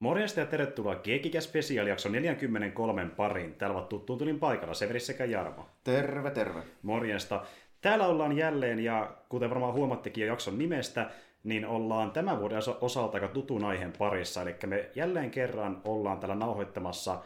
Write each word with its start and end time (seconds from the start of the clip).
Morjesta 0.00 0.40
ja 0.40 0.46
tervetuloa 0.46 0.94
Keekikä 0.94 1.40
Special 1.40 1.86
jakso 1.86 2.08
43 2.08 3.06
pariin. 3.16 3.54
Täällä 3.54 3.76
ovat 3.76 3.88
tuttuun 3.88 4.18
tulin 4.18 4.38
paikalla 4.38 4.74
Severi 4.74 5.00
sekä 5.00 5.24
Jarmo. 5.24 5.66
Terve, 5.84 6.30
terve. 6.30 6.62
Morjesta. 6.82 7.44
Täällä 7.80 8.06
ollaan 8.06 8.36
jälleen 8.36 8.80
ja 8.80 9.16
kuten 9.28 9.50
varmaan 9.50 9.72
huomattekin 9.72 10.22
jo 10.22 10.28
jakson 10.28 10.58
nimestä, 10.58 11.10
niin 11.44 11.66
ollaan 11.66 12.10
tämän 12.10 12.40
vuoden 12.40 12.58
osalta 12.80 13.16
aika 13.16 13.28
tutun 13.28 13.64
aiheen 13.64 13.92
parissa. 13.98 14.42
Eli 14.42 14.56
me 14.66 14.90
jälleen 14.94 15.30
kerran 15.30 15.80
ollaan 15.84 16.20
täällä 16.20 16.34
nauhoittamassa 16.34 17.22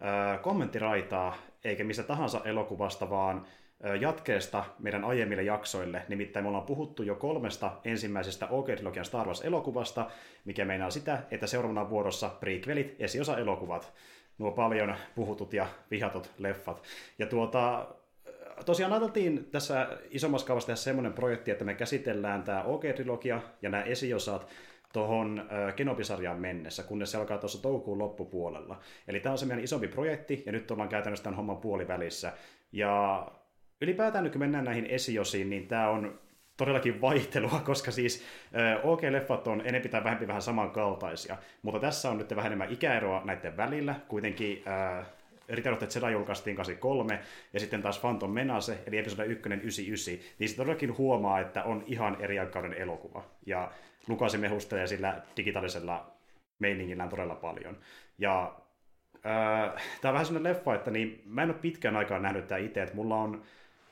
ää, 0.00 0.38
kommenttiraitaa, 0.38 1.36
eikä 1.64 1.84
missä 1.84 2.02
tahansa 2.02 2.40
elokuvasta, 2.44 3.10
vaan 3.10 3.46
jatkeesta 4.00 4.64
meidän 4.78 5.04
aiemmille 5.04 5.42
jaksoille. 5.42 6.02
Nimittäin 6.08 6.44
me 6.44 6.48
ollaan 6.48 6.66
puhuttu 6.66 7.02
jo 7.02 7.14
kolmesta 7.14 7.72
ensimmäisestä 7.84 8.46
OK-trilogian 8.46 9.04
Star 9.04 9.26
Wars-elokuvasta, 9.26 10.10
mikä 10.44 10.64
meinaa 10.64 10.90
sitä, 10.90 11.22
että 11.30 11.46
seuraavana 11.46 11.90
vuorossa 11.90 12.28
prequelit, 12.28 12.96
esiosa-elokuvat, 12.98 13.92
nuo 14.38 14.50
paljon 14.50 14.94
puhutut 15.14 15.52
ja 15.52 15.66
vihatut 15.90 16.30
leffat. 16.38 16.82
Ja 17.18 17.26
tuota, 17.26 17.86
tosiaan 18.66 18.92
ajateltiin 18.92 19.44
tässä 19.50 19.88
isommassa 20.10 20.46
kaavassa 20.46 20.66
tehdä 20.66 20.76
semmoinen 20.76 21.12
projekti, 21.12 21.50
että 21.50 21.64
me 21.64 21.74
käsitellään 21.74 22.42
tämä 22.42 22.62
OK-trilogia 22.62 23.40
ja 23.62 23.70
nämä 23.70 23.82
esiosat 23.82 24.48
tuohon 24.92 25.48
Kenobi-sarjaan 25.76 26.40
mennessä, 26.40 26.82
kunnes 26.82 27.10
se 27.10 27.18
alkaa 27.18 27.38
tuossa 27.38 27.62
toukokuun 27.62 27.98
loppupuolella. 27.98 28.80
Eli 29.08 29.20
tämä 29.20 29.32
on 29.32 29.38
se 29.38 29.46
meidän 29.46 29.64
isompi 29.64 29.88
projekti, 29.88 30.42
ja 30.46 30.52
nyt 30.52 30.70
ollaan 30.70 30.88
käytännössä 30.88 31.24
tämän 31.24 31.36
homman 31.36 31.56
puolivälissä. 31.56 32.32
Ja 32.72 33.26
ylipäätään 33.80 34.24
nyt 34.24 34.32
kun 34.32 34.40
mennään 34.40 34.64
näihin 34.64 34.86
esiosiin, 34.86 35.50
niin 35.50 35.68
tämä 35.68 35.88
on 35.88 36.20
todellakin 36.56 37.00
vaihtelua, 37.06 37.60
koska 37.64 37.90
siis 37.90 38.24
OK-leffat 38.82 39.48
on 39.48 39.60
enemmän 39.64 39.90
tai 39.90 40.04
vähempi 40.04 40.26
vähän 40.26 40.42
samankaltaisia, 40.42 41.36
mutta 41.62 41.80
tässä 41.80 42.10
on 42.10 42.18
nyt 42.18 42.36
vähän 42.36 42.46
enemmän 42.46 42.72
ikäeroa 42.72 43.22
näiden 43.24 43.56
välillä. 43.56 43.94
Kuitenkin 44.08 44.62
äh, 44.66 45.06
Return 45.48 45.72
of 45.72 45.78
the 45.78 45.88
Jedi 45.94 46.12
julkaistiin 46.12 46.56
83, 46.56 47.20
ja 47.52 47.60
sitten 47.60 47.82
taas 47.82 47.98
Phantom 47.98 48.30
Menace, 48.30 48.78
eli 48.86 48.98
episode 48.98 49.24
1 49.24 49.48
99, 49.48 50.14
niin 50.38 50.48
se 50.48 50.56
todellakin 50.56 50.98
huomaa, 50.98 51.40
että 51.40 51.64
on 51.64 51.84
ihan 51.86 52.16
eri 52.20 52.38
aikauden 52.38 52.74
elokuva. 52.74 53.24
Ja 53.46 53.70
Lukasi 54.08 54.38
mehustelee 54.38 54.86
sillä 54.86 55.22
digitaalisella 55.36 56.12
meiningillään 56.58 57.08
todella 57.08 57.34
paljon. 57.34 57.76
Ja 58.18 58.54
äh, 59.26 59.82
tämä 60.00 60.10
on 60.10 60.12
vähän 60.12 60.26
sellainen 60.26 60.52
leffa, 60.52 60.74
että 60.74 60.90
niin, 60.90 61.22
mä 61.24 61.42
en 61.42 61.50
ole 61.50 61.58
pitkään 61.58 61.96
aikaan 61.96 62.22
nähnyt 62.22 62.46
tämä 62.46 62.58
itse, 62.58 62.82
että 62.82 62.94
mulla 62.94 63.16
on 63.16 63.42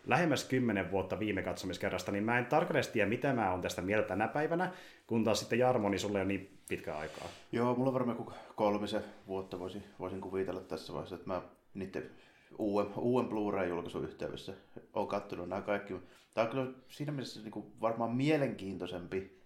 lähemmäs 0.06 0.44
kymmenen 0.44 0.90
vuotta 0.90 1.18
viime 1.18 1.42
katsomiskerrasta, 1.42 2.12
niin 2.12 2.24
mä 2.24 2.38
en 2.38 2.46
tarkalleen 2.46 2.92
tiedä, 2.92 3.08
mitä 3.08 3.32
mä 3.32 3.50
oon 3.50 3.60
tästä 3.60 3.82
mieltä 3.82 4.08
tänä 4.08 4.28
päivänä, 4.28 4.72
kun 5.06 5.24
taas 5.24 5.40
sitten 5.40 5.58
Jarmo, 5.58 5.88
niin 5.88 6.00
sulle 6.00 6.20
on 6.20 6.28
niin 6.28 6.58
pitkä 6.68 6.96
aikaa. 6.96 7.28
Joo, 7.52 7.74
mulla 7.74 7.88
on 7.88 7.94
varmaan 7.94 8.26
kolmisen 8.54 9.04
vuotta 9.26 9.58
voisin, 9.58 9.84
voisin 9.98 10.20
kuvitella 10.20 10.60
tässä 10.60 10.92
vaiheessa, 10.92 11.14
että 11.14 11.28
mä 11.28 11.42
niiden 11.74 12.10
uuden, 12.58 12.94
uuden 12.96 13.28
Blu-ray-julkaisun 13.28 14.04
yhteydessä 14.04 14.54
olen 14.92 15.08
katsonut 15.08 15.48
nämä 15.48 15.62
kaikki. 15.62 15.94
Tämä 16.34 16.44
on 16.44 16.50
kyllä 16.50 16.72
siinä 16.88 17.12
mielessä 17.12 17.40
niin 17.40 17.50
kuin 17.50 17.80
varmaan 17.80 18.10
mielenkiintoisempi 18.10 19.42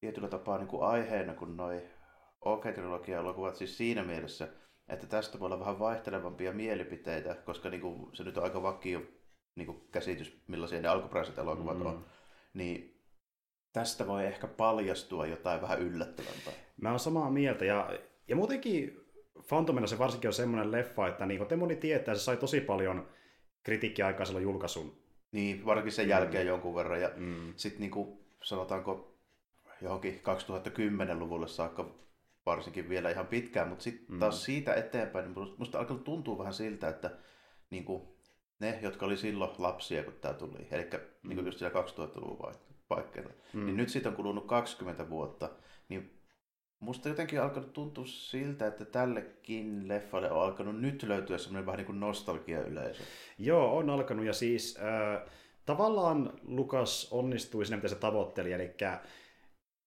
tietyllä 0.00 0.28
tapaa 0.28 0.58
niin 0.58 0.68
kuin 0.68 0.82
aiheena 0.82 1.34
kuin 1.34 1.56
noi 1.56 1.82
OK-trilogia-elokuvat 2.40 3.56
siis 3.56 3.76
siinä 3.76 4.02
mielessä, 4.02 4.48
että 4.88 5.06
tästä 5.06 5.40
voi 5.40 5.46
olla 5.46 5.60
vähän 5.60 5.78
vaihtelevampia 5.78 6.52
mielipiteitä, 6.52 7.34
koska 7.34 7.70
niin 7.70 7.80
kuin, 7.80 8.16
se 8.16 8.24
nyt 8.24 8.38
on 8.38 8.44
aika 8.44 8.62
vakio 8.62 9.02
niin 9.60 9.66
kuin 9.66 9.88
käsitys, 9.92 10.42
millaisia 10.46 10.80
ne 10.80 10.88
alkuperäiset 10.88 11.38
elokuvat 11.38 11.78
mm. 11.78 11.86
on, 11.86 12.06
niin 12.54 13.02
tästä 13.72 14.06
voi 14.06 14.26
ehkä 14.26 14.46
paljastua 14.46 15.26
jotain 15.26 15.62
vähän 15.62 15.78
yllättävämpää. 15.78 16.52
Mä 16.80 16.90
oon 16.90 17.00
samaa 17.00 17.30
mieltä, 17.30 17.64
ja, 17.64 17.98
ja 18.28 18.36
muutenkin 18.36 19.00
Phantomina 19.48 19.86
se 19.86 19.98
varsinkin 19.98 20.28
on 20.28 20.34
semmoinen 20.34 20.72
leffa, 20.72 21.08
että 21.08 21.26
niin 21.26 21.38
kuin 21.38 21.48
te 21.48 21.56
moni 21.56 21.76
tietää, 21.76 22.14
se 22.14 22.20
sai 22.20 22.36
tosi 22.36 22.60
paljon 22.60 23.08
kritiikkiä 23.62 24.06
aikaa 24.06 24.26
silloin 24.26 24.42
julkaisun. 24.42 25.00
Niin, 25.32 25.66
varsinkin 25.66 25.92
sen 25.92 26.06
mm. 26.06 26.10
jälkeen 26.10 26.46
jonkun 26.46 26.74
verran, 26.74 27.00
ja 27.00 27.10
mm. 27.16 27.52
sitten 27.56 27.80
niin 27.80 27.90
kuin, 27.90 28.18
sanotaanko 28.42 29.18
johonkin 29.82 30.20
2010-luvulle 30.20 31.48
saakka 31.48 31.94
varsinkin 32.46 32.88
vielä 32.88 33.10
ihan 33.10 33.26
pitkään, 33.26 33.68
mutta 33.68 33.82
sitten 33.82 34.14
mm. 34.14 34.18
taas 34.18 34.44
siitä 34.44 34.74
eteenpäin, 34.74 35.34
niin 35.34 35.54
musta 35.58 35.78
alkaa 35.78 35.98
tuntua 35.98 36.38
vähän 36.38 36.54
siltä, 36.54 36.88
että 36.88 37.10
niin 37.70 37.84
kuin, 37.84 38.02
ne, 38.60 38.78
jotka 38.82 39.06
oli 39.06 39.16
silloin 39.16 39.50
lapsia, 39.58 40.04
kun 40.04 40.14
tämä 40.20 40.34
tuli, 40.34 40.68
eli 40.70 40.82
mm. 40.82 41.28
niin 41.28 41.36
kuin 41.36 41.46
just 41.46 41.58
siellä 41.58 41.82
2000-luvun 41.82 42.54
paikkeilla, 42.88 43.30
mm. 43.52 43.66
niin 43.66 43.76
nyt 43.76 43.88
siitä 43.88 44.08
on 44.08 44.16
kulunut 44.16 44.46
20 44.46 45.10
vuotta, 45.10 45.50
niin 45.88 46.20
musta 46.80 47.08
jotenkin 47.08 47.42
alkanut 47.42 47.72
tuntua 47.72 48.04
siltä, 48.06 48.66
että 48.66 48.84
tällekin 48.84 49.88
leffalle 49.88 50.30
on 50.30 50.42
alkanut 50.42 50.80
nyt 50.80 51.02
löytyä 51.02 51.38
semmoinen 51.38 51.66
vähän 51.66 51.78
niin 51.78 51.86
kuin 51.86 52.00
nostalgia-yleisö. 52.00 53.02
Joo, 53.38 53.76
on 53.76 53.90
alkanut, 53.90 54.24
ja 54.24 54.32
siis 54.32 54.78
äh, 54.78 55.30
tavallaan 55.66 56.32
Lukas 56.42 57.08
onnistui 57.10 57.64
siinä, 57.64 57.76
mitä 57.76 57.88
se 57.88 57.94
tavoitteli, 57.94 58.52
eli 58.52 58.74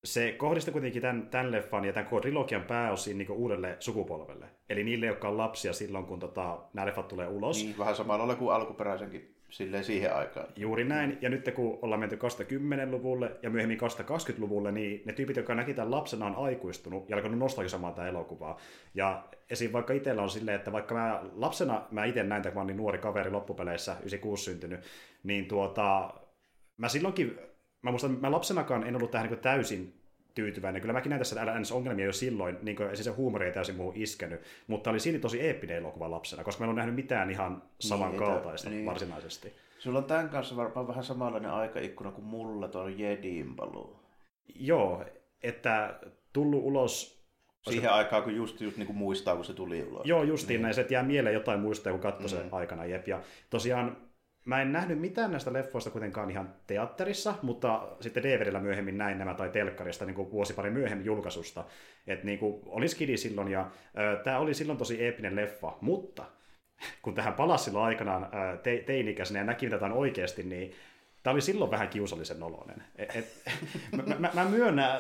se 0.03 0.31
kohdistui 0.31 0.72
kuitenkin 0.72 1.02
tämän, 1.02 1.28
tämän 1.28 1.52
leffan 1.52 1.86
ja 1.86 1.94
tämän 1.94 2.09
koko 2.09 2.22
trilogian 2.22 2.62
pääosin 2.62 3.18
niin 3.18 3.31
uudelle 3.31 3.78
sukupolvelle. 3.80 4.46
Eli 4.69 4.84
niille, 4.84 5.06
jotka 5.06 5.28
on 5.28 5.38
lapsia 5.38 5.74
silloin, 5.74 6.06
kun 6.06 6.19
tota, 6.19 6.59
nämä 6.74 6.88
leffat 6.88 7.08
tulee 7.08 7.28
ulos. 7.28 7.64
Niin, 7.64 7.78
vähän 7.78 7.96
samalla 7.96 8.36
kuin 8.36 8.56
alkuperäisenkin 8.56 9.36
silleen 9.50 9.84
siihen 9.84 10.16
aikaan. 10.16 10.47
Juuri 10.56 10.84
näin. 10.84 11.18
Ja 11.22 11.30
nyt 11.30 11.52
kun 11.56 11.80
ollaan 11.81 12.00
menty 12.00 12.16
2010-luvulle 12.16 13.31
ja 13.42 13.50
myöhemmin 13.50 13.80
2020-luvulle, 13.80 14.72
niin 14.72 15.02
ne 15.06 15.13
tyypit, 15.13 15.38
jotka 15.38 15.56
näki 15.56 15.74
tämän 15.74 15.92
lapsena, 15.92 16.25
on 16.25 16.36
aikuistunut 16.36 17.09
ja 17.09 17.16
alkanut 17.16 17.40
nostalgisomaan 17.40 17.94
tämä 17.94 18.08
elokuvaa. 18.08 18.58
Ja 18.94 19.24
esim. 19.50 19.74
vaikka 19.74 19.94
itsellä 19.94 20.22
on 20.22 20.30
silleen, 20.30 20.56
että 20.56 20.72
vaikka 20.72 20.96
mä 20.96 21.24
lapsena, 21.36 21.81
mä 21.92 22.06
itse 22.06 22.24
näin, 22.24 22.44
kun 22.44 22.53
mä 22.53 22.63
niin 22.63 22.78
nuori 22.78 22.97
kaveri 22.97 23.31
loppupeleissä, 23.31 23.92
96 23.92 24.44
syntynyt, 24.44 24.80
niin 25.24 25.46
tuota, 25.46 26.13
mä 26.78 26.90
silloinkin 26.90 27.40
mä 27.84 27.92
muistan, 27.92 28.18
mä 28.22 28.32
lapsenakaan 28.32 28.88
en 28.88 28.96
ollut 28.96 29.12
tähän 29.12 29.30
niin 29.30 29.40
täysin 29.40 29.94
tyytyväinen. 30.36 30.82
Kyllä 30.82 30.94
mäkin 30.94 31.10
näin 31.10 31.20
tässä 31.20 31.46
LNS-ongelmia 31.46 32.06
jo 32.06 32.14
silloin, 32.14 32.58
niin 32.62 32.78
kuin, 32.78 32.90
siis 32.90 33.06
se 33.06 33.12
huumori 33.12 33.46
ei 33.46 33.54
täysin 33.54 33.76
muuhun 33.76 33.98
iskenyt, 33.98 34.42
mutta 34.68 34.90
oli 34.90 35.00
silti 35.00 35.20
tosi 35.20 35.42
eeppinen 35.42 35.78
elokuva 35.78 36.12
lapsena, 36.12 36.44
koska 36.44 36.62
mä 36.62 36.66
en 36.66 36.70
ole 36.70 36.78
nähnyt 36.78 36.96
mitään 36.96 37.32
ihan 37.32 37.64
samankaltaista 37.80 38.70
niin, 38.70 38.86
varsinaisesti. 38.86 39.54
Sulla 39.80 40.00
on 40.00 40.06
tämän 40.06 40.30
kanssa 40.30 40.56
varmaan 40.56 40.88
vähän 40.88 41.04
samanlainen 41.04 41.52
aikaikkuna 41.52 42.12
kuin 42.12 42.26
mulla 42.26 42.68
tuo 42.68 42.88
Jedin 42.88 43.56
paluu. 43.56 44.00
Joo, 44.56 45.06
että 45.44 46.00
tullut 46.34 46.64
ulos 46.64 47.24
Siihen 47.62 47.90
se... 47.90 47.90
aikaan, 47.90 48.24
kun 48.24 48.36
just, 48.36 48.62
just 48.62 48.78
niin 48.78 48.88
kuin 48.88 48.98
muistaa, 48.98 49.36
kun 49.36 49.46
se 49.46 49.54
tuli 49.54 49.84
ulos. 49.84 50.06
Joo, 50.06 50.24
justiin 50.24 50.56
niin. 50.56 50.62
näin. 50.62 50.74
Se 50.74 50.86
jää 50.90 51.04
mieleen 51.04 51.34
jotain 51.34 51.60
muistoja, 51.60 51.94
kun 51.94 52.02
katsoi 52.02 52.40
mm. 52.40 52.44
sen 52.44 52.54
aikana. 52.54 52.86
Jep. 52.86 53.08
Ja 53.08 53.22
tosiaan 53.50 53.98
Mä 54.46 54.62
en 54.62 54.72
nähnyt 54.72 55.00
mitään 55.00 55.31
näistä 55.31 55.54
leffoista 55.54 55.90
kuitenkaan 55.90 56.31
ihan 56.31 56.54
teatterissa, 56.68 57.36
mutta 57.42 57.88
sitten 58.00 58.24
DVDllä 58.24 58.59
myöhemmin 58.59 58.98
näin 58.98 59.18
nämä 59.18 59.34
tai 59.34 59.50
telkkarista 59.50 60.06
niin 60.06 60.16
kuin 60.16 60.31
vuosi 60.31 60.54
pari 60.54 60.70
myöhemmin 60.70 61.06
julkaisusta. 61.06 61.66
Että 62.08 62.26
niin 62.26 62.40
kuin, 62.40 62.62
oli 62.66 62.88
skidi 62.88 63.18
silloin 63.18 63.48
ja 63.48 63.72
tämä 64.24 64.40
oli 64.40 64.54
silloin 64.54 64.78
tosi 64.78 65.04
eeppinen 65.04 65.36
leffa, 65.36 65.78
mutta 65.81 66.26
kun 67.02 67.16
tähän 67.16 67.34
palasi 67.34 67.64
silloin 67.64 67.86
aikanaan 67.86 68.24
äh, 68.24 68.59
te- 68.64 68.84
teinikäisenä 68.86 69.40
ja 69.40 69.44
näki 69.44 69.70
mitä 69.70 69.94
oikeasti, 69.94 70.44
niin 70.44 70.74
tämä 71.24 71.31
oli 71.31 71.42
silloin 71.42 71.72
vähän 71.72 71.90
kiusallisen 71.90 72.40
noloinen. 72.40 72.84
Et, 72.96 73.16
et, 73.18 73.28
mä, 73.92 74.04
mä, 74.20 74.30
mä 74.34 74.46
myönnän, 74.46 75.00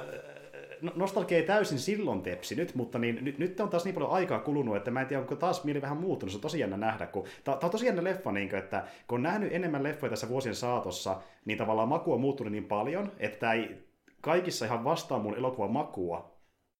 nostalgia 0.95 1.37
ei 1.37 1.43
täysin 1.43 1.79
silloin 1.79 2.21
tepsinyt, 2.21 2.75
mutta 2.75 2.99
niin, 2.99 3.19
nyt, 3.21 3.37
nyt 3.37 3.59
on 3.59 3.69
taas 3.69 3.85
niin 3.85 3.95
paljon 3.95 4.11
aikaa 4.11 4.39
kulunut, 4.39 4.75
että 4.75 4.91
mä 4.91 5.01
en 5.01 5.07
tiedä, 5.07 5.21
onko 5.21 5.35
taas 5.35 5.63
mieli 5.63 5.81
vähän 5.81 5.97
muuttunut. 5.97 6.31
Se 6.31 6.37
on 6.37 6.41
tosi 6.41 6.59
jännä 6.59 6.77
nähdä, 6.77 7.05
kun 7.05 7.27
tämä 7.43 7.57
on 7.63 7.69
tosi 7.69 7.85
jännä 7.85 8.03
leffa, 8.03 8.31
niin 8.31 8.49
kuin, 8.49 8.59
että 8.59 8.87
kun 9.07 9.15
on 9.15 9.23
nähnyt 9.23 9.53
enemmän 9.53 9.83
leffoja 9.83 10.09
tässä 10.09 10.29
vuosien 10.29 10.55
saatossa, 10.55 11.21
niin 11.45 11.57
tavallaan 11.57 11.89
maku 11.89 12.13
on 12.13 12.21
muuttunut 12.21 12.51
niin 12.51 12.65
paljon, 12.65 13.11
että 13.19 13.53
ei 13.53 13.87
kaikissa 14.21 14.65
ihan 14.65 14.83
vastaa 14.83 15.19
mun 15.19 15.37
elokuvan 15.37 15.71
makua, 15.71 16.33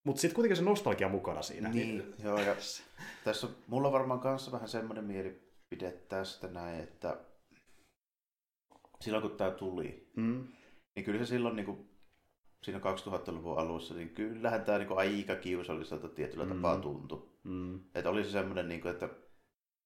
mutta 0.04 0.22
sitten 0.22 0.36
kuitenkin 0.36 0.58
se 0.58 0.64
nostalgia 0.64 1.10
mukana 1.10 1.42
siinä. 1.42 1.70
Niin, 1.70 2.14
joo, 2.24 2.40
ja 2.40 2.56
tässä 3.24 3.48
on, 3.48 3.56
mulla 3.68 3.88
on 3.88 3.94
varmaan 3.94 4.20
kanssa 4.20 4.52
vähän 4.52 4.68
semmoinen 4.68 5.04
mielipide 5.04 5.92
tästä 6.10 6.48
näin, 6.48 6.80
että 6.80 7.18
silloin 9.02 9.22
kun 9.22 9.38
tämä 9.38 9.52
tuli, 9.52 10.12
mm. 10.16 10.48
niin 10.96 11.04
kyllä 11.04 11.20
se 11.20 11.26
silloin 11.26 11.56
niin 11.56 11.66
kuin 11.66 11.93
siinä 12.64 12.80
2000-luvun 12.80 13.60
alussa, 13.60 13.94
niin 13.94 14.10
kyllähän 14.10 14.64
tämä 14.64 14.78
niin 14.78 14.98
aika 14.98 15.36
kiusalliselta 15.36 16.10
tietyllä 16.10 16.46
mm. 16.46 16.56
tapaa 16.56 16.78
tuntui. 16.78 17.30
Mm. 17.44 17.80
Että 17.96 18.10
oli 18.10 18.24
se 18.24 18.30
semmoinen, 18.30 18.70
niin 18.70 18.82
kuin, 18.82 18.92
että 18.92 19.10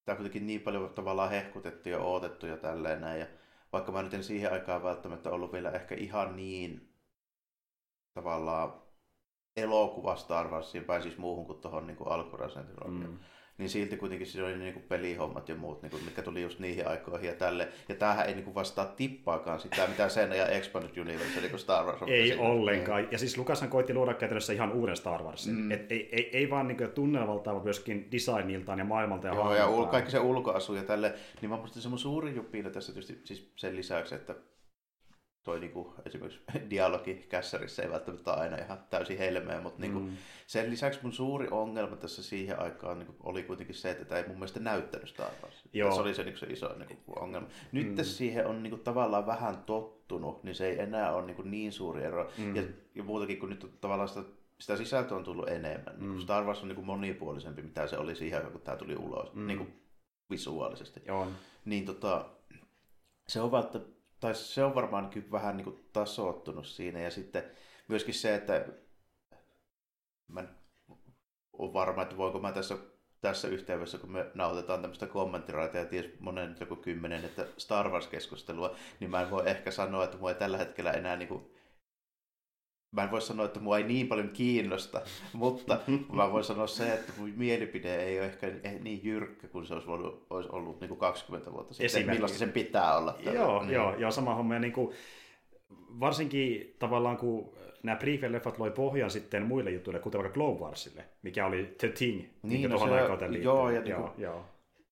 tämä 0.05 0.15
kuitenkin 0.15 0.47
niin 0.47 0.61
paljon 0.61 0.89
tavallaan 0.89 1.29
hehkutettu 1.29 1.89
ja 1.89 1.99
odotettu 1.99 2.45
ja 2.45 2.57
tälleen 2.57 3.01
näin. 3.01 3.19
Ja 3.19 3.27
vaikka 3.73 3.91
mä 3.91 4.03
nyt 4.03 4.13
en 4.13 4.23
siihen 4.23 4.53
aikaan 4.53 4.83
välttämättä 4.83 5.29
ollut 5.29 5.53
vielä 5.53 5.71
ehkä 5.71 5.95
ihan 5.95 6.35
niin 6.35 6.93
tavallaan 8.13 8.81
elokuva 9.55 10.15
Star 10.15 10.47
Warsiin, 10.47 10.83
päin 10.83 11.01
siis 11.01 11.17
muuhun 11.17 11.45
kuin 11.45 11.61
tuohon 11.61 11.87
niin 11.87 11.97
alkuperäiseen 12.05 12.65
mm. 12.87 13.19
Niin 13.57 13.69
silti 13.69 13.97
kuitenkin 13.97 14.27
siinä 14.27 14.47
oli 14.47 14.57
niin 14.57 14.73
kuin 14.73 14.83
pelihommat 14.83 15.49
ja 15.49 15.55
muut, 15.55 15.81
niin 15.81 15.89
kuin, 15.91 16.03
mitkä 16.03 16.21
tuli 16.21 16.41
just 16.41 16.59
niihin 16.59 16.87
aikoihin 16.87 17.27
ja 17.27 17.35
tälle. 17.35 17.67
Ja 17.89 17.95
tämähän 17.95 18.27
ei 18.27 18.33
niin 18.33 18.43
kuin 18.43 18.55
vastaa 18.55 18.85
tippaakaan 18.85 19.59
sitä, 19.59 19.87
mitä 19.87 20.09
sen 20.09 20.31
ja 20.31 20.47
Expanded 20.47 20.97
Universe, 20.97 21.39
niin 21.39 21.49
kuin 21.49 21.59
Star 21.59 21.85
Wars 21.85 22.01
on. 22.01 22.09
Ei 22.09 22.37
ollenkaan. 22.37 23.01
Niin. 23.01 23.11
Ja 23.11 23.17
siis 23.17 23.37
Lukashan 23.37 23.69
koitti 23.69 23.93
luoda 23.93 24.13
käytännössä 24.13 24.53
ihan 24.53 24.71
uuden 24.71 24.97
Star 24.97 25.23
Warsin. 25.23 25.55
Mm. 25.55 25.71
Et 25.71 25.91
ei, 25.91 26.09
ei, 26.11 26.29
ei 26.37 26.49
vaan 26.49 26.67
niin 26.67 26.91
tunnelmaltaan, 26.95 27.55
vaan 27.55 27.63
myöskin 27.63 28.07
designiltaan 28.11 28.79
ja 28.79 28.85
maailmalta 28.85 29.27
ja 29.27 29.33
Joo, 29.33 29.55
ja 29.55 29.67
ul- 29.67 29.87
kaikki 29.87 30.11
se 30.11 30.19
ulkoasu 30.19 30.75
ja 30.75 30.83
tälle. 30.83 31.13
Niin 31.41 31.49
mä 31.49 31.57
muistin 31.57 31.81
semmoinen 31.81 32.01
suuri 32.01 32.35
juppiina 32.35 32.69
tässä 32.69 32.93
tietysti 32.93 33.21
siis 33.23 33.51
sen 33.55 33.75
lisäksi, 33.75 34.15
että 34.15 34.35
toi 35.47 35.59
niinku, 35.59 35.93
esimerkiksi 36.05 36.41
dialogi 36.69 37.25
kässärissä 37.29 37.83
ei 37.83 37.89
välttämättä 37.89 38.33
aina 38.33 38.57
ihan 38.57 38.79
täysin 38.89 39.17
helmeä, 39.17 39.61
mutta 39.61 39.81
niinku, 39.81 39.99
mm. 39.99 40.17
sen 40.47 40.69
lisäksi 40.69 40.99
mun 41.03 41.13
suuri 41.13 41.47
ongelma 41.51 41.95
tässä 41.95 42.23
siihen 42.23 42.59
aikaan 42.59 42.99
niinku, 42.99 43.15
oli 43.23 43.43
kuitenkin 43.43 43.75
se, 43.75 43.91
että 43.91 44.05
tämä 44.05 44.21
ei 44.21 44.27
mun 44.27 44.35
mielestä 44.35 44.59
näyttänyt 44.59 45.09
Star 45.09 45.31
Wars. 45.43 45.63
Joo. 45.73 45.91
Se 45.91 46.01
oli 46.01 46.13
se, 46.13 46.23
niinku, 46.23 46.39
se 46.39 46.45
iso 46.45 46.73
niinku, 46.77 47.13
ongelma. 47.15 47.47
Nyt 47.71 47.95
mm. 47.95 48.03
siihen 48.03 48.47
on 48.47 48.63
niinku, 48.63 48.77
tavallaan 48.77 49.25
vähän 49.25 49.57
tottunut, 49.57 50.43
niin 50.43 50.55
se 50.55 50.67
ei 50.67 50.79
enää 50.79 51.13
ole 51.13 51.25
niinku, 51.25 51.41
niin 51.41 51.71
suuri 51.71 52.03
ero. 52.03 52.31
Mm. 52.37 52.55
Ja, 52.55 52.63
ja 52.95 53.03
muutakin, 53.03 53.39
kun 53.39 53.49
nyt 53.49 53.63
on 53.63 53.69
tavallaan 53.81 54.09
sitä 54.09 54.23
sitä 54.59 54.77
sisältöä 54.77 55.17
on 55.17 55.23
tullut 55.23 55.49
enemmän. 55.49 55.95
Mm. 55.97 56.19
Star 56.19 56.43
Wars 56.43 56.61
on 56.61 56.67
niin 56.67 56.75
kuin 56.75 56.85
monipuolisempi, 56.85 57.61
mitä 57.61 57.87
se 57.87 57.97
oli 57.97 58.15
siihen 58.15 58.37
aikaan, 58.37 58.51
kun 58.51 58.61
tämä 58.61 58.77
tuli 58.77 58.95
ulos, 58.95 59.33
mm. 59.33 59.47
niin 59.47 59.57
kuin 59.57 59.73
visuaalisesti. 60.29 61.01
Joo. 61.05 61.27
Niin 61.65 61.85
tota, 61.85 62.25
se 63.27 63.41
on 63.41 63.51
välttämättä 63.51 63.96
tai 64.19 64.35
se 64.35 64.63
on 64.63 64.75
varmaan 64.75 65.11
vähän 65.31 65.57
niin 65.57 65.65
kuin 65.65 65.89
tasoittunut 65.93 66.65
siinä. 66.65 66.99
Ja 66.99 67.11
sitten 67.11 67.43
myöskin 67.87 68.13
se, 68.13 68.35
että 68.35 68.65
mä 70.27 70.43
olen 71.53 71.73
varma, 71.73 72.01
että 72.01 72.17
voinko 72.17 72.39
mä 72.39 72.51
tässä, 72.51 72.77
tässä 73.21 73.47
yhteydessä, 73.47 73.97
kun 73.97 74.11
me 74.11 74.31
nautetaan 74.33 74.81
tämmöistä 74.81 75.07
kommenttiraita 75.07 75.77
ja 75.77 75.85
ties 75.85 76.19
monen 76.19 76.55
joku 76.59 76.75
kymmenen, 76.75 77.25
että 77.25 77.47
Star 77.57 77.89
Wars-keskustelua, 77.89 78.75
niin 78.99 79.11
mä 79.11 79.21
en 79.21 79.31
voi 79.31 79.49
ehkä 79.49 79.71
sanoa, 79.71 80.03
että 80.03 80.17
mua 80.17 80.29
ei 80.29 80.35
tällä 80.35 80.57
hetkellä 80.57 80.91
enää 80.91 81.15
niin 81.15 81.27
kuin 81.27 81.56
mä 82.97 83.03
en 83.03 83.11
voi 83.11 83.21
sanoa, 83.21 83.45
että 83.45 83.59
mua 83.59 83.77
ei 83.77 83.83
niin 83.83 84.07
paljon 84.07 84.29
kiinnosta, 84.29 85.01
mutta 85.33 85.79
mä 86.13 86.31
voin 86.31 86.43
sanoa 86.43 86.67
se, 86.67 86.93
että 86.93 87.13
mun 87.17 87.33
mielipide 87.35 88.03
ei 88.03 88.19
ole 88.19 88.27
ehkä 88.27 88.51
niin 88.81 89.01
jyrkkä 89.03 89.47
kuin 89.47 89.65
se 89.65 89.73
olisi 89.73 89.89
ollut, 89.89 90.25
olisi 90.29 90.49
ollut 90.51 90.79
niin 90.79 90.89
kuin 90.89 90.99
20 90.99 91.51
vuotta 91.53 91.73
sitten, 91.73 92.09
millaista 92.09 92.37
sen 92.37 92.51
pitää 92.51 92.97
olla. 92.97 93.13
Tällä. 93.13 93.39
Joo, 93.39 93.63
niin. 93.63 93.73
joo, 93.73 93.95
joo, 93.95 94.11
sama 94.11 94.35
homma. 94.35 94.53
Ja 94.53 94.59
niin 94.59 94.73
kuin, 94.73 94.95
varsinkin 95.99 96.75
tavallaan 96.79 97.17
kun 97.17 97.53
nämä 97.83 97.97
prequel-leffat 97.97 98.55
loi 98.57 98.71
pohjan 98.71 99.11
sitten 99.11 99.43
muille 99.43 99.71
jutuille, 99.71 99.99
kuten 99.99 100.21
vaikka 100.21 100.33
Clone 100.33 100.59
Warsille, 100.59 101.05
mikä 101.21 101.45
oli 101.45 101.75
The 101.77 101.87
Thing, 101.87 102.23
niin, 102.43 102.69
no 102.69 102.77
tuohon 102.77 102.93
aikaan 102.93 103.43
Joo, 103.43 103.69
ja 103.69 103.81
niin 103.81 103.95
kuin, 103.95 104.05
joo, 104.05 104.13
joo. 104.17 104.45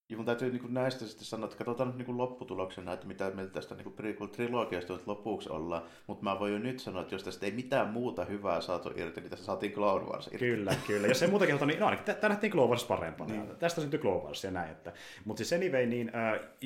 Ja 0.09 0.17
mun 0.17 0.25
täytyy 0.25 0.51
niin 0.51 0.73
näistä 0.73 1.05
sitten 1.05 1.25
sanoa, 1.25 1.45
että 1.45 1.57
katsotaan 1.57 1.97
nyt 1.97 2.07
niin 2.07 2.17
lopputuloksena, 2.17 2.93
että 2.93 3.07
mitä 3.07 3.31
meiltä 3.31 3.53
tästä 3.53 3.75
niin 3.75 3.93
prequel-trilogiasta 3.93 4.93
nyt 4.93 5.07
lopuksi 5.07 5.49
ollaan. 5.49 5.83
Mutta 6.07 6.23
mä 6.23 6.39
voin 6.39 6.53
jo 6.53 6.59
nyt 6.59 6.79
sanoa, 6.79 7.01
että 7.01 7.15
jos 7.15 7.23
tästä 7.23 7.45
ei 7.45 7.51
mitään 7.51 7.89
muuta 7.89 8.25
hyvää 8.25 8.61
saatu 8.61 8.89
irti, 8.95 9.21
niin 9.21 9.29
tässä 9.29 9.45
saatiin 9.45 9.71
Clone 9.71 10.05
Wars 10.05 10.27
irti. 10.27 10.37
Kyllä, 10.37 10.75
kyllä. 10.87 11.07
Jos 11.07 11.23
ei 11.23 11.29
muuta 11.29 11.45
kertota, 11.45 11.65
niin 11.65 11.79
no, 11.79 11.91
tämä 12.05 12.29
nähtiin 12.29 12.51
Clone 12.51 12.69
Wars 12.69 12.83
parempana. 12.83 13.33
Niin. 13.33 13.57
Tästä 13.59 13.81
syntyi 13.81 13.99
Clone 13.99 14.23
Wars 14.23 14.43
ja 14.43 14.51
näin. 14.51 14.71
Että. 14.71 14.93
Mutta 15.25 15.37
siis 15.37 15.53
anyway, 15.53 15.85
niin, 15.85 16.11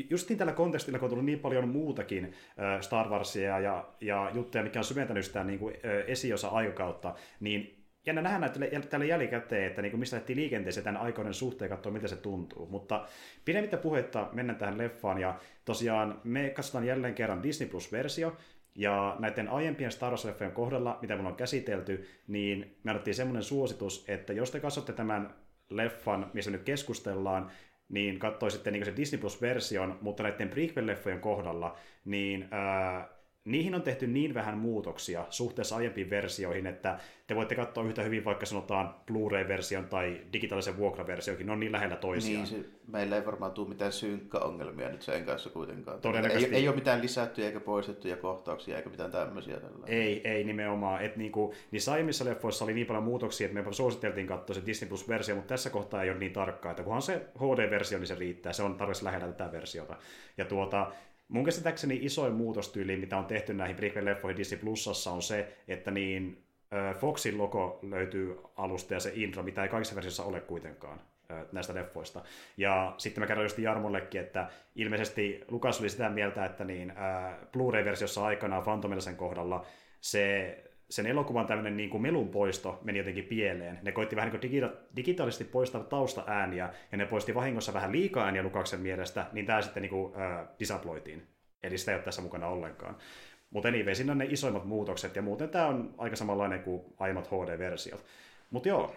just 0.09 0.29
niin 0.29 0.37
tällä 0.37 0.53
kontekstilla, 0.53 0.99
kun 0.99 1.05
on 1.05 1.09
tullut 1.09 1.25
niin 1.25 1.39
paljon 1.39 1.67
muutakin 1.67 2.33
Star 2.81 3.09
Warsia 3.09 3.59
ja, 3.59 3.85
ja 4.01 4.31
juttuja, 4.33 4.63
mikä 4.63 4.79
on 4.79 4.85
syventänyt 4.85 5.25
sitä 5.25 5.43
niin 5.43 5.59
kuin, 5.59 5.75
esiosa 6.07 6.47
aikakautta, 6.47 7.15
niin 7.39 7.78
jännä 8.05 8.21
nähdä 8.21 8.49
tällä 8.89 9.05
jälkikäteen, 9.05 9.67
että 9.67 9.81
niin 9.81 9.91
kuin 9.91 9.99
mistä 9.99 10.15
lähti 10.15 10.35
liikenteeseen 10.35 10.83
tämän 10.83 11.01
aikoinen 11.01 11.33
suhteen 11.33 11.69
katsoa, 11.69 11.91
miltä 11.91 12.07
se 12.07 12.15
tuntuu. 12.15 12.65
Mutta 12.65 13.05
pidemmittä 13.45 13.77
puhetta 13.77 14.29
mennään 14.33 14.59
tähän 14.59 14.77
leffaan, 14.77 15.21
ja 15.21 15.39
tosiaan 15.65 16.21
me 16.23 16.49
katsotaan 16.49 16.85
jälleen 16.85 17.15
kerran 17.15 17.43
Disney 17.43 17.69
Plus-versio, 17.69 18.37
ja 18.75 19.15
näiden 19.19 19.49
aiempien 19.49 19.91
Star 19.91 20.13
Wars-leffojen 20.13 20.51
kohdalla, 20.51 20.99
mitä 21.01 21.15
me 21.15 21.27
on 21.27 21.35
käsitelty, 21.35 22.07
niin 22.27 22.77
me 22.83 22.91
annettiin 22.91 23.15
semmoinen 23.15 23.43
suositus, 23.43 24.05
että 24.07 24.33
jos 24.33 24.51
te 24.51 24.59
katsotte 24.59 24.93
tämän 24.93 25.35
leffan, 25.69 26.31
missä 26.33 26.51
nyt 26.51 26.63
keskustellaan, 26.63 27.51
niin 27.89 28.19
katsoisitte 28.19 28.71
niin 28.71 28.85
se 28.85 28.95
Disney 28.97 29.21
Plus-version, 29.21 29.97
mutta 30.01 30.23
näiden 30.23 30.49
prequel-leffojen 30.49 31.19
kohdalla, 31.19 31.77
niin 32.05 32.47
ää, 32.51 33.09
niihin 33.45 33.75
on 33.75 33.81
tehty 33.81 34.07
niin 34.07 34.33
vähän 34.33 34.57
muutoksia 34.57 35.25
suhteessa 35.29 35.75
aiempiin 35.75 36.09
versioihin, 36.09 36.67
että 36.67 36.99
te 37.27 37.35
voitte 37.35 37.55
katsoa 37.55 37.83
yhtä 37.83 38.03
hyvin 38.03 38.25
vaikka 38.25 38.45
sanotaan 38.45 38.95
Blu-ray-version 39.07 39.87
tai 39.87 40.21
digitaalisen 40.33 40.77
vuokraversionkin, 40.77 41.45
ne 41.45 41.51
on 41.51 41.59
niin 41.59 41.71
lähellä 41.71 41.95
toisiaan. 41.95 42.49
Niin, 42.49 42.63
se, 42.63 42.69
meillä 42.87 43.15
ei 43.15 43.25
varmaan 43.25 43.51
tule 43.51 43.69
mitään 43.69 43.91
synkkäongelmia 43.91 44.89
nyt 44.89 45.01
sen 45.01 45.25
kanssa 45.25 45.49
kuitenkaan. 45.49 46.01
Todennäköisesti... 46.01 46.55
Ei, 46.55 46.61
ei 46.61 46.67
ole 46.67 46.75
mitään 46.75 47.01
lisättyjä 47.01 47.47
eikä 47.47 47.59
poistettuja 47.59 48.17
kohtauksia 48.17 48.77
eikä 48.77 48.89
mitään 48.89 49.11
tämmöisiä. 49.11 49.59
Tällä. 49.59 49.85
Ei, 49.87 50.27
ei 50.27 50.43
nimenomaan. 50.43 51.05
Et 51.05 51.15
niinku, 51.15 51.53
niissä 51.71 51.91
aiemmissa 51.91 52.25
leffoissa 52.25 52.65
oli 52.65 52.73
niin 52.73 52.87
paljon 52.87 53.03
muutoksia, 53.03 53.47
että 53.47 53.61
me 53.61 53.73
suositeltiin 53.73 54.27
katsoa 54.27 54.53
se 54.53 54.65
Disney 54.65 54.89
Plus-versio, 54.89 55.35
mutta 55.35 55.49
tässä 55.49 55.69
kohtaa 55.69 56.03
ei 56.03 56.09
ole 56.09 56.19
niin 56.19 56.33
tarkkaa, 56.33 56.71
että 56.71 56.83
kunhan 56.83 57.01
se 57.01 57.21
HD-versio, 57.37 57.97
niin 57.97 58.07
se 58.07 58.15
riittää. 58.15 58.53
Se 58.53 58.63
on 58.63 58.75
tarvitsisi 58.75 59.05
lähellä 59.05 59.27
tätä 59.27 59.51
versiota. 59.51 59.95
Ja 60.37 60.45
tuota, 60.45 60.91
Mun 61.29 61.45
käsittääkseni 61.45 61.99
isoin 62.01 62.33
muutostyyli, 62.33 62.97
mitä 62.97 63.17
on 63.17 63.25
tehty 63.25 63.53
näihin 63.53 63.75
prequel-leffoihin 63.75 64.37
Disney 64.37 64.59
Plusassa, 64.59 65.11
on 65.11 65.21
se, 65.21 65.57
että 65.67 65.91
niin 65.91 66.43
Foxin 66.99 67.37
logo 67.37 67.79
löytyy 67.81 68.37
alusta 68.55 68.93
ja 68.93 68.99
se 68.99 69.11
intro, 69.15 69.43
mitä 69.43 69.63
ei 69.63 69.69
kaikissa 69.69 69.95
versioissa 69.95 70.23
ole 70.23 70.41
kuitenkaan 70.41 71.01
näistä 71.51 71.73
leffoista. 71.73 72.23
Ja 72.57 72.95
sitten 72.97 73.21
mä 73.21 73.27
kerron 73.27 73.45
just 73.45 73.57
Jarmollekin, 73.57 74.21
että 74.21 74.49
ilmeisesti 74.75 75.43
Lukas 75.47 75.79
oli 75.79 75.89
sitä 75.89 76.09
mieltä, 76.09 76.45
että 76.45 76.65
niin, 76.65 76.93
Blu-ray-versiossa 77.51 78.25
aikanaan 78.25 78.63
Phantom 78.63 79.01
sen 79.01 79.15
kohdalla 79.15 79.65
se 80.01 80.63
sen 80.89 81.05
elokuvan 81.05 81.47
tämmöinen 81.47 81.77
niin 81.77 81.89
kuin 81.89 82.01
melun 82.01 82.29
poisto 82.29 82.79
meni 82.83 82.97
jotenkin 82.97 83.23
pieleen. 83.23 83.79
Ne 83.81 83.91
koitti 83.91 84.15
vähän 84.15 84.31
niin 84.31 84.39
kuin 84.39 84.51
digita- 84.51 84.75
digitaalisesti 84.95 85.43
poistaa 85.43 85.83
taustaääniä, 85.83 86.69
ja 86.91 86.97
ne 86.97 87.05
poisti 87.05 87.35
vahingossa 87.35 87.73
vähän 87.73 87.91
liikaa 87.91 88.25
ääniä 88.25 88.43
Lukaksen 88.43 88.79
mielestä, 88.79 89.25
niin 89.31 89.45
tämä 89.45 89.61
sitten 89.61 89.81
niin 89.81 89.89
kuin, 89.89 90.21
äh, 90.21 90.47
disaploitiin. 90.59 91.27
Eli 91.63 91.77
sitä 91.77 91.91
ei 91.91 91.95
ole 91.95 92.03
tässä 92.03 92.21
mukana 92.21 92.47
ollenkaan. 92.47 92.97
Mutta 93.49 93.69
anyway, 93.69 93.95
siinä 93.95 94.11
on 94.11 94.17
ne 94.17 94.25
isoimmat 94.29 94.65
muutokset, 94.65 95.15
ja 95.15 95.21
muuten 95.21 95.49
tämä 95.49 95.67
on 95.67 95.93
aika 95.97 96.15
samanlainen 96.15 96.63
kuin 96.63 96.81
aiemmat 96.97 97.27
HD-versiot. 97.27 98.05
Mutta 98.51 98.69
joo, 98.69 98.95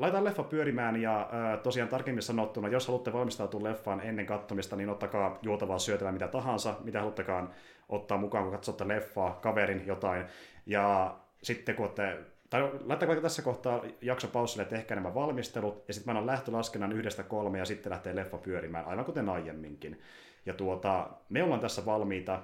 Laitetaan 0.00 0.24
leffa 0.24 0.42
pyörimään 0.42 1.02
ja 1.02 1.20
äh, 1.20 1.58
tosiaan 1.62 1.88
tarkemmin 1.88 2.22
sanottuna, 2.22 2.68
jos 2.68 2.86
haluatte 2.86 3.12
valmistautua 3.12 3.62
leffaan 3.62 4.00
ennen 4.00 4.26
katsomista, 4.26 4.76
niin 4.76 4.88
ottakaa 4.88 5.38
juotavaa 5.42 5.78
syötävää 5.78 6.12
mitä 6.12 6.28
tahansa, 6.28 6.74
mitä 6.84 7.00
haluttekaan 7.00 7.50
ottaa 7.88 8.18
mukaan, 8.18 8.44
kun 8.44 8.52
katsotte 8.52 8.88
leffaa, 8.88 9.38
kaverin 9.42 9.86
jotain. 9.86 10.24
Ja 10.66 11.16
sitten 11.42 11.74
kun 11.74 11.86
olette, 11.86 12.18
tai 12.50 12.62
laittakaa 12.62 13.06
vaikka 13.08 13.22
tässä 13.22 13.42
kohtaa 13.42 13.84
jakso 14.00 14.28
paussille, 14.28 14.62
että 14.62 14.76
ehkä 14.76 14.94
nämä 14.94 15.14
valmistelut, 15.14 15.84
ja 15.88 15.94
sitten 15.94 16.14
mä 16.14 16.18
annan 16.18 16.34
lähtölaskennan 16.34 16.92
yhdestä 16.92 17.22
kolme, 17.22 17.58
ja 17.58 17.64
sitten 17.64 17.90
lähtee 17.92 18.16
leffa 18.16 18.38
pyörimään, 18.38 18.84
aivan 18.84 19.04
kuten 19.04 19.28
aiemminkin. 19.28 20.00
Ja 20.46 20.54
tuota, 20.54 21.10
me 21.28 21.42
ollaan 21.42 21.60
tässä 21.60 21.86
valmiita, 21.86 22.42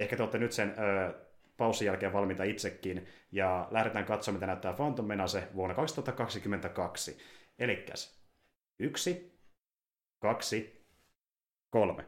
ehkä 0.00 0.16
te 0.16 0.22
olette 0.22 0.38
nyt 0.38 0.52
sen 0.52 0.74
ö, 0.78 1.14
paussin 1.56 1.86
jälkeen 1.86 2.12
valmiita 2.12 2.44
itsekin, 2.44 3.06
ja 3.32 3.68
lähdetään 3.70 4.04
katsomaan, 4.04 4.36
mitä 4.36 4.46
näyttää 4.46 4.72
Phantom 4.72 5.06
Menace 5.06 5.48
vuonna 5.54 5.74
2022. 5.74 7.18
Elikkäs, 7.58 8.20
yksi, 8.78 9.38
kaksi, 10.18 10.86
kolme. 11.70 12.04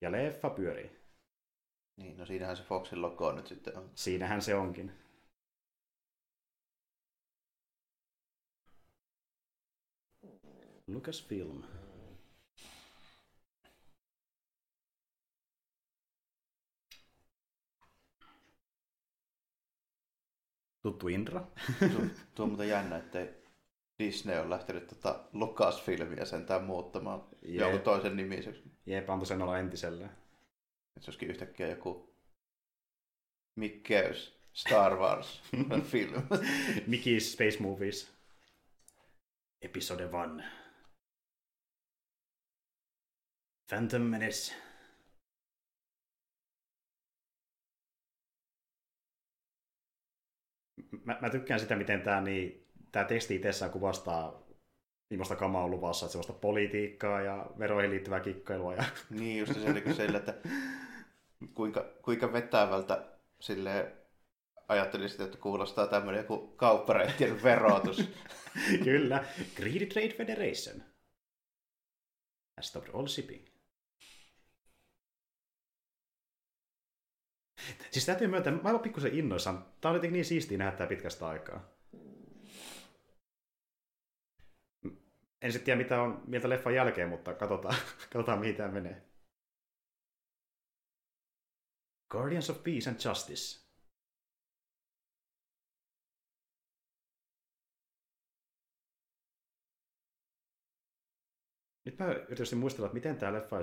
Ja 0.00 0.12
leffa 0.12 0.50
pyörii. 0.50 1.03
Niin, 1.96 2.16
no 2.18 2.26
siinähän 2.26 2.56
se 2.56 2.62
Foxin 2.62 3.02
logo 3.02 3.32
nyt 3.32 3.46
sitten 3.46 3.78
on. 3.78 3.90
Siinähän 3.94 4.42
se 4.42 4.54
onkin. 4.54 4.92
Lucasfilm. 10.86 11.62
Tuttu 20.82 21.08
Indra. 21.08 21.46
tuo, 21.78 22.00
tuo 22.34 22.44
on 22.44 22.48
muuten 22.48 22.68
jännä, 22.68 22.96
että 22.96 23.18
Disney 23.98 24.38
on 24.38 24.50
lähtenyt 24.50 24.86
tota 24.86 25.24
Lucasfilmia 25.32 26.24
sentään 26.24 26.64
muuttamaan 26.64 27.24
Jep. 27.42 27.60
jonkun 27.60 27.80
toisen 27.80 28.16
nimiseksi. 28.16 28.62
Jep, 28.86 29.10
antoi 29.10 29.26
sen 29.26 29.42
olla 29.42 29.58
entiselleen. 29.58 30.23
Että 30.96 31.04
se 31.04 31.10
olisikin 31.10 31.30
yhtäkkiä 31.30 31.68
joku 31.68 32.16
Mikkeys 33.56 34.40
Star 34.52 34.96
Wars 34.96 35.42
film. 35.90 36.22
Mickey's 36.86 37.32
Space 37.32 37.58
Movies. 37.60 38.14
Episode 39.62 40.02
1. 40.02 40.14
Phantom 43.68 44.02
Menace. 44.02 44.54
Mä, 51.04 51.18
mä 51.20 51.30
tykkään 51.30 51.60
sitä, 51.60 51.76
miten 51.76 52.02
tämä 52.02 52.20
niin, 52.20 52.66
tää 52.92 53.04
teksti 53.04 53.34
itsessään 53.34 53.70
kuvastaa 53.70 54.44
viimeistä 55.10 55.36
kamaa 55.36 55.64
on 55.64 55.70
luvassa, 55.70 56.06
että 56.06 56.12
sellaista 56.12 56.32
politiikkaa 56.32 57.20
ja 57.20 57.46
veroihin 57.58 57.90
liittyvää 57.90 58.20
kikkailua. 58.20 58.74
Ja... 58.74 58.84
Niin, 59.10 59.38
just 59.38 59.54
se 59.54 59.70
oli 59.70 59.94
sille, 59.94 60.18
että 60.18 60.34
kuinka, 61.48 61.84
kuinka 62.02 62.32
vetävältä 62.32 63.04
sille 63.40 63.92
ajattelisit, 64.68 65.20
että 65.20 65.38
kuulostaa 65.38 65.86
tämmöinen 65.86 66.20
joku 66.20 66.48
kauppareittien 66.56 67.42
verotus. 67.42 68.04
Kyllä. 68.84 69.24
Greedy 69.56 69.86
Trade 69.86 70.08
Federation 70.08 70.82
has 72.56 72.68
stopped 72.68 72.94
all 72.94 73.06
shipping. 73.06 73.46
Siis 77.90 78.06
täytyy 78.06 78.26
myöntää, 78.28 78.52
mä 78.52 78.70
oon 78.70 78.80
pikkusen 78.80 79.14
innoissaan. 79.14 79.66
Tää 79.80 79.90
on 79.90 79.96
jotenkin 79.96 80.12
niin 80.12 80.24
siistiä 80.24 80.58
nähdä 80.58 80.76
tää 80.76 80.86
pitkästä 80.86 81.26
aikaa. 81.26 81.74
En 85.42 85.52
sitten 85.52 85.64
tiedä, 85.64 85.78
mitä 85.78 86.02
on 86.02 86.22
mieltä 86.26 86.48
leffan 86.48 86.74
jälkeen, 86.74 87.08
mutta 87.08 87.34
katsotaan, 87.34 87.74
katsotaan 88.12 88.38
mihin 88.38 88.56
tämä 88.56 88.68
menee. 88.68 89.02
Guardians 92.14 92.50
of 92.50 92.62
Peace 92.62 92.90
and 92.90 92.98
Justice. 93.04 93.64
Nyt 101.84 101.98
mä 101.98 102.06
yritin 102.28 102.58
muistella, 102.58 102.86
että 102.86 102.94
miten 102.94 103.16
tämä 103.16 103.32
leffa 103.32 103.56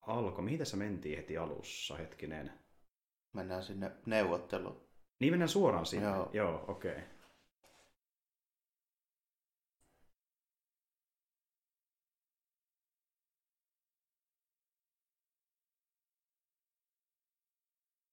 alkoi. 0.00 0.44
Mihin 0.44 0.58
tässä 0.58 0.76
mentiin 0.76 1.16
heti 1.16 1.38
alussa, 1.38 1.96
hetkinen? 1.96 2.52
Mennään 3.32 3.62
sinne 3.62 3.90
neuvotteluun. 4.06 4.88
Niin 5.20 5.32
mennään 5.32 5.48
suoraan 5.48 5.86
sinne? 5.86 6.06
Joo, 6.06 6.30
Joo 6.32 6.64
okei. 6.68 6.92
Okay. 6.92 7.17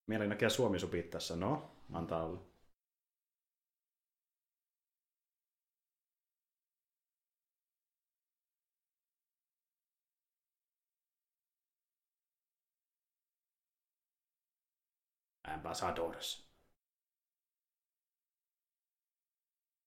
Meillä 0.07 0.27
näkee 0.27 0.50
Suomi 0.50 0.79
supit 0.79 1.09
tässä. 1.09 1.35
No, 1.35 1.71
antaa 1.93 2.24
olla. 2.24 2.55
Ambassadors. 15.43 16.45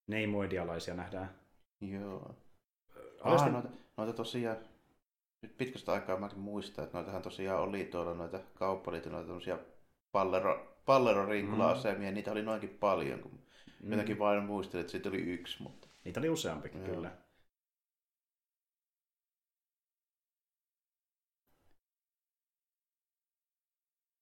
Neimoidialaisia 0.06 0.94
nähdään. 0.94 1.40
Joo. 1.80 2.34
Ah, 3.20 3.52
noita, 3.52 3.68
noita 3.96 4.12
tosiaan, 4.12 4.56
nyt 5.42 5.56
pitkästä 5.56 5.92
aikaa 5.92 6.16
mäkin 6.16 6.38
muistan, 6.38 6.84
että 6.84 6.98
noitahan 6.98 7.22
tosiaan 7.22 7.60
oli 7.60 7.84
tuolla 7.84 8.14
noita 8.14 8.40
kauppaliiton 8.54 9.12
noita 9.12 9.32
tämmöisiä 10.12 10.12
pallero, 10.12 10.78
pallero-rinkula-asemia, 10.86 12.10
mm. 12.10 12.14
niitä 12.14 12.32
oli 12.32 12.42
noinkin 12.42 12.78
paljon, 12.78 13.20
kun 13.20 13.42
mm. 13.82 13.90
jotenkin 13.90 14.18
vain 14.18 14.44
muistelin, 14.44 14.80
että 14.80 14.90
siitä 14.90 15.08
oli 15.08 15.18
yksi. 15.18 15.62
Mutta... 15.62 15.88
Niitä 16.04 16.20
oli 16.20 16.28
useampikin, 16.28 16.80
Joo. 16.80 16.94
kyllä. 16.94 17.16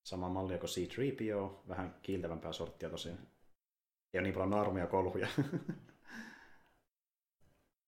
Sama 0.05 0.29
malli 0.29 0.59
kuin 0.59 0.71
C-3PO, 0.71 1.69
vähän 1.69 1.95
kiiltävämpää 2.03 2.53
sorttia 2.53 2.91
tosiaan. 2.91 3.29
Ja 4.13 4.23
niin 4.23 4.35
paljon 4.35 4.51
naarmia 4.51 4.87
kolhuja. 4.87 5.29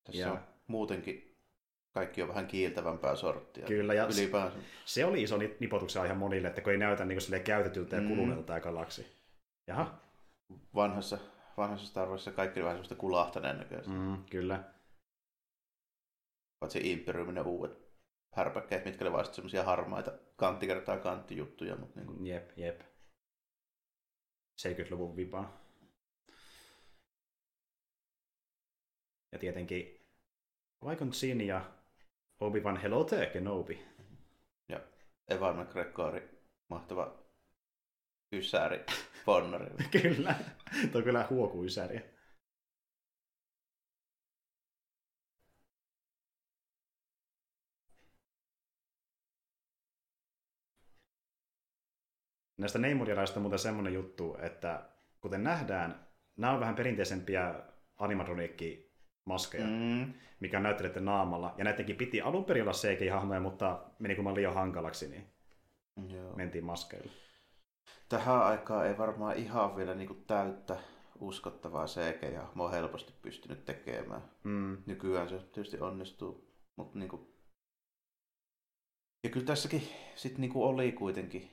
Tässä 0.04 0.20
ja... 0.20 0.32
on 0.32 0.40
muutenkin 0.66 1.27
kaikki 1.98 2.22
on 2.22 2.28
vähän 2.28 2.46
kiiltävämpää 2.46 3.16
sorttia. 3.16 3.66
Kyllä, 3.66 3.94
ja 3.94 4.04
ylipäänsä. 4.04 4.58
se 4.84 5.04
oli 5.04 5.22
iso 5.22 5.36
nipotuksen 5.60 6.02
aihe 6.02 6.14
monille, 6.14 6.48
että 6.48 6.60
kun 6.60 6.72
ei 6.72 6.78
näytä 6.78 7.04
niin 7.04 7.18
kuin 7.30 7.42
käytetyltä 7.42 7.96
ja 7.96 8.02
mm. 8.02 8.08
kuluneelta 8.08 8.42
tämä 8.42 8.60
galaksi. 8.60 9.06
Jaha. 9.66 10.00
Vanhassa, 10.74 11.18
vanhassa 11.56 11.86
Star 11.86 12.08
Warsissa 12.08 12.32
kaikki 12.32 12.60
oli 12.60 12.64
vähän 12.64 12.76
semmoista 12.76 12.94
kulahtaneen 12.94 13.58
näköistä. 13.58 13.90
Mm, 13.92 14.24
kyllä. 14.30 14.64
Paitsi 16.60 16.92
Imperiumin 16.92 17.34
ne 17.34 17.40
uudet 17.40 17.78
härpäkkeet, 18.34 18.84
mitkä 18.84 19.04
oli 19.04 19.12
vasta 19.12 19.34
semmoisia 19.34 19.64
harmaita 19.64 20.12
kantti 20.36 20.66
kertaa 20.66 20.96
kanttijuttuja. 20.96 21.76
Mutta 21.76 22.00
niin 22.00 22.06
kuin... 22.06 22.26
Jep, 22.26 22.50
jep. 22.56 22.80
70-luvun 24.62 25.16
vipaa. 25.16 25.60
Ja 29.32 29.38
tietenkin 29.38 29.98
Vaikon 30.84 31.12
Sin 31.12 31.46
ja 31.46 31.77
Obi-Wan 32.40 32.76
Hello 32.76 33.04
there, 33.04 33.26
Kenobi. 33.26 33.84
Ja 34.68 34.80
Evan 35.28 35.56
McGregori, 35.56 36.28
mahtava 36.68 37.18
ysäri 38.32 38.84
Bonnari. 39.26 39.66
kyllä, 40.02 40.34
tuo 40.92 40.98
on 40.98 41.04
kyllä 41.04 41.26
huoku 41.30 41.64
ysäri. 41.64 42.00
Näistä 52.56 52.78
neimurialaisista 52.78 53.40
on 53.40 53.42
muuten 53.42 53.58
semmoinen 53.58 53.94
juttu, 53.94 54.36
että 54.42 54.90
kuten 55.20 55.44
nähdään, 55.44 56.08
nämä 56.36 56.52
on 56.52 56.60
vähän 56.60 56.74
perinteisempiä 56.74 57.62
animatroniikki 57.96 58.87
maskeja, 59.28 59.66
mm. 59.66 60.14
mikä 60.40 60.56
on 60.56 60.62
näyttelijöiden 60.62 61.04
naamalla. 61.04 61.54
Ja 61.58 61.64
näidenkin 61.64 61.96
piti 61.96 62.20
alun 62.20 62.44
perin 62.44 62.62
olla 62.62 62.72
CGI-hahmoja, 62.72 63.40
mutta 63.40 63.80
meni 63.98 64.14
kun 64.14 64.34
liian 64.34 64.54
hankalaksi, 64.54 65.08
niin 65.08 65.26
Joo. 66.08 66.36
mentiin 66.36 66.64
maskeilla. 66.64 67.12
Tähän 68.08 68.42
aikaan 68.42 68.86
ei 68.86 68.98
varmaan 68.98 69.36
ihan 69.36 69.76
vielä 69.76 69.94
niin 69.94 70.06
kuin 70.06 70.24
täyttä 70.26 70.76
uskottavaa 71.20 71.86
CGI-hahmoa 71.86 72.70
helposti 72.70 73.12
pystynyt 73.22 73.64
tekemään. 73.64 74.22
Mm. 74.44 74.76
Nykyään 74.86 75.28
se 75.28 75.38
tietysti 75.38 75.80
onnistuu, 75.80 76.52
mutta 76.76 76.98
niin 76.98 77.08
kuin... 77.08 77.28
Ja 79.24 79.30
kyllä 79.30 79.46
tässäkin 79.46 79.82
sit 80.14 80.38
niin 80.38 80.52
kuin 80.52 80.64
oli 80.64 80.92
kuitenkin 80.92 81.50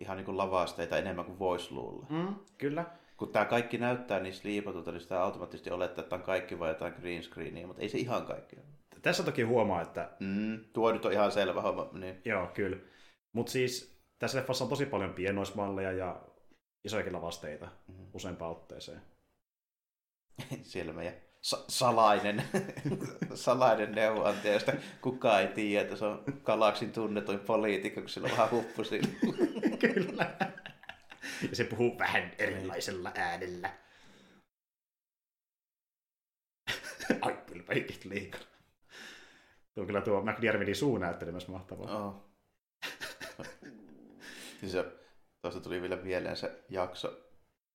ihan 0.00 0.16
niin 0.16 0.24
kuin 0.24 0.36
lavasteita 0.36 0.98
enemmän 0.98 1.24
kuin 1.24 1.38
voisi 1.38 1.74
luulla. 1.74 2.06
Mm, 2.10 2.34
kyllä 2.58 2.84
kun 3.16 3.32
tämä 3.32 3.44
kaikki 3.44 3.78
näyttää 3.78 4.20
niin 4.20 4.34
liipatulta, 4.44 4.92
niin 4.92 5.00
sitä 5.00 5.22
automaattisesti 5.22 5.70
olettaa, 5.70 6.02
että 6.02 6.16
on 6.16 6.22
kaikki 6.22 6.58
vai 6.58 6.68
jotain 6.68 6.94
green 7.00 7.22
screenia, 7.22 7.66
mutta 7.66 7.82
ei 7.82 7.88
se 7.88 7.98
ihan 7.98 8.26
kaikki 8.26 8.56
ole. 8.56 8.64
Tässä 9.02 9.22
toki 9.22 9.42
huomaa, 9.42 9.82
että... 9.82 10.10
Mm, 10.20 10.64
tuo 10.72 10.92
nyt 10.92 11.04
on 11.04 11.12
ihan 11.12 11.32
selvä 11.32 11.62
homma. 11.62 11.88
Niin. 11.92 12.22
Joo, 12.24 12.46
kyllä. 12.46 12.76
Mutta 13.32 13.52
siis 13.52 14.02
tässä 14.18 14.38
leffassa 14.38 14.64
on 14.64 14.70
tosi 14.70 14.86
paljon 14.86 15.14
pienoismalleja 15.14 15.92
ja 15.92 16.22
isojakin 16.84 17.12
lavasteita 17.12 17.68
mm-hmm. 17.88 18.06
useampaan 18.14 18.50
otteeseen. 18.50 19.02
Siellä 20.62 20.92
meidän 20.92 21.14
sa- 21.40 21.64
salainen, 21.68 22.42
salainen 23.34 23.92
neuvonantaja, 23.92 24.52
josta 24.54 24.72
kukaan 25.00 25.40
ei 25.40 25.48
tiedä, 25.48 25.82
että 25.82 25.96
se 25.96 26.04
on 26.04 26.24
galaksin 26.44 26.92
tunnetuin 26.92 27.40
poliitikko, 27.40 28.00
kun 28.00 28.10
sillä 28.10 28.26
on 28.26 28.32
vähän 28.32 28.50
huppu 28.50 28.82
Kyllä. 29.94 30.36
ja 31.50 31.56
se 31.56 31.64
puhuu 31.64 31.98
vähän 31.98 32.32
erilaisella 32.38 33.12
äänellä. 33.14 33.70
Ai, 37.20 37.36
kyllä 37.46 37.62
peikit 37.62 38.04
liikaa. 38.04 38.40
Tuo 39.74 39.86
kyllä 39.86 40.00
tuo 40.00 40.22
McDiarmidin 40.22 40.76
suunäyttely 40.76 41.32
myös 41.32 41.48
mahtavaa. 41.48 42.06
Oh. 42.06 42.32
siis 44.60 44.72
tuosta 45.42 45.60
tuli 45.60 45.82
vielä 45.82 45.96
mieleen 45.96 46.36
se 46.36 46.64
jakso 46.68 47.20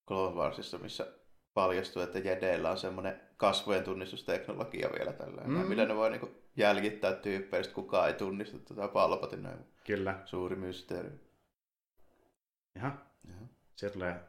Clone 0.07 0.35
Warsissa, 0.35 0.77
missä 0.77 1.07
paljastui, 1.53 2.03
että 2.03 2.19
Jedeillä 2.19 2.71
on 2.71 2.77
semmoinen 2.77 3.21
kasvojen 3.37 3.83
tunnistusteknologia 3.83 4.89
vielä 4.97 5.13
tällä 5.13 5.41
mm. 5.41 5.53
millä 5.53 5.85
ne 5.85 5.95
voi 5.95 6.09
niinku 6.09 6.31
jäljittää 6.55 7.13
tyyppejä, 7.13 7.63
kukaan 7.73 8.07
ei 8.07 8.13
tunnista 8.13 8.57
tätä 8.59 8.87
palpatin. 8.87 9.47
Kyllä. 9.83 10.21
Suuri 10.25 10.55
mysteeri. 10.55 11.09
Jaha. 12.77 12.97
Jaha. 13.27 13.47
Sieltä 13.75 13.93
tulee 13.93 14.19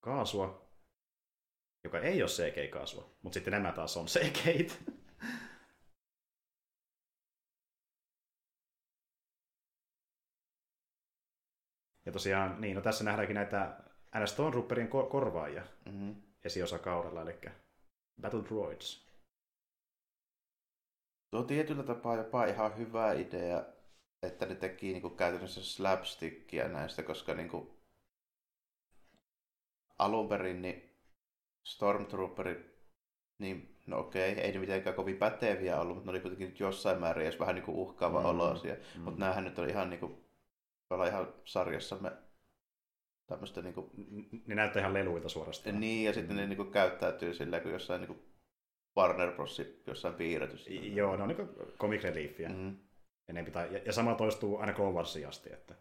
kaasua, 0.00 0.70
joka 1.84 2.00
ei 2.00 2.22
ole 2.22 2.30
CG-kaasua, 2.30 3.10
mutta 3.22 3.34
sitten 3.34 3.52
nämä 3.52 3.72
taas 3.72 3.96
on 3.96 4.06
cg 4.06 4.70
Ja 12.06 12.12
tosiaan, 12.12 12.60
niin, 12.60 12.74
no 12.74 12.80
tässä 12.80 13.04
nähdäänkin 13.04 13.34
näitä 13.34 13.76
NS 14.18 14.30
Stormtrooperien 14.30 14.88
kor- 14.88 15.08
korvaajia 15.08 15.62
mm-hmm. 15.84 16.22
esiosakaudella, 16.44 17.22
eli 17.22 17.40
Battle 18.20 18.44
Droids. 18.44 19.06
Tuo 21.30 21.40
on 21.40 21.46
tietyllä 21.46 21.82
tapaa 21.82 22.16
jopa 22.16 22.44
ihan 22.44 22.76
hyvä 22.76 23.12
idea, 23.12 23.64
että 24.22 24.46
ne 24.46 24.54
teki 24.54 24.86
niin 24.86 25.02
kuin 25.02 25.16
käytännössä 25.16 25.64
slapstickia 25.64 26.68
näistä, 26.68 27.02
koska 27.02 27.34
niin 27.34 27.48
kuin 27.48 27.75
alun 29.98 30.28
perin 30.28 30.62
niin 30.62 30.82
Stormtrooperit, 31.64 32.66
niin 33.38 33.76
no 33.86 33.98
okei, 33.98 34.32
ei 34.40 34.52
ne 34.52 34.58
mitenkään 34.58 34.96
kovin 34.96 35.16
päteviä 35.16 35.80
ollut, 35.80 35.94
mutta 35.96 36.06
ne 36.06 36.10
oli 36.10 36.20
kuitenkin 36.20 36.48
nyt 36.48 36.60
jossain 36.60 37.00
määrin 37.00 37.26
edes 37.26 37.40
vähän 37.40 37.54
niin 37.54 37.64
kuin 37.64 37.76
uhkaava 37.76 38.18
Mm, 38.20 38.24
mm. 38.24 38.30
olosia. 38.30 38.74
mm. 38.74 38.80
Mm. 38.96 39.00
Mutta 39.02 39.20
näähän 39.20 39.44
nyt 39.44 39.58
oli 39.58 39.70
ihan 39.70 39.90
niin 39.90 40.00
kuin, 40.00 40.24
olla 40.90 41.06
ihan 41.06 41.34
sarjassamme 41.44 42.12
tämmöistä 43.26 43.62
niin 43.62 43.74
kuin, 43.74 43.90
Ne 44.46 44.54
näyttää 44.54 44.80
ihan 44.80 44.94
leluilta 44.94 45.28
suorastaan. 45.28 45.80
niin, 45.80 46.04
ja 46.04 46.12
sitten 46.12 46.36
ne 46.36 46.46
niin 46.46 46.56
kuin 46.56 46.70
käyttäytyy 46.72 47.34
sillä 47.34 47.60
kuin 47.60 47.72
jossain 47.72 48.00
niin 48.00 48.06
kuin 48.08 48.22
Warner 48.98 49.32
Bros. 49.32 49.62
jossain 49.86 50.14
piirretys. 50.14 50.68
Joo, 50.68 51.16
ne 51.16 51.22
on 51.22 51.28
niin 51.28 51.48
comic 51.78 52.02
reliefiä. 52.02 52.48
Mm. 52.48 52.54
Mm. 52.56 52.76
Enempi 53.28 53.50
tai, 53.50 53.74
ja, 53.74 53.80
ja 53.86 53.92
sama 53.92 54.14
toistuu 54.14 54.58
aina 54.58 54.72
Clone 54.72 54.92
Warsiin 54.94 55.28
asti. 55.28 55.52
Että, 55.52 55.74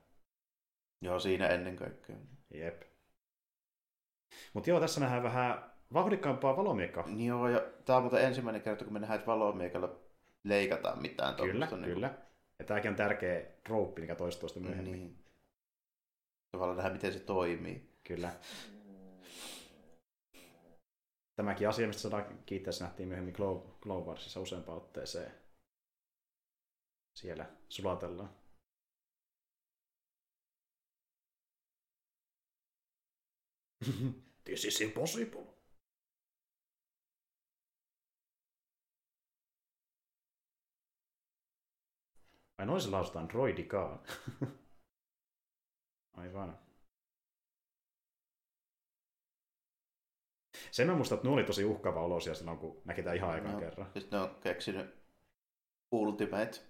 Joo, 1.01 1.19
siinä 1.19 1.47
ennen 1.47 1.75
kaikkea. 1.75 2.15
jep. 2.53 2.81
Mutta 4.53 4.69
joo, 4.69 4.79
tässä 4.79 4.99
nähdään 4.99 5.23
vähän 5.23 5.71
vauhdikkaampaa 5.93 6.57
valomiekkaa. 6.57 7.05
Joo, 7.17 7.49
ja 7.49 7.61
tämä 7.85 7.97
on 7.97 8.03
muuten 8.03 8.23
ensimmäinen 8.23 8.61
kerta, 8.61 8.83
kun 8.83 8.93
me 8.93 8.99
nähdään, 8.99 9.19
että 9.19 9.31
valomiekalla 9.31 9.99
leikataan 10.43 11.01
mitään. 11.01 11.35
Kyllä, 11.35 11.65
niin 11.65 11.83
kyllä. 11.83 12.17
Ja 12.59 12.65
tämäkin 12.65 12.89
on 12.91 12.95
tärkeä 12.95 13.45
trooppi, 13.63 14.01
mikä 14.01 14.15
toistuu 14.15 14.49
sitten 14.49 14.63
myöhemmin. 14.63 14.93
Niin. 14.93 15.03
Niin. 15.03 15.25
Tavallaan 16.51 16.77
nähdään, 16.77 16.95
miten 16.95 17.13
se 17.13 17.19
toimii. 17.19 17.89
Kyllä. 18.03 18.31
Tämäkin 21.35 21.69
asia, 21.69 21.87
mistä 21.87 22.01
saadaan 22.01 22.39
kiittää, 22.45 22.71
se 22.71 22.83
nähtiin 22.83 23.07
myöhemmin 23.07 23.33
Glow, 23.37 23.61
Glow 23.81 24.03
Warsissa 24.07 24.39
useampaan 24.39 24.77
otteeseen. 24.77 25.31
Siellä 27.13 27.45
sulatellaan. 27.69 28.29
This 34.45 34.65
is 34.65 34.81
impossible. 34.81 35.45
Ai 42.57 42.65
noin 42.65 42.81
se 42.81 42.89
lausutaan 42.89 43.29
droidikaan. 43.29 43.99
Aivan. 46.13 46.59
Sen 50.71 50.87
mä 50.87 50.95
muistan, 50.95 51.15
että 51.15 51.27
ne 51.27 51.33
oli 51.33 51.43
tosi 51.43 51.63
uhkaava 51.65 52.01
olosia 52.01 52.35
silloin, 52.35 52.57
kun 52.57 52.81
näki 52.85 53.03
tämän 53.03 53.17
ihan 53.17 53.29
aikaan 53.29 53.53
No. 53.53 53.59
kerran. 53.59 53.91
Sitten 53.93 54.19
ne 54.19 54.25
on 54.25 54.35
keksinyt 54.41 54.95
Ultimate 55.91 56.61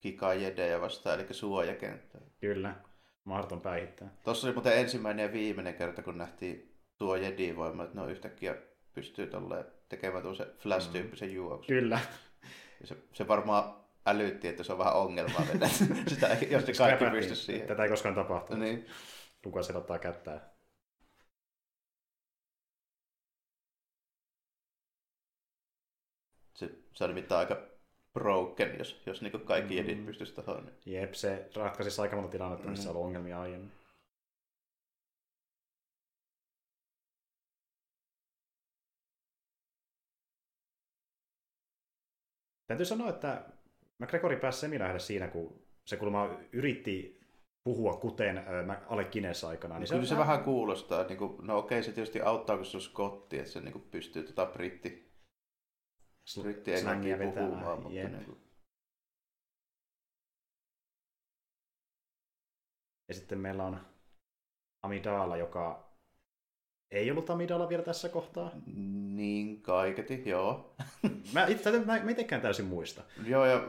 Kikajedejä 0.00 0.80
vastaan, 0.80 1.20
eli 1.20 1.34
suojakenttä. 1.34 2.18
Kyllä. 2.40 2.87
Mahdoton 3.28 3.60
päihittää. 3.60 4.08
Tuossa 4.24 4.46
oli 4.46 4.54
muuten 4.54 4.78
ensimmäinen 4.78 5.22
ja 5.22 5.32
viimeinen 5.32 5.74
kerta, 5.74 6.02
kun 6.02 6.18
nähtiin 6.18 6.74
tuo 6.98 7.16
Jedi-voima, 7.16 7.84
että 7.84 7.94
ne 7.94 8.00
on 8.02 8.10
yhtäkkiä 8.10 8.56
pystyy 8.94 9.26
tolleen 9.26 9.64
tekemään 9.88 10.22
tuollaisen 10.22 10.56
Flash-tyyppisen 10.58 11.32
juoksun. 11.34 11.66
Kyllä. 11.66 12.00
Ja 12.80 12.86
se, 12.86 12.96
se 13.12 13.28
varmaan 13.28 13.74
älytti, 14.06 14.48
että 14.48 14.62
se 14.62 14.72
on 14.72 14.78
vähän 14.78 14.94
ongelmallinen, 14.96 15.70
sitä, 16.08 16.28
ei- 16.28 16.52
jos 16.52 16.66
ne 16.66 16.72
kaikki 16.78 17.04
pysty 17.10 17.34
siihen. 17.34 17.68
Tätä 17.68 17.82
ei 17.82 17.88
koskaan 17.88 18.14
tapahtunut. 18.14 18.62
Niin. 18.62 18.86
Lukas 19.44 19.70
ottaa 19.70 19.98
kättää. 19.98 20.50
Se, 26.54 26.70
se 26.92 27.04
on 27.04 27.10
nimittäin 27.10 27.38
aika 27.38 27.77
broken, 28.18 28.78
jos, 28.78 29.02
jos 29.06 29.22
niin 29.22 29.40
kaikki 29.40 29.74
Mm. 29.74 29.78
jedit 29.78 30.06
pystyisi 30.06 30.34
tuohon. 30.34 30.64
Niin. 30.84 31.00
Jep, 31.00 31.12
se 31.12 31.48
ratkaisi 31.56 32.00
aika 32.02 32.16
monta 32.16 32.30
tilannetta, 32.30 32.68
missä 32.68 32.88
Mhm. 32.88 32.96
on 32.98 33.04
ongelmia 33.04 33.40
aiemmin. 33.40 33.72
Täytyy 42.66 42.86
sanoa, 42.86 43.08
että 43.08 43.44
McGregori 43.98 44.36
pääsi 44.36 44.60
seminaalle 44.60 44.98
siinä, 44.98 45.28
kun 45.28 45.62
se 45.84 45.96
kuulemma 45.96 46.30
yritti 46.52 47.20
puhua 47.64 47.96
kuten 47.96 48.38
ö, 48.38 48.62
Mä- 48.62 48.82
Alec 48.88 49.10
Guinness 49.12 49.44
aikanaan. 49.44 49.80
Niin 49.80 49.90
kyllä 49.90 50.04
se 50.06 50.16
vähän 50.16 50.44
kuulostaa. 50.44 51.04
Niin 51.04 51.18
kuin, 51.18 51.46
no 51.46 51.58
okei, 51.58 51.82
se 51.82 51.92
tietysti 51.92 52.20
auttaa, 52.20 52.56
kun 52.56 52.66
se 52.66 52.76
on 52.76 52.80
skotti, 52.80 53.38
että 53.38 53.50
se 53.50 53.60
niin 53.60 53.72
kuin 53.72 53.84
pystyy 53.90 54.22
tota 54.22 54.46
britti, 54.46 55.07
slangia 56.32 57.14
englantia 57.16 57.18
puhumaan. 57.18 57.82
Mutta 57.82 57.98
Jep. 57.98 58.12
niin 58.12 58.24
kuin, 58.24 58.38
Ja 63.08 63.14
sitten 63.14 63.38
meillä 63.38 63.64
on 63.64 63.80
Amidala, 64.82 65.36
joka 65.36 65.92
ei 66.90 67.10
ollut 67.10 67.30
Amidala 67.30 67.68
vielä 67.68 67.82
tässä 67.82 68.08
kohtaa. 68.08 68.50
niin 69.16 69.62
kaiketi, 69.62 70.28
joo. 70.28 70.76
Mä 71.34 71.46
itse 71.46 71.70
mä, 71.78 72.00
mä 72.02 72.10
itekään 72.10 72.42
täysin 72.42 72.64
muista. 72.66 73.02
joo, 73.26 73.46
ja 73.46 73.60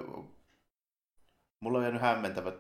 mulla 1.64 1.78
on 1.78 1.84
jäänyt 1.84 2.02
hämmentävät 2.02 2.56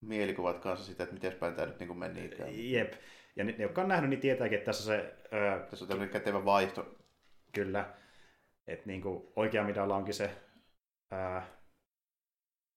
mielikuvat 0.00 0.58
kanssa 0.58 0.86
siitä, 0.86 1.02
että 1.02 1.14
miten 1.14 1.32
päin 1.32 1.54
tämä 1.54 1.66
nyt 1.66 1.78
niin 1.78 1.88
kuin 1.88 1.98
menikään. 1.98 2.70
Jep. 2.70 2.92
Ja 3.36 3.44
ne, 3.44 3.52
ne, 3.52 3.62
jotka 3.62 3.82
on 3.82 3.88
nähnyt, 3.88 4.10
niin 4.10 4.20
tietääkin, 4.20 4.58
että 4.58 4.66
tässä 4.66 4.84
se, 4.84 5.16
ö, 5.32 5.66
Tässä 5.70 5.84
on 5.84 5.88
tämmöinen 5.88 6.12
kätevä 6.12 6.44
vaihto. 6.44 6.94
kyllä, 7.52 7.94
että 8.66 8.86
niinku 8.86 9.32
oikea 9.36 9.64
midalla 9.64 9.96
onkin 9.96 10.14
se, 10.14 10.42
ö, 11.12 11.42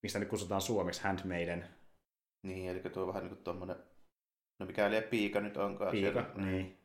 mistä 0.02 0.18
nyt 0.18 0.28
kutsutaan 0.28 0.60
suomeksi, 0.60 1.02
handmaiden 1.02 1.68
Niin, 2.42 2.70
eli 2.70 2.80
tuo 2.80 3.02
on 3.02 3.08
vähän 3.08 3.22
niin 3.22 3.34
kuin 3.34 3.44
tommonen, 3.44 3.76
no 4.60 4.66
mikä 4.66 4.90
liian 4.90 5.04
piika 5.10 5.40
nyt 5.40 5.56
onkaan. 5.56 5.90
piika. 5.90 6.22
siellä. 6.22 6.44
Niin. 6.44 6.78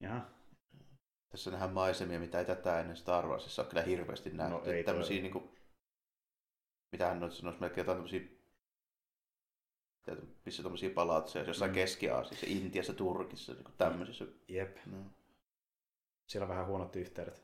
Jaha. 0.00 0.30
Tässä 1.30 1.50
nähdään 1.50 1.72
maisemia, 1.72 2.20
mitä 2.20 2.38
ei 2.38 2.44
tätä 2.44 2.80
ennen 2.80 2.96
Star 2.96 3.26
Warsissa 3.26 3.62
ole 3.62 3.68
kyllä 3.70 3.82
hirveästi 3.82 4.30
nähty. 4.30 4.54
No, 4.54 4.64
ei 4.64 4.82
No, 4.82 4.86
tämmöisiä 4.86 5.16
todella. 5.22 5.22
niinku, 5.40 5.54
mitä 6.92 7.08
hän 7.08 7.20
nyt 7.20 7.32
sanoisi, 7.32 7.60
melkein 7.60 7.80
jotain 7.80 7.96
tämmöisiä 7.96 8.41
missä 10.44 10.62
tämmöisiä 10.62 10.90
palatseja, 10.90 11.44
jossain 11.44 11.70
Mm. 11.70 11.72
mm. 11.72 11.74
Keski-Aasiassa, 11.74 12.46
Intiassa, 12.48 12.92
Turkissa, 12.94 13.52
niin 13.54 13.64
tämmöisissä. 13.78 14.24
Jep. 14.48 14.76
No. 14.86 14.96
Siellä 16.26 16.44
on 16.44 16.48
vähän 16.48 16.66
huonot 16.66 16.96
yhteydet. 16.96 17.42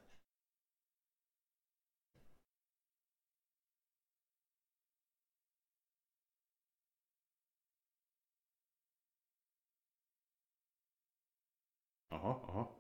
Oho, 12.10 12.30
oho. 12.48 12.78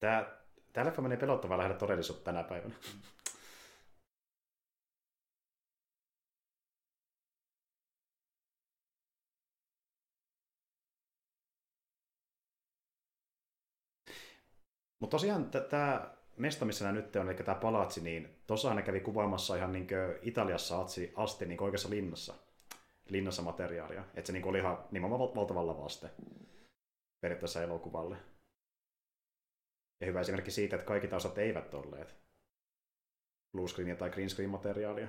Tää, 0.00 0.26
tää 0.72 0.84
leffa 0.84 1.02
menee 1.02 1.16
pelottavaa 1.18 1.58
lähellä 1.58 1.78
todellisuutta 1.78 2.24
tänä 2.24 2.42
päivänä. 2.44 2.74
Mutta 14.98 15.14
tosiaan 15.14 15.50
tämä 15.50 16.16
mesta, 16.36 16.64
missä 16.64 16.84
nämä 16.84 17.00
nyt 17.00 17.16
on, 17.16 17.30
eli 17.30 17.36
tämä 17.36 17.58
palatsi, 17.58 18.00
niin 18.00 18.28
tuossahan 18.46 18.76
ne 18.76 18.82
kävi 18.82 19.00
kuvaamassa 19.00 19.56
ihan 19.56 19.72
niin 19.72 19.88
Italiassa 20.22 20.80
asti, 20.80 21.12
asti 21.16 21.46
niin 21.46 21.62
oikeassa 21.62 21.90
linnassa, 21.90 22.34
linnassa 23.08 23.42
materiaalia. 23.42 24.04
Että 24.14 24.26
se 24.26 24.32
niin 24.32 24.44
oli 24.44 24.58
ihan 24.58 24.84
nimenomaan 24.90 25.20
val- 25.20 25.34
valtavan 25.34 25.66
lavaste 25.66 26.10
periaatteessa 27.20 27.62
elokuvalle. 27.62 28.16
Ja 30.00 30.06
hyvä 30.06 30.20
esimerkki 30.20 30.50
siitä, 30.50 30.76
että 30.76 30.86
kaikki 30.86 31.08
taustat 31.08 31.38
eivät 31.38 31.74
olleet 31.74 32.14
blue 33.52 33.68
screenia 33.68 33.96
tai 33.96 34.10
green 34.10 34.30
screen 34.30 34.50
materiaalia. 34.50 35.08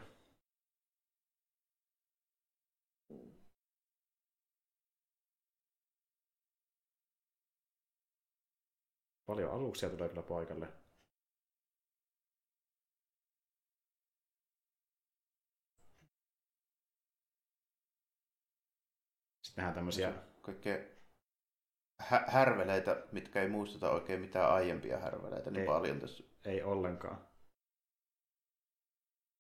Paljon 9.27 9.51
aluksia 9.51 9.89
tulee 9.89 10.09
kyllä 10.09 10.21
paikalle. 10.21 10.67
Sitten 19.41 19.61
nähdään 19.61 19.75
tämmöisiä... 19.75 20.13
Kaikkea 20.41 20.77
hä- 21.99 22.25
härveleitä, 22.27 23.03
mitkä 23.11 23.41
ei 23.41 23.49
muistuta 23.49 23.91
oikein 23.91 24.21
mitään 24.21 24.51
aiempia 24.53 24.99
härveleitä 24.99 25.51
niin 25.51 25.61
Ei. 25.61 25.67
paljon 25.67 25.99
tässä. 25.99 26.23
Ei 26.45 26.63
ollenkaan. 26.63 27.27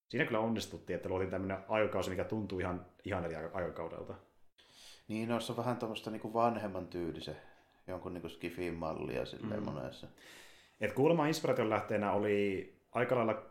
Siinä 0.09 0.25
kyllä 0.25 0.39
onnistuttiin, 0.39 0.97
että 0.97 1.09
luotiin 1.09 1.31
tämmöinen 1.31 1.65
aikakausi, 1.67 2.09
mikä 2.09 2.23
tuntuu 2.23 2.59
ihan, 2.59 2.85
ihan 3.05 3.25
eri 3.25 3.35
aika- 3.35 3.57
aikakaudelta. 3.57 4.15
Niin, 5.07 5.29
noissa 5.29 5.53
on 5.53 5.57
vähän 5.57 5.77
tuommoista 5.77 6.11
niinku 6.11 6.33
vanhemman 6.33 6.87
tyylisen, 6.87 7.41
jonkun 7.87 8.13
niinku 8.13 8.29
skifin 8.29 8.73
mallia 8.73 9.25
silleen 9.25 9.59
Mm. 9.59 9.65
monessa. 9.71 10.07
Et 10.79 10.93
kuulemma 10.93 11.27
inspiraation 11.27 11.69
lähteenä 11.69 12.11
oli 12.11 12.73
aika 12.91 13.15
lailla 13.15 13.43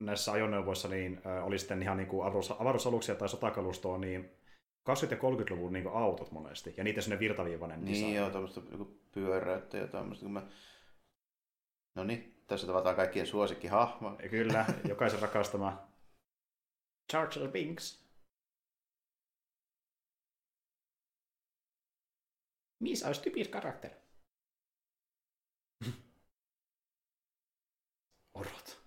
näissä 0.00 0.32
ajoneuvoissa 0.32 0.88
niin 0.88 1.20
ö, 1.26 1.42
oli 1.44 1.58
sitten 1.58 1.82
ihan 1.82 1.96
niin 1.96 2.06
kuin 2.08 2.26
avaruus, 2.26 2.50
avaruusaluksia 2.50 3.14
tai 3.14 3.28
sotakalustoa, 3.28 3.98
niin 3.98 4.24
20- 4.24 4.30
ja 5.10 5.16
30-luvun 5.16 5.72
niin 5.72 5.88
autot 5.88 6.30
monesti, 6.30 6.74
ja 6.76 6.84
niitä 6.84 7.00
sinne 7.00 7.18
virtaviivainen 7.18 7.84
Niin 7.84 7.94
design. 7.94 8.14
joo, 8.14 8.30
tuommoista 8.30 8.60
joku 8.72 8.98
pyöräyttä 9.12 9.76
ja 9.78 9.86
tämmöistä. 9.86 10.22
Kun 10.24 10.32
mä... 10.32 10.42
No 11.96 12.04
niin, 12.04 12.42
tässä 12.46 12.66
tavataan 12.66 12.96
kaikkien 12.96 13.26
suosikkihahmo. 13.26 14.16
Kyllä, 14.30 14.66
jokaisen 14.88 15.22
rakastama 15.22 15.88
Charger 17.12 17.48
Binks. 17.48 18.07
Missä 22.80 23.06
olisi 23.06 23.22
typis 23.22 23.48
karakter? 23.48 23.90
Orot. 28.34 28.82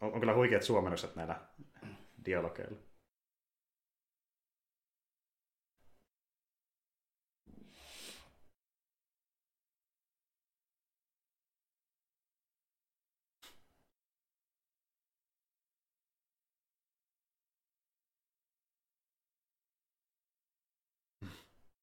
On, 0.00 0.12
on 0.12 0.20
kyllä 0.20 0.34
huikeat 0.34 0.62
suomennokset 0.62 1.16
näillä 1.16 1.48
dialogeilla. 2.24 2.78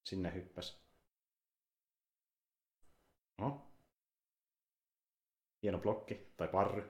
Sinne 0.03 0.33
hyppäs. 0.33 0.82
No. 3.43 3.67
Hieno 5.63 5.77
blokki 5.77 6.33
tai 6.37 6.47
parry. 6.47 6.89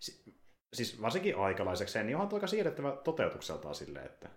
Si- 0.00 0.24
siis 0.72 1.02
varsinkin 1.02 1.36
aikalaisekseen, 1.36 2.06
niin 2.06 2.16
onhan 2.16 2.34
aika 2.34 2.46
siirrettävä 2.46 2.96
toteutukseltaan 3.04 3.74
silleen, 3.74 4.06
että 4.06 4.30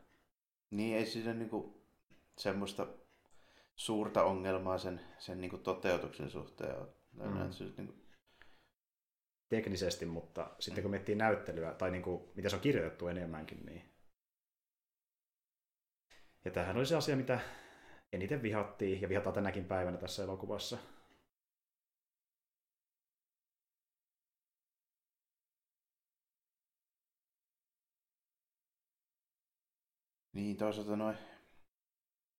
Niin 0.72 0.98
ei 0.98 1.06
siinä 1.06 1.34
niinku 1.34 1.82
semmoista 2.38 2.88
suurta 3.76 4.24
ongelmaa 4.24 4.78
sen, 4.78 5.02
sen 5.18 5.42
niinku 5.42 5.58
toteutuksen 5.58 6.30
suhteen 6.30 6.80
ole. 6.80 6.88
Mm. 7.12 7.38
Mm. 7.38 7.52
Se, 7.52 7.64
niinku, 7.78 7.94
teknisesti, 9.50 10.06
mutta 10.06 10.56
sitten 10.60 10.82
kun 10.82 10.92
miettii 10.92 11.16
näyttelyä, 11.16 11.74
tai 11.74 11.92
niin 11.92 12.04
kuin, 12.04 12.32
miten 12.36 12.52
se 12.52 12.56
on 12.56 12.62
kirjoitettu 12.62 13.08
enemmänkin, 13.08 13.66
niin... 13.66 13.89
Ja 16.46 16.52
tämähän 16.52 16.78
oli 16.78 16.86
se 16.86 16.96
asia, 16.96 17.16
mitä 17.16 17.40
eniten 18.14 18.42
vihattiin, 18.42 19.02
ja 19.02 19.10
vihataan 19.10 19.34
tänäkin 19.34 19.66
päivänä 19.66 19.98
tässä 19.98 20.24
elokuvassa. 20.24 20.78
niin 30.34 30.58
toisaalta 30.58 30.96
noin. 30.96 31.18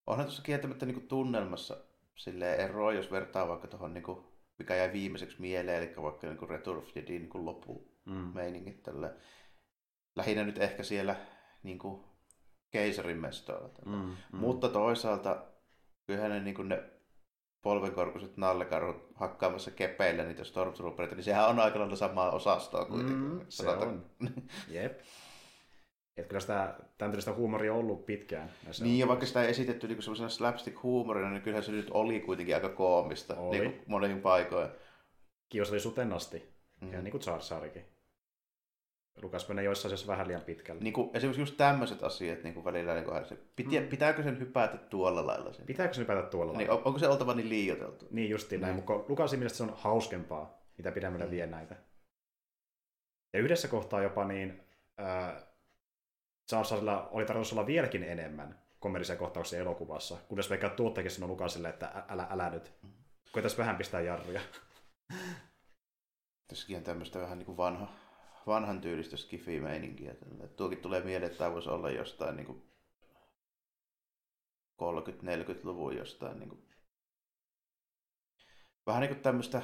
Onhan 0.06 0.26
tuossa 0.26 0.42
kieltämättä 0.42 0.86
niinku 0.86 1.00
tunnelmassa 1.00 1.76
silleen 2.14 2.60
eroa, 2.60 2.92
jos 2.92 3.10
vertaa 3.10 3.48
vaikka 3.48 3.68
tuohon 3.68 3.94
niinku, 3.94 4.32
mikä 4.58 4.74
jäi 4.74 4.92
viimeiseksi 4.92 5.40
mieleen, 5.40 5.82
eli 5.82 6.02
vaikka 6.02 6.26
niinku 6.26 6.46
Return 6.46 6.78
of 6.78 6.92
the 6.92 7.04
Dean 7.06 7.20
niinku 7.20 7.44
loppu 7.44 7.90
Mm. 8.04 8.32
meiningit. 8.34 8.84
Lähinnä 10.16 10.44
nyt 10.44 10.58
ehkä 10.58 10.82
siellä 10.82 11.26
niinku 11.62 12.09
keisarin 12.70 13.16
mestoilla. 13.20 13.68
Mm, 13.86 13.92
mm. 13.92 14.16
Mutta 14.32 14.68
toisaalta 14.68 15.42
kyllähän 16.06 16.30
ne, 16.30 16.40
niin 16.40 16.68
ne 16.68 16.82
polvenkorkuiset 17.62 18.36
nallekarhut 18.36 19.10
hakkaamassa 19.14 19.70
kepeillä 19.70 20.24
niitä 20.24 20.44
Stormtroopereita, 20.44 21.14
niin 21.14 21.24
sehän 21.24 21.48
on 21.48 21.58
aika 21.58 21.78
lailla 21.78 21.96
samaa 21.96 22.30
osastoa 22.30 22.84
kuitenkin. 22.84 23.16
Mm, 23.16 23.40
se 23.48 23.62
Sanotaan- 23.62 23.88
on. 23.88 24.06
Jep. 24.68 25.00
Et 26.16 26.26
kyllä 26.26 26.40
sitä 26.40 26.74
tämän 26.98 27.10
tyylistä 27.12 27.32
huumoria 27.32 27.72
on 27.72 27.78
ollut 27.78 28.06
pitkään. 28.06 28.50
näissä 28.64 28.84
Niin, 28.84 28.98
ja 28.98 29.08
vaikka 29.08 29.26
sitä 29.26 29.42
ei 29.42 29.50
esitetty 29.50 29.88
niin 29.88 30.02
semmoisena 30.02 30.28
slapstick-huumorina, 30.28 31.30
niin 31.30 31.42
kyllähän 31.42 31.64
se 31.64 31.72
nyt 31.72 31.90
oli 31.90 32.20
kuitenkin 32.20 32.54
aika 32.54 32.68
koomista 32.68 33.34
Oli. 33.36 33.58
niin 33.60 33.72
kuin 33.72 33.84
monin 33.86 34.20
paikoin. 34.20 34.68
Kiusali 35.48 35.80
suten 35.80 36.12
asti. 36.12 36.38
Mm. 36.80 36.86
Mm. 36.86 36.92
Ja 36.92 37.02
niin 37.02 37.12
kuin 37.12 37.22
Jar 37.26 37.40
Lukas 39.22 39.48
menee 39.48 39.64
joissain 39.64 39.88
asioissa 39.88 40.06
vähän 40.06 40.28
liian 40.28 40.42
pitkälle. 40.42 40.82
Niin 40.82 40.92
kuin, 40.92 41.10
esimerkiksi 41.14 41.42
just 41.42 41.56
tämmöiset 41.56 42.02
asiat 42.02 42.42
niin 42.42 42.54
kuin 42.54 42.64
välillä, 42.64 42.94
niin 42.94 43.04
kuin, 43.04 43.24
se, 43.24 43.38
pitä, 43.56 43.80
Mm. 43.80 43.86
pitääkö 43.88 44.22
sen 44.22 44.38
hypätä 44.40 44.76
tuolla 44.76 45.26
lailla? 45.26 45.52
Sen? 45.52 45.66
Pitääkö 45.66 45.94
se 45.94 46.00
hypätä 46.00 46.22
tuolla 46.22 46.52
Niin, 46.52 46.58
lailla? 46.68 46.74
on, 46.82 46.86
onko 46.86 46.98
se 46.98 47.08
oltava 47.08 47.34
niin 47.34 47.48
liioiteltu? 47.48 48.06
Niin 48.10 48.30
justiin 48.30 48.60
näin, 48.60 48.76
Niin. 48.76 48.84
mutta 48.88 49.08
Lukasin 49.12 49.38
mielestä 49.38 49.56
se 49.56 49.62
on 49.62 49.72
hauskempaa, 49.76 50.58
mitä 50.78 50.92
pidemmälle 50.92 51.24
Mm. 51.24 51.30
vie 51.30 51.46
näitä. 51.46 51.76
Ja 53.32 53.40
yhdessä 53.40 53.68
kohtaa 53.68 54.02
jopa 54.02 54.24
niin 54.24 54.60
äh, 55.00 55.44
Jar 56.52 56.64
Jarilla 56.70 57.08
oli 57.12 57.24
tarkoitus 57.24 57.52
olla 57.52 57.66
vieläkin 57.66 58.02
enemmän 58.02 58.58
komedisia 58.80 59.16
kohtauksia 59.16 59.58
elokuvassa, 59.60 60.16
kunnes 60.28 60.50
vaikka 60.50 60.68
tuottajakin 60.68 61.10
sanoi 61.10 61.28
Lukasille, 61.28 61.68
että 61.68 62.04
älä, 62.08 62.26
älä 62.30 62.50
nyt. 62.50 62.72
Koitais 63.32 63.58
vähän 63.58 63.76
pistää 63.76 64.00
jarruja. 64.00 64.40
Tässäkin 66.48 66.76
on 66.76 66.82
tämmöistä 66.82 67.18
vähän 67.18 67.38
niin 67.38 67.46
kuin 67.46 67.56
vanha, 67.56 67.92
vanhan 68.46 68.80
tyylistä 68.80 69.16
skifi-meininkiä. 69.16 70.14
tällä. 70.14 70.48
Tuokin 70.48 70.78
tulee 70.78 71.00
mieleen, 71.04 71.26
että 71.30 71.38
tämä 71.38 71.52
voisi 71.52 71.68
olla 71.68 71.90
jostain 71.90 72.36
niin 72.36 72.46
kuin 72.46 72.62
30-40-luvun 74.82 75.96
jostain. 75.96 76.38
Niin 76.38 76.48
kuin... 76.48 76.66
Vähän 78.86 79.00
niin 79.00 79.14
kuin 79.14 79.22
tämmöistä, 79.22 79.62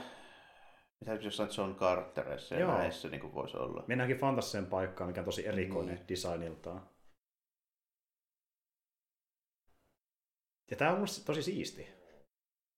mitä 1.01 1.15
jossain 1.15 1.51
John 1.59 1.75
Carterissa 1.75 2.55
ja 2.55 2.61
Joo. 2.61 2.73
näissä 2.79 3.09
niin 3.09 3.21
kuin 3.21 3.35
voisi 3.35 3.57
olla. 3.57 3.85
Mennäänkin 3.87 4.19
fantasiseen 4.19 4.67
paikkaan, 4.67 5.11
mikä 5.11 5.21
on 5.21 5.25
tosi 5.25 5.47
erikoinen 5.47 5.95
Niin. 5.95 6.09
designiltaan. 6.09 6.91
Ja 10.71 10.77
tämä 10.77 10.93
on 10.93 11.01
musta 11.01 11.27
tosi 11.27 11.43
siisti. 11.43 11.89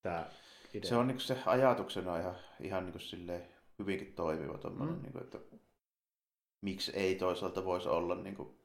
Tämä 0.03 0.31
idea. 0.75 0.89
Se 0.89 0.97
on 0.97 1.09
niin 1.09 1.21
se 1.21 1.39
ajatuksena 1.47 2.19
ihan, 2.19 2.37
ihan 2.61 2.85
niin 2.85 2.93
kuin 2.93 3.03
silleen 3.03 3.49
hyvinkin 3.79 4.15
toimiva 4.15 4.59
tommonen, 4.59 4.95
Mm. 4.95 5.03
niin 5.03 5.13
kuin, 5.13 5.25
että 5.25 5.39
miksi 6.61 6.93
ei 6.95 7.15
toisaalta 7.15 7.65
voisi 7.65 7.89
olla 7.89 8.15
niin 8.15 8.37
kuin, 8.37 8.59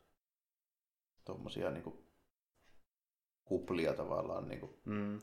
tommosia 1.25 1.71
niin 1.71 1.83
kuin, 1.83 2.07
kuplia 3.45 3.93
tavallaan 3.93 4.47
niin 4.47 4.59
kuin, 4.59 4.81
Mm, 4.85 5.21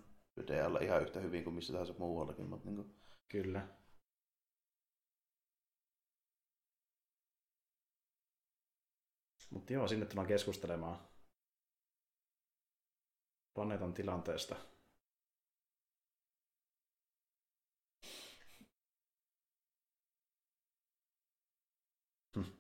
ihan 0.81 1.03
yhtä 1.03 1.21
hyvin 1.21 1.45
kuin 1.45 1.55
missä 1.55 1.73
tahansa 1.73 1.95
muuallakin. 1.99 2.49
Mutta 2.49 2.67
niin 2.67 2.77
kuin, 2.77 2.95
kyllä. 3.29 3.69
Mutta 9.51 9.73
joo, 9.73 9.89
sinne 9.89 10.07
tullaan 10.07 10.29
keskustelemaan 10.29 11.09
planeetan 13.55 13.95
tilanteesta. 13.95 14.57
Hm. 22.37 22.60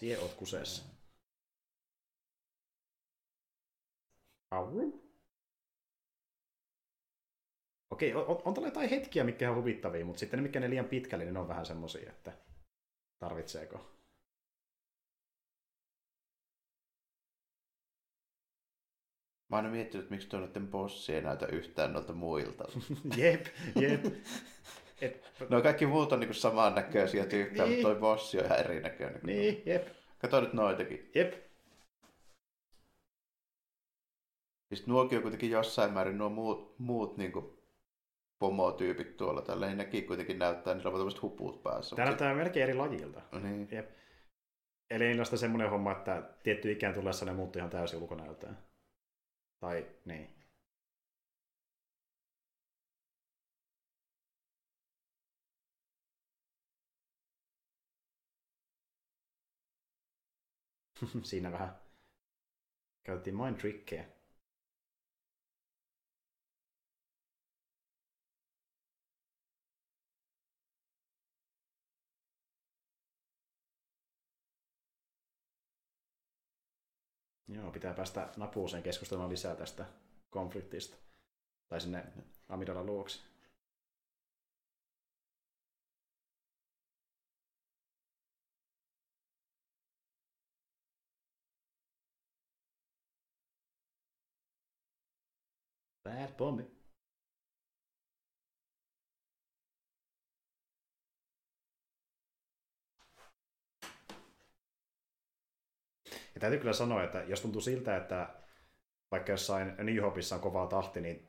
Sie 0.00 0.18
oot 0.18 0.34
kuseessa. 0.34 0.82
Au. 4.50 4.92
Okei, 7.90 8.14
on, 8.14 8.26
on, 8.26 8.42
on 8.44 8.54
tällä 8.54 8.68
jotain 8.68 8.90
hetkiä, 8.90 9.24
mitkä 9.24 9.50
on 9.50 9.56
huvittavia, 9.56 10.04
mutta 10.04 10.20
sitten 10.20 10.38
ne, 10.38 10.42
mitkä 10.42 10.60
ne 10.60 10.70
liian 10.70 10.84
pitkälle, 10.88 11.24
niin 11.24 11.34
ne 11.34 11.40
on 11.40 11.48
vähän 11.48 11.66
semmosia, 11.66 12.10
että 12.10 12.32
tarvitseeko. 13.18 14.00
mä 19.48 19.56
oon 19.56 19.70
miettinyt, 19.70 20.04
että 20.04 20.14
miksi 20.14 20.28
tuo 20.28 20.40
noiden 20.40 20.68
bossi 20.68 21.14
ei 21.14 21.22
näytä 21.22 21.46
yhtään 21.46 21.92
noilta 21.92 22.12
muilta. 22.12 22.64
jep, 23.16 23.46
jep. 23.80 24.04
Et, 25.00 25.22
No 25.48 25.62
kaikki 25.62 25.86
muut 25.86 26.12
on 26.12 26.20
niin 26.20 26.34
saman 26.34 26.74
näköisiä 26.74 27.26
tyyppejä, 27.26 27.64
Niin. 27.64 27.74
mutta 27.76 27.88
toi 27.88 28.00
bossi 28.00 28.38
on 28.38 28.44
ihan 28.44 28.58
erinäköinen. 28.60 29.20
niin, 29.22 29.62
jep. 29.66 29.88
Kato 30.18 30.40
nyt 30.40 30.52
noitakin. 30.52 31.10
jep. 31.14 31.34
Siis 34.68 34.86
nuokin 34.86 35.18
on 35.18 35.22
kuitenkin 35.22 35.50
jossain 35.50 35.92
määrin 35.92 36.18
nuo 36.18 36.28
muut, 36.28 36.78
muut 36.78 37.16
niin 37.16 37.32
kuin 37.32 37.58
pomotyypit 38.38 39.16
tuolla. 39.16 39.42
Tällä 39.42 39.66
niin 39.66 39.78
nekin 39.78 40.06
kuitenkin 40.06 40.38
näyttää, 40.38 40.74
niillä 40.74 40.88
on 40.90 40.94
tämmöiset 40.96 41.22
huput 41.22 41.62
päässä. 41.62 41.96
Tämä 41.96 42.06
näyttää 42.06 42.34
melkein 42.34 42.62
eri 42.62 42.74
lajilta. 42.74 43.20
Mutta- 43.20 43.38
Niin. 43.48 43.68
Jep. 43.70 43.90
Eli 44.90 45.04
niillä 45.04 45.24
on 45.32 45.38
semmoinen 45.38 45.70
homma, 45.70 45.92
että 45.92 46.22
tietty 46.42 46.72
ikään 46.72 46.94
tullessa 46.94 47.24
ne 47.26 47.32
muuttuu 47.32 47.60
ihan 47.60 47.70
täysin 47.70 47.98
ulkonäöltään. 48.02 48.58
Tai 49.60 49.86
niin. 50.04 50.39
siinä 61.22 61.52
vähän 61.52 61.80
käytiin 63.02 63.36
mind 63.36 63.56
trickkejä. 63.56 64.04
Joo, 77.48 77.70
pitää 77.70 77.94
päästä 77.94 78.32
napuuseen 78.36 78.82
keskustelemaan 78.82 79.30
lisää 79.30 79.56
tästä 79.56 79.84
konfliktista. 80.30 80.96
Tai 81.68 81.80
sinne 81.80 82.04
Amidalan 82.48 82.86
luokse. 82.86 83.29
Bad 96.10 96.32
bombi. 96.36 96.64
Ja 106.34 106.40
täytyy 106.40 106.58
kyllä 106.58 106.72
sanoa, 106.72 107.04
että 107.04 107.22
jos 107.22 107.40
tuntuu 107.40 107.60
siltä, 107.60 107.96
että 107.96 108.34
vaikka 109.10 109.32
jossain 109.32 109.74
New 109.78 110.02
Hopissa 110.02 110.34
on 110.34 110.40
kovaa 110.40 110.66
tahti, 110.66 111.00
niin 111.00 111.28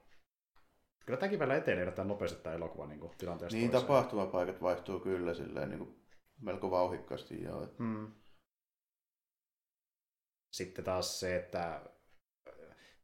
kyllä 1.05 1.19
tämäkin 1.19 1.39
vielä 1.39 1.55
etenee 1.55 1.81
erittäin 1.81 2.07
nopeasti 2.07 2.43
tämä 2.43 2.55
elokuva 2.55 2.87
niin 2.87 2.99
kuin, 2.99 3.17
tilanteesta 3.17 3.57
Niin, 3.57 3.71
toiseen. 3.71 3.87
tapahtumapaikat 3.87 4.61
vaihtuu 4.61 4.99
kyllä 4.99 5.33
silleen 5.33 5.69
niin 5.69 5.79
kuin 5.79 6.05
melko 6.41 6.71
vauhikkaasti. 6.71 7.43
Joo. 7.43 7.67
Hmm. 7.77 8.11
Sitten 10.51 10.85
taas 10.85 11.19
se, 11.19 11.35
että 11.35 11.81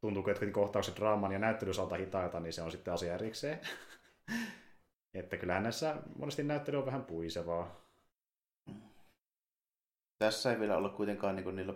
tuntuu, 0.00 0.28
että 0.28 0.46
kohtaukset 0.46 0.96
draaman 0.96 1.32
ja 1.32 1.38
näyttelyn 1.38 1.70
osalta 1.70 1.96
hitaita, 1.96 2.40
niin 2.40 2.52
se 2.52 2.62
on 2.62 2.70
sitten 2.70 2.94
asia 2.94 3.14
erikseen. 3.14 3.60
että 5.18 5.36
kyllähän 5.36 5.62
näissä 5.62 5.96
monesti 6.18 6.42
näyttely 6.42 6.78
on 6.78 6.86
vähän 6.86 7.04
puisevaa. 7.04 7.88
Tässä 10.18 10.52
ei 10.52 10.60
vielä 10.60 10.76
olla 10.76 10.88
kuitenkaan 10.88 11.36
niin 11.36 11.56
niillä 11.56 11.74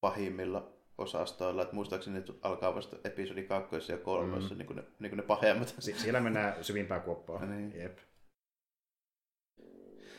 pahimmilla 0.00 0.72
osastoilla. 0.98 1.62
Että 1.62 1.74
muistaakseni 1.74 2.16
nyt 2.16 2.38
alkaa 2.42 2.74
vasta 2.74 2.96
episodi 3.04 3.42
kakkoissa 3.44 3.92
ja 3.92 3.98
kolmossa 3.98 4.54
mm. 4.54 4.58
niin 4.58 4.76
ne, 4.76 4.84
niin 4.98 5.16
ne 5.16 5.22
pahemmat. 5.22 5.74
Si- 5.78 5.98
siellä 5.98 6.20
mennään 6.20 6.64
syvimpään 6.64 7.02
kuoppaan. 7.02 7.50
Niin. 7.50 7.80
Jep. 7.80 7.98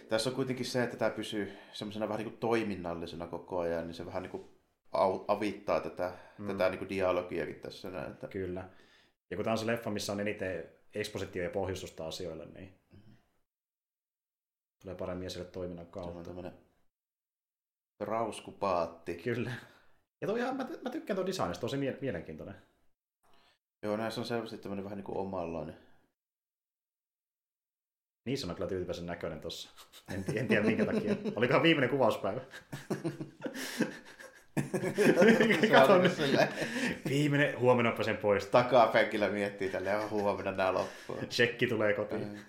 Tässä 0.09 0.29
on 0.29 0.35
kuitenkin 0.35 0.65
se, 0.65 0.83
että 0.83 0.97
tämä 0.97 1.11
pysyy 1.11 1.53
semmoisena 1.71 2.07
vähän 2.07 2.19
niin 2.19 2.29
kuin 2.29 2.39
toiminnallisena 2.39 3.27
koko 3.27 3.59
ajan, 3.59 3.87
niin 3.87 3.93
se 3.93 4.05
vähän 4.05 4.23
niin 4.23 4.31
kuin 4.31 4.52
avittaa 5.27 5.79
tätä, 5.79 6.13
mm. 6.37 6.47
tätä 6.47 6.69
niin 6.69 6.79
kuin 6.79 6.89
dialogiakin 6.89 7.59
tässä. 7.59 7.89
Näin, 7.89 8.11
että... 8.11 8.27
Kyllä. 8.27 8.69
Ja 9.29 9.37
kun 9.37 9.43
tämä 9.43 9.51
on 9.51 9.57
se 9.57 9.67
leffa, 9.67 9.89
missä 9.89 10.13
on 10.13 10.19
eniten 10.19 10.69
ekspositio 10.93 11.43
ja 11.43 11.49
pohjustusta 11.49 12.07
asioille, 12.07 12.45
niin 12.45 12.79
mm-hmm. 12.91 13.17
tulee 14.81 14.95
paremmin 14.95 15.25
esille 15.25 15.45
toiminnan 15.45 15.87
kautta. 15.87 16.23
Se 16.23 16.29
on 17.99 18.07
rauskupaatti. 18.07 19.15
Kyllä. 19.15 19.51
Ja 20.21 20.27
toi 20.27 20.39
ihan, 20.39 20.57
mä, 20.57 20.67
mä 20.81 20.89
tykkään 20.89 21.15
tuon 21.15 21.27
designista, 21.27 21.61
tosi 21.61 21.77
mie- 21.77 21.97
mielenkiintoinen. 22.01 22.55
Joo, 23.81 23.97
näissä 23.97 24.21
on 24.21 24.27
selvästi 24.27 24.57
tämmöinen 24.57 24.83
vähän 24.83 24.97
niin 24.97 25.05
kuin 25.05 25.17
omanlainen. 25.17 25.77
Niissä 28.25 28.47
on 28.47 28.55
kyllä 28.55 28.69
tyytyväisen 28.69 29.05
näköinen 29.05 29.41
tossa. 29.41 29.69
En, 30.13 30.25
en 30.35 30.47
tiedä 30.47 30.63
minkä 30.65 30.85
takia. 30.85 31.15
Olikohan 31.35 31.63
viimeinen 31.63 31.89
kuvauspäivä? 31.89 32.41
Kato 35.71 35.97
nyt. 36.01 36.11
Viimeinen, 37.09 37.59
huomenna 37.59 38.03
sen 38.03 38.17
pois. 38.17 38.45
Takapenkillä 38.45 39.29
miettii 39.29 39.69
tälle 39.69 39.89
ja 39.89 40.07
huomenna 40.07 40.51
nää 40.51 40.73
loppuu. 40.73 41.17
Shekki 41.29 41.67
tulee 41.67 41.93
kotiin. 41.93 42.39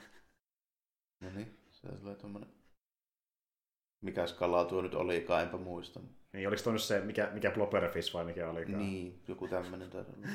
No 1.20 1.30
niin, 1.34 1.58
se 1.70 1.88
tulee 1.88 2.14
tommonen... 2.14 2.48
Mikäs 4.00 4.32
kalaa 4.32 4.64
tuo 4.64 4.82
nyt 4.82 4.94
olikaan, 4.94 5.42
enpä 5.42 5.56
muista. 5.56 6.00
Niin, 6.32 6.48
oliko 6.48 6.62
tuo 6.62 6.72
nyt 6.72 6.82
se, 6.82 7.00
mikä, 7.00 7.30
mikä 7.32 7.50
blobberfish 7.50 8.14
vai 8.14 8.24
mikä 8.24 8.50
olikaan? 8.50 8.78
Niin, 8.78 9.22
joku 9.28 9.48
tämmönen 9.48 9.90
taisi 9.90 10.10
olla. 10.16 10.28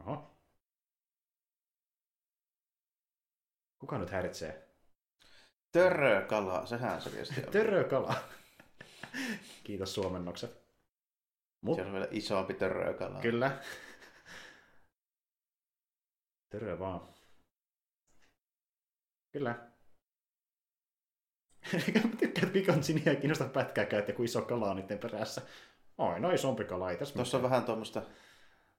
Oho. 0.00 0.32
Kuka 3.82 3.98
nyt 3.98 4.10
häiritsee? 4.10 4.68
Törrökala, 5.72 6.66
sehän 6.66 7.02
se 7.02 7.12
viesti 7.12 7.40
on. 7.46 7.52
Törrökala. 7.52 8.14
Kiitos 9.64 9.94
suomennokset. 9.94 10.62
Mut... 11.60 11.76
Se 11.76 11.82
on 11.82 11.92
vielä 11.92 12.08
isompi 12.10 12.54
törrökala. 12.54 13.20
Kyllä. 13.20 13.60
Törrö 16.50 16.78
vaan. 16.78 17.08
Kyllä. 19.32 19.50
mä 22.04 22.16
tykkään, 22.18 22.46
että 22.46 22.52
Pikon 22.52 22.84
siniä 22.84 23.12
ei 23.12 23.16
kiinnosta 23.16 23.44
pätkääkään, 23.44 24.00
että 24.00 24.12
kun 24.12 24.24
iso 24.24 24.42
kala 24.42 24.70
on 24.70 24.76
niiden 24.76 24.98
perässä. 24.98 25.42
Oi, 25.98 26.20
no 26.20 26.30
isompi 26.30 26.64
kala, 26.64 26.90
ei 26.90 26.96
tässä 26.96 27.14
Tuossa 27.14 27.36
on 27.36 27.42
vähän 27.42 27.64
tuommoista 27.64 28.02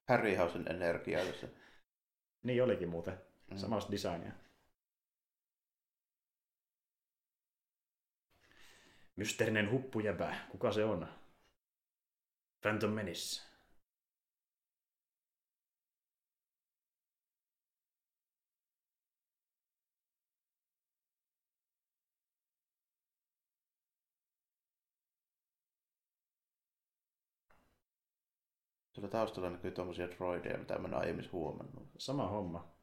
Harryhausen 0.09 0.71
energiaa 0.71 1.25
tässä. 1.25 1.47
Niin 2.43 2.63
olikin 2.63 2.89
muuten. 2.89 3.21
Mm. 3.51 3.57
Samasta 3.57 3.91
designia. 3.91 4.42
Mysteerinen 9.15 9.71
huppujäbä. 9.71 10.35
Kuka 10.49 10.71
se 10.71 10.85
on? 10.85 11.07
Phantom 12.61 12.91
Menace. 12.91 13.53
Tuolla 28.93 29.09
taustalla 29.09 29.49
näkyy 29.49 29.71
tuommoisia 29.71 30.09
droideja, 30.09 30.57
mitä 30.57 30.79
mä 30.79 30.87
en 30.87 30.93
aiemmin 30.93 31.31
huomannut. 31.31 31.87
Sama 31.97 32.27
homma. 32.27 32.73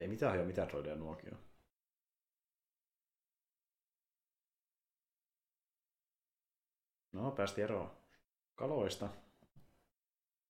Ei 0.00 0.08
mitään 0.08 0.38
jo 0.38 0.44
mitään 0.44 0.68
droideja 0.68 0.96
nuokin 0.96 1.34
on. 1.34 1.51
No, 7.12 7.30
päästi 7.30 7.62
eroon. 7.62 7.90
Kaloista. 8.54 9.08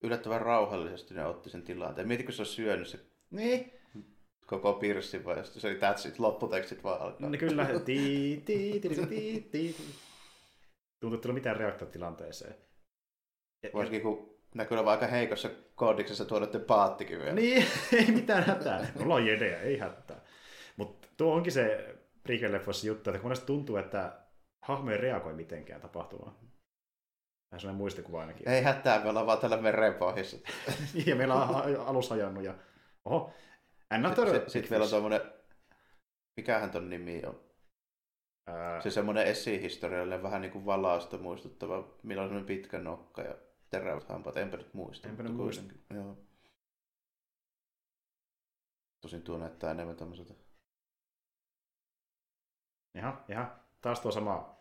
Yllättävän 0.02 0.40
rauhallisesti 0.40 1.14
ne 1.14 1.26
otti 1.26 1.50
sen 1.50 1.62
tilanteen. 1.62 2.08
Mietitkö, 2.08 2.30
kun 2.30 2.34
se 2.34 2.42
olisi 2.42 2.52
syönyt 2.52 2.88
se 2.88 3.00
niin. 3.30 3.72
koko 4.46 4.72
pirssin 4.72 5.24
vai 5.24 5.44
se 5.44 5.68
oli 5.68 5.78
that's 5.78 6.08
it, 6.08 6.18
lopputekstit 6.18 6.84
vaan 6.84 7.00
alkaa. 7.00 7.28
No 7.28 7.38
kyllä, 7.38 7.66
tii, 7.84 8.42
tii, 8.44 8.80
tii, 8.80 9.06
tii, 9.06 9.40
tii. 9.40 9.76
Tuntuu, 11.00 11.14
että 11.14 11.28
ei 11.28 11.34
mitään 11.34 11.56
reaktiota 11.56 11.92
tilanteeseen. 11.92 12.54
Varsinkin 13.74 14.02
kun 14.02 14.38
näkyy 14.54 14.74
olevan 14.76 14.92
aika 14.92 15.06
heikossa 15.06 15.50
koodiksessa 15.74 16.24
tuodatte 16.24 16.58
paattikin 16.58 17.18
vielä. 17.18 17.32
Niin, 17.32 17.66
ei 17.98 18.06
mitään 18.06 18.44
hätää. 18.44 18.92
Mulla 18.98 19.14
on 19.14 19.26
jedejä, 19.26 19.60
ei 19.60 19.78
hätää. 19.78 20.20
Mutta 20.76 21.08
tuo 21.16 21.34
onkin 21.34 21.52
se 21.52 21.96
prequel-leffoissa 22.28 22.86
juttu, 22.86 23.10
että 23.10 23.22
kun 23.22 23.32
tuntuu, 23.46 23.76
että 23.76 24.12
hahmo 24.60 24.90
ei 24.90 24.96
reagoi 24.96 25.34
mitenkään 25.34 25.80
tapahtumaan. 25.80 26.51
Vähän 27.52 27.60
sellainen 27.60 27.78
muistikuva 27.78 28.20
ainakin. 28.20 28.48
Ei 28.48 28.62
hätää, 28.62 29.02
me 29.02 29.08
ollaan 29.08 29.26
vaan 29.26 29.38
täällä 29.38 29.56
meren 29.56 29.94
pohjassa. 29.94 30.36
ja 31.06 31.16
meillä 31.16 31.34
on 31.34 31.86
alus 31.86 32.10
hajannut 32.10 32.44
ja... 32.44 32.54
Oho, 33.04 33.34
another 33.90 34.28
Sitten 34.28 34.50
sit 34.50 34.70
meillä 34.70 34.84
on 34.84 34.90
tommonen... 34.90 35.20
Mikähän 36.36 36.70
ton 36.70 36.90
nimi 36.90 37.22
on? 37.26 37.40
Ää... 38.46 38.80
Se 38.80 38.90
semmonen 38.90 39.26
esihistoriallinen, 39.26 40.22
vähän 40.22 40.40
niin 40.40 40.52
kuin 40.52 40.66
valasta 40.66 41.18
muistuttava, 41.18 41.88
millä 42.02 42.22
on 42.22 42.28
semmoinen 42.28 42.46
pitkä 42.46 42.78
nokka 42.78 43.22
ja 43.22 43.34
terävät 43.70 44.08
hampaat. 44.08 44.36
Enpä 44.36 44.56
nyt 44.56 44.74
muista. 44.74 45.08
Enpä 45.08 45.22
nyt 45.22 45.34
muista. 45.34 45.74
Joo. 45.94 46.16
Tosin 49.00 49.22
tuo 49.22 49.38
näyttää 49.38 49.70
enemmän 49.70 49.96
tämmöiseltä. 49.96 50.34
Jaha, 52.94 53.24
jaha. 53.28 53.56
Taas 53.80 54.00
tuo 54.00 54.12
sama. 54.12 54.56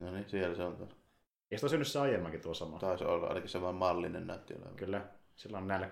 No 0.00 0.10
niin, 0.10 0.30
siellä 0.30 0.56
se 0.56 0.62
on 0.62 0.76
taas. 0.76 1.05
Eikö 1.50 1.68
se 1.68 1.76
nyt 1.76 1.88
se 1.88 1.98
aiemmankin 1.98 2.40
tuo 2.40 2.54
sama? 2.54 2.78
Taisi 2.78 3.04
olla, 3.04 3.26
ainakin 3.26 3.50
se 3.50 3.60
vaan 3.60 3.74
mallinen 3.74 4.26
näytti 4.26 4.54
olevan. 4.54 4.76
Kyllä, 4.76 5.06
sillä 5.36 5.58
on 5.58 5.68
nälkä. 5.68 5.90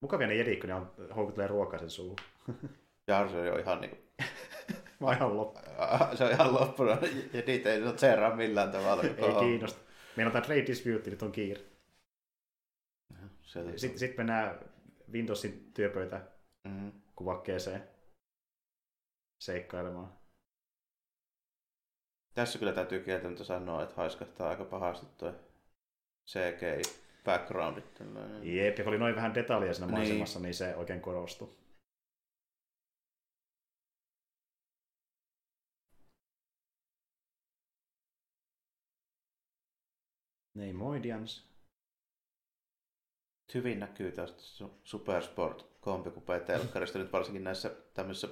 Mukavia 0.00 0.26
ne 0.26 0.34
jedit, 0.34 0.60
kun 0.60 0.68
ne 0.68 0.74
on, 0.74 0.92
houkuttelee 1.16 1.48
ruokaa 1.48 1.78
sen 1.78 1.90
suuhun. 1.90 2.16
Jar, 3.08 3.28
se 3.30 3.52
on 3.52 3.60
ihan 3.60 3.80
niinku... 3.80 3.96
Mä 5.00 5.12
ihan 5.12 5.36
loppu. 5.36 5.60
se 6.14 6.24
on 6.24 6.30
ihan 6.30 6.54
loppunut. 6.54 7.02
Ja 7.32 7.42
niitä 7.46 7.72
ei 7.72 7.80
tseeraa 7.96 8.36
millään 8.36 8.72
tavalla. 8.72 9.02
ei 9.02 9.34
kiinnosta. 9.40 9.80
Meillä 10.16 10.28
on 10.28 10.32
tämä 10.32 10.44
Trade 10.44 10.66
Dispute, 10.66 11.10
nyt 11.10 11.22
on 11.22 11.32
kiire. 11.32 11.60
Sitten 13.76 13.98
sit 13.98 14.16
mennään 14.16 14.58
Windowsin 15.12 15.70
työpöytä 15.74 16.20
mm-hmm. 16.64 16.92
kuvakkeeseen 17.16 17.88
seikkailemaan. 19.38 20.19
Tässä 22.34 22.58
kyllä 22.58 22.72
täytyy 22.72 23.00
kieltämättä 23.00 23.44
sanoa, 23.44 23.82
että 23.82 23.94
haiskahtaa 23.96 24.48
aika 24.50 24.64
pahasti 24.64 25.06
tuo 25.18 25.32
CGI. 26.26 26.82
backgroundit. 27.24 27.94
Tällainen. 27.94 28.56
Jep, 28.56 28.78
ja 28.78 28.84
kun 28.84 28.90
oli 28.92 28.98
noin 28.98 29.16
vähän 29.16 29.34
detaljeja 29.34 29.74
siinä 29.74 29.86
Niin. 29.86 29.96
maisemassa, 29.98 30.38
niin, 30.38 30.42
niin 30.44 30.54
se 30.54 30.76
oikein 30.76 31.00
korostui. 31.00 31.48
Neimoidians. 40.54 41.50
Hyvin 43.54 43.80
näkyy 43.80 44.12
tästä 44.12 44.38
su- 44.38 44.70
Supersport 44.84 45.66
kompikupea 45.80 46.40
telkkarista 46.40 46.98
nyt 46.98 47.12
varsinkin 47.12 47.44
näissä 47.44 47.70
tämmöisissä 47.94 48.28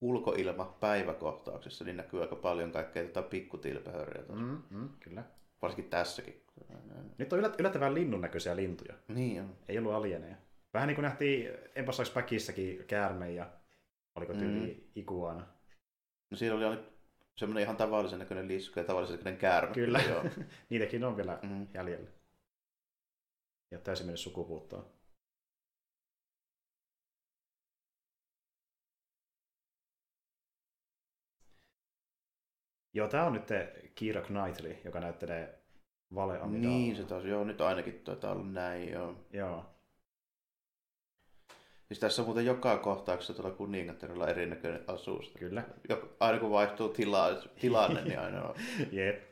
ulkoilma-päiväkohtauksissa, 0.00 1.84
niin 1.84 1.96
näkyy 1.96 2.20
aika 2.22 2.36
paljon 2.36 2.72
kaikkea 2.72 3.04
tätä 3.04 3.22
pikkutilpehöriä. 3.22 4.22
Mm, 4.28 4.62
mm, 4.70 4.88
kyllä. 5.00 5.24
Varsinkin 5.62 5.90
tässäkin. 5.90 6.42
Nyt 7.18 7.32
on 7.32 7.38
yllät- 7.38 7.54
yllättävän 7.58 7.94
linnun 7.94 8.20
näköisiä 8.20 8.56
lintuja. 8.56 8.94
Niin 9.08 9.40
on. 9.42 9.56
Ei 9.68 9.78
ollut 9.78 9.92
alieneja. 9.92 10.36
Vähän 10.74 10.86
niin 10.86 10.94
kuin 10.94 11.02
nähtiin 11.02 11.50
Empire 11.74 12.12
Backissäkin 12.14 12.84
käärme 12.86 13.32
ja 13.32 13.50
oliko 14.14 14.34
tyyli 14.34 14.74
mm. 14.74 14.90
iguana. 14.94 15.46
No 16.30 16.36
siinä 16.36 16.54
oli 16.54 16.78
semmoinen 17.36 17.62
ihan 17.62 17.76
tavallisen 17.76 18.18
näköinen 18.18 18.48
lisko 18.48 18.80
ja 18.80 18.84
tavallisen 18.84 19.16
näköinen 19.16 19.40
käärme. 19.40 19.74
Kyllä. 19.74 20.00
Joo. 20.08 20.24
Niitäkin 20.70 21.04
on 21.04 21.16
vielä 21.16 21.38
Mm. 21.42 21.66
jäljellä. 21.74 22.10
Ja 23.70 23.78
täysin 23.78 24.06
mennyt 24.06 24.20
sukupuuttoon. 24.20 24.86
Joo, 32.94 33.08
tää 33.08 33.26
on 33.26 33.32
nyt 33.32 33.48
Kira 33.94 34.22
Knightley, 34.22 34.76
joka 34.84 35.00
näyttelee 35.00 35.58
Vale 36.14 36.40
Amidala. 36.40 36.74
Niin 36.74 36.96
se 36.96 37.04
taas, 37.04 37.24
joo, 37.24 37.44
nyt 37.44 37.60
ainakin 37.60 38.00
taitaa 38.04 38.32
olla 38.32 38.44
näin, 38.44 38.92
joo. 38.92 39.14
Joo. 39.32 39.64
Siis 41.88 42.00
tässä 42.00 42.22
on 42.22 42.26
muuten 42.26 42.46
joka 42.46 42.78
kohtauksessa 42.78 43.34
tuolla 43.34 43.56
kuningattarilla 43.56 44.28
erinäköinen 44.28 44.84
asuus. 44.86 45.32
Kyllä. 45.38 45.62
Jok- 45.92 46.08
Aina 46.20 46.38
kun 46.38 46.50
vaihtuu 46.50 46.88
tila, 46.88 47.28
tilanne, 47.60 48.02
niin 48.02 48.18
aina 48.18 48.42
on. 48.42 48.54
Jep. 48.92 49.22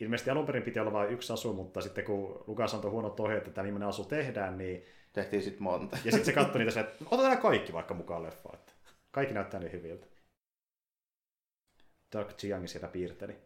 Ilmeisesti 0.00 0.30
alun 0.30 0.46
perin 0.46 0.62
piti 0.62 0.80
olla 0.80 0.92
vain 0.92 1.10
yksi 1.10 1.32
asu, 1.32 1.52
mutta 1.52 1.80
sitten 1.80 2.04
kun 2.04 2.44
Lukas 2.46 2.74
antoi 2.74 2.90
huonot 2.90 3.20
ohjeet, 3.20 3.42
että 3.42 3.54
tämä 3.54 3.64
viimeinen 3.64 3.88
asu 3.88 4.04
tehdään, 4.04 4.58
niin... 4.58 4.84
Tehtiin 5.12 5.42
sitten 5.42 5.62
monta. 5.62 5.96
Ja 5.96 6.10
sitten 6.10 6.24
se 6.24 6.32
katsoi 6.32 6.64
niitä 6.64 6.80
että 6.80 7.04
otetaan 7.10 7.38
kaikki 7.38 7.72
vaikka 7.72 7.94
mukaan 7.94 8.22
leffaan. 8.22 8.58
Kaikki 9.10 9.34
näyttää 9.34 9.60
niin 9.60 9.72
hyviltä. 9.72 10.06
Doug 12.12 12.28
Chiang 12.28 12.66
siellä 12.66 12.88
piirteli. 12.88 13.36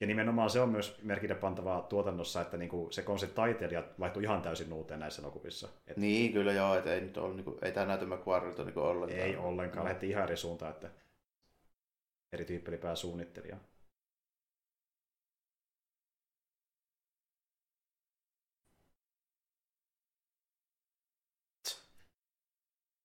Ja 0.00 0.06
nimenomaan 0.06 0.50
se 0.50 0.60
on 0.60 0.68
myös 0.68 1.02
merkille 1.02 1.34
pantavaa 1.34 1.82
tuotannossa, 1.82 2.40
että 2.40 2.56
niinku 2.56 2.88
se 2.90 3.02
konseptitaiteilija 3.02 3.84
vaihtui 4.00 4.22
ihan 4.22 4.42
täysin 4.42 4.72
uuteen 4.72 5.00
näissä 5.00 5.22
elokuvissa. 5.22 5.68
Et 5.86 5.96
Niin, 5.96 6.32
kyllä 6.32 6.52
joo, 6.52 6.74
että 6.74 6.94
ei 6.94 7.00
nyt 7.00 7.16
ole, 7.16 7.34
niinku, 7.34 7.58
ei 7.62 7.72
tämä 7.72 7.86
näytä 7.86 8.04
McQuarrilta 8.06 8.64
niinku 8.64 8.80
ollenkaan. 8.80 9.20
ei 9.20 9.36
ollenkaan, 9.36 9.84
No. 9.86 9.88
lähti 9.90 10.08
ihan 10.08 10.24
eri 10.24 10.36
suuntaan, 10.36 10.72
että 10.72 10.90
eri 12.32 12.44
tyyppi 12.44 12.70
oli 12.70 12.78
pääsuunnittelija. 12.78 13.56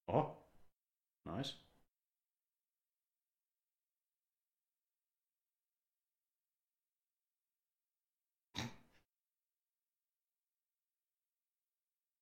Oho. 0.07 0.37
Nice. 1.25 1.60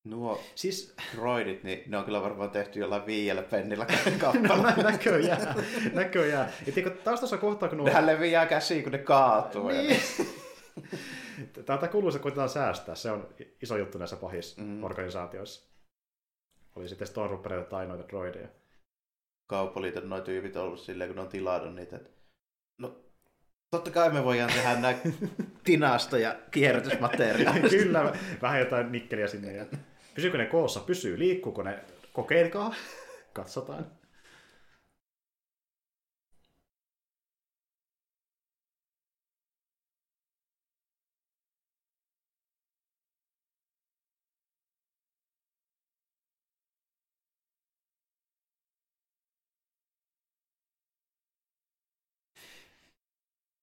Nuo 0.09 0.41
Siis, 0.55 0.93
droidit, 1.15 1.63
niin 1.63 1.83
ne 1.87 1.97
on 1.97 2.03
kyllä 2.05 2.21
varmaan 2.21 2.49
tehty 2.49 2.79
jollain 2.79 3.05
viidellä 3.05 3.41
pennillä 3.41 3.85
no 3.89 4.11
kappaleella. 4.19 4.71
nä- 4.77 4.83
näköjään, 4.83 5.55
näköjään. 5.93 6.49
Ja 6.65 6.71
tiedätkö, 6.73 7.01
taustassa 7.03 7.37
kohtaa, 7.37 7.69
kun 7.69 7.77
nuo... 7.77 7.87
Nehän 7.87 8.05
leviää 8.05 8.45
käsiin, 8.45 8.83
kun 8.83 8.91
ne 8.91 8.97
kaatuu. 8.97 9.67
Niin. 9.67 10.01
Tätä 11.65 11.87
kuluissa 11.87 12.19
koitetaan 12.19 12.49
säästää. 12.49 12.95
Se 12.95 13.11
on 13.11 13.29
iso 13.61 13.77
juttu 13.77 13.97
näissä 13.97 14.15
pahissa 14.15 14.61
Mhm. 14.61 14.83
organisaatioissa. 14.83 15.69
Oli 16.75 16.89
sitten 16.89 17.07
Stormtroopereita 17.07 17.69
tai 17.69 17.87
noita 17.87 18.07
droideja. 18.09 18.47
Kauppaliiton 19.49 20.09
noin 20.09 20.23
tyypit 20.23 20.55
on 20.55 20.63
ollut 20.63 20.79
silleen, 20.79 21.09
kun 21.09 21.15
ne 21.15 21.21
on 21.21 21.27
tilannut 21.27 21.75
niitä. 21.75 21.95
Että... 21.95 22.09
No, 22.77 22.99
totta 23.71 23.91
kai 23.91 24.09
me 24.09 24.23
voidaan 24.23 24.51
tehdä 24.53 24.73
nämä 24.75 24.93
tinasta 25.63 26.17
ja 26.17 26.35
kierrätysmateriaalista. 26.51 27.69
Kyllä, 27.69 28.13
vähän 28.41 28.59
jotain 28.59 28.91
nikkeliä 28.91 29.27
sinne. 29.27 29.53
Ja... 29.53 29.65
Pysyykö 30.15 30.37
ne 30.37 30.45
koossa? 30.45 30.79
Pysyy. 30.79 31.19
Liikkuuko 31.19 31.63
ne? 31.63 31.79
Kokeilkaa. 32.13 32.75
Katsotaan. 33.33 33.99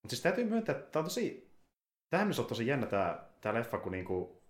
Mutta 0.07 0.15
siis 0.15 0.23
täytyy 0.23 0.43
myöntää, 0.43 0.75
että 0.75 0.91
tämä 0.91 1.01
on 1.01 1.05
tosi, 1.05 1.51
tähän 2.09 2.31
on 2.39 2.45
tosi 2.45 2.67
jännä 2.67 2.87
tämä, 2.87 3.29
tämä 3.41 3.55
leffa, 3.59 3.77
kun 3.77 3.91
niinku, 3.91 4.41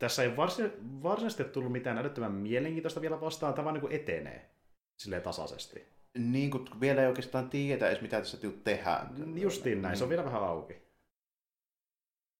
tässä 0.00 0.22
ei 0.22 0.36
varsin, 0.36 0.72
varsinaisesti 1.02 1.44
tullut 1.44 1.72
mitään 1.72 1.98
älyttömän 1.98 2.32
mielenkiintoista 2.32 3.00
vielä 3.00 3.20
vastaan, 3.20 3.54
tämä 3.54 3.64
vaan 3.64 3.74
niinku 3.74 3.88
etenee 3.90 4.50
silleen 4.96 5.22
tasaisesti. 5.22 5.88
Niin, 6.18 6.50
kun 6.50 6.68
vielä 6.80 7.02
ei 7.02 7.08
oikeastaan 7.08 7.50
tiedetä 7.50 7.88
edes, 7.88 8.00
mitä 8.02 8.18
tässä 8.18 8.38
tehdään. 8.64 9.14
Justiin 9.40 9.82
näin, 9.82 9.96
se 9.96 10.04
on 10.04 10.08
Mm. 10.08 10.10
vielä 10.10 10.24
vähän 10.24 10.42
auki. 10.42 10.74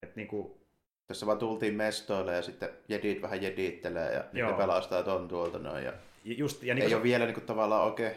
Et 0.02 0.16
niinku, 0.16 0.60
Tässä 1.06 1.26
vaan 1.26 1.38
tultiin 1.38 1.74
mestoille 1.74 2.34
ja 2.34 2.42
sitten 2.42 2.68
jedit 2.88 3.22
vähän 3.22 3.42
jedittelee 3.42 4.12
ja 4.14 4.24
Joo. 4.32 4.50
ne 4.50 4.56
pelastaa 4.56 5.02
ton 5.02 5.28
tuolta 5.28 5.58
noin. 5.58 5.84
Ja 5.84 5.92
just, 6.24 6.62
ja 6.62 6.74
niin 6.74 6.86
ei 6.86 6.94
ole 6.94 7.02
vielä 7.02 7.24
niin 7.24 7.34
kuin, 7.34 7.46
tavallaan 7.46 7.84
oikein, 7.84 8.16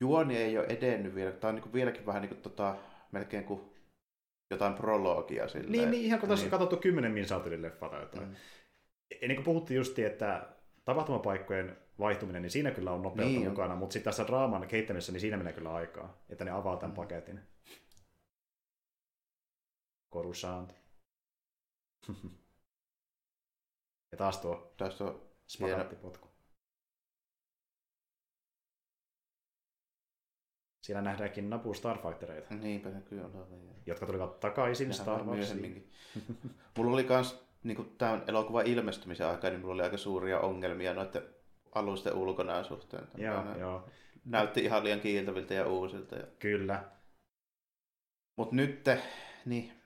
juoni 0.00 0.36
ei 0.36 0.58
ole 0.58 0.66
edennyt 0.66 1.14
vielä. 1.14 1.32
Tämä 1.32 1.48
on 1.48 1.54
niin 1.54 1.62
kuin, 1.62 1.72
vieläkin 1.72 2.06
vähän 2.06 2.22
niin 2.22 2.28
kuin, 2.28 2.42
tota, 2.42 2.76
melkein 3.12 3.44
kuin 3.44 3.71
jotain 4.52 4.74
prologia. 4.74 5.48
Silleen. 5.48 5.72
niin, 5.72 5.90
niin, 5.90 6.04
ihan 6.04 6.20
kun 6.20 6.28
tässä 6.28 6.44
Niin. 6.44 6.50
katsottu 6.50 6.76
10 6.76 7.12
minsautilin 7.12 7.62
leffa 7.62 7.88
tai 7.88 8.00
jotain. 8.00 8.28
Mm. 8.28 8.34
Ja 9.22 9.28
niin 9.28 9.36
kuin 9.36 9.44
puhuttiin 9.44 9.76
justi, 9.76 10.04
että 10.04 10.48
tapahtumapaikkojen 10.84 11.76
vaihtuminen, 11.98 12.42
niin 12.42 12.50
siinä 12.50 12.70
kyllä 12.70 12.90
on 12.92 13.02
nopeutta 13.02 13.38
Niin 13.38 13.48
mukana, 13.50 13.74
mutta 13.76 13.92
sitten 13.92 14.10
tässä 14.10 14.26
draaman 14.26 14.68
kehittämisessä, 14.68 15.12
niin 15.12 15.20
siinä 15.20 15.36
menee 15.36 15.52
kyllä 15.52 15.74
aikaa, 15.74 16.22
että 16.28 16.44
ne 16.44 16.50
avaa 16.50 16.76
tämän 16.76 16.90
Mm. 16.90 16.96
paketin. 16.96 17.40
Coruscant. 20.12 20.74
ja 24.12 24.18
taas 24.18 24.38
tuo 24.38 24.74
Tässä 24.76 25.04
on 25.04 25.22
spagaattipotku. 25.48 26.31
Siellä 30.82 31.02
nähdäänkin 31.02 31.50
Nabu 31.50 31.74
Starfightereita, 31.74 32.54
Niinpä 32.54 32.88
ne 32.88 33.00
kyllä 33.00 33.24
on. 33.24 33.46
jotka 33.86 34.06
tulivat 34.06 34.40
takaisin 34.40 34.94
Star 34.94 35.24
Warsiin. 35.24 35.90
Mulla 36.76 36.92
oli 36.92 37.04
kans 37.04 37.44
niin 37.62 37.94
tämän 37.98 38.22
elokuvan 38.26 38.66
ilmestymisen 38.66 39.26
aikaan, 39.26 39.52
niin 39.52 39.60
mulla 39.60 39.74
oli 39.74 39.82
aika 39.82 39.96
suuria 39.96 40.40
ongelmia 40.40 40.94
noiden 40.94 41.22
alusten 41.74 42.14
ulkonäön 42.14 42.64
suhteen. 42.64 43.08
Joo, 43.16 43.58
joo, 43.58 43.88
Näytti 44.24 44.64
ihan 44.64 44.84
liian 44.84 45.00
kiiltäviltä 45.00 45.54
ja 45.54 45.66
uusilta. 45.66 46.16
Ja... 46.16 46.26
kyllä. 46.38 46.84
Mutta 48.36 48.56
nyt, 48.56 48.84
niin 49.46 49.81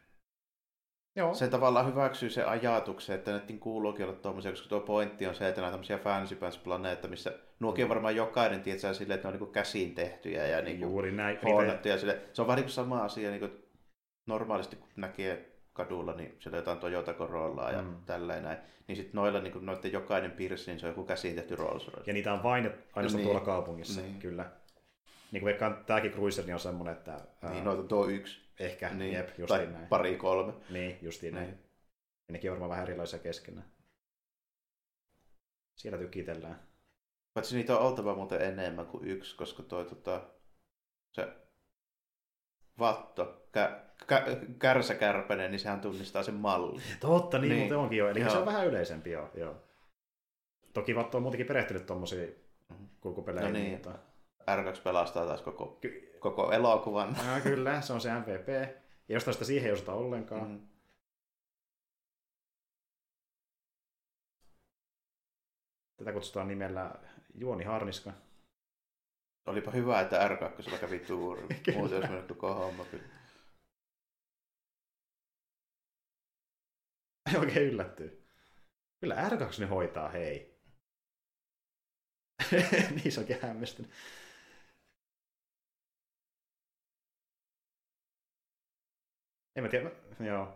Joo, 1.17 1.35
se 1.35 1.49
tavallaan 1.49 1.87
hyväksyy 1.87 2.31
se 2.31 2.45
ajatuksen, 2.45 3.15
että 3.17 3.31
näiden 3.31 3.59
kuuluukin 3.59 4.05
olla 4.07 4.17
tuommoisia, 4.17 4.51
koska 4.53 4.69
tuo 4.69 4.81
pointti 4.81 5.27
on 5.27 5.35
se, 5.35 5.49
että 5.49 5.61
nämä 5.61 5.67
on 5.67 5.73
tämmöisiä 5.73 5.99
fancy 5.99 6.39
planeetta, 6.65 7.09
missä 7.09 7.33
nuokin 7.61 7.85
on 7.85 7.89
varmaan 7.89 8.17
jokainen 8.17 8.63
tietää 8.63 8.95
silleen, 8.95 9.15
että 9.17 9.29
ne 9.29 9.35
on 9.35 9.41
niin 9.41 9.53
käsin 9.53 9.95
tehtyjä 9.95 10.47
ja 10.47 10.63
niin 10.63 10.81
juuri 10.81 11.13
näin. 11.13 11.39
Hoonattuja. 11.45 11.99
Sille. 11.99 12.19
Se 12.33 12.43
on 12.43 12.49
vähän 12.49 12.61
niin 12.63 12.71
sama 12.73 13.05
asia, 13.05 13.31
niin 13.31 13.41
kuin 13.41 13.53
normaalisti 14.27 14.77
kun 14.77 14.89
näkee 14.97 15.53
kadulla, 15.73 16.13
niin 16.13 16.37
siellä 16.39 16.57
on 16.57 16.61
jotain 16.61 16.79
Toyota 16.79 17.15
Corollaa 17.15 17.71
ja 17.71 17.83
Mm. 17.83 17.89
mm. 17.89 17.97
tälleen 18.07 18.43
näin. 18.43 18.59
Niin 18.89 18.97
sitten 18.97 19.15
noilla 19.15 19.41
niin 19.41 19.53
kuin, 19.53 19.67
noiden 19.67 19.93
jokainen 19.93 20.31
piirsi, 20.31 20.71
niin 20.71 20.81
se 20.81 20.87
on 20.87 20.91
joku 20.91 21.05
käsin 21.05 21.35
tehty 21.35 21.57
Rolls 21.57 21.89
Royce. 21.89 22.11
Ja 22.11 22.15
niitä 22.15 22.33
on 22.33 22.43
vain 22.43 22.65
ainoastaan 22.65 23.13
Niin. 23.17 23.25
tuolla 23.25 23.41
kaupungissa, 23.41 24.01
Niin. 24.01 24.19
kyllä. 24.19 24.43
Niin 25.33 25.41
kuin 25.41 25.45
veikkaan, 25.45 25.85
tämäkin 25.87 26.13
Cruiser 26.13 26.45
niin 26.45 26.55
on 26.55 26.61
semmoinen, 26.61 26.97
että 26.97 27.13
ää, 27.43 27.51
Niin 27.51 27.65
noita 27.65 27.83
tuo 27.83 28.07
yksi. 28.09 28.46
Ehkä, 28.61 28.89
Niin. 28.95 29.15
jep, 29.15 29.29
tai 29.49 29.67
näin. 29.67 29.87
pari 29.87 30.17
kolme. 30.17 30.53
Niin, 30.71 30.99
justiin 31.03 31.35
näin. 31.35 31.47
Niin. 31.47 31.59
Ja 32.29 32.33
nekin 32.33 32.51
on 32.51 32.55
varmaan 32.55 32.71
vähän 32.71 32.85
erilaisia 32.87 33.19
keskenään. 33.19 33.67
Siellä 35.75 35.99
tykitellään. 35.99 36.61
Paitsi 37.35 37.57
niitä 37.57 37.79
on 37.79 37.87
oltava 37.87 38.15
muuten 38.15 38.41
enemmän 38.43 38.87
kuin 38.87 39.09
yksi, 39.09 39.37
koska 39.37 39.63
toi 39.63 39.85
tota, 39.85 40.23
se 41.13 41.29
vatto, 42.79 43.47
kä, 43.53 43.81
kä- 44.03 44.47
Kärsä 44.59 44.95
Kärpänen, 44.95 45.51
niin 45.51 45.61
sehän 45.61 45.81
tunnistaa 45.81 46.23
sen 46.23 46.35
mallin. 46.35 46.83
Totta, 47.01 47.39
niin, 47.39 47.49
Niin. 47.49 47.59
muuten 47.61 47.79
onkin 47.79 47.99
jo. 47.99 48.09
Eli 48.11 48.21
Joo. 48.21 48.31
se 48.31 48.39
on 48.39 48.47
vähän 48.47 48.67
yleisempi, 48.67 49.11
joo. 49.11 49.31
joo. 49.35 49.63
Toki 50.73 50.95
Vatto 50.97 51.17
on 51.19 51.23
muutenkin 51.23 51.47
perehtynyt 51.47 51.87
tuommoisiin 51.87 52.35
Mhm. 52.69 52.85
kulkupeleihin. 53.01 53.53
No 53.53 53.59
niin. 53.59 53.73
Mutta... 53.73 53.99
R2 54.51 54.81
pelastaa 54.85 55.27
taas 55.27 55.43
koko, 55.43 55.67
Ky- 55.81 56.06
koko 56.19 56.53
elokuvan. 56.53 57.17
Ah, 57.17 57.43
kyllä, 57.43 57.81
se 57.81 57.93
on 57.93 58.01
se 58.01 58.11
MVP. 58.15 58.49
Ja 59.09 59.15
jostain 59.15 59.35
sitä 59.35 59.45
siihen 59.45 59.67
ei 59.67 59.73
osata 59.73 59.93
ollenkaan. 59.93 60.51
Mm. 60.51 60.69
Tätä 65.97 66.13
kutsutaan 66.13 66.49
nimellä 66.49 66.95
Juoni 67.35 67.65
Harniska. 67.65 68.13
Olipa 69.47 69.71
hyvä, 69.71 70.01
että 70.01 70.29
R2 70.29 70.79
kävi 70.79 70.99
tuuri. 70.99 71.43
Muuten 71.77 71.99
olisi 71.99 72.13
mennyt 72.13 72.29
koko 72.29 72.55
homma 72.55 72.85
kyllä. 72.85 73.05
Oikein 77.39 77.67
yllättyy. 77.67 78.27
Kyllä 79.01 79.29
R2 79.29 79.61
ne 79.61 79.67
hoitaa, 79.67 80.09
hei. 80.09 80.57
niin 82.95 83.13
se 83.13 83.21
onkin 83.21 83.43
hämmästynyt. 83.43 83.91
En 89.57 89.63
mä 89.63 89.69
tiedä, 89.69 89.91
joo. 90.21 90.49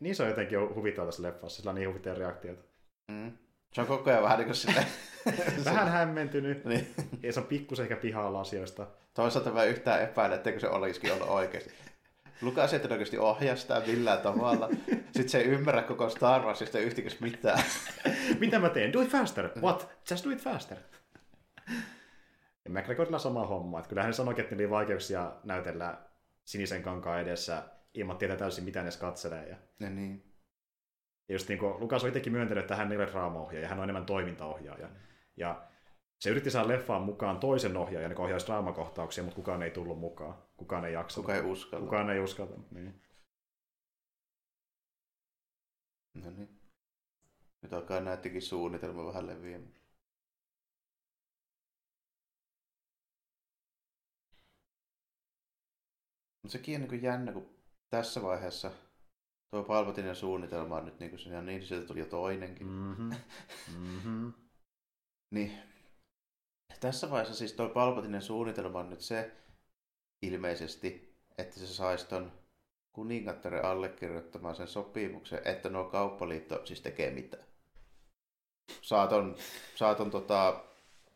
Ni- 0.00 0.14
se 0.14 0.22
on 0.22 0.28
jotenkin 0.28 0.58
huvittava 0.74 1.06
tässä 1.06 1.22
leffassa, 1.22 1.56
sillä 1.56 1.68
on 1.68 1.74
niin 1.74 1.88
huvittavia 1.88 2.18
reaktioita. 2.18 2.62
Mm. 3.08 3.32
Se 3.72 3.80
on 3.80 3.86
koko 3.86 4.10
ajan 4.10 4.22
vähän 4.22 4.38
niin 4.38 4.46
kuin 4.46 4.56
sitä. 4.56 4.84
Vähän 5.64 5.88
hämmentynyt, 5.88 6.64
niin. 6.64 6.94
ja 7.22 7.32
se 7.32 7.40
on 7.40 7.46
pikkusen 7.46 7.82
ehkä 7.82 7.96
pihalla 7.96 8.40
asioista. 8.40 8.86
Toisaalta 9.14 9.50
mä 9.50 9.64
yhtään 9.64 10.02
epäilen, 10.02 10.36
etteikö 10.36 10.60
se 10.60 10.68
olisikin 10.68 11.12
ollut 11.12 11.28
oikeasti. 11.28 11.72
Lukas 12.42 12.72
ei 12.72 12.80
todennäköisesti 12.80 13.18
ohjaa 13.18 13.56
sitä 13.56 13.82
millään 13.86 14.18
tavalla. 14.18 14.68
Sitten 15.12 15.28
se 15.28 15.38
ei 15.38 15.44
ymmärrä 15.44 15.82
koko 15.82 16.08
Star 16.08 16.42
Warsista 16.42 16.78
yhtikäs 16.78 17.20
mitään. 17.20 17.64
Mitä 18.40 18.58
mä 18.58 18.68
teen? 18.68 18.92
Do 18.92 19.00
it 19.00 19.08
faster! 19.08 19.50
What? 19.60 19.88
Just 20.10 20.24
do 20.24 20.30
it 20.30 20.40
faster! 20.40 20.78
Ja 22.64 22.70
McGregorilla 22.70 23.18
sama 23.18 23.46
homma. 23.46 23.78
Että 23.78 23.88
kyllähän 23.88 24.08
ne 24.08 24.12
sanoi, 24.12 24.34
että 24.38 24.54
niillä 24.54 24.70
oli 24.70 24.70
vaikeuksia 24.70 25.32
näytellä 25.44 25.98
sinisen 26.44 26.82
kankaan 26.82 27.20
edessä 27.20 27.62
ilman 27.94 28.18
tietää 28.18 28.36
täysin, 28.36 28.64
mitä 28.64 28.78
ne 28.78 28.84
edes 28.84 28.96
katselee. 28.96 29.48
Ja, 29.48 29.56
Ja 29.80 29.90
niin. 29.90 30.22
ja 31.28 31.34
just 31.34 31.48
niin 31.48 31.58
kuin 31.58 31.80
Lukas 31.80 32.02
on 32.02 32.08
itsekin 32.08 32.32
myöntänyt, 32.32 32.62
että 32.64 32.76
hän 32.76 32.92
ei 32.92 32.98
ole 32.98 33.06
draamaohjaaja, 33.06 33.68
hän 33.68 33.78
on 33.78 33.84
enemmän 33.84 34.06
toimintaohjaaja. 34.06 34.90
Ja 35.36 35.68
se 36.20 36.30
yritti 36.30 36.50
saada 36.50 36.68
leffaan 36.68 37.02
mukaan 37.02 37.40
toisen 37.40 37.76
ohjaajan, 37.76 38.10
joka 38.10 38.22
ohjaisi 38.22 38.46
draamakohtauksia, 38.46 39.24
mutta 39.24 39.36
kukaan 39.36 39.62
ei 39.62 39.70
tullut 39.70 39.98
mukaan. 39.98 40.42
Kukaan 40.56 40.84
ei 40.84 40.92
jaksanut. 40.92 41.26
Kuka 41.26 41.34
ei 41.36 41.42
uskalla. 41.42 41.84
kukaan 41.84 42.10
ei 42.10 42.20
uskalta. 42.20 42.54
Niin. 42.70 43.02
No 46.14 46.30
niin. 46.30 46.60
Nyt 47.62 47.72
alkaa 47.72 48.00
näyttikin 48.00 48.42
suunnitelma 48.42 49.06
vähän 49.06 49.26
leviämään. 49.26 49.82
Mutta 56.42 56.52
sekin 56.52 56.82
on 56.82 56.88
niin 56.88 57.02
jännä, 57.02 57.32
kun 57.32 57.61
tässä 57.92 58.22
vaiheessa 58.22 58.70
tuo 59.50 59.62
Palpatinen 59.62 60.16
suunnitelma 60.16 60.76
on 60.76 60.84
nyt 60.84 61.00
niin 61.00 61.10
kuin 61.10 61.20
se, 61.20 61.42
niin 61.42 61.66
sieltä 61.66 61.86
tuli 61.86 62.00
jo 62.00 62.06
toinenkin. 62.06 62.66
Mm-hmm. 62.66 63.10
Mm-hmm. 63.78 64.32
Niin. 65.30 65.58
Tässä 66.80 67.10
vaiheessa 67.10 67.34
siis 67.34 67.52
tuo 67.52 67.68
Palpatinen 67.68 68.22
suunnitelma 68.22 68.78
on 68.78 68.90
nyt 68.90 69.00
se 69.00 69.32
ilmeisesti, 70.22 71.16
että 71.38 71.60
se 71.60 71.66
saisi 71.66 72.08
ton 72.08 72.32
kuningattaren 72.92 73.64
allekirjoittamaan 73.64 74.54
sen 74.54 74.68
sopimuksen, 74.68 75.40
että 75.44 75.68
nuo 75.68 75.84
kauppaliitto 75.84 76.66
siis 76.66 76.80
tekee 76.80 77.10
mitään. 77.10 77.44
Saaton, 78.82 79.36
saaton 79.74 80.10
tota, 80.10 80.64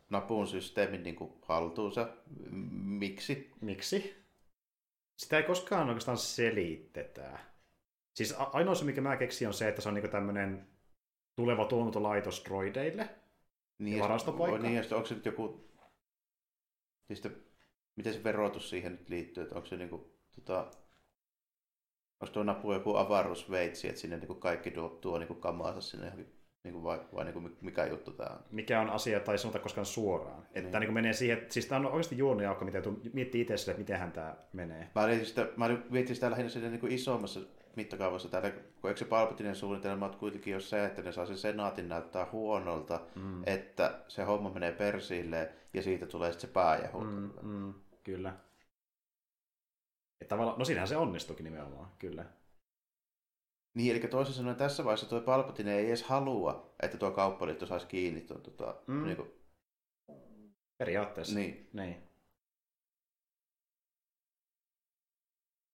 napun 0.09 0.47
systeemin 0.47 1.03
niin 1.03 1.15
kuin 1.15 1.33
haltuunsa. 1.41 2.09
Miksi? 2.81 3.51
Miksi? 3.61 4.26
Sitä 5.17 5.37
ei 5.37 5.43
koskaan 5.43 5.87
oikeastaan 5.87 6.17
selitetä. 6.17 7.39
Siis 8.13 8.35
ainoa 8.37 8.75
se, 8.75 8.85
mikä 8.85 9.01
mä 9.01 9.17
keksin, 9.17 9.47
on 9.47 9.53
se, 9.53 9.67
että 9.67 9.81
se 9.81 9.89
on 9.89 9.95
niinku 9.95 10.11
tämmönen 10.11 10.67
tuleva 11.35 11.65
tuotantolaitos 11.65 12.43
droideille. 12.45 13.09
Niin, 13.79 13.97
Ja 13.97 14.03
varastopaikka? 14.03 14.59
Niin, 14.59 14.75
ja 14.75 14.81
sitten 14.81 14.95
onko 14.95 15.07
se 15.07 15.15
nyt 15.15 15.25
joku... 15.25 15.67
Niin 17.09 17.17
sitten, 17.17 17.43
miten 17.95 18.13
se 18.13 18.23
verotus 18.23 18.69
siihen 18.69 18.91
nyt 18.91 19.09
liittyy? 19.09 19.43
Että 19.43 19.55
onko 19.55 19.67
se 19.67 19.77
niinku, 19.77 20.17
tota, 20.35 20.59
onko 22.19 22.33
tuo 22.33 22.43
napu 22.43 22.73
joku 22.73 22.95
avaruusveitsi, 22.95 23.87
että 23.87 24.01
sinne 24.01 24.17
niinku 24.17 24.35
kaikki 24.35 24.71
tuo, 24.71 24.89
tuo 24.89 25.17
niinku 25.17 25.35
kamaansa 25.35 25.81
sinne 25.81 26.05
johonkin, 26.05 26.36
niinku 26.67 26.83
vai, 26.83 26.99
vai 27.15 27.25
niinku 27.25 27.49
mikä 27.61 27.85
juttu 27.85 28.11
tämä 28.11 28.29
on? 28.29 28.39
Mikä 28.51 28.81
on 28.81 28.89
asia, 28.89 29.19
tai 29.19 29.37
sanota 29.37 29.59
koskaan 29.59 29.85
suoraan. 29.85 30.39
Että 30.43 30.59
Niin. 30.61 30.71
tämä 30.71 30.79
niinku 30.79 30.93
menee 30.93 31.13
siihen, 31.13 31.37
että 31.37 31.53
siis 31.53 31.65
tämä 31.65 31.79
on 31.79 31.85
oikeasti 31.93 32.17
juoniaukko, 32.17 32.65
mitä 32.65 32.81
tuu- 32.81 33.01
miettii 33.13 33.41
itse 33.41 33.57
sille, 33.57 33.71
että 33.71 33.81
mitenhän 33.81 34.11
tämä 34.11 34.35
menee. 34.53 34.89
Mä, 34.95 35.01
olin 35.03 35.25
sitä, 35.25 35.47
mä 35.57 35.65
olin- 35.65 35.83
mietin 35.89 36.15
sitä 36.15 36.31
lähinnä 36.31 36.49
siinä 36.49 36.69
niinku 36.69 36.87
isommassa 36.89 37.39
mittakaavassa 37.75 38.29
täällä, 38.29 38.49
kun 38.51 38.89
eikö 38.89 38.97
se 38.99 39.05
Palpatinen 39.05 39.55
suunnitelma 39.55 40.05
on 40.05 40.15
kuitenkin 40.17 40.53
jo 40.53 40.59
se, 40.59 40.85
että 40.85 41.01
ne 41.01 41.11
saa 41.11 41.25
sen 41.25 41.37
senaatin 41.37 41.89
näyttää 41.89 42.27
huonolta, 42.31 42.99
Mm. 43.15 43.43
että 43.45 43.99
se 44.07 44.23
homma 44.23 44.49
menee 44.49 44.71
persille 44.71 45.49
ja 45.73 45.81
siitä 45.81 46.05
tulee 46.05 46.31
sitten 46.31 46.49
se 46.49 46.53
pääjahu. 46.53 46.99
Mm, 47.01 47.29
mm, 47.41 47.73
kyllä. 48.03 48.33
Et 50.21 50.27
tavallaan, 50.27 50.59
no 50.59 50.65
siinähän 50.65 50.87
se 50.87 50.97
onnistuikin 50.97 51.43
nimenomaan, 51.43 51.87
kyllä. 51.99 52.25
Niin, 53.77 53.91
eli 53.91 53.99
toisin 54.07 54.33
sanoen 54.33 54.55
tässä 54.55 54.83
vaiheessa 54.83 55.09
tuo 55.09 55.21
Palpatine 55.21 55.75
ei 55.75 55.87
edes 55.87 56.03
halua, 56.03 56.75
että 56.83 56.97
tuo 56.97 57.11
kauppaliitto 57.11 57.65
saisi 57.65 57.87
kiinni 57.87 58.21
tuon, 58.21 58.41
tota, 58.41 58.75
Mm. 58.87 59.03
niin 59.03 59.17
kuin, 59.17 59.31
Periaatteessa. 60.77 61.35
niin. 61.35 61.69
niin. 61.73 62.03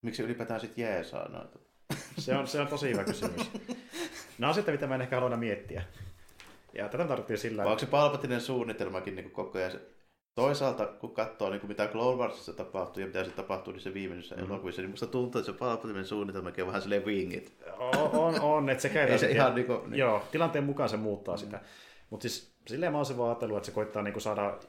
Miksi 0.02 0.24
ylipäätään 0.24 0.60
sitten 0.60 0.82
jeesaa 0.82 1.30
noita? 1.30 1.60
Se 2.18 2.36
on, 2.36 2.48
se 2.48 2.62
on 2.62 2.68
tosi 2.68 2.90
hyvä 2.92 3.04
kysymys. 3.04 3.52
Nämä 4.38 4.50
on 4.50 4.56
sitten, 4.56 4.74
mitä 4.74 4.88
mä 4.88 4.96
en 4.96 5.02
ehkä 5.02 5.20
halua 5.20 5.38
miettiä. 5.38 5.84
Ja 6.74 6.90
tätä 6.90 7.08
tarvittiin 7.08 7.40
sillä, 7.40 7.64
Vai 7.64 7.72
onko 7.72 7.80
se 7.80 7.86
Palpatinen 7.86 8.42
suunnitelmakin 8.42 9.16
niin 9.16 9.32
koko 9.32 9.58
ajan 9.58 9.72
se... 9.72 9.82
Toisaalta, 10.36 10.86
kun 10.86 11.14
katsoo 11.14 11.50
niin 11.50 11.60
kuin 11.60 11.68
mitä 11.68 11.88
Clone 11.88 12.18
Warsissa 12.18 12.54
tapahtuu 12.54 13.02
ja 13.02 13.08
mitä 13.08 13.24
se 13.24 13.32
tapahtuu 13.32 13.74
niissä 13.74 13.94
viimeisissä 13.94 14.36
Mhm. 14.36 14.44
mm. 14.44 14.52
elokuvissa, 14.52 14.82
niin 14.82 14.90
musta 14.90 15.08
tuntuu, 15.08 15.40
että 15.40 15.52
se 15.52 15.58
Palpatinen 15.58 16.06
suunnitelmakin 16.06 16.64
on 16.64 16.68
vähän 16.68 16.82
silleen 16.82 17.06
wingit. 17.06 17.58
on, 17.78 18.10
on, 18.14 18.42
on 18.42 18.70
että 18.70 18.82
se 18.82 18.90
käy 18.94 19.10
Ei 19.10 19.20
se 19.20 19.32
ihan 19.32 19.56
niin 19.56 19.68
kuin, 19.68 19.90
niin. 19.90 20.00
Joo, 20.00 20.24
tilanteen 20.32 20.64
mukaan 20.64 20.90
se 20.90 20.98
muuttaa 20.98 21.36
mm. 21.36 21.40
sitä. 21.40 21.60
Mutta 22.10 22.22
siis 22.30 22.56
silleen 22.68 22.92
mä 22.92 22.98
oon 22.98 23.06
se 23.06 23.18
vaan 23.18 23.30
ajatellut, 23.30 23.58
että 23.58 23.66
se 23.66 23.72
koittaa 23.72 24.04
niinku 24.04 24.20
saada 24.20 24.60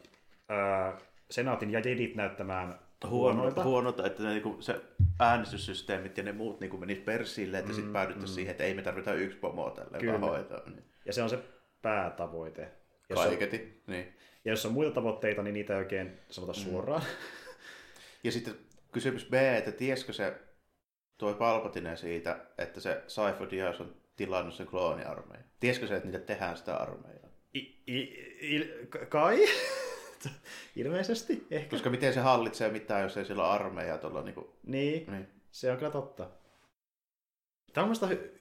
ää, 0.49 0.99
senaatin 1.31 1.71
ja 1.71 1.81
jedit 1.81 2.15
näyttämään 2.15 2.79
huonoilta. 3.09 3.65
huonolta, 3.65 4.07
että 4.07 4.23
ne, 4.23 4.29
niin 4.31 4.43
kuin, 4.43 4.62
se 4.62 4.81
äänestyssysteemit 5.21 6.17
ja 6.19 6.25
ne 6.25 6.33
muut 6.33 6.61
niin 6.61 6.81
menis 6.81 6.99
persille, 6.99 7.59
että 7.59 7.71
mm, 7.71 7.75
sitten 7.75 7.93
päädyttäisiin 7.93 8.33
mm. 8.33 8.35
siihen, 8.35 8.51
että 8.51 8.65
ei 8.65 8.75
me 8.75 8.83
tarvita 8.83 9.15
yksi 9.15 9.39
pomoa 9.39 9.71
tälle, 9.71 10.07
vaan 10.07 10.21
hoitaa. 10.21 10.61
Niin. 10.67 10.85
Ja 11.07 11.12
se 11.12 11.23
on 11.23 11.31
se 11.31 11.39
päätavoite. 11.83 12.73
Jos 13.11 13.19
on, 13.21 13.27
Kaiketi. 13.27 13.83
Niin. 13.87 14.14
Ja 14.45 14.53
jos 14.53 14.66
on 14.66 14.72
muita 14.72 14.90
tavoitteita, 14.95 15.42
niin 15.42 15.55
niitä 15.55 15.72
ei 15.72 15.78
oikein 15.78 16.18
sanota 16.30 16.53
Mm. 16.53 16.64
suoraan. 16.64 17.03
Ja 18.24 18.32
sitten 18.32 18.55
kysymys 18.92 19.24
B, 19.24 19.34
että 19.34 19.72
tiesikö 19.72 20.12
se 20.12 20.34
tuo 21.18 21.34
Palpatine 21.34 21.97
siitä, 21.97 22.38
että 22.59 22.80
se 22.80 23.03
Saifu 23.07 23.51
Diaz 23.51 23.80
on 23.80 23.95
tilannut 24.16 24.55
sen 24.55 24.66
klooniarmeijan? 24.66 25.45
Tiesikö 25.61 25.86
se, 25.86 25.97
että 25.97 26.09
niitä 26.09 26.18
tehdään 26.26 26.57
sitä 26.57 26.76
armeijaa? 26.76 27.28
I, 27.55 27.59
i, 27.88 28.14
il, 28.40 28.86
kai? 29.09 29.38
Ilmeisesti, 30.76 31.47
ehkä. 31.51 31.70
Koska 31.70 31.90
miten 31.90 32.14
se 32.14 32.20
hallitsee 32.20 32.70
mitään, 32.70 33.03
jos 33.03 33.16
ei 33.16 33.24
sillä 33.24 33.45
ole 33.45 33.53
armeijaa 33.53 33.99
tuolla 33.99 34.22
niin 34.22 34.34
kuin... 34.34 34.47
Niin, 34.66 35.11
Niin. 35.12 35.28
se 35.51 35.70
on 35.70 35.76
kyllä 35.78 35.92
totta. 35.92 36.30
Tämä 37.72 37.82
on 37.82 37.88
musta 37.88 38.07
hy- 38.07 38.38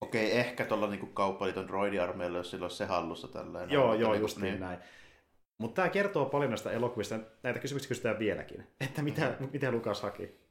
Okei, 0.00 0.38
ehkä 0.38 0.64
tuolla 0.64 0.86
niin 0.90 1.12
kauppaliiton 1.14 1.68
droidiarmeijalla, 1.68 2.38
jos 2.38 2.50
sillä 2.50 2.64
olisi 2.64 2.76
se 2.76 2.84
hallussa 2.84 3.28
tällainen. 3.28 3.74
Joo, 3.74 3.84
joo, 3.84 3.94
niin 3.94 4.06
kuin- 4.08 4.20
just 4.20 4.38
niin. 4.38 4.60
näin. 4.60 4.78
Mutta 5.58 5.74
tämä 5.82 5.88
kertoo 5.88 6.26
paljon 6.26 6.50
näistä 6.50 6.70
elokuvista. 6.70 7.18
Näitä 7.42 7.60
kysymyksiä 7.60 7.88
kysytään 7.88 8.18
vieläkin. 8.18 8.66
Että 8.80 9.02
mitä, 9.02 9.36
Mm. 9.40 9.48
mitä 9.52 9.70
Lukas 9.72 10.02
haki. 10.02 10.48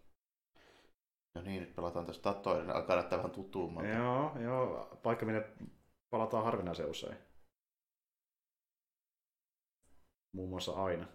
No 1.36 1.42
niin, 1.42 1.62
nyt 1.64 1.76
pelataan 1.76 2.06
tästä 2.06 2.24
Tatooinen, 2.24 2.76
alkaa 2.76 2.96
näyttää 2.96 3.18
vähän 3.18 3.32
tutuummalta. 3.32 3.90
Joo, 3.90 4.40
joo. 4.40 5.00
Paikka, 5.04 5.26
minne 5.26 5.44
palataan 6.10 6.44
harvinaisen 6.44 6.90
usein. 6.90 7.18
Muun 10.34 10.50
muassa 10.50 10.72
aina. 10.72 11.06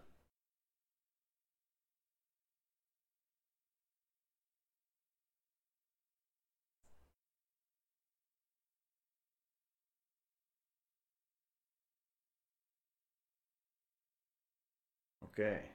Okei. 15.32 15.56
Okay. 15.56 15.68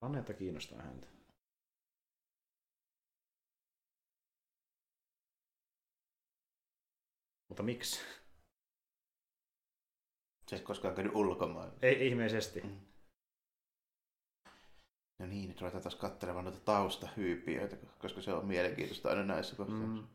Planeetta 0.00 0.34
kiinnostaa 0.34 0.82
häntä. 0.82 1.06
Mutta 7.48 7.62
miksi? 7.62 8.00
Se 10.48 10.56
ei 10.56 10.62
koskaan 10.62 10.94
käynyt 10.94 11.14
ulkomailla. 11.14 11.78
Ei 11.82 12.06
ihmeisesti. 12.06 12.60
Mm. 12.60 12.80
No 15.18 15.26
niin, 15.26 15.48
nyt 15.48 15.60
ruvetaan 15.60 15.82
taas 15.82 15.94
katselemaan 15.94 16.44
noita 16.44 16.60
taustahyypiöitä, 16.60 17.76
koska 17.98 18.22
se 18.22 18.32
on 18.32 18.46
mielenkiintoista 18.46 19.08
aina 19.08 19.22
näissä 19.22 19.56
kohdissa. 19.56 19.86
Mm. 19.86 20.08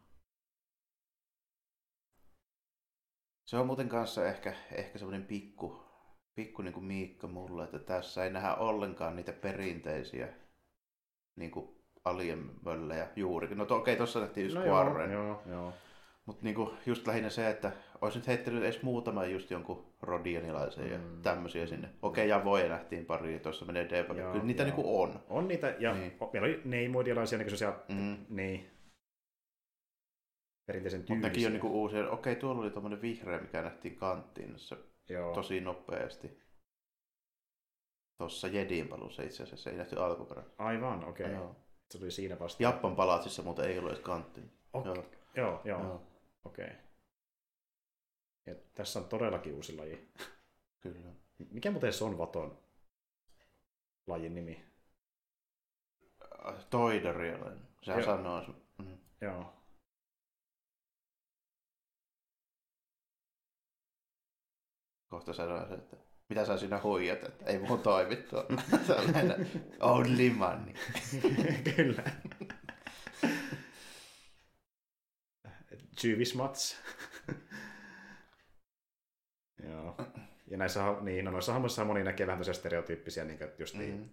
Se 3.45 3.57
on 3.57 3.67
muuten 3.67 3.89
kanssa 3.89 4.27
ehkä, 4.27 4.55
ehkä 4.71 4.99
semmoinen 4.99 5.27
pikku 5.27 5.86
pikku 6.37 6.61
niin 6.61 6.73
kuin 6.73 6.85
Miikka 6.85 7.27
mulle, 7.27 7.63
että 7.63 7.79
tässä 7.79 8.23
ei 8.23 8.29
nähdä 8.29 8.55
ollenkaan 8.55 9.15
niitä 9.15 9.33
perinteisiä 9.33 10.27
niin 11.35 11.51
kuin 11.51 11.69
alienmöllejä 12.05 13.07
juurikin. 13.15 13.57
No 13.57 13.65
to, 13.65 13.75
okei, 13.75 13.95
tuossa 13.95 14.19
nähtiin 14.19 14.53
No 14.53 14.61
Squarren. 14.61 15.11
joo, 15.11 15.23
joo, 15.25 15.41
joo. 15.49 15.73
Mutta 16.25 16.43
niinku 16.43 16.73
just 16.85 17.07
lähinnä 17.07 17.29
se, 17.29 17.49
että 17.49 17.71
olisi 18.01 18.17
nyt 18.19 18.27
heittänyt 18.27 18.63
edes 18.63 18.83
muutama 18.83 19.25
just 19.25 19.51
jonkun 19.51 19.93
rodianilaisen 20.01 20.91
ja 20.91 20.97
Mm. 20.97 21.21
tämmöisiä 21.21 21.67
sinne. 21.67 21.89
Okei, 22.01 22.29
ja 22.29 22.45
voi 22.45 22.69
nähtiin 22.69 23.05
pari, 23.05 23.33
ja 23.33 23.39
tuossa 23.39 23.65
menee. 23.65 23.87
Joo, 23.91 24.31
Kyllä 24.31 24.45
niitä 24.45 24.63
joo. 24.63 24.65
niinku 24.75 25.01
on. 25.01 25.19
On 25.29 25.47
niitä, 25.47 25.75
ja 25.79 25.93
Niin. 25.93 26.01
niin. 26.01 26.29
meillä 26.33 26.45
oli 26.45 26.61
neimoidialaisia 26.65 27.37
niin 27.37 27.57
sellaisia, 27.57 27.83
Mm. 27.95 28.17
niin, 28.29 28.69
perinteisen 30.65 30.99
Mutta 30.99 31.13
tyylisiä. 31.13 31.29
nekin 31.29 31.45
on 31.47 31.51
niinku 31.53 31.81
uusia. 31.81 32.09
Okei, 32.09 32.35
tuolla 32.35 32.61
oli 32.61 32.69
tuommoinen 32.71 33.01
vihreä, 33.01 33.39
mikä 33.39 33.61
nähtiin 33.61 33.95
kanttiinassa 33.95 34.77
Joo. 35.09 35.33
tosi 35.33 35.61
nopeasti. 35.61 36.39
Tuossa 38.17 38.47
Jedin 38.47 38.87
paluussa 38.87 39.23
itse 39.23 39.43
asiassa 39.43 39.69
ei 39.69 39.77
nähty 39.77 39.99
alkuperä. 39.99 40.43
Aivan, 40.57 41.05
okei. 41.05 41.25
Okay. 41.25 41.37
Joo. 41.37 41.55
Se 41.89 41.97
tuli 41.97 42.11
siinä 42.11 42.39
vasta. 42.39 42.63
Jappan 42.63 42.95
palatsissa 42.95 43.43
mutta 43.43 43.65
ei 43.65 43.79
ollut 43.79 43.91
edes 43.91 44.03
kanttiin. 44.03 44.51
Okay. 44.73 44.93
Joo. 44.95 45.05
Joo, 45.35 45.61
joo, 45.65 45.83
Joo. 45.83 46.07
okei. 46.45 46.65
Okay. 46.65 46.77
Ja 48.45 48.55
tässä 48.75 48.99
on 48.99 49.05
todellakin 49.05 49.53
uusi 49.53 49.77
laji. 49.77 50.11
Kyllä. 50.79 51.11
Mikä 51.51 51.71
muuten 51.71 51.93
se 51.93 52.03
on 52.03 52.17
Vaton 52.17 52.59
lajin 54.07 54.35
nimi? 54.35 54.65
Äh, 56.47 56.65
Toidarialainen. 56.69 57.67
Sehän 57.83 58.03
Joo. 58.03 58.15
sanoo. 58.15 58.43
Mm. 58.77 58.97
Joo. 59.21 59.56
Kohta 65.07 65.33
sanoo 65.33 65.67
se, 65.67 65.73
että 65.73 65.97
mitä 66.29 66.45
sä 66.45 66.57
siinä 66.57 66.79
huijat, 66.83 67.23
että 67.23 67.45
ei 67.45 67.59
mun 67.59 67.79
toimi 67.79 68.15
tuo. 68.15 68.45
Tällainen 68.87 69.47
only 69.79 70.29
money. 70.29 70.73
Kyllä. 71.75 72.03
Tsyvismats. 75.95 76.77
Joo. 79.69 79.95
Ja 80.47 80.57
näissä, 80.57 80.81
niin, 81.01 81.25
no 81.25 81.31
noissa 81.31 81.51
hahmoissa 81.51 81.85
moni 81.85 82.03
näkee 82.03 82.27
vähän 82.27 82.35
tämmöisiä 82.35 82.53
stereotyyppisiä, 82.53 83.23
niin 83.23 83.37
kuin 83.37 83.49
just 83.59 83.75
niin, 83.75 83.97
Mm. 83.97 84.09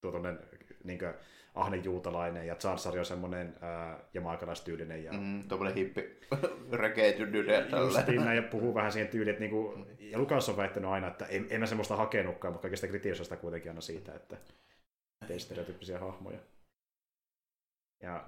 tuo 0.00 0.10
tuollainen 0.10 0.38
niin 0.84 0.98
kuin 0.98 1.14
ahne 1.58 1.76
juutalainen 1.76 2.46
ja 2.46 2.54
Tsarsari 2.54 2.98
on 2.98 3.06
semmoinen 3.06 3.54
ää, 3.60 3.98
jamaikalaistyylinen 4.14 5.04
ja 5.04 5.12
Mm, 5.12 5.48
tuommoinen 5.48 5.76
hippi 5.76 6.20
rekeetynyt 6.72 7.46
ja 7.46 7.78
Justiin 7.80 8.24
näin, 8.24 8.36
ja 8.36 8.42
puhuu 8.42 8.74
vähän 8.74 8.92
siihen 8.92 9.08
tyyliin, 9.08 9.30
että 9.30 9.40
niinku, 9.40 9.86
ja 9.98 10.18
Lukas 10.18 10.48
on 10.48 10.56
väittänyt 10.56 10.90
aina, 10.90 11.06
että 11.06 11.26
en, 11.26 11.46
en 11.50 11.60
mä 11.60 11.66
semmoista 11.66 11.96
hakenutkaan, 11.96 12.52
mutta 12.52 12.62
kaikista 12.62 12.86
kritisoista 12.86 13.24
sitä 13.34 13.40
kuitenkin 13.40 13.70
aina 13.70 13.80
siitä, 13.80 14.14
että 14.14 14.36
tei 15.26 15.40
stereotyyppisiä 15.40 15.98
hahmoja. 15.98 16.38
Ja 18.02 18.24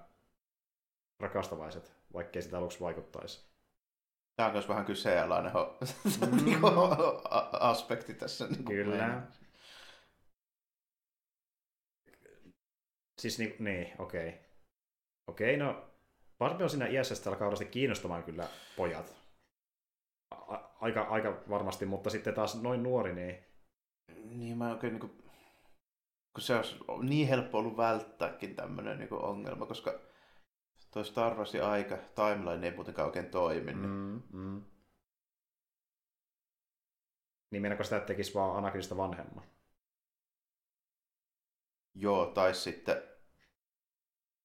rakastavaiset, 1.21 1.93
vaikkei 2.13 2.43
sitä 2.43 2.59
aluksi 2.59 2.81
vaikuttaisi. 2.81 3.51
Tämä 4.37 4.47
on 4.47 4.53
myös 4.53 4.69
vähän 4.69 4.85
kyseenalainen 4.85 5.53
Mm. 6.33 6.63
aspekti 7.61 8.15
tässä. 8.15 8.47
Niin 8.47 8.65
Kyllä. 8.65 9.23
Siis 13.21 13.39
niin, 13.39 13.57
niin 13.59 13.95
okei. 13.99 14.29
Okay. 14.29 14.41
Okei, 15.27 15.55
okay, 15.55 15.67
no 15.67 15.91
on 16.41 16.71
siinä 16.71 16.87
iässä, 16.87 17.31
alkaa 17.31 17.45
varmasti 17.45 17.65
kiinnostamaan 17.65 18.23
kyllä 18.25 18.49
pojat. 18.77 19.15
A- 20.31 20.71
aika, 20.81 21.03
aika 21.03 21.43
varmasti, 21.51 21.87
mutta 21.87 22.11
sitten 22.11 22.35
taas 22.35 22.63
noin 22.63 22.83
nuori, 22.83 23.15
niin 23.15 23.45
Niin 24.25 24.59
mä 24.59 24.71
oikein 24.71 24.93
niin 24.93 25.01
kuin, 25.01 25.19
kun 26.35 26.43
se 26.43 26.57
olisi 26.57 26.77
niin 27.03 27.29
helppo 27.29 27.59
ollut 27.59 27.77
välttääkin 27.77 28.57
tämmöinen 28.57 28.99
niin 28.99 29.13
ongelma, 29.13 29.67
koska 29.67 30.01
toi 30.91 31.05
Star 31.05 31.35
Warsin 31.35 31.65
aika, 31.65 31.97
timeline 32.15 32.67
ei 32.67 32.75
muutenkaan 32.75 33.07
oikein 33.07 33.31
toimi. 33.31 33.73
Niin. 33.73 33.91
Mm, 33.91 34.23
mm. 34.33 34.65
Niin 37.51 37.63
meinaako 37.63 37.85
sitä, 37.85 37.97
että 37.97 38.07
tekisi 38.07 38.35
vaan 38.35 38.57
Anakinista 38.57 38.97
vanhemman? 38.97 39.45
Joo, 41.95 42.27
tai 42.27 42.55
sitten 42.55 43.10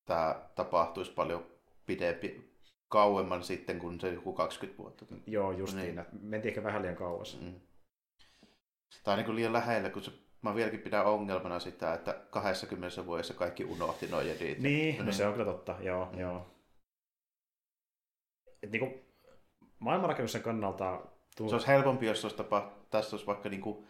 tämä 0.05 0.41
tapahtuisi 0.55 1.11
paljon 1.11 1.45
pidempi, 1.85 2.55
kauemman 2.87 3.43
sitten 3.43 3.79
kuin 3.79 3.99
se 3.99 4.09
joku 4.13 4.33
20 4.33 4.77
vuotta. 4.83 5.05
Joo, 5.27 5.51
justiin. 5.51 5.81
Niin. 5.83 5.95
Niin. 5.95 6.05
Mentiin 6.21 6.49
ehkä 6.49 6.63
vähän 6.63 6.81
liian 6.81 6.95
kauas. 6.95 7.39
Mm. 7.41 7.53
Tai 9.03 9.15
niin 9.15 9.25
kuin 9.25 9.35
liian 9.35 9.53
lähellä, 9.53 9.89
kun 9.89 10.01
se, 10.01 10.11
mä 10.41 10.55
vieläkin 10.55 10.79
pidän 10.79 11.05
ongelmana 11.05 11.59
sitä, 11.59 11.93
että 11.93 12.21
20 12.29 13.05
vuodessa 13.05 13.33
kaikki 13.33 13.65
unohti 13.65 14.07
noin 14.07 14.27
jedit. 14.27 14.59
Niin, 14.59 14.97
no 14.97 15.03
Niin. 15.03 15.13
se 15.13 15.27
on 15.27 15.33
kyllä 15.33 15.51
totta. 15.51 15.75
Joo, 15.79 16.09
Mm. 16.13 16.19
joo. 16.19 16.47
Et 18.63 18.71
niinku, 18.71 18.93
maailmanrakennuksen 19.79 20.41
kannalta... 20.43 21.01
Tuo... 21.37 21.49
Se 21.49 21.55
olisi 21.55 21.67
helpompi, 21.67 22.05
jos 22.05 22.25
olisi 22.25 22.37
tapa, 22.37 22.73
tässä 22.89 23.15
olisi 23.15 23.27
vaikka 23.27 23.49
niin 23.49 23.61
kuin, 23.61 23.87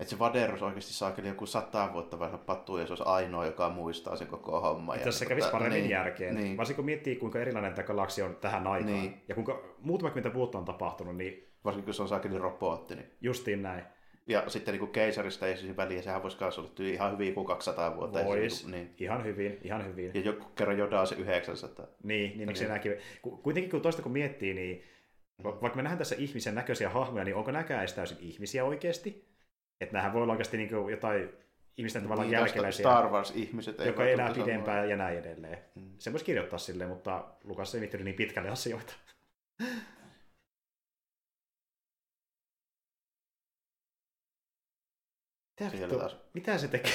että 0.00 0.10
se 0.10 0.18
Vaderos 0.18 0.62
oikeasti 0.62 0.92
saa 0.92 1.10
kyllä 1.12 1.28
joku 1.28 1.46
sata 1.46 1.90
vuotta 1.92 2.18
vanha 2.18 2.38
pattu 2.38 2.76
ja 2.76 2.86
se 2.86 2.92
olisi 2.92 3.04
ainoa, 3.06 3.46
joka 3.46 3.68
muistaa 3.70 4.16
sen 4.16 4.26
koko 4.28 4.60
homman. 4.60 4.98
Tässä 4.98 5.18
se 5.18 5.24
Ja 5.24 5.28
kävisi 5.28 5.46
tota, 5.46 5.58
paremmin 5.58 5.80
niin, 5.80 5.90
järkeen. 5.90 6.34
Niin. 6.34 6.56
Varsinkin 6.56 6.76
kun 6.76 6.84
miettii, 6.84 7.16
kuinka 7.16 7.38
erilainen 7.40 7.74
tämä 7.74 7.86
galaksi 7.86 8.22
on 8.22 8.36
tähän 8.36 8.66
aikaan. 8.66 8.94
Niin. 8.94 9.22
Ja 9.28 9.34
kuinka 9.34 9.62
muutama 9.80 10.10
kymmentä 10.10 10.34
vuotta 10.34 10.58
on 10.58 10.64
tapahtunut, 10.64 11.16
niin 11.16 11.48
Varsinkin 11.64 11.84
kun 11.84 11.94
se 11.94 12.02
on 12.02 12.08
saakeli 12.08 12.38
robotti. 12.38 12.94
Niin. 12.94 13.10
justiin 13.20 13.62
näin. 13.62 13.84
Ja 14.26 14.44
sitten 14.50 14.72
niin 14.72 14.78
kuin 14.80 14.90
keisarista 14.90 15.46
ei 15.46 15.56
siis 15.56 15.76
väliä, 15.76 16.02
sehän 16.02 16.22
voisi 16.22 16.36
myös 16.40 16.58
olla 16.58 16.70
ihan 16.78 17.12
hyvin 17.12 17.34
kuin 17.34 17.46
200 17.46 17.96
vuotta. 17.96 18.18
Se 18.18 18.24
Vois. 18.24 18.64
niinku- 18.66 18.76
niin. 18.76 18.94
Ihan 18.98 19.24
hyvin, 19.24 19.58
ihan 19.62 19.86
hyvin. 19.86 20.10
Ja 20.14 20.20
joku 20.20 20.44
kerran 20.44 20.78
jodaa 20.78 21.06
se 21.06 21.14
900. 21.14 21.86
Niin, 22.02 22.38
niin 22.38 22.48
Niin. 22.48 22.62
nämäkin... 22.68 22.96
Ku- 23.22 23.36
Kuitenkin 23.36 23.70
kun 23.70 23.80
toista 23.80 24.02
kun 24.02 24.12
miettii, 24.12 24.54
niin 24.54 24.82
va- 25.44 25.60
vaikka 25.62 25.76
me 25.76 25.82
nähdään 25.82 25.98
tässä 25.98 26.16
ihmisen 26.18 26.54
näköisiä 26.54 26.88
hahmoja, 26.90 27.24
niin 27.24 27.36
onko 27.36 27.50
näkään 27.50 27.86
täysin 27.94 28.18
ihmisiä 28.20 28.64
oikeasti? 28.64 29.27
Että 29.80 29.92
nämähän 29.92 30.12
voi 30.12 30.22
olla 30.22 30.32
oikeasti 30.32 30.56
niin 30.56 30.68
kuin 30.68 30.90
jotain 30.90 31.30
ihmisten 31.76 32.02
tavallaan 32.02 32.28
Niin, 32.28 32.38
jälkeläisiä, 32.38 32.82
Star 32.82 33.08
Wars-ihmiset 33.08 33.78
joka 33.78 34.06
elää 34.06 34.34
pidempään 34.34 34.90
ja 34.90 34.96
näin 34.96 35.18
edelleen. 35.18 35.64
Mm. 35.74 35.94
Se 35.98 36.12
voisi 36.12 36.24
kirjoittaa 36.24 36.58
silleen, 36.58 36.90
mutta 36.90 37.34
Lukas 37.44 37.74
ei 37.74 37.80
miettinyt 37.80 38.04
niin 38.04 38.16
pitkälle 38.16 38.50
asioita. 38.50 38.94
Mitä, 45.60 45.72
vittu, 45.72 45.98
mitä 46.34 46.58
se 46.58 46.68
tekee? 46.68 46.92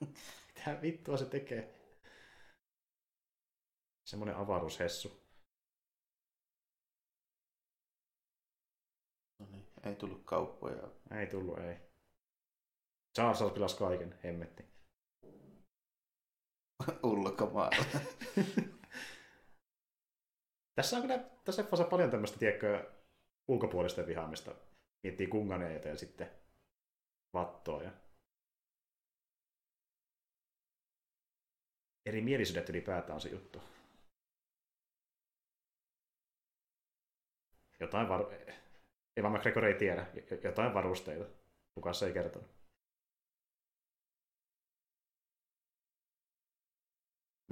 mitä 0.54 0.82
vittua 0.82 1.16
se 1.16 1.26
tekee? 1.26 1.74
Semmoinen 4.04 4.36
avaruushessu. 4.36 5.22
No 9.38 9.46
niin, 9.50 9.66
ei 9.84 9.96
tullut 9.96 10.22
kauppoja. 10.24 10.88
Ei 11.10 11.26
tullut, 11.26 11.58
ei. 11.58 11.91
Charles 13.14 13.52
pilasi 13.54 13.76
kaiken, 13.76 14.18
hemmetti. 14.24 14.64
Ulkomailla. 17.02 17.84
Tässä 20.74 20.96
on 20.96 21.02
kyllä, 21.02 21.18
tässä 21.44 21.62
leffassa 21.62 21.84
paljon 21.84 22.10
tämmöistä, 22.10 22.38
tiedätkö, 22.38 22.92
ulkopuolisten 23.48 24.06
vihaamista. 24.06 24.54
Miettii 25.02 25.26
kunganeita 25.26 25.88
ja 25.88 25.96
sitten 25.96 26.30
vattoa. 27.34 27.82
Ja... 27.82 27.90
Eri 32.06 32.20
mielisyydet 32.20 32.68
ylipäätään 32.68 33.14
on 33.14 33.20
se 33.20 33.28
juttu. 33.28 33.62
Jotain 37.80 38.08
varu... 38.08 38.30
Eva 39.16 39.30
McGregor 39.30 39.64
ei 39.64 39.74
tiedä. 39.74 40.06
Jotain 40.44 40.74
varusteita. 40.74 41.24
Kukaan 41.74 41.94
se 41.94 42.06
ei 42.06 42.12
kertonut. 42.12 42.61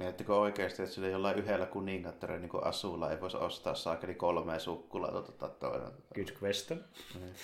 Miettikö 0.01 0.35
oikeasti, 0.35 0.81
että 0.83 0.95
sillä 0.95 1.07
jollain 1.07 1.37
yhdellä 1.39 1.65
kuningattaren 1.65 2.41
niin 2.41 2.63
asulla 2.63 3.11
ei 3.11 3.21
voisi 3.21 3.37
ostaa 3.37 3.75
saakeli 3.75 4.15
kolmea 4.15 4.59
sukkulaata 4.59 5.21
tota 5.21 5.49
toinen. 5.49 5.91
Good 6.15 6.27
question. 6.43 6.83
Niin. 7.19 7.35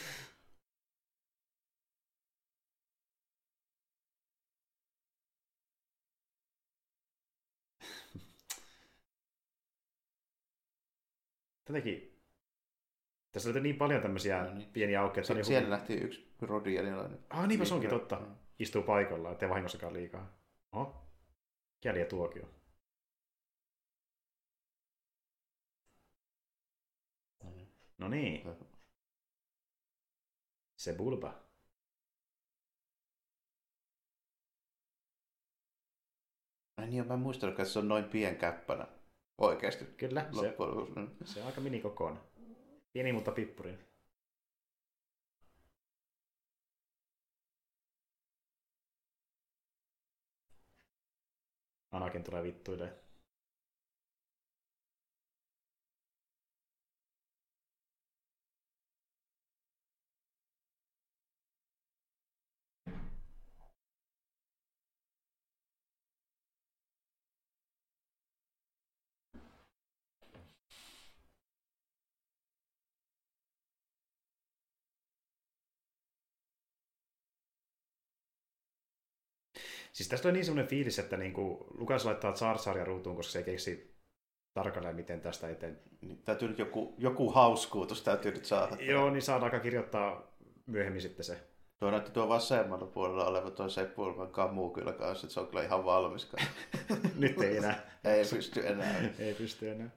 Jotenkin 11.70 12.14
Tässä 13.32 13.50
oli 13.50 13.60
niin 13.62 13.76
paljon 13.78 14.02
tämmöisiä 14.02 14.44
No 14.44 14.54
niin. 14.54 14.70
pieniä 14.74 15.02
aukkeja. 15.02 15.22
että 15.22 15.28
Sie- 15.34 15.38
oli 15.38 15.44
siellä 15.44 15.70
nähtiin 15.70 16.04
yksi 16.04 16.34
rodianilainen. 16.42 17.20
Ah, 17.30 17.48
niinpä 17.48 17.66
se 17.66 17.74
onkin 17.74 17.90
totta. 17.90 18.16
Mm. 18.20 18.36
Istuu 18.60 18.82
paikalla, 18.84 19.32
ettei 19.32 19.50
vahingossakaan 19.50 19.94
liikaa. 19.94 20.38
Oho. 20.72 21.07
Jälje 21.86 22.06
tuokio. 22.06 22.58
No 27.98 28.08
niin. 28.08 28.56
Se 30.76 30.94
bulba. 30.94 31.48
Ai 36.78 36.88
niin, 36.88 37.08
mä 37.08 37.14
en 37.14 37.20
muistanut, 37.20 37.60
että 37.60 37.74
se 37.74 37.80
on 37.80 37.88
noin 37.88 38.04
pienkäppänä. 38.04 38.88
Oikeasti. 39.38 39.86
Kyllä, 39.86 40.30
se, 40.40 40.56
se 41.34 41.40
on 41.42 41.46
aika 41.46 41.62
minikokoinen. 41.62 42.24
Pieni, 42.94 43.14
mutta 43.14 43.32
pippuri. 43.32 43.87
Anakin 51.98 52.24
tulee 52.24 52.44
vittuille. 52.44 52.94
Siis 79.98 80.10
tästä 80.10 80.28
oli 80.28 80.34
niin 80.34 80.46
semmoinen 80.46 80.70
fiilis, 80.70 81.00
että 81.00 81.18
niinku 81.18 81.68
Lukas 81.78 82.06
laittaa 82.06 82.32
Tsar 82.32 82.58
Saria 82.58 82.86
ruutuun, 82.86 83.16
koska 83.16 83.32
se 83.32 83.40
ei 83.40 83.46
keksi 83.46 83.98
tarkalleen, 84.54 84.96
miten 84.96 85.22
tästä 85.22 85.50
eteen. 85.50 85.80
Niin, 86.02 86.24
täytyy 86.24 86.48
nyt 86.48 86.60
joku, 86.60 86.96
joku 86.98 87.32
hauskuutus 87.32 88.02
täytyy 88.02 88.32
nyt 88.32 88.46
saada. 88.46 88.78
Joo, 88.80 89.10
niin 89.10 89.22
saadaan 89.22 89.44
aika 89.44 89.60
kirjoittaa 89.60 90.38
myöhemmin 90.66 91.02
sitten 91.02 91.26
se. 91.26 91.38
Tuo 91.80 91.92
näytti 91.92 92.12
tuo 92.12 92.30
vasemmalla 92.30 92.86
puolella 92.86 93.26
oleva 93.26 93.52
tuo 93.52 93.70
Seppu 93.70 94.04
Ulman 94.04 94.32
kamu 94.32 94.70
kyllä 94.70 94.94
kanssa, 94.94 95.28
että 95.28 95.34
se 95.34 95.40
on 95.40 95.48
kyllä 95.48 95.64
ihan 95.64 95.86
valmis. 95.86 96.32
Nyt 97.16 97.42
ei 97.42 97.58
enää. 97.58 98.00
Ei 98.04 98.26
pysty 98.26 98.68
enää. 98.68 99.02
ei 99.20 99.34
pysty 99.34 99.70
enää. 99.70 99.90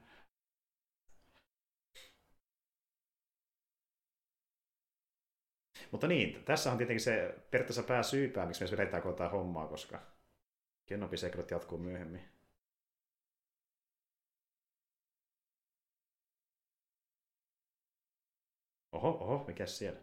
Mutta 5.91 6.07
niin, 6.07 6.45
tässä 6.45 6.71
on 6.71 6.77
tietenkin 6.77 7.03
se 7.03 7.35
periaatteessa 7.51 7.83
pääsyypää, 7.83 8.45
miksi 8.45 8.65
me 8.65 8.77
vedetään 8.77 9.03
koko 9.03 9.29
hommaa, 9.29 9.67
koska 9.67 10.01
Kenobi 10.85 11.17
Secret 11.17 11.51
jatkuu 11.51 11.77
myöhemmin. 11.77 12.29
Oho, 18.91 19.09
oho, 19.09 19.43
mikä 19.47 19.65
siellä? 19.65 19.99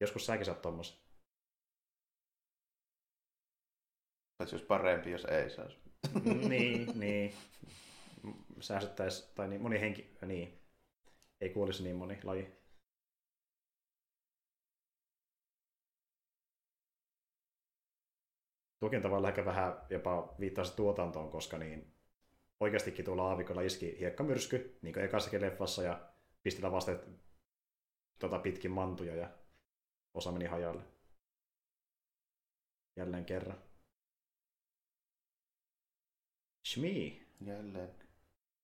Joskus 0.00 0.26
säkin 0.26 0.46
saat 0.46 0.62
tommosen. 0.62 0.96
Se 4.44 4.54
olisi 4.54 4.66
parempi, 4.66 5.10
jos 5.10 5.24
ei 5.24 5.50
saisi. 5.50 5.76
niin, 6.48 7.00
niin. 7.00 7.34
Säästettäisiin, 8.60 9.34
tai 9.34 9.48
niin, 9.48 9.62
moni 9.62 9.80
henki, 9.80 10.16
niin. 10.26 10.58
Ei 11.40 11.50
kuolisi 11.50 11.82
niin 11.82 11.96
moni 11.96 12.20
laji. 12.24 12.61
Toki 18.82 18.96
on 18.96 19.02
tavallaan 19.02 19.30
ehkä 19.30 19.44
vähän 19.44 19.86
jopa 19.90 20.34
viittaa 20.40 20.64
se 20.64 20.76
tuotantoon, 20.76 21.30
koska 21.30 21.58
niin 21.58 21.94
oikeastikin 22.60 23.04
tuolla 23.04 23.28
aavikolla 23.28 23.62
iski 23.62 23.98
hiekkamyrsky, 23.98 24.78
niin 24.82 24.94
kuin 24.94 25.04
ekassakin 25.04 25.40
leffassa, 25.40 25.82
ja 25.82 26.08
pistillä 26.42 26.72
vasta 26.72 26.92
tota, 28.18 28.38
pitkin 28.38 28.70
mantuja, 28.70 29.16
ja 29.16 29.30
osa 30.14 30.32
meni 30.32 30.44
hajalle. 30.44 30.82
Jälleen 32.96 33.24
kerran. 33.24 33.62
Shmi. 36.68 37.26
Jälleen. 37.40 37.94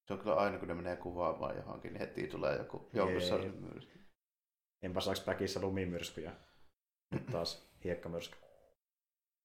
Se 0.06 0.12
on 0.12 0.18
kyllä 0.18 0.36
aina, 0.36 0.58
kun 0.58 0.68
ne 0.68 0.74
menee 0.74 0.96
kuvaamaan 0.96 1.56
johonkin, 1.56 1.92
niin 1.92 2.00
heti 2.00 2.28
tulee 2.28 2.56
joku 2.56 2.90
joukossa 2.92 3.38
myrsky. 3.38 4.00
Enpä 4.82 5.00
saaks 5.00 5.20
päkissä 5.20 5.60
lumimyrskyjä. 5.60 6.32
Nyt 7.10 7.26
taas 7.26 7.70
hiekkamyrsky. 7.84 8.36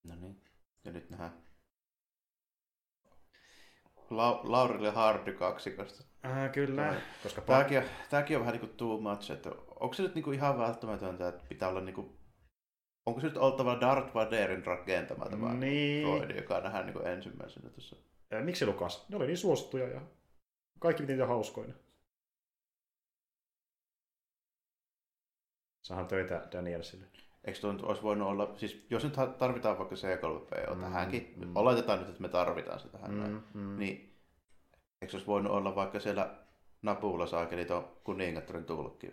No 0.04 0.16
niin. 0.16 0.53
Ja 0.84 0.92
nyt 0.92 1.10
nähdään 1.10 1.44
La- 4.10 4.42
Laurille 4.44 4.90
Hardy 4.92 5.34
kaksikosta. 5.34 6.04
Äh, 6.26 6.52
kyllä, 6.52 6.86
Joo. 6.86 6.96
koska 7.24 7.42
pa- 7.42 7.46
Tääkin 7.46 7.78
on, 7.78 7.84
tääkin 8.10 8.38
on 8.38 8.42
vähän 8.42 8.54
niin 8.54 8.68
kuin 8.68 8.78
too 8.78 9.00
much, 9.02 9.32
että 9.32 9.50
onko 9.80 9.94
se 9.94 10.04
nyt 10.04 10.16
niin 10.16 10.24
kuin 10.24 10.36
ihan 10.36 10.58
välttämätöntä, 10.58 11.28
että 11.28 11.44
pitää 11.50 11.70
olla 11.70 11.82
niin 11.82 11.96
kuin, 11.96 12.18
onko 13.06 13.20
se 13.22 13.28
nyt 13.28 13.38
oltava 13.38 13.82
Darth 13.82 14.14
Vaderin 14.14 14.66
rakentama 14.66 15.26
tämä 15.30 15.54
Niin. 15.54 16.08
droidi, 16.08 16.36
joka 16.36 16.60
nähdään 16.62 16.86
niin 16.86 16.94
kuin 16.94 17.08
ensimmäisenä 17.08 17.70
tuossa. 17.70 17.96
Äh, 18.34 18.44
miksi 18.44 18.66
Lukas? 18.66 19.10
Ne 19.10 19.16
oli 19.18 19.28
niin 19.28 19.38
suosittuja 19.38 19.88
ja 19.88 20.02
kaikki 20.80 21.04
piti 21.04 21.14
niitä 21.14 21.28
hauskoina. 21.28 21.74
Saahan 25.82 26.08
töitä 26.08 26.48
Danielsille. 26.52 27.06
Eikö 27.44 27.60
tuo 27.60 27.72
nyt 27.72 27.82
olisi 27.82 28.04
voinut 28.04 28.28
olla, 28.28 28.54
siis 28.56 28.86
jos 28.90 29.04
nyt 29.04 29.14
tarvitaan 29.38 29.78
vaikka 29.78 29.96
C3PO 29.96 30.76
Mm, 30.76 30.82
tähänkin, 30.82 31.34
mm. 31.38 31.56
oletetaan 31.56 32.00
nyt, 32.00 32.10
että 32.10 32.22
me 32.22 32.30
tarvitaan 32.30 32.80
sitä 32.80 32.98
tähän, 32.98 33.20
näin, 33.20 33.32
Mm, 33.34 33.42
mm. 33.54 33.80
niin 33.80 34.20
eikö 35.02 35.12
se 35.12 35.18
olisi 35.18 35.28
voinut 35.28 35.52
olla 35.54 35.76
vaikka 35.76 36.00
siellä 36.00 36.36
Napulla 36.82 37.26
saakeli 37.26 37.66
tuon 37.66 37.98
kuningattarin 38.04 38.66
tulkki 38.66 39.10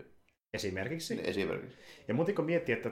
Esimerkiksi. 0.55 1.15
niin 1.17 1.27
esimerkiksi. 1.27 1.79
Ja 2.09 2.15
muutinko 2.15 2.43
miettiä, 2.43 2.77
että 2.77 2.91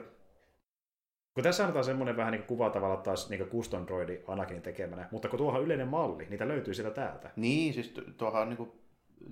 kun 1.33 1.43
tässä 1.43 1.63
annetaan 1.63 1.85
semmoinen 1.85 2.17
vähän 2.17 2.31
niin 2.31 2.39
kuin 2.43 2.47
kuva 2.47 2.69
tavallaan 2.69 3.03
taas 3.03 3.29
niin 3.29 3.37
kuin 3.39 3.49
custom 3.49 3.85
droidi 3.87 4.19
Anakinin 4.27 4.61
tekemänä, 4.61 5.09
mutta 5.11 5.29
kun 5.29 5.37
tuohan 5.37 5.59
on 5.59 5.65
yleinen 5.65 5.87
malli, 5.87 6.25
niitä 6.29 6.47
löytyy 6.47 6.73
sieltä 6.73 6.95
täältä. 6.95 7.31
Niin, 7.35 7.73
siis 7.73 7.89
tu- 7.89 8.01
tuohan 8.17 8.41
on 8.41 8.49
niinku, 8.49 8.79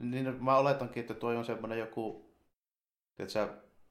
niin 0.02 0.44
mä 0.44 0.58
oletankin, 0.58 1.02
että 1.02 1.14
tuo 1.14 1.30
on 1.30 1.46
semmoinen 1.46 1.80
joku, 1.80 2.34
että 3.20 3.34
sä 3.34 3.48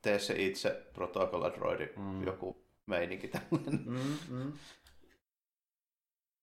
tee 0.06 0.18
se 0.18 0.34
itse 0.42 0.86
protokolla 0.92 1.50
droidi, 1.52 1.86
Mm. 1.96 2.24
joku 2.26 2.66
meininki 2.86 3.28
tämmöinen. 3.28 3.84
Mm, 3.86 4.18
mm. 4.36 4.52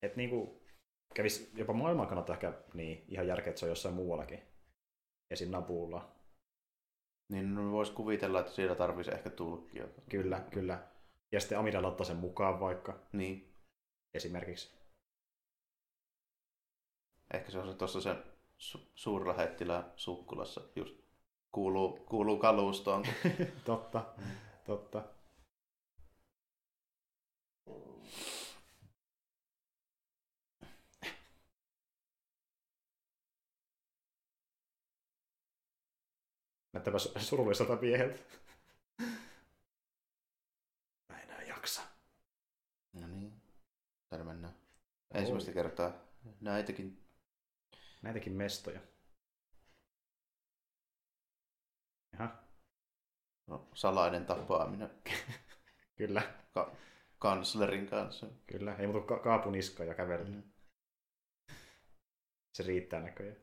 Että 0.03 0.17
niinku 0.17 0.61
kävis 1.15 1.51
jopa 1.55 1.73
maailman 1.73 2.07
kannalta 2.07 2.33
ehkä 2.33 2.53
niin, 2.73 3.05
ihan 3.07 3.27
järkeä, 3.27 3.49
että 3.49 3.59
se 3.59 3.65
on 3.65 3.69
jossain 3.69 3.95
muuallakin. 3.95 4.41
Esim. 5.31 5.51
Nabulla. 5.51 6.15
Niin 7.31 7.55
no, 7.55 7.71
vois 7.71 7.89
kuvitella, 7.91 8.39
että 8.39 8.51
siellä 8.51 8.75
tarvisi 8.75 9.11
ehkä 9.11 9.29
tulkkia. 9.29 9.87
Kyllä, 10.09 10.39
kyllä. 10.51 10.87
Ja 11.31 11.39
sitten 11.39 11.59
Amida 11.59 11.81
laittaa 11.81 12.05
sen 12.05 12.17
mukaan 12.17 12.59
vaikka 12.59 12.99
Niin, 13.13 13.55
esimerkiksi. 14.13 14.77
ehkä 17.33 17.51
se 17.51 17.59
on 17.59 17.71
se 17.71 17.77
tuossa 17.77 18.01
sen 18.01 18.23
su- 18.59 18.91
suurlähettilään 18.95 19.93
sukkulassa 19.95 20.61
just 20.75 21.02
kuuluu, 21.53 21.99
kuuluu 22.05 22.37
kalustoon. 22.37 23.05
totta, 23.65 24.05
totta. 24.65 25.03
Näyttävä 36.73 36.97
su- 36.97 37.19
surulliselta 37.19 37.75
mieheltä. 37.75 38.19
Mä 41.09 41.19
enää 41.19 41.41
jaksa. 41.41 41.81
No 42.93 43.07
niin, 43.07 43.41
täällä 44.09 44.25
mennään. 44.25 44.53
Ensimmäistä 45.13 45.51
kertaa 45.51 45.91
näitäkin. 46.41 47.03
Näitäkin 48.01 48.33
mestoja. 48.33 48.92
Jaha, 52.13 52.43
No, 53.47 53.67
salainen 53.75 54.25
tapaaminen 54.25 54.89
kyllä, 55.97 56.21
ka- 56.53 56.75
kanslerin 57.19 57.87
kanssa. 57.87 58.27
kyllä. 58.47 58.75
Ei 58.75 58.87
muuta 58.87 59.07
ka- 59.07 59.19
kaapuniska 59.19 59.83
ja 59.83 59.93
kävellä. 59.93 60.29
Mm. 60.29 60.43
Se 62.53 62.63
riittää 62.63 62.99
näköjään. 63.01 63.37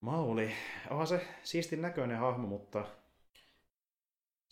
Mauli. 0.00 0.52
Onhan 0.90 1.06
se 1.06 1.28
siistin 1.42 1.82
näköinen 1.82 2.18
hahmo, 2.18 2.46
mutta 2.48 2.84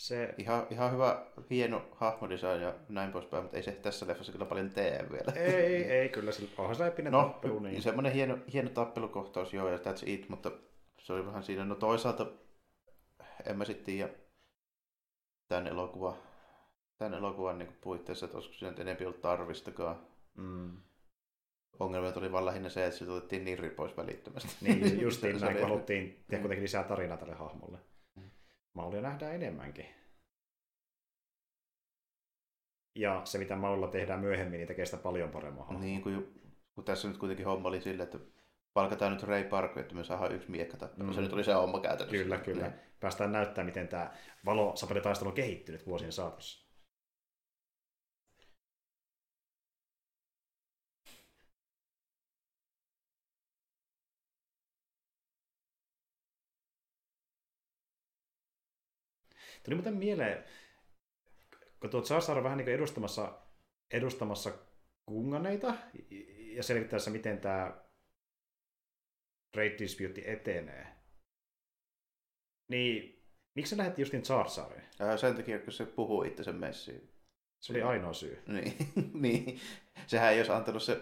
Se, 0.04 0.34
Ihan, 0.38 0.66
ihan 0.70 0.92
hyvä, 0.92 1.26
hieno 1.50 1.82
hahmodesign 1.92 2.62
ja 2.62 2.74
näin 2.88 3.12
poispäin, 3.12 3.42
mutta 3.44 3.56
ei 3.56 3.62
se 3.62 3.72
tässä 3.72 4.06
leffassa 4.06 4.32
kyllä 4.32 4.44
paljon 4.44 4.70
tee 4.70 5.06
vielä. 5.10 5.32
ei, 5.36 5.54
ei, 5.54 5.84
ei, 5.84 6.08
kyllä 6.08 6.32
sillä 6.32 6.50
onhan 6.58 6.76
se 6.76 6.86
epinen 6.86 7.12
No, 7.12 7.22
tappelu, 7.22 7.58
niin. 7.58 7.82
semmoinen 7.82 8.12
hieno, 8.12 8.38
hieno 8.52 8.70
tappelukohtaus, 8.70 9.54
joo, 9.54 9.68
ja 9.68 9.76
that's 9.78 10.02
it, 10.06 10.28
mutta 10.28 10.52
se 10.98 11.12
oli 11.12 11.26
vähän 11.26 11.42
siinä. 11.42 11.64
No 11.64 11.74
toisaalta, 11.74 12.26
en 13.46 13.58
mä 13.58 13.64
sitten 13.64 13.84
tiedä 13.86 14.10
tämän 15.48 15.66
elokuvan, 15.66 16.14
tämän 16.98 17.14
elokuvan 17.18 17.58
niin 17.58 17.76
puitteissa, 17.80 18.26
että 18.26 18.36
olisiko 18.38 18.54
siinä 18.54 18.70
nyt 18.70 18.80
enemmän 18.80 19.06
ollut 19.06 19.20
tarvistakaan. 19.20 20.06
Mm. 20.36 20.76
Ongelma 21.80 22.12
oli 22.16 22.32
vaan 22.32 22.46
lähinnä 22.46 22.68
se, 22.68 22.86
että 22.86 22.98
se 22.98 23.10
otettiin 23.10 23.44
nirri 23.44 23.70
pois 23.70 23.96
välittömästi. 23.96 24.56
Niin, 24.60 25.00
justiin 25.06 25.38
Se 25.38 25.44
näin, 25.46 25.56
kun 25.58 25.68
haluttiin 25.68 26.24
tehdä 26.28 26.36
Mm. 26.36 26.40
kuitenkin 26.42 26.62
lisää 26.62 26.84
tarinaa 26.84 27.16
tälle 27.16 27.34
hahmolle. 27.34 27.78
Mallia 28.74 29.00
nähdään 29.00 29.34
enemmänkin. 29.34 29.86
Ja 32.94 33.20
se, 33.24 33.38
mitä 33.38 33.56
mallilla 33.56 33.88
tehdään 33.88 34.20
myöhemmin, 34.20 34.58
niin 34.58 34.68
tekee 34.68 34.86
sitä 34.86 34.96
paljon 34.96 35.30
paremmin. 35.30 35.80
Niin, 35.80 36.02
kun, 36.02 36.40
kun 36.74 36.84
tässä 36.84 37.08
nyt 37.08 37.18
kuitenkin 37.18 37.46
homma 37.46 37.68
oli 37.68 37.80
silleen, 37.80 38.04
että 38.04 38.18
palkataan 38.72 39.12
nyt 39.12 39.22
Ray 39.22 39.44
Parker, 39.44 39.82
että 39.82 39.94
me 39.94 40.04
saadaan 40.04 40.34
yksi 40.34 40.50
miekka 40.50 40.76
tappelu. 40.76 41.08
Mm. 41.08 41.14
Se 41.14 41.20
nyt 41.20 41.32
oli 41.32 41.44
se 41.44 41.52
homma 41.52 41.80
käytännössä. 41.80 42.22
Kyllä, 42.22 42.38
kyllä. 42.38 42.62
Niin. 42.68 42.80
Päästään 43.00 43.32
näyttämään, 43.32 43.66
miten 43.66 43.88
tämä 43.88 44.12
valosapelitaistelu 44.44 45.28
on 45.28 45.34
kehittynyt 45.34 45.86
vuosien 45.86 46.12
saatossa. 46.12 46.63
Tuli 59.64 59.74
muuten 59.74 59.96
mieleen, 59.96 60.44
kun 61.80 61.90
tuo 61.90 62.00
Tsar 62.00 62.38
on 62.38 62.44
vähän 62.44 62.58
niin 62.58 62.66
kuin 62.66 62.74
edustamassa, 62.74 63.42
edustamassa 63.90 64.52
kunganeita 65.06 65.74
ja 66.56 66.62
selvittäessä, 66.62 67.10
miten 67.10 67.38
tämä 67.38 67.84
Trade 69.52 69.78
Dispute 69.78 70.22
etenee. 70.24 70.86
Niin, 72.70 73.24
miksi 73.56 73.70
se 73.70 73.76
lähetti 73.76 74.02
justin? 74.02 74.22
Ää, 75.00 75.16
sen 75.16 75.36
takia, 75.36 75.58
kun 75.58 75.72
se 75.72 75.86
puhuu 75.86 76.22
itse 76.22 76.44
sen 76.44 76.56
messiin. 76.56 77.14
Se 77.60 77.72
oli 77.72 77.82
ainoa 77.82 78.12
syy. 78.12 78.42
Niin, 78.46 78.76
niin. 79.22 79.60
Sehän 80.06 80.32
ei 80.32 80.38
olisi 80.38 80.52
antanut 80.52 80.82
se 80.82 81.00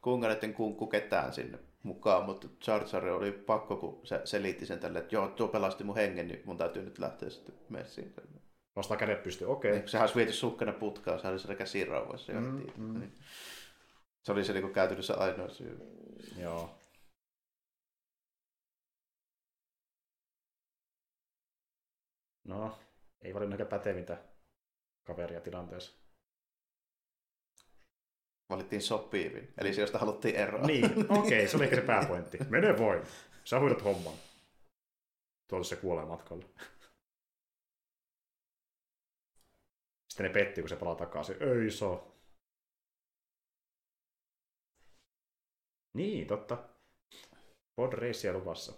kunganeiden 0.00 0.54
kunkku 0.54 0.86
ketään 0.86 1.32
sinne 1.32 1.58
mukaan, 1.86 2.24
mutta 2.24 2.48
Jar 2.66 2.84
Jar 2.92 3.08
oli 3.08 3.32
pakko, 3.32 3.76
kun 3.76 4.06
se 4.06 4.20
selitti 4.24 4.66
sen 4.66 4.78
tälle, 4.78 4.98
että 4.98 5.14
joo, 5.14 5.28
tuo 5.28 5.48
pelasti 5.48 5.84
mun 5.84 5.96
hengen, 5.96 6.28
niin 6.28 6.42
mun 6.44 6.56
täytyy 6.56 6.82
nyt 6.82 6.98
lähteä 6.98 7.30
sitten 7.30 7.54
messiin. 7.68 8.14
Nostaa 8.76 8.96
kädet 8.96 9.22
pystyy, 9.22 9.46
okei. 9.50 9.70
Okay. 9.70 9.80
Niin, 9.80 9.88
sehän 9.88 10.02
olisi 10.02 10.16
viety 10.16 10.32
sukkana 10.32 10.72
putkaan, 10.72 11.20
se 11.20 11.28
oli 11.28 11.38
siellä 11.38 11.54
käsirauhassa. 11.54 12.32
Mm, 12.32 12.38
Mm, 12.38 12.66
mm. 12.76 12.84
mm. 12.84 13.00
Niin. 13.00 13.12
Se 14.22 14.32
oli 14.32 14.44
se 14.44 14.52
niin 14.52 14.72
käytännössä 14.72 15.14
ainoa 15.14 15.48
syy. 15.48 15.78
Joo. 16.38 16.78
No, 22.44 22.78
ei 23.22 23.34
valinnut 23.34 23.60
ehkä 23.60 23.70
pätevintä 23.70 24.18
kaveria 25.04 25.40
tilanteessa. 25.40 26.05
Valittiin 28.48 28.82
sopivin, 28.82 29.54
eli 29.58 29.74
se, 29.74 29.80
josta 29.80 29.98
haluttiin 29.98 30.36
eroa. 30.36 30.66
Niin, 30.66 30.84
okei, 30.84 31.38
okay, 31.38 31.48
se 31.48 31.56
oli 31.56 31.64
ehkä 31.64 31.76
se 31.76 31.82
pääpointti. 31.82 32.38
Mene 32.48 32.78
voi. 32.78 33.02
Sä 33.44 33.58
hoidat 33.58 33.84
homman. 33.84 34.14
Tuolta 35.50 35.68
se 35.68 35.76
kuolee 35.76 36.04
matkalla. 36.04 36.44
Sitten 40.08 40.26
ne 40.26 40.32
pettii, 40.32 40.62
kun 40.62 40.68
se 40.68 40.76
palaa 40.76 40.94
takaisin. 40.94 41.36
Ei 41.42 41.70
saa. 41.70 42.16
Niin, 45.94 46.26
totta. 46.26 46.68
Pod 47.76 47.92
Raceia 47.92 48.32
luvassa. 48.32 48.72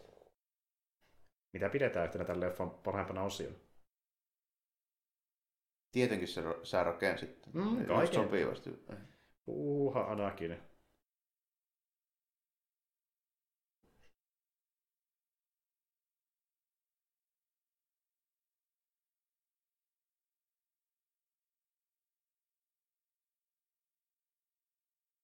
Mitä 1.52 1.68
pidetään 1.68 2.06
yhtenä 2.06 2.24
tämän 2.24 2.40
leffan 2.40 2.70
parhaimpana 2.70 3.22
osiona? 3.22 3.56
Tietenkin 5.92 6.28
se, 6.28 6.42
sä 6.62 6.84
rakensit. 6.84 7.46
Mm, 7.52 7.86
kaiken. 7.86 8.14
sopivasti. 8.14 8.70
Uha, 9.48 10.00
Anakin. 10.12 10.56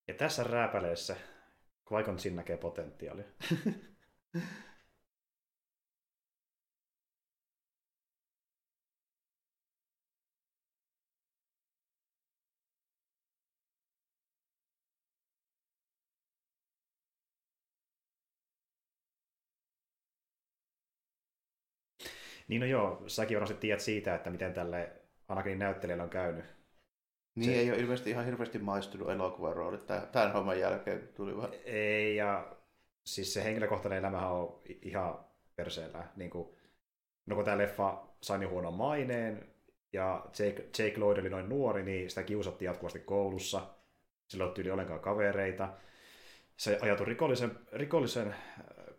Ja 0.09 0.15
tässä 0.15 0.45
rääpäleessä 0.45 1.17
Qui-Gon 1.93 2.35
näkee 2.35 2.57
potentiaalia. 2.57 3.25
Niin 22.49 22.61
no 22.61 22.67
joo, 22.67 23.03
säkin 23.07 23.37
varmasti 23.37 23.57
tiedät 23.61 23.81
siitä, 23.81 24.15
että 24.15 24.31
miten 24.31 24.53
tälle 24.53 24.93
Anakinin 25.29 25.59
näyttelijälle 25.59 26.05
on 26.05 26.11
käynyt. 26.11 26.45
Niin 27.35 27.45
Se- 27.45 27.61
ei 27.61 27.71
ole 27.71 27.79
ilmeisesti 27.79 28.11
ihan 28.11 28.25
hirveästi 28.25 28.59
maistunut 28.59 29.11
elokuvan 29.11 29.57
roolit 29.57 29.87
tämän, 30.13 30.33
homman 30.33 30.61
jälkeen. 30.61 31.09
Tuli 31.15 31.37
vaan 31.37 31.51
Ei, 31.65 32.17
ja 32.17 32.57
siis 33.07 33.35
se 33.35 33.45
henkilökohtainen 33.45 33.99
elämähän 33.99 34.33
on 34.33 34.61
ihan 34.83 35.25
perseellä. 35.57 36.05
Niin 36.17 36.31
kuin, 36.31 36.57
no 37.27 37.37
kun 37.37 37.45
tämä 37.45 37.59
leffa 37.59 38.07
sai 38.21 38.39
niin 38.39 38.51
huonon 38.51 38.75
maineen, 38.75 39.55
ja 39.93 40.25
Jake, 40.39 40.63
Jake 40.79 40.99
Lloyd 40.99 41.19
oli 41.19 41.29
noin 41.31 41.49
nuori, 41.49 41.83
niin 41.83 42.11
sitä 42.11 42.23
kiusattiin 42.23 42.67
jatkuvasti 42.67 42.99
koulussa. 42.99 43.67
Sillä 44.29 44.45
ei 44.65 44.71
ollenkaan 44.71 45.01
kavereita. 45.01 45.69
Se 46.57 46.79
ajautui 46.83 47.07
rikollisen, 47.07 47.59
rikollisen 47.73 48.29
äh, 48.29 48.37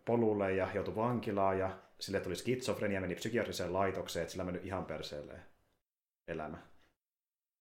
polulle 0.04 0.52
ja 0.52 0.68
joutui 0.74 0.96
vankilaan, 0.96 1.58
ja 1.58 1.70
sille 2.00 2.20
tuli 2.20 2.36
skitsofrenia, 2.36 3.00
meni 3.00 3.14
psykiatriseen 3.14 3.72
laitokseen, 3.72 4.22
että 4.22 4.30
sillä 4.30 4.44
meni 4.44 4.60
ihan 4.62 4.84
perseelleen 4.84 5.42
elämä. 6.28 6.56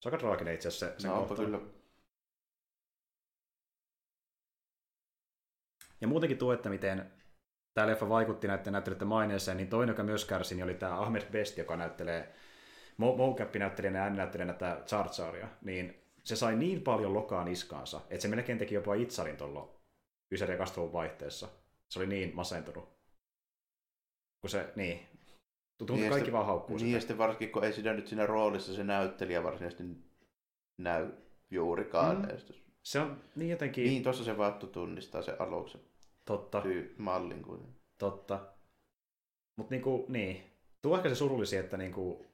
Se 0.02 0.10
on 0.10 0.14
aika 0.14 0.18
traaginen 0.18 0.56
itse 0.56 0.68
asiassa 0.68 0.88
se, 0.88 1.02
se 1.02 1.08
no, 1.08 1.20
kohta. 1.20 1.44
kyllä. 1.44 1.60
Ja 6.02 6.08
muutenkin 6.08 6.38
tuo, 6.38 6.54
että 6.54 6.70
miten 6.70 7.12
tämä 7.74 7.88
leffa 7.88 8.10
vaikutti 8.10 8.48
näiden 8.48 8.74
näyttelijöiden 8.74 9.08
maineeseen, 9.08 9.58
niin 9.58 9.70
toinen, 9.70 9.94
joka 9.94 10.04
myös 10.04 10.26
kärsi, 10.26 10.56
niin 10.56 10.64
oli 10.64 10.74
tämä 10.74 11.00
Ahmed 11.02 11.32
Best, 11.32 11.58
joka 11.58 11.78
näyttelee 11.78 12.34
Mo- 13.02 13.18
mocap-näyttelijänä 13.18 14.00
ja 14.00 14.04
ääninäyttelijänä 14.04 14.54
tätä 14.54 14.84
Jar 14.92 15.10
Jaria, 15.18 15.48
niin 15.62 16.04
se 16.24 16.36
sai 16.36 16.56
niin 16.56 16.82
paljon 16.82 17.14
lokaa 17.14 17.44
niskaansa, 17.44 18.02
että 18.10 18.22
se 18.22 18.28
melkein 18.28 18.58
teki 18.58 18.76
jopa 18.76 18.94
itsarin 18.94 19.38
tuolla 19.38 19.76
Ysäri 20.32 20.54
ja 20.54 20.94
vaihteessa. 20.94 21.48
Se 21.90 22.00
oli 22.00 22.08
niin 22.08 22.36
masentunut. 22.36 22.95
Kun 24.46 24.50
se, 24.50 24.70
niin, 24.76 25.00
tuntuu, 25.78 25.96
Niin, 25.96 26.02
niin 26.02 26.06
ja 26.06 26.12
kaikki 26.12 26.32
vaan 26.32 26.46
haukkuu 26.46 26.78
Niin 26.78 26.86
ja 26.88 26.91
sitä. 26.91 27.00
sitten 27.00 27.18
varsinkin, 27.18 27.52
kun 27.52 27.64
ei 27.64 27.74
siinä 27.74 27.93
nyt 27.93 28.08
siinä 28.08 28.26
roolissa 28.26 28.74
se 28.74 28.84
näyttelijä 28.84 29.43
varsinaisesti 29.43 29.84
näy 30.78 31.08
juurikaan. 31.52 32.18
Mm. 32.22 32.28
Se 32.84 33.00
on 33.00 33.22
niin 33.36 33.50
jotenkin 33.52 33.84
Niin, 33.84 34.04
tuossa 34.04 34.24
se 34.24 34.38
Vattu 34.38 34.68
tunnistaa 34.68 35.22
se 35.22 35.36
aluksen 35.39 35.82
totta. 36.26 36.62
tyy- 36.62 36.96
mallin. 36.98 37.43
Kuin. 37.43 37.62
Totta. 37.98 38.39
Mutta 39.58 39.72
niinku, 39.76 40.06
niin. 40.10 40.43
Tuo 40.82 40.98
ehkä 40.98 41.10
se 41.10 41.16
surullisi, 41.16 41.58
että 41.58 41.78
niinku, 41.78 42.26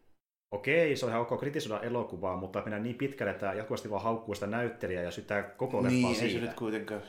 okei, 0.52 0.96
se 0.96 1.06
on 1.06 1.12
ihan 1.12 1.22
ok 1.22 1.40
kritisoida 1.40 1.84
elokuvaa, 1.84 2.38
mutta 2.38 2.62
mennään 2.62 2.84
niin 2.84 2.96
pitkälle, 2.96 3.32
että 3.32 3.54
jatkuvasti 3.54 3.90
vaan 3.90 4.04
haukkuu 4.04 4.36
sitä 4.36 4.48
näyttelijää 4.48 5.04
ja 5.04 5.12
syyttää 5.12 5.44
koko 5.44 5.78
leffaa 5.78 5.92
Niin, 5.92 6.08
ei 6.08 6.16
siitä. 6.16 6.40
se 6.40 6.46
nyt 6.46 6.54
kuitenkaan 6.58 7.02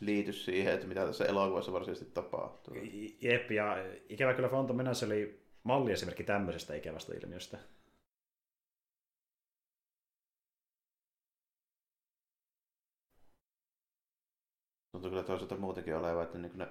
liity 0.00 0.32
siihen, 0.32 0.74
että 0.74 0.86
mitä 0.86 1.06
tässä 1.06 1.24
elokuvassa 1.24 1.72
varsinaisesti 1.72 2.10
tapahtuu. 2.14 2.74
Jep, 3.20 3.50
ja 3.50 3.76
ikävä 4.08 4.34
kyllä 4.34 4.48
Phantom 4.48 4.76
Menace 4.76 5.06
oli 5.06 5.42
malliesimerkki 5.62 6.24
tämmöisestä 6.24 6.74
ikävästä 6.74 7.14
ilmiöstä. 7.14 7.58
Tuntuu 14.92 15.10
kyllä 15.10 15.22
toisaalta 15.22 15.56
muutenkin 15.56 15.96
olevan, 15.96 16.22
että 16.24 16.38
niin 16.38 16.58
ne 16.58 16.68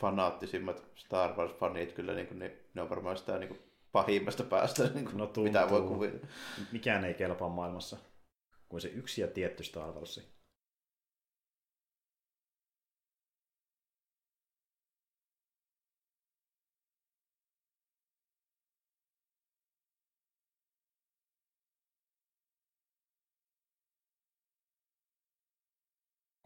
fanaattisimmat 0.00 0.84
Star 0.94 1.30
Wars-fanit 1.30 1.92
kyllä 1.92 2.14
niin 2.14 2.38
ne, 2.38 2.56
ne 2.74 2.82
on 2.82 2.90
varmaan 2.90 3.16
sitä 3.16 3.38
niin 3.38 3.62
pahimmasta 3.92 4.44
päästä, 4.44 4.82
niin 4.94 5.04
kuin, 5.04 5.16
No 5.16 5.26
tuntuu. 5.26 5.44
mitä 5.44 5.70
voi 5.70 5.82
kuvitella. 5.82 6.26
Mikään 6.72 7.04
ei 7.04 7.14
kelpaa 7.14 7.48
maailmassa 7.48 7.96
kuin 8.68 8.80
se 8.80 8.88
yksi 8.88 9.20
ja 9.20 9.28
tietty 9.28 9.64
Star 9.64 9.94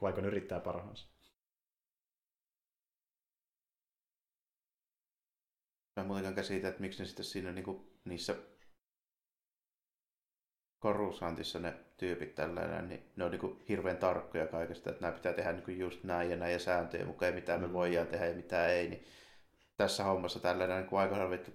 Wars. 0.02 0.14
Qui-Gon 0.14 0.24
yrittää 0.24 0.60
parhaansa. 0.60 1.08
Mä 5.96 6.00
en 6.00 6.06
muutenkaan 6.06 6.34
käsitä, 6.34 6.68
että 6.68 6.80
miksi 6.80 6.98
ne 7.02 7.06
sitten 7.06 7.24
siinä 7.24 7.52
niinku, 7.52 7.92
niissä 8.04 8.36
korusantissa 10.78 11.58
ne 11.58 11.74
tyypit 11.96 12.34
tällainen, 12.34 12.88
niin 12.88 13.12
ne 13.16 13.24
on 13.24 13.30
niinku 13.30 13.62
hirveän 13.68 13.96
tarkkoja 13.96 14.46
kaikesta, 14.46 14.90
että 14.90 15.02
nämä 15.02 15.12
pitää 15.12 15.32
tehdä 15.32 15.52
niinku 15.52 15.70
just 15.70 16.04
näin 16.04 16.30
ja 16.30 16.36
näin 16.36 16.52
ja 16.52 16.58
sääntöjen 16.58 17.06
mukaan, 17.06 17.34
mitä 17.34 17.58
me 17.58 17.66
Mm. 17.66 17.72
voidaan 17.72 18.06
tehdä 18.06 18.26
ja 18.26 18.34
mitä 18.34 18.66
ei. 18.66 18.88
Niin 18.88 19.04
tässä 19.76 20.04
hommassa 20.04 20.40
tällainen 20.40 20.82
niin 20.86 20.98
aikoinaan 20.98 21.30
vittu 21.30 21.50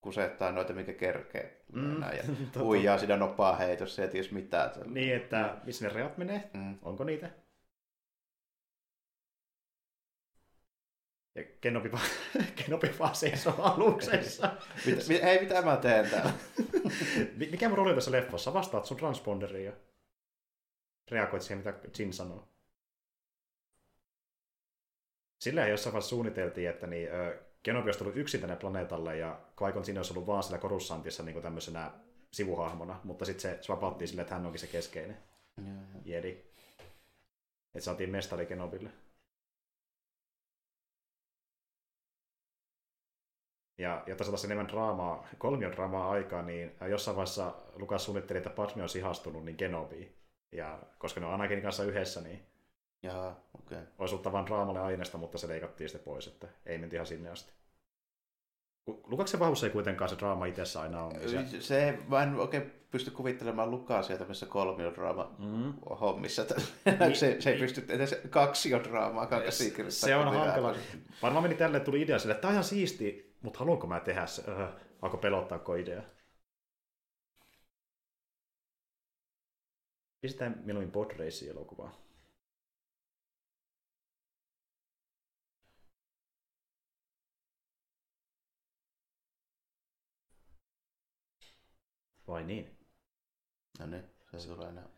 kusettaa 0.00 0.52
noita, 0.52 0.72
mikä 0.72 0.92
kerkee. 0.92 1.64
Mm. 1.72 2.00
Näin, 2.00 2.16
ja 2.16 2.24
huijaa 2.64 2.98
siinä 2.98 3.16
nopaa 3.16 3.56
heitossa 3.56 4.02
ja 4.02 4.08
ties 4.08 4.30
mitä. 4.32 4.72
Niin, 4.86 5.14
että 5.16 5.60
missä 5.64 5.86
ne 5.88 5.94
rajat 5.94 6.18
menee? 6.18 6.50
Mm. 6.54 6.78
Onko 6.82 7.04
niitä? 7.04 7.30
Ja 11.34 11.44
Kenobi 11.60 11.92
vaan, 11.92 12.04
Kenobi 12.64 12.90
vaan 12.98 13.14
seisoo 13.14 13.54
aluksessa. 13.58 14.52
Mit, 14.86 15.08
mit, 15.08 15.22
hei, 15.22 15.40
mitä 15.40 15.62
mä 15.62 15.76
teen 15.76 16.10
täällä? 16.10 16.32
Mi- 17.38 17.48
Mikä 17.50 17.68
mun 17.68 17.78
rooli 17.78 17.90
on 17.90 17.96
tässä 17.96 18.12
leffassa? 18.12 18.54
Vastaat 18.54 18.84
sun 18.84 18.96
transponderiin 18.96 19.64
ja 19.64 19.72
reagoit 21.10 21.42
siihen, 21.42 21.58
mitä 21.58 21.74
Jin 21.98 22.12
sanoo. 22.12 22.48
Sillä 25.40 25.66
jossain 25.68 25.92
vaiheessa 25.92 26.08
suunniteltiin, 26.08 26.68
että 26.70 26.86
niin, 26.86 27.12
ö, 27.12 27.42
Kenobi 27.62 27.88
olisi 27.88 27.98
tullut 27.98 28.16
yksin 28.16 28.40
tänne 28.40 28.56
planeetalle 28.56 29.16
ja 29.16 29.40
Qui-Gon 29.62 29.84
siinä 29.84 29.98
olisi 30.00 30.12
ollut 30.12 30.26
vaan 30.26 30.42
siellä 30.42 30.58
Korussantissa 30.58 31.22
niin 31.22 31.42
tämmöisenä 31.42 31.90
sivuhahmona, 32.32 33.00
mutta 33.04 33.24
sitten 33.24 33.40
se 33.56 33.62
swapattiin 33.62 34.08
silleen, 34.08 34.22
että 34.22 34.34
hän 34.34 34.46
onkin 34.46 34.60
se 34.60 34.66
keskeinen 34.66 35.16
jedi. 36.04 36.30
Että 37.74 37.84
saatiin 37.84 38.10
mestari 38.10 38.46
Kenobille. 38.46 38.90
Ja 43.78 44.02
jotta 44.06 44.24
saataisiin 44.24 44.52
enemmän 44.52 44.72
draamaa, 44.72 45.26
kolmion 45.38 45.72
draamaa 45.72 46.10
aikaa, 46.10 46.42
niin 46.42 46.76
jossain 46.88 47.16
vaiheessa 47.16 47.54
Lukas 47.76 48.04
suunnitteli, 48.04 48.38
että 48.38 48.50
Padme 48.50 48.82
on 48.82 48.88
ihastunut 48.98 49.44
niin 49.44 49.56
Kenobiin. 49.56 50.16
Ja 50.52 50.78
koska 50.98 51.20
ne 51.20 51.26
on 51.26 51.34
Anakin 51.34 51.62
kanssa 51.62 51.84
yhdessä, 51.84 52.20
niin 52.20 52.46
Jaa, 53.02 53.40
okei. 53.54 53.78
Okay. 53.78 53.90
olisi 53.98 54.14
ollut 54.14 54.22
tavan 54.22 54.46
draamalle 54.46 54.80
aineesta, 54.80 55.18
mutta 55.18 55.38
se 55.38 55.48
leikattiin 55.48 55.88
sitten 55.88 56.04
pois, 56.04 56.26
että 56.26 56.48
ei 56.66 56.78
menty 56.78 56.96
ihan 56.96 57.06
sinne 57.06 57.30
asti. 57.30 57.52
Lukaksen 58.86 59.40
vahvuus 59.40 59.64
ei 59.64 59.70
kuitenkaan 59.70 60.08
se 60.10 60.16
draama 60.18 60.46
itsessä 60.46 60.80
aina 60.80 61.02
on. 61.04 61.12
Niin 61.12 61.48
se... 61.48 61.60
Se, 61.60 61.98
mä 62.08 62.22
en 62.22 62.34
oikein 62.34 62.72
pysty 62.90 63.10
kuvittelemaan 63.10 63.70
Lukasia 63.70 64.18
tämmöisessä 64.18 64.46
kolmiodraama 64.46 65.34
Mm. 65.38 65.74
hommissa. 66.00 66.42
Niin. 67.00 67.16
se, 67.16 67.36
se 67.40 67.50
ei 67.50 67.58
pysty 67.58 67.84
edes 67.88 68.20
kaksiodraamaa 68.30 69.26
kakasi 69.26 69.74
Se 69.88 70.16
on 70.16 70.34
hankala. 70.34 70.74
Varmaan 71.22 71.42
meni 71.42 71.54
tälle, 71.54 71.80
tuli 71.80 72.02
idea 72.02 72.18
sille, 72.18 72.32
että 72.32 72.40
tämä 72.42 72.50
on 72.50 72.54
ihan 72.54 72.64
siisti, 72.64 73.36
mutta 73.42 73.58
haluanko 73.58 73.86
mä 73.86 74.00
tehdä 74.00 74.26
se? 74.26 74.42
Öö, 74.48 74.68
alkoi 75.02 75.20
pelottaa 75.20 75.76
idea. 75.80 76.02
Pistetään 80.20 80.62
mieluummin 80.64 80.92
Podrace 80.92 81.44
Vai 92.28 92.44
niin? 92.44 92.78
No 93.78 93.86
niin, 93.86 94.04
se 94.36 94.48
tulee 94.48 94.68
enää. 94.68 94.88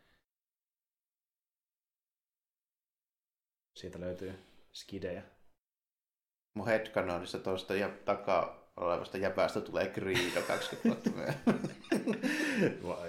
Siitä 3.75 4.01
löytyy 4.01 4.39
skidejä. 4.73 5.23
Mun 6.55 6.67
headcanonissa 6.67 7.39
tuosta 7.39 7.75
ja 7.75 7.89
takaa 8.05 8.73
olevasta 8.77 9.19
jäpästä 9.19 9.61
tulee 9.61 9.89
Greedo 9.89 10.43
20 10.47 10.89
vuotta 10.89 11.11
myöhemmin. 11.11 11.77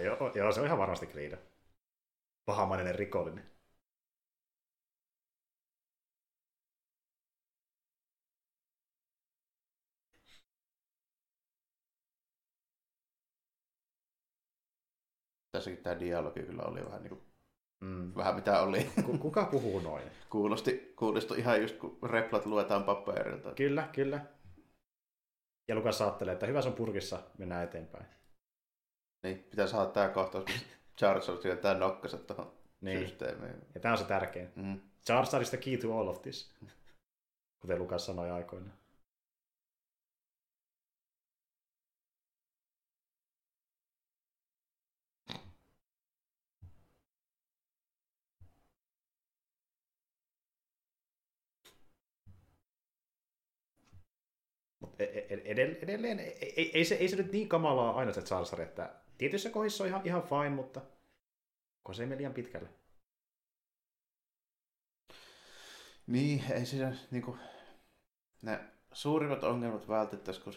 Joo, 0.04 0.32
joo, 0.36 0.52
se 0.52 0.60
on 0.60 0.66
ihan 0.66 0.78
varmasti 0.78 1.08
Greedo. 1.08 1.38
Pahamainen 2.46 2.96
rikollinen. 2.96 3.57
Tässäkin 15.58 15.84
tämä 15.84 16.00
dialogi 16.00 16.44
kyllä 16.44 16.64
oli 16.64 16.86
vähän 16.86 17.02
niin 17.04 17.10
kuin, 17.10 17.22
Mm. 17.82 18.12
vähän 18.16 18.36
mitä 18.36 18.62
oli. 18.62 18.90
Ku- 19.06 19.18
kuka 19.18 19.46
puhuu 19.46 19.80
noin? 19.80 20.04
Kuulosti, 20.30 20.94
kuulosti 20.96 21.34
ihan 21.38 21.62
just 21.62 21.78
kun 21.78 21.98
replat 22.04 22.46
luetaan 22.46 22.84
paperilta. 22.84 23.54
Kyllä, 23.54 23.90
kyllä. 23.94 24.26
Ja 25.68 25.76
Lukas 25.76 26.02
ajattelee, 26.02 26.34
että 26.34 26.46
hyvä 26.46 26.62
se 26.62 26.68
on 26.68 26.74
purkissa, 26.74 27.24
mennään 27.38 27.64
eteenpäin. 27.64 28.06
Niin, 29.24 29.40
pitää 29.44 29.68
saada 29.68 29.90
tämä 29.90 30.10
kohtaus, 30.10 30.46
missä 30.46 30.66
Charles 30.98 31.26
työntää 31.42 31.74
nokkansa 31.74 32.18
tuohon 32.18 32.52
Niin. 32.82 33.00
systeemiin. 33.00 33.56
Ja 33.76 33.82
tämä 33.82 33.92
on 33.92 33.98
se 33.98 34.04
tärkein. 34.04 34.50
Mm. 34.56 34.80
Jar 35.10 35.42
is 35.42 35.50
the 35.50 35.58
key 35.58 35.78
to 35.78 35.98
all 36.00 36.08
of 36.08 36.22
this. 36.22 36.54
Kuten 37.62 37.80
Lukas 37.80 38.06
sanoi 38.06 38.32
aikoinaan. 38.32 38.78
Mut 54.80 55.02
e- 55.02 55.04
e- 55.04 55.54
edell- 55.54 55.84
edelleen 55.84 56.20
ei, 56.20 56.54
ei, 56.58 56.72
ei, 56.74 56.86
se, 56.86 56.96
ei 56.96 57.08
se 57.10 57.16
nyt 57.16 57.32
niin 57.32 57.50
kamalaa 57.50 57.96
aina 57.96 58.14
se 58.14 58.22
Jar, 58.30 58.62
että 58.62 58.96
tietyissä 59.18 59.50
kohdissa 59.50 59.84
on 59.84 59.88
ihan, 59.88 60.02
ihan 60.06 60.24
fine, 60.24 60.50
mutta 60.50 60.82
kun 61.84 61.96
se 61.96 62.04
ei 62.04 62.08
mene 62.08 62.18
liian 62.18 62.34
pitkälle. 62.34 62.70
Niin, 66.08 66.44
ei 66.52 66.66
siinä 66.66 66.96
niinku, 67.12 67.38
ne 68.42 68.60
suurimmat 68.94 69.44
ongelmat 69.44 69.88
vältettäisiin, 69.88 70.44
kun 70.44 70.54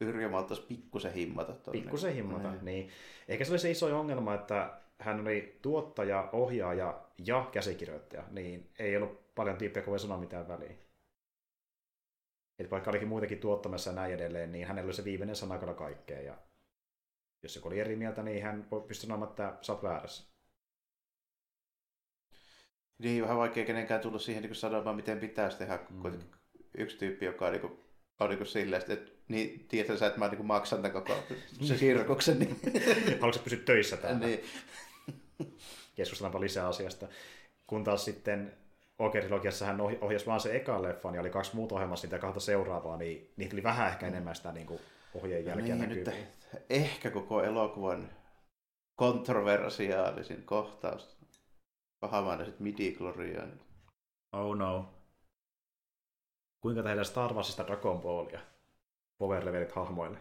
Yrjö 0.00 0.28
malttaisi 0.28 0.62
pikkusen 0.62 1.12
himmata. 1.12 1.70
Pikkusen 1.72 2.14
himmata, 2.14 2.50
Niin. 2.52 2.64
niin. 2.64 2.90
Eikä 3.28 3.44
se 3.44 3.52
oli 3.52 3.58
se 3.58 3.70
iso 3.70 3.98
ongelma, 4.00 4.34
että 4.34 4.80
hän 4.98 5.20
oli 5.20 5.58
tuottaja, 5.62 6.28
ohjaaja 6.32 7.04
ja 7.18 7.48
käsikirjoittaja, 7.52 8.24
niin 8.30 8.70
ei 8.78 8.96
ollut 8.96 9.34
paljon 9.34 9.56
tyyppejä, 9.58 9.84
kun 9.84 9.90
voi 9.90 9.98
sanoa 10.00 10.18
mitään 10.18 10.48
väliä. 10.48 10.72
Et 12.58 12.70
vaikka 12.70 12.90
olikin 12.90 13.08
muitakin 13.08 13.38
tuottamassa 13.38 13.90
ja 13.90 13.96
näin 13.96 14.14
edelleen, 14.14 14.52
niin 14.52 14.66
hänellä 14.66 14.86
oli 14.86 14.94
se 14.94 15.04
viimeinen 15.04 15.36
sana 15.36 15.58
kyllä 15.58 15.74
kaikkea. 15.74 16.20
Ja 16.20 16.38
jos 17.42 17.56
joku 17.56 17.68
oli 17.68 17.80
eri 17.80 17.96
mieltä, 17.96 18.22
niin 18.22 18.42
hän 18.42 18.68
pystyi 18.88 19.06
sanomaan, 19.06 19.30
että 19.30 19.58
sä 19.60 19.72
oot 19.72 19.82
väärässä. 19.82 20.36
Niin, 22.98 23.22
vähän 23.22 23.36
vaikea 23.36 23.64
kenenkään 23.64 24.00
tulla 24.00 24.18
siihen 24.18 24.42
niin 24.42 24.54
sanomaan, 24.54 24.96
miten 24.96 25.18
pitäisi 25.18 25.58
tehdä, 25.58 25.78
Mm. 25.90 26.20
yksi 26.78 26.98
tyyppi, 26.98 27.24
joka 27.24 27.46
on, 27.46 27.52
niin 27.52 27.60
kuin, 27.60 27.80
on 28.20 28.28
niin 28.28 28.38
kuin 28.38 28.46
silleen, 28.48 28.82
että 28.82 29.12
niin, 29.28 29.68
tiedätkö 29.68 29.96
sä, 29.96 30.06
että 30.06 30.18
mä 30.18 30.28
niin 30.28 30.46
maksan 30.46 30.82
tämän 30.82 30.92
koko 30.92 31.22
se 31.60 31.76
sirkuksen, 31.78 32.38
niin, 32.38 32.56
Haluatko 33.20 33.42
pysyä 33.44 33.58
töissä 33.58 33.96
täällä? 33.96 34.26
niin 34.26 34.40
Keskustellaanpa 35.94 36.40
lisää 36.40 36.68
asiasta. 36.68 37.08
Kun 37.66 37.84
taas 37.84 38.04
sitten 38.04 38.56
Ohi- 38.98 39.98
ohjasi 40.00 40.26
vaan 40.26 40.40
se 40.40 40.56
eka 40.56 40.82
leffan 40.82 41.14
ja 41.14 41.20
oli 41.20 41.30
kaksi 41.30 41.56
muuta 41.56 41.74
ohjelmassa 41.74 42.06
niitä 42.06 42.18
kahta 42.18 42.40
seuraavaa, 42.40 42.96
niin 42.96 43.32
niitä 43.36 43.56
oli 43.56 43.62
vähän 43.62 43.88
ehkä 43.88 44.06
enemmän 44.06 44.34
sitä 44.34 44.52
niin 44.52 44.66
kuin 44.66 44.80
ohjeen 45.14 45.44
jälkeä 45.44 45.74
niin, 45.74 45.88
nyt 45.88 46.10
ehkä 46.70 47.10
koko 47.10 47.42
elokuvan 47.42 48.10
kontroversiaalisin 48.96 50.42
kohtaus. 50.42 51.16
Pahamainaiset 52.00 52.60
midi-gloriaanit. 52.60 53.62
Oh 54.32 54.56
no. 54.56 54.94
Kuinka 56.60 56.82
tehdään 56.82 57.04
Star 57.04 57.34
Warsista 57.34 57.66
Dragon 57.66 58.00
Ballia? 58.00 58.40
Power 59.18 59.44
levelit 59.44 59.72
hahmoille. 59.72 60.18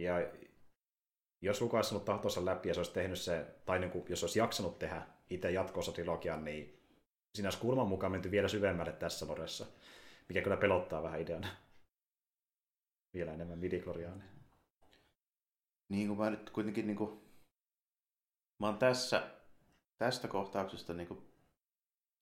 Ja 0.00 0.14
jos 1.42 1.60
Lukas 1.60 1.92
ollut 1.92 2.04
tahtonsa 2.04 2.44
läpi 2.44 2.68
ja 2.68 2.74
se 2.74 2.80
olisi 2.80 2.92
tehnyt 2.92 3.18
se, 3.18 3.46
tai 3.66 3.78
niin 3.78 3.90
kuin, 3.90 4.04
jos 4.08 4.22
olisi 4.22 4.38
jaksanut 4.38 4.78
tehdä 4.78 5.06
itse 5.30 5.50
jatkoosa 5.50 5.92
trilogian, 5.92 6.44
niin 6.44 6.80
siinä 7.34 7.46
olisi 7.46 7.58
kulman 7.58 7.88
mukaan 7.88 8.12
menty 8.12 8.30
vielä 8.30 8.48
syvemmälle 8.48 8.92
tässä 8.92 9.28
loressa, 9.28 9.66
mikä 10.28 10.42
kyllä 10.42 10.56
pelottaa 10.56 11.02
vähän 11.02 11.20
ideana. 11.20 11.48
Vielä 13.14 13.32
enemmän 13.32 13.58
midikloriaani. 13.58 14.24
Niin 15.88 16.08
kuin 16.08 16.18
mä 16.18 16.30
nyt 16.30 16.50
kuitenkin 16.50 16.86
niin 16.86 16.96
kuin, 16.96 17.20
mä 18.58 18.66
oon 18.66 18.78
tässä, 18.78 19.30
tästä 19.98 20.28
kohtauksesta 20.28 20.94
niin 20.94 21.08
kuin 21.08 21.30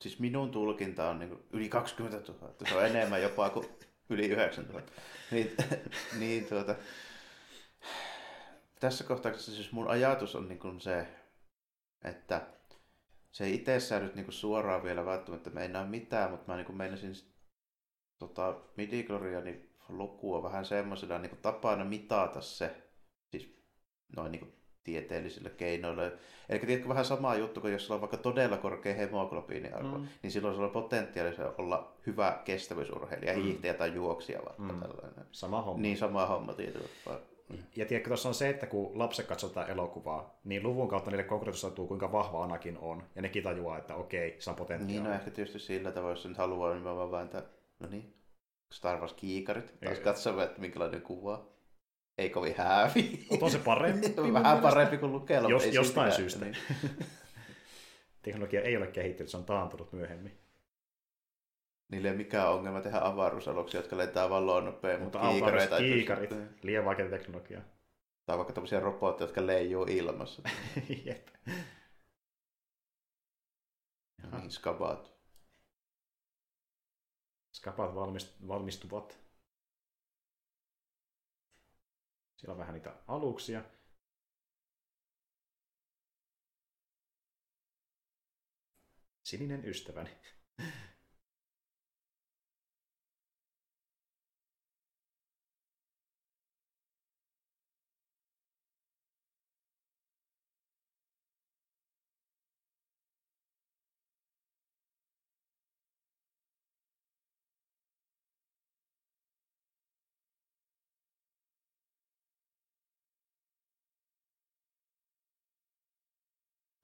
siis 0.03 0.19
minun 0.19 0.51
tulkinta 0.51 1.09
on 1.09 1.19
niin 1.19 1.29
kuin 1.29 1.43
yli 1.53 1.69
20 1.69 2.33
000. 2.33 2.55
Se 2.69 2.75
on 2.75 2.87
enemmän 2.87 3.23
jopa 3.23 3.51
kuin 3.51 3.69
yli 4.11 4.27
9 4.27 4.65
000. 4.65 4.83
Niin, 5.31 5.57
niin 6.21 6.47
tuota, 6.47 6.75
tässä 8.81 9.05
kohtauksessa 9.05 9.53
siis 9.53 9.73
mun 9.73 9.89
ajatus 9.89 10.37
on 10.37 10.49
niin 10.49 10.59
kuin 10.59 10.81
se, 10.81 11.07
että 12.05 12.47
se 13.31 13.45
ei 13.45 13.55
itsessään 13.55 14.03
nyt 14.03 14.15
niin 14.15 14.25
kuin 14.25 14.35
suoraan 14.35 14.83
vielä 14.83 15.05
välttämättä 15.05 15.51
meinaa 15.51 15.87
mitään, 15.87 16.31
mutta 16.31 16.53
mä 16.53 16.57
niin 16.57 16.67
kuin 16.67 16.77
meinasin 16.77 17.15
tota, 18.19 18.61
midi-glorianin 18.77 19.69
lukua 19.89 20.43
vähän 20.43 20.65
semmoisena 20.65 21.19
niin 21.19 21.31
kuin 21.31 21.43
tapana 21.43 21.85
mitata 21.85 22.41
se, 22.41 22.91
siis 23.31 23.65
noin 24.17 24.33
niin 24.33 24.41
kuin 24.41 24.53
tieteellisillä 24.85 25.51
keinoilla. 25.51 26.03
Eli 26.49 26.59
tiedätkö 26.59 26.89
vähän 26.89 27.05
sama 27.05 27.35
juttu, 27.35 27.61
kuin 27.61 27.73
jos 27.73 27.87
sulla 27.87 27.95
on 27.95 28.01
vaikka 28.01 28.17
todella 28.17 28.57
korkea 28.57 28.95
hemoglobiiniarvo, 28.95 29.99
mm. 29.99 30.09
niin 30.23 30.31
silloin 30.31 30.55
sulla 30.55 30.67
on 30.67 30.73
potentiaalisia 30.73 31.53
olla 31.59 31.97
hyvä 32.07 32.43
kestävyysurheilija, 32.45 33.37
mm. 33.37 33.43
hiihtäjä 33.43 33.75
tai 33.75 33.95
juoksija 33.95 34.41
vaikka 34.45 34.73
mm. 34.73 34.81
tällainen. 34.81 35.27
Sama 35.33 35.63
homma. 35.63 35.83
Niin, 35.83 35.97
sama 35.97 36.27
homma 36.27 36.53
tietysti. 36.53 37.11
Ja 37.77 37.87
tiedätkö, 37.87 38.09
tuossa 38.09 38.29
on 38.29 38.35
se, 38.35 38.49
että 38.49 38.67
kun 38.67 38.99
lapset 38.99 39.27
katsotaan 39.27 39.71
elokuvaa, 39.71 40.41
niin 40.45 40.63
luvun 40.63 40.89
kautta 40.89 41.11
niille 41.11 41.25
konkreettisautuu, 41.25 41.87
kuinka 41.87 42.13
vahva 42.13 42.45
Anakin 42.45 42.79
on. 42.79 43.03
Ja 43.15 43.23
nekin 43.23 43.43
tajuaa, 43.43 43.79
että 43.79 43.95
okei, 43.95 44.37
se 44.39 44.51
on 44.51 44.57
potentiaalia. 44.57 45.01
Niin, 45.03 45.05
no 45.05 45.15
ehkä 45.15 45.31
tietysti 45.31 45.59
sillä 45.59 45.93
tavalla, 45.93 46.13
jos 46.13 46.27
nyt 46.27 46.37
haluaa, 46.37 46.73
niin 46.73 46.83
mä 46.83 46.97
vaan 46.97 47.11
vääntää, 47.11 47.43
no 47.81 47.89
niin, 47.89 48.15
Star 48.75 48.99
Wars 48.99 49.13
kiikarit, 49.13 49.81
taas 49.85 50.01
katsomaan, 50.01 50.47
että 50.47 50.61
minkälainen 50.61 51.03
kuva. 51.03 51.59
Ei 52.19 52.31
kovin 52.31 52.55
häävi. 52.57 53.27
On 53.41 53.51
se 53.51 53.59
parempi. 53.59 54.15
Vähän 54.33 54.59
parempi 54.59 54.99
kuin 54.99 55.13
lukella. 55.13 55.49
Jos, 55.49 55.67
jostain 55.67 56.13
syystä. 56.13 56.45
Niin. 56.45 56.57
Teknologia 58.23 58.63
ei 58.63 58.77
ole 58.77 58.87
kehittynyt, 58.87 59.31
se 59.31 59.37
on 59.37 59.45
taantunut 59.45 59.93
myöhemmin. 59.93 60.39
Niille 61.89 62.09
ei 62.09 62.13
ole 62.13 62.19
mikään 62.19 62.53
ongelma 62.53 62.81
tehdä 62.81 62.99
avaruusaluksia, 63.03 63.81
jotka 63.81 63.97
lentää 63.97 64.31
vaan 64.31 64.65
nopein, 64.65 65.03
mutta 65.03 65.19
kiikareita. 65.19 65.79
Kiikarit, 65.79 66.31
liian 66.63 66.85
vaikea 66.85 67.11
teknologia. 67.11 67.63
Tai 68.27 68.37
vaikka 68.37 68.53
tämmöisiä 68.53 68.81
robotteja, 68.81 69.27
jotka 69.27 69.47
leijuu 69.47 69.85
ilmassa. 69.89 70.43
Jep. 71.07 71.29
Niin, 74.33 74.51
skabaat. 74.51 75.13
Skabaat 77.53 77.95
valmistuvat. 78.49 79.19
Siellä 82.37 82.53
on 82.53 82.59
vähän 82.59 82.75
niitä 82.75 82.95
aluksia. 83.07 83.65
Sininen 89.25 89.65
ystäväni. 89.65 90.11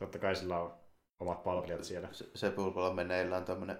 Totta 0.05 0.19
kai 0.19 0.37
sillä 0.37 0.61
on 0.61 0.75
omat 1.21 1.45
palvelijat 1.45 1.85
siellä. 1.85 2.09
Se, 2.13 2.31
se 2.35 2.51
pulpalla 2.51 2.95
meneillään 2.95 3.45
tämmöinen 3.45 3.79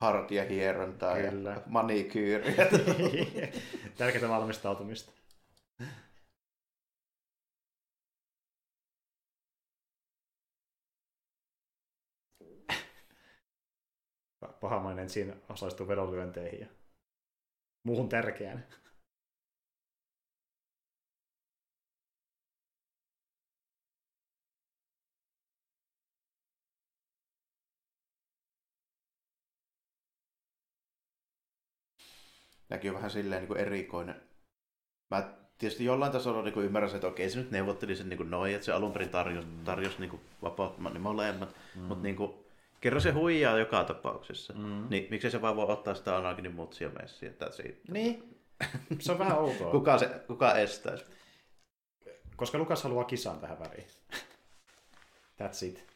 hartia 0.00 0.44
hierontaa 0.44 1.16
Kyllä. 1.16 1.50
ja 1.50 1.62
manikyyri. 1.66 2.54
Tärkeää 3.98 4.28
valmistautumista. 4.28 5.12
Pahamainen 14.60 15.10
siinä 15.10 15.36
osallistuu 15.48 15.88
vedonlyönteihin 15.88 16.60
ja 16.60 16.66
muuhun 17.82 18.08
tärkeään. 18.08 18.66
Näkyy 32.70 32.94
vähän 32.94 33.10
silleen 33.10 33.40
niin 33.40 33.48
kuin 33.48 33.60
erikoinen. 33.60 34.22
Mä 35.10 35.28
tietysti 35.58 35.84
jollain 35.84 36.12
tasolla 36.12 36.42
niin 36.42 36.64
ymmärrän, 36.64 36.94
että 36.94 37.06
okei, 37.06 37.30
se 37.30 37.38
nyt 37.38 37.50
neuvotteli 37.50 37.96
sen 37.96 38.08
niin 38.08 38.30
noin, 38.30 38.54
että 38.54 38.64
se 38.64 38.72
alun 38.72 38.92
perin 38.92 39.08
tarjosi, 39.08 39.48
tarjosi 39.64 39.96
niin 40.00 40.20
vapauttamaan 40.42 40.94
niin 40.94 41.02
molemmat, 41.02 41.56
mm. 41.74 41.82
mutta 41.82 42.02
niin 42.02 42.16
kuin, 42.16 42.34
kerro 42.80 43.00
se 43.00 43.10
huijaa 43.10 43.58
joka 43.58 43.84
tapauksessa. 43.84 44.52
Mm. 44.52 44.86
Niin 44.90 45.06
miksei 45.10 45.30
se 45.30 45.42
vaan 45.42 45.56
voi 45.56 45.66
ottaa 45.68 45.94
sitä 45.94 46.16
Anakinin 46.16 46.54
mutsia 46.54 46.90
messiä, 47.00 47.30
että 47.30 47.50
siitä. 47.50 47.92
Niin, 47.92 48.40
se 49.00 49.12
on 49.12 49.18
vähän 49.18 49.38
outoa. 49.38 49.70
kuka, 49.70 49.98
se, 49.98 50.06
kuka 50.26 50.54
estäisi? 50.54 51.04
Koska 52.36 52.58
Lukas 52.58 52.82
haluaa 52.82 53.04
kisaan 53.04 53.40
tähän 53.40 53.58
väriin. 53.58 53.86
That's 55.42 55.66
it. 55.66 55.89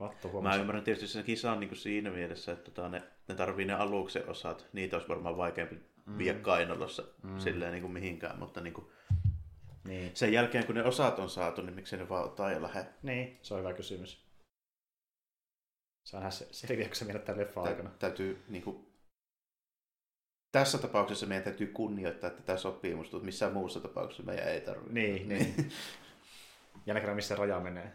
Vattu 0.00 0.42
Mä 0.42 0.56
ymmärrän 0.56 0.84
tietysti 0.84 1.08
sen 1.08 1.24
kisan 1.24 1.60
niin 1.60 1.68
kuin 1.68 1.78
siinä 1.78 2.10
mielessä, 2.10 2.52
että 2.52 2.70
tota, 2.70 2.88
ne, 2.88 3.02
ne 3.28 3.34
tarvii 3.34 3.66
ne 3.66 3.72
aluksen 3.72 4.28
osat. 4.28 4.66
Niitä 4.72 4.96
olisi 4.96 5.08
varmaan 5.08 5.36
vaikeampi 5.36 5.76
mm. 6.06 6.18
viedä 6.18 6.38
kainalossa 6.38 7.02
mm. 7.22 7.38
silleen 7.38 7.72
niin 7.72 7.82
kuin 7.82 7.92
mihinkään, 7.92 8.38
mutta 8.38 8.60
niin 8.60 8.74
kuin, 8.74 8.86
niin. 9.84 10.10
sen 10.14 10.32
jälkeen 10.32 10.66
kun 10.66 10.74
ne 10.74 10.84
osat 10.84 11.18
on 11.18 11.30
saatu, 11.30 11.62
niin 11.62 11.74
miksei 11.74 11.98
ne 11.98 12.08
vaan 12.08 12.24
ottaa 12.24 12.50
ja 12.50 12.62
lähde. 12.62 12.86
Niin, 13.02 13.38
se 13.42 13.54
on 13.54 13.60
hyvä 13.60 13.72
kysymys. 13.72 14.28
Saa 16.04 16.20
nähdä 16.20 16.36
selviääkö 16.50 16.94
se 16.94 17.04
meille 17.04 17.20
tämän 17.20 17.40
leffa 17.40 17.62
aikana. 17.62 17.90
Tä, 17.90 17.96
täytyy 17.98 18.44
niin 18.48 18.62
kuin, 18.62 18.86
tässä 20.52 20.78
tapauksessa 20.78 21.26
meidän 21.26 21.44
täytyy 21.44 21.66
kunnioittaa 21.66 22.30
tätä 22.30 22.56
sopimusta, 22.56 23.16
mutta 23.16 23.26
missään 23.26 23.52
muussa 23.52 23.80
tapauksessa 23.80 24.22
meidän 24.22 24.48
ei 24.48 24.60
tarvitse. 24.60 24.92
Niin, 24.92 25.28
niin. 25.28 25.72
ja 26.86 26.94
näkään 26.94 27.16
missä 27.16 27.36
raja 27.36 27.60
menee. 27.60 27.92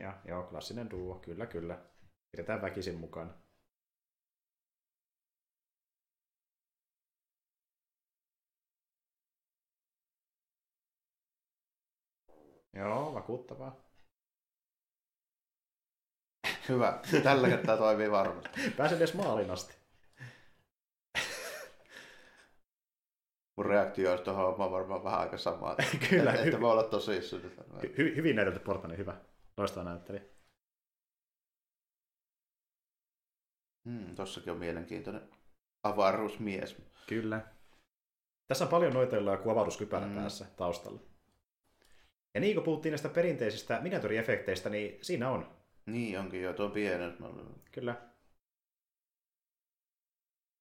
Ja 0.00 0.20
joo, 0.24 0.42
klassinen 0.42 0.90
duo, 0.90 1.14
kyllä 1.14 1.46
kyllä. 1.46 1.78
Pidetään 2.30 2.62
väkisin 2.62 2.98
mukaan. 2.98 3.34
Joo, 12.72 13.14
vakuuttavaa. 13.14 13.84
Hyvä. 16.68 17.00
Tällä 17.22 17.48
kertaa 17.48 17.76
toimii 17.76 18.10
varmasti. 18.10 18.70
Pääsen 18.76 18.98
edes 18.98 19.14
maalin 19.14 19.50
asti. 19.50 19.74
Mun 23.56 23.66
reaktio 23.66 24.18
tuohon 24.18 24.58
varmaan 24.58 25.04
vähän 25.04 25.20
aika 25.20 25.38
sama. 25.38 25.76
Kyllä. 26.10 26.30
Että, 26.30 26.44
että 26.44 26.60
voi 26.60 26.70
olla 26.70 26.82
tosissaan. 26.82 27.42
Hy- 27.82 28.16
hyvin 28.16 28.36
näytelty 28.36 28.58
portani, 28.58 28.96
hyvä. 28.96 29.16
Loistava 29.56 29.84
näytteli. 29.84 30.34
Hmm, 33.84 34.14
tossakin 34.14 34.52
on 34.52 34.58
mielenkiintoinen 34.58 35.28
avaruusmies. 35.82 36.82
Kyllä. 37.08 37.54
Tässä 38.46 38.64
on 38.64 38.70
paljon 38.70 38.92
noitellaan 38.92 39.38
kuin 39.38 39.52
avaruuskypärä 39.52 40.06
mm. 40.06 40.14
päässä 40.14 40.44
taustalla. 40.56 41.00
Ja 42.34 42.40
niin 42.40 42.54
kuin 42.54 42.64
puhuttiin 42.64 42.90
näistä 42.90 43.08
perinteisistä 43.08 43.80
miniatyriefekteistä, 43.80 44.70
niin 44.70 45.04
siinä 45.04 45.30
on. 45.30 45.56
Niin 45.86 46.18
onkin 46.18 46.42
jo, 46.42 46.52
tuo 46.52 46.68
pienet. 46.68 47.14
Kyllä. 47.72 48.10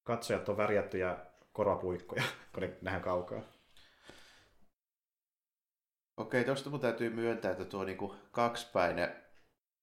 Katsojat 0.04 0.50
on 0.50 0.58
värjättyjä 0.58 1.18
korvapuikkoja, 1.54 2.24
kun 2.54 2.64
ne 2.64 2.78
nähdään 2.82 3.04
kaukaa. 3.04 3.41
Okei, 6.18 6.43
tuosta 6.43 6.70
mun 6.70 6.80
täytyy 6.80 7.09
myöntää, 7.09 7.51
että 7.51 7.66
tuo 7.66 7.84
niinku 7.84 8.16
kaksipäinen 8.32 9.24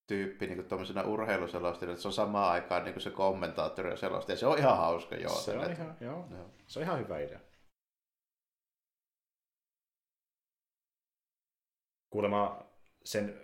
tyyppi 0.07 0.47
niin 0.47 0.69
tuommoisena 0.69 1.03
urheiluselostajana, 1.03 1.93
että 1.93 2.03
se 2.03 2.09
on 2.09 2.13
samaan 2.13 2.53
aikaan 2.53 2.85
niin 2.85 3.01
se 3.01 3.11
kommentaattori 3.11 3.91
ja 3.91 3.97
selostaja. 3.97 4.37
Se 4.37 4.47
on 4.47 4.59
ihan 4.59 4.77
hauska, 4.77 5.17
joo. 5.17 5.35
Se 5.35 5.59
on, 5.59 5.71
ihan, 5.71 5.97
joo. 6.01 6.27
joo. 6.31 6.51
se 6.67 6.79
on 6.79 6.85
ihan 6.85 6.99
hyvä 6.99 7.19
idea. 7.19 7.41
Kuulemma 12.11 12.67
sen 13.05 13.41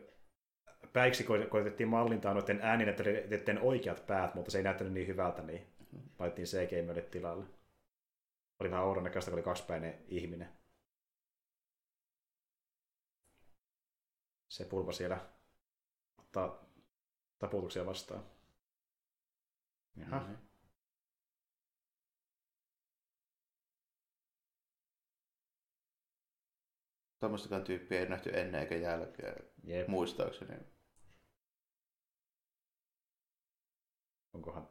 päiksi 0.93 1.25
koitettiin 1.25 1.89
mallintaa 1.89 2.35
noiden 2.35 2.61
ääninäyttelijöiden 2.63 3.59
oikeat 3.59 4.07
päät, 4.07 4.35
mutta 4.35 4.51
se 4.51 4.59
ei 4.59 4.65
näyttänyt 4.65 4.93
niin 4.93 5.07
hyvältä, 5.07 5.43
niin 5.43 5.67
laitettiin 6.19 6.47
CG-mölle 6.47 7.03
tilalle. 7.03 7.47
oli 8.61 8.71
vähän 8.71 8.85
oudon 8.85 9.05
näköistä, 9.05 9.31
kun 9.31 9.39
oli 9.39 9.45
kaksipäinen 9.45 10.05
ihminen. 10.09 10.56
Se 14.57 14.65
pulpa 14.65 14.93
siellä 14.93 15.29
ottaa 16.19 16.65
taputuksia 17.39 17.87
vastaan. 17.87 18.25
Jaha. 19.97 20.21
Mhm. 20.21 20.35
Tuommoistakaan 27.21 27.65
tyyppiä 27.65 28.01
ei 28.01 28.09
nähty 28.09 28.31
ennen 28.35 28.61
eikä 28.61 28.77
jälkeen, 28.77 29.53
Jep. 29.65 29.89
muistaakseni. 29.89 30.57
Onkohan 34.33 34.69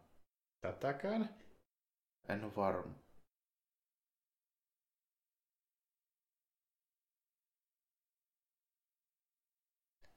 tätäkään? 0.61 1.36
En 2.29 2.43
ole 2.43 2.55
varma. 2.55 3.05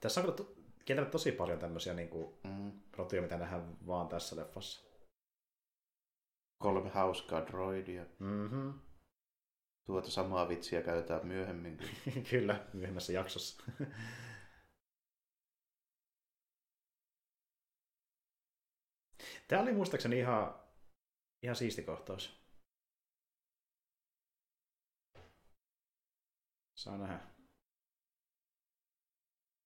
Tässä 0.00 0.20
on 0.20 0.24
kyllä 0.24 0.36
to- 0.36 0.54
kieltämättä 0.84 1.12
tosi 1.12 1.32
paljon 1.32 1.58
tämmöisiä 1.58 1.94
niin 1.94 2.08
kuin, 2.08 2.38
Mm. 2.44 2.80
rotuja, 2.96 3.22
mitä 3.22 3.36
nähdään 3.38 3.86
vaan 3.86 4.08
tässä 4.08 4.36
leffassa. 4.36 4.88
Kolme 6.62 6.88
hauskaa 6.90 7.46
droidia. 7.46 8.04
Mm-hmm. 8.18 8.74
Tuota 9.86 10.10
samaa 10.10 10.48
vitsiä 10.48 10.82
käytetään 10.82 11.26
myöhemminkin. 11.26 11.88
Kyllä, 12.30 12.66
myöhemmässä 12.72 13.12
jaksossa. 13.12 13.62
Tämä 19.48 19.62
oli 19.62 19.72
muistaakseni 19.72 20.18
ihan, 20.18 20.54
ihan 21.42 21.56
siisti 21.56 21.82
kohtaus. 21.82 22.38
Saa 26.74 26.98
nähdä. 26.98 27.37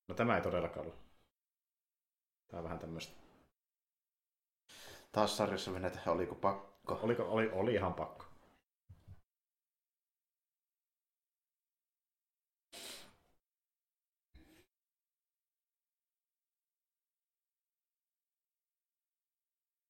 No 0.08 0.14
tämä 0.14 0.36
ei 0.36 0.42
todellakaan 0.42 0.80
ollut. 0.86 0.98
Tämä 2.48 2.58
on 2.58 2.64
vähän 2.64 2.78
tämmöistä. 2.78 3.12
Taas 5.12 5.36
sarjassa 5.36 5.70
menet, 5.70 5.98
oliko 6.06 6.34
pakko? 6.34 6.98
Oliko, 7.02 7.22
oli, 7.22 7.50
oli 7.52 7.74
ihan 7.74 7.94
pakko. 7.94 8.24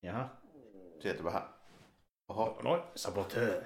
Jaha. 0.03 0.37
Sieltä 1.01 1.25
vähän... 1.25 1.55
Oho, 2.29 2.61
No, 2.63 2.93
saboteur. 2.97 3.65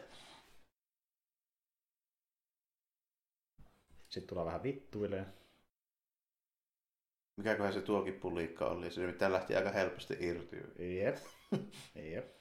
Sitten 4.08 4.28
tulee 4.28 4.44
vähän 4.44 4.62
vittuilee. 4.62 5.26
Mikäköhän 7.36 7.72
se 7.72 7.80
tuokin 7.80 8.14
pulikka 8.14 8.66
oli. 8.66 8.90
Se 8.90 9.00
nimittäin 9.00 9.32
lähti 9.32 9.56
aika 9.56 9.70
helposti 9.70 10.16
irti. 10.20 10.56
Jep. 10.78 11.16
Jep. 12.12 12.36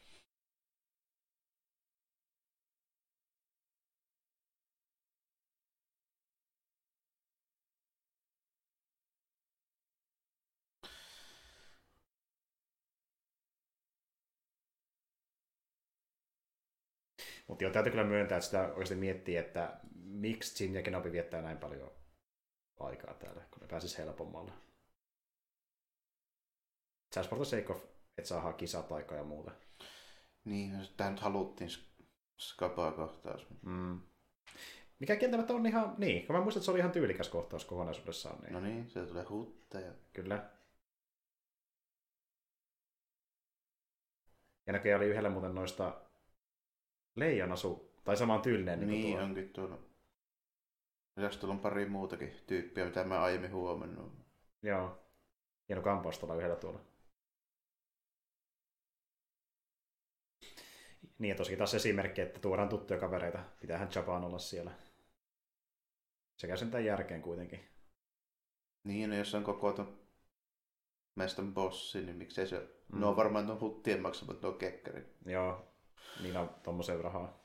Mutta 17.48 17.64
joo, 17.64 17.74
täytyy 17.74 17.92
kyllä 17.92 18.04
myöntää, 18.04 18.38
että 18.38 18.46
sitä 18.46 18.68
oikeasti 18.68 18.96
miettii, 18.96 19.38
että 19.38 19.80
miksi 19.96 20.64
Jin 20.64 20.76
ja 20.76 20.82
Kenobi 20.82 21.12
viettää 21.12 21.42
näin 21.42 21.58
paljon 21.58 21.92
aikaa 22.80 23.14
täällä, 23.14 23.42
kun 23.52 23.62
ne 23.62 23.68
pääsis 23.68 23.98
helpommalla. 23.98 24.52
Just 27.16 27.30
for 27.30 27.38
the 27.38 27.46
sake 27.46 27.72
of, 27.74 27.84
että 28.18 28.28
saadaan 28.28 28.54
kisat 28.56 28.92
aikaa 28.92 29.18
ja 29.18 29.24
muuta. 29.24 29.52
Niin, 30.46 30.72
tämä 30.98 31.10
nyt 31.10 31.20
haluttiin 31.20 31.70
sk- 31.70 32.04
skapaa 32.38 32.92
kohtaus. 32.92 33.48
Mm. 33.62 34.02
Mikä 35.00 35.16
kieltämättä 35.16 35.54
on 35.54 35.66
ihan, 35.66 35.96
niin, 35.98 36.28
kun 36.28 36.36
mä 36.36 36.42
muistan, 36.42 36.60
että 36.60 36.66
se 36.66 36.72
oli 36.72 36.80
ihan 36.80 36.92
tyylikäs 36.92 37.30
kohtaus 37.30 37.66
kokonaisuudessaan. 37.66 38.42
Niin. 38.42 38.54
No 38.54 38.60
niin, 38.60 38.90
sieltä 38.90 39.10
tulee 39.10 39.24
hutteja. 39.24 39.92
Kyllä. 40.14 40.50
Ja 44.68 44.74
näköjään 44.74 45.02
oli 45.02 45.10
yhdellä 45.10 45.30
muuten 45.30 45.56
noista 45.56 46.02
leijonasu, 47.16 47.92
tai 48.04 48.18
samaan 48.18 48.42
tyylinen. 48.42 48.80
Niin, 48.80 48.90
Niin, 48.90 49.02
niin 49.04 49.18
tuo. 49.18 49.26
onkin 49.26 49.50
tuolla. 49.50 49.78
Lisäksi 51.16 51.40
tuolla 51.40 51.54
on 51.56 51.60
pari 51.62 51.86
muutakin 51.90 52.34
tyyppiä, 52.48 52.86
mitä 52.86 53.04
mä 53.04 53.22
aiemmin 53.22 53.52
huomannut. 53.52 54.14
Joo. 54.64 55.00
Hieno 55.70 55.82
kampaus 55.82 56.20
tuolla 56.20 56.36
yhdellä 56.36 56.56
tuolla. 56.56 56.80
Niin, 61.20 61.30
ja 61.30 61.36
tosiaan 61.36 61.58
taas 61.58 61.74
esimerkki, 61.74 62.22
että 62.22 62.40
tuodaan 62.40 62.70
tuttuja 62.70 63.00
kavereita. 63.00 63.40
Pitäähän 63.60 63.90
Japan 63.96 64.24
olla 64.24 64.40
siellä. 64.40 64.72
Sekä 66.38 66.58
sen 66.58 66.86
järkeen 66.86 67.22
kuitenkin. 67.22 67.60
Niin, 68.84 69.10
no 69.10 69.16
jos 69.16 69.36
on 69.36 69.44
koko 69.44 69.72
ton 69.72 70.00
mestan 71.16 71.54
bossi, 71.54 72.02
niin 72.02 72.18
miksei 72.18 72.48
se... 72.48 72.60
Mm. 72.60 73.00
No 73.00 73.16
varmaan 73.16 73.46
tuon 73.46 73.60
huttien 73.60 74.02
maksamat 74.02 74.42
tuo 74.42 74.52
kekkari. 74.52 75.06
Joo, 75.26 75.68
niillä 76.22 76.42
on 76.42 76.50
tommosen 76.64 77.00
rahaa. 77.00 77.45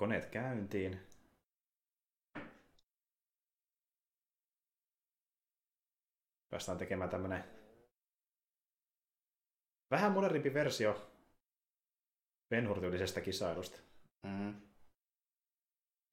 Koneet 0.00 0.26
käyntiin. 0.26 1.00
Päästään 6.50 6.78
tekemään 6.78 7.10
tämmönen 7.10 7.44
vähän 9.90 10.12
modernimpi 10.12 10.54
versio 10.54 11.12
Benhur-tyylisestä 12.50 13.20
kisailusta. 13.20 13.78
Mm. 14.22 14.60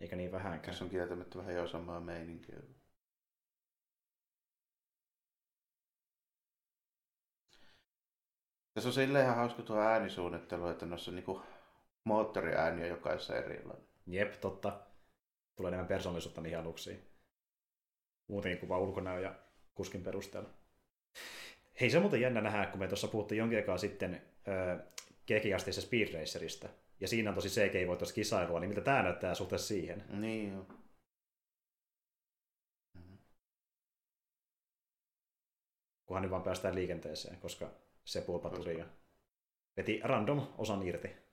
Eikä 0.02 0.16
niin 0.16 0.32
vähänkään. 0.32 0.72
Tässä 0.72 0.84
on 0.84 0.90
kieltämättä 0.90 1.38
vähän 1.38 1.56
jo 1.56 1.68
samaa 1.68 2.00
meininkiä. 2.00 2.60
Tässä 8.74 8.90
on 8.90 8.94
silleen 8.94 9.26
ihan 9.26 9.38
hauska 9.38 9.64
tuo 9.64 9.80
äänisuunnittelu, 9.80 10.68
että 10.68 10.86
noissa 10.86 11.12
on 11.12 11.16
niinku 12.08 12.14
moottoriääniä 12.14 12.88
jokaisessa 12.88 13.36
erilainen. 13.36 13.88
Jep, 14.08 14.34
totta. 14.42 14.80
Tulee 15.56 15.70
enemmän 15.70 15.88
persoonallisuutta 15.88 16.42
niihin 16.42 16.60
aluksiin. 16.60 17.00
Muutenkin 18.28 18.60
kuin 18.60 18.70
vaan 18.70 18.82
ulkonäö 18.82 19.20
ja 19.20 19.36
kuskin 19.76 20.04
perusteella. 20.04 20.50
Hei, 21.82 21.90
se 21.90 21.98
on 21.98 22.04
muuten 22.04 22.22
jännä 22.22 22.42
nähdä, 22.42 22.66
kun 22.66 22.80
me 22.80 22.88
tuossa 22.88 23.08
puhuttiin 23.08 23.40
jonkin 23.40 23.58
aikaa 23.58 23.78
sitten 23.78 24.22
öö, 24.48 24.78
kekiasteisesta 25.26 25.88
Speed 25.88 26.14
Racerista. 26.14 26.70
Ja 27.00 27.08
siinä 27.08 27.30
on 27.30 27.36
tosi 27.36 27.50
CGI-voitosta 27.50 28.14
kisailua, 28.14 28.60
niin 28.60 28.70
miltä 28.70 28.82
tämä 28.82 29.04
näyttää 29.04 29.36
suhteessa 29.36 29.68
siihen? 29.68 30.04
Niin 30.10 30.54
joo. 30.54 30.66
Kunhan 36.06 36.22
nyt 36.22 36.32
vaan 36.32 36.44
päästään 36.44 36.76
liikenteeseen, 36.76 37.38
koska 37.40 37.72
se 38.06 38.22
pulpa 38.22 38.50
tuli 38.50 38.78
ja 38.80 38.86
veti 39.78 40.00
random 40.04 40.48
osan 40.58 40.88
irti. 40.88 41.27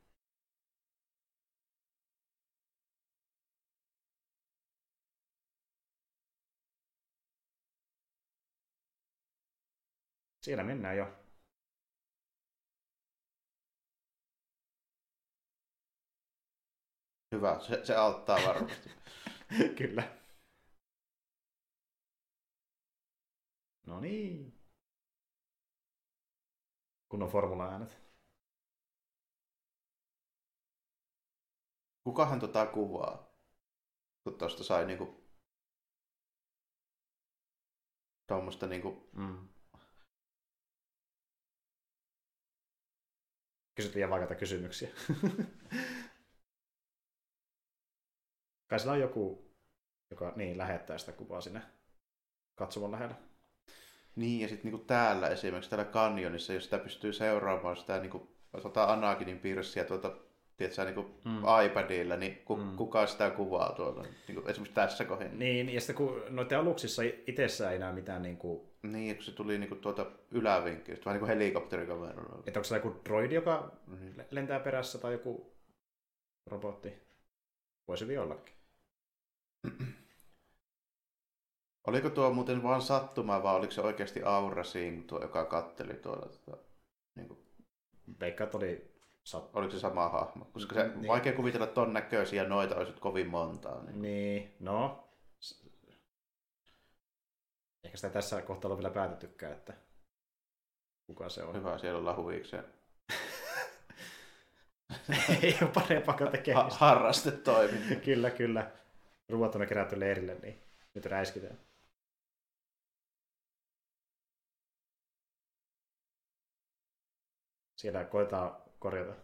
Siellä 10.45 10.65
mennään 10.65 10.97
jo. 10.97 11.07
Hyvä, 17.33 17.61
se, 17.61 17.85
se 17.85 17.97
auttaa 17.97 18.39
varmasti. 18.47 18.91
Kyllä. 19.79 20.19
No 23.87 24.01
niin. 24.01 24.59
Kunnon 27.09 27.29
formula-äänet. 27.29 27.99
Kukahan 32.05 32.41
tota 32.41 32.66
kuvaa? 32.66 33.35
Kun 34.25 34.39
tosta 34.39 34.65
sai 34.65 34.87
niinku 34.87 35.25
tuommoista 38.27 38.66
niinku... 38.66 39.11
Mm. 39.12 39.54
Kysyt 43.75 43.95
liian 43.95 44.11
vaikeita 44.11 44.35
kysymyksiä. 44.35 44.89
Kai 48.67 48.81
sillä 48.81 48.93
on 48.93 49.01
joku, 49.01 49.51
joka 50.11 50.33
niin, 50.37 50.59
lähettää 50.59 50.99
sitä 50.99 51.13
kuvaa 51.13 51.41
sinne 51.41 51.63
katsomon 52.55 52.93
lähellä. 52.93 53.15
Niin, 54.17 54.41
ja 54.41 54.49
sitten 54.49 54.73
niinku 54.73 54.87
täällä 54.87 55.29
esimerkiksi 55.29 55.71
täällä 55.71 55.85
kanjonissa, 55.85 56.53
jos 56.53 56.65
sitä 56.65 56.79
pystyy 56.79 57.13
seuraamaan 57.13 57.77
sitä 57.77 57.99
niinku, 57.99 58.37
ottaa 58.53 58.93
Anakinin 58.93 59.39
piirsiä 59.39 59.85
tuota, 59.85 60.17
tiedätkö, 60.57 60.85
niinku 60.85 61.21
mm. 61.25 61.43
iPadilla, 61.67 62.17
niin 62.17 62.43
ku, 62.45 62.57
mm. 62.57 62.77
kuka 62.77 63.07
sitä 63.07 63.31
kuvaa 63.31 63.73
tuolla, 63.73 64.07
niinku, 64.29 64.49
esimerkiksi 64.49 64.75
tässä 64.75 65.05
kohdassa. 65.05 65.37
Niin, 65.37 65.75
ja 65.75 65.81
sitten 65.81 65.97
kun 65.97 66.23
noiden 66.29 66.59
aluksissa 66.59 67.03
itsessään 67.27 67.73
ei 67.73 67.79
näe 67.79 67.93
mitään 67.93 68.23
niin 68.23 68.37
kuin... 68.37 68.69
Niin, 68.83 69.17
kun 69.17 69.25
se 69.25 69.33
tuli 69.33 69.59
niinku 69.59 69.75
tuota 69.75 70.07
ylävinkkelistä, 70.31 71.05
vähän 71.05 71.15
niin 71.15 71.27
kuin 71.27 71.39
helikopterikameralla. 71.39 72.43
Että 72.47 72.61
onko 72.61 72.65
se 72.65 72.75
joku 72.75 73.01
droidi, 73.05 73.35
joka 73.35 73.73
mm. 73.87 74.15
lentää 74.31 74.61
perässä, 74.61 74.99
tai 74.99 75.13
joku 75.13 75.57
robotti? 76.47 76.93
Voisi 77.89 78.05
hyvin 78.05 78.21
ollakin. 78.21 78.55
Oliko 81.87 82.11
tuo 82.11 82.33
muuten 82.33 82.63
vain 82.63 82.83
sattuma 82.83 83.43
vai 83.43 83.55
oliko 83.55 83.73
se 83.73 83.81
oikeasti 83.81 84.23
Aura 84.23 84.65
Singh, 84.65 85.07
tuo, 85.07 85.23
joka 85.23 85.45
katteli 85.45 85.95
tuolla? 85.95 86.29
Tuota, 86.45 86.63
niin 87.17 87.29
kuin... 87.29 87.39
Veikkaat 88.21 88.55
oli 88.55 88.94
sat... 89.25 89.57
Oliko 89.57 89.73
se 89.73 89.79
sama 89.79 90.09
hahmo? 90.09 90.45
Koska 90.45 90.75
se 90.75 90.89
niin. 90.89 91.09
vaikea 91.09 91.33
kuvitella 91.33 91.67
ton 91.67 91.93
näköisiä 91.93 92.45
noita 92.45 92.77
olisi 92.77 92.93
kovin 92.93 93.29
montaa. 93.29 93.83
Niin, 93.83 94.03
niin 94.03 94.57
no. 94.61 95.09
Ehkä 97.85 97.97
sitä 97.97 98.11
tässä 98.11 98.43
kohtaa 98.43 98.71
on 98.71 98.79
vielä 98.79 98.91
päätettykään, 98.91 99.53
että 99.53 99.75
kuka 101.07 101.29
se 101.29 101.43
on. 101.43 101.55
Hyvä, 101.55 101.79
siellä 101.79 101.99
ollaan 101.99 102.17
huvikseen. 102.17 102.65
Ei 105.43 105.59
ole 105.63 105.71
parempaa 105.75 106.17
tekemistä. 106.31 106.55
Ha- 106.55 106.95
harrastetoiminta. 106.95 107.95
kyllä, 108.05 108.31
kyllä. 108.31 108.71
Ruuat 109.29 109.55
on 109.55 109.67
kerätty 109.67 110.01
leirille, 110.01 110.35
niin 110.35 110.63
nyt 110.95 111.07
räiskitään. 111.07 111.59
Siellä 117.77 118.05
koetaan 118.05 118.64
korjata. 118.85 119.15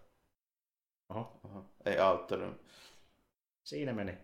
Oho. 1.08 1.40
Oho. 1.44 1.64
Ei 1.86 1.98
auttanut. 1.98 2.62
Siinä 3.64 3.92
meni. 3.92 4.18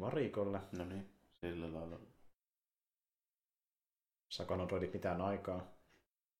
Varikolle. 0.00 0.60
No 0.72 0.84
niin, 0.84 1.10
sillä 1.40 1.72
lailla. 1.72 2.00
Saako 4.28 4.56
nopeudit 4.56 4.92
mitään 4.92 5.20
aikaa? 5.20 5.75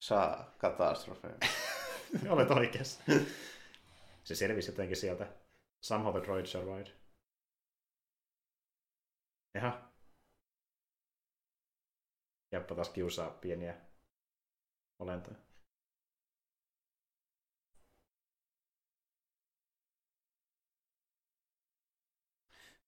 Saa 0.01 0.55
katastrofeja. 0.59 1.37
Olet 2.33 2.51
oikeassa. 2.51 3.03
Se 4.25 4.35
selvisi 4.35 4.71
jotenkin 4.71 4.97
sieltä. 4.97 5.33
Somehow 5.81 6.13
the 6.13 6.23
droid 6.23 6.47
survived. 6.47 6.93
Jaha. 9.55 9.91
Jappa 12.53 12.75
taas 12.75 12.89
kiusaa 12.89 13.31
pieniä 13.31 13.75
olentoja. 14.99 15.37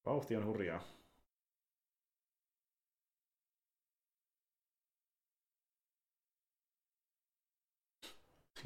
Vauhti 0.06 0.36
on 0.36 0.46
hurjaa. 0.46 0.97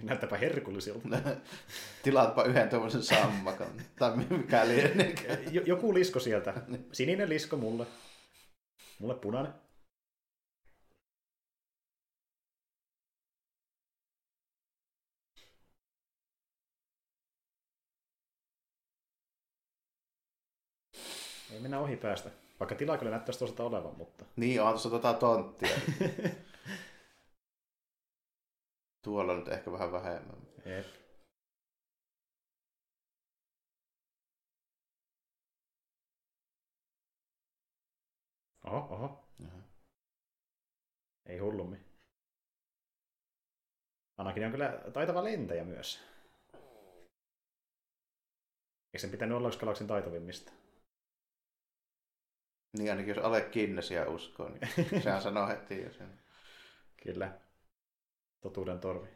Näyttääpä 0.02 0.36
herkullisilta. 0.36 1.09
Tilaatpa 2.02 2.44
yhden 2.44 2.69
tuommoisen 2.69 3.02
sammakan. 3.02 3.69
Tai 3.98 4.16
mikä 4.16 4.69
lienee. 4.69 5.14
Joku 5.66 5.94
lisko 5.94 6.20
sieltä. 6.20 6.55
Sininen 6.93 7.28
lisko 7.28 7.56
mulle. 7.56 7.86
Mulle 8.98 9.14
punainen. 9.14 9.52
Ei 21.52 21.60
mennä 21.60 21.78
ohi 21.81 21.97
päästä. 21.97 22.31
Vaikka 22.60 22.74
tilaa 22.74 22.98
kyllä 22.98 23.10
näyttäisi 23.10 23.39
tuosta 23.39 23.64
olevan, 23.64 23.97
mutta... 23.97 24.24
Niin, 24.36 24.62
on 24.62 24.69
tuossa 24.69 24.90
tota 24.90 25.14
tonttia. 25.14 25.77
Tuolla 29.02 29.36
nyt 29.36 29.48
ehkä 29.48 29.72
vähän 29.72 29.92
vähemmän. 29.92 30.36
Jep. 30.64 30.86
Oho, 38.64 38.94
oho. 38.94 39.24
Uh-huh. 39.40 39.62
Ei 41.26 41.38
hullummi. 41.38 41.76
Anakin 44.18 44.44
on 44.44 44.50
kyllä 44.50 44.80
taitava 44.92 45.24
lentäjä 45.24 45.64
myös. 45.64 46.00
Eikö 48.86 48.98
sen 48.98 49.10
pitänyt 49.10 49.36
olla 49.36 49.48
yksi 49.48 49.60
galaksin 49.60 49.86
taitavimmista? 49.86 50.52
Niin 52.78 52.90
ainakin 52.90 53.14
jos 53.14 53.24
Ale 53.24 53.40
Kinnesia 53.40 54.08
uskoo, 54.08 54.48
niin 54.48 55.02
sehän 55.02 55.22
sanoo 55.22 55.48
heti 55.48 55.82
jo 55.82 55.92
sen. 55.92 56.20
Kyllä 57.02 57.41
totuuden 58.43 58.81
torvi. 58.81 59.09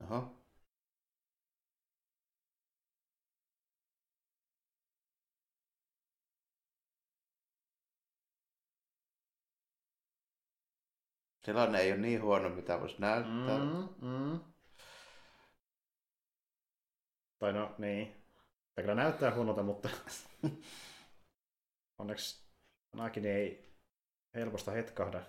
Aha. 0.00 0.30
Tilanne 11.42 11.78
ei 11.80 11.92
ole 11.92 12.00
niin 12.00 12.22
huono, 12.22 12.48
mitä 12.48 12.80
voisi 12.80 12.96
näyttää. 12.98 13.58
Mm, 13.58 13.88
mm. 14.08 14.40
Tai 17.38 17.52
no, 17.52 17.74
niin. 17.78 18.06
Tämä 18.74 18.82
kyllä 18.82 18.94
näyttää 18.94 19.34
huonolta, 19.34 19.62
mutta 19.62 19.88
onneksi 21.98 22.48
Anakin 22.92 23.26
ei 23.26 23.74
helposta 24.34 24.70
hetkahda. 24.70 25.22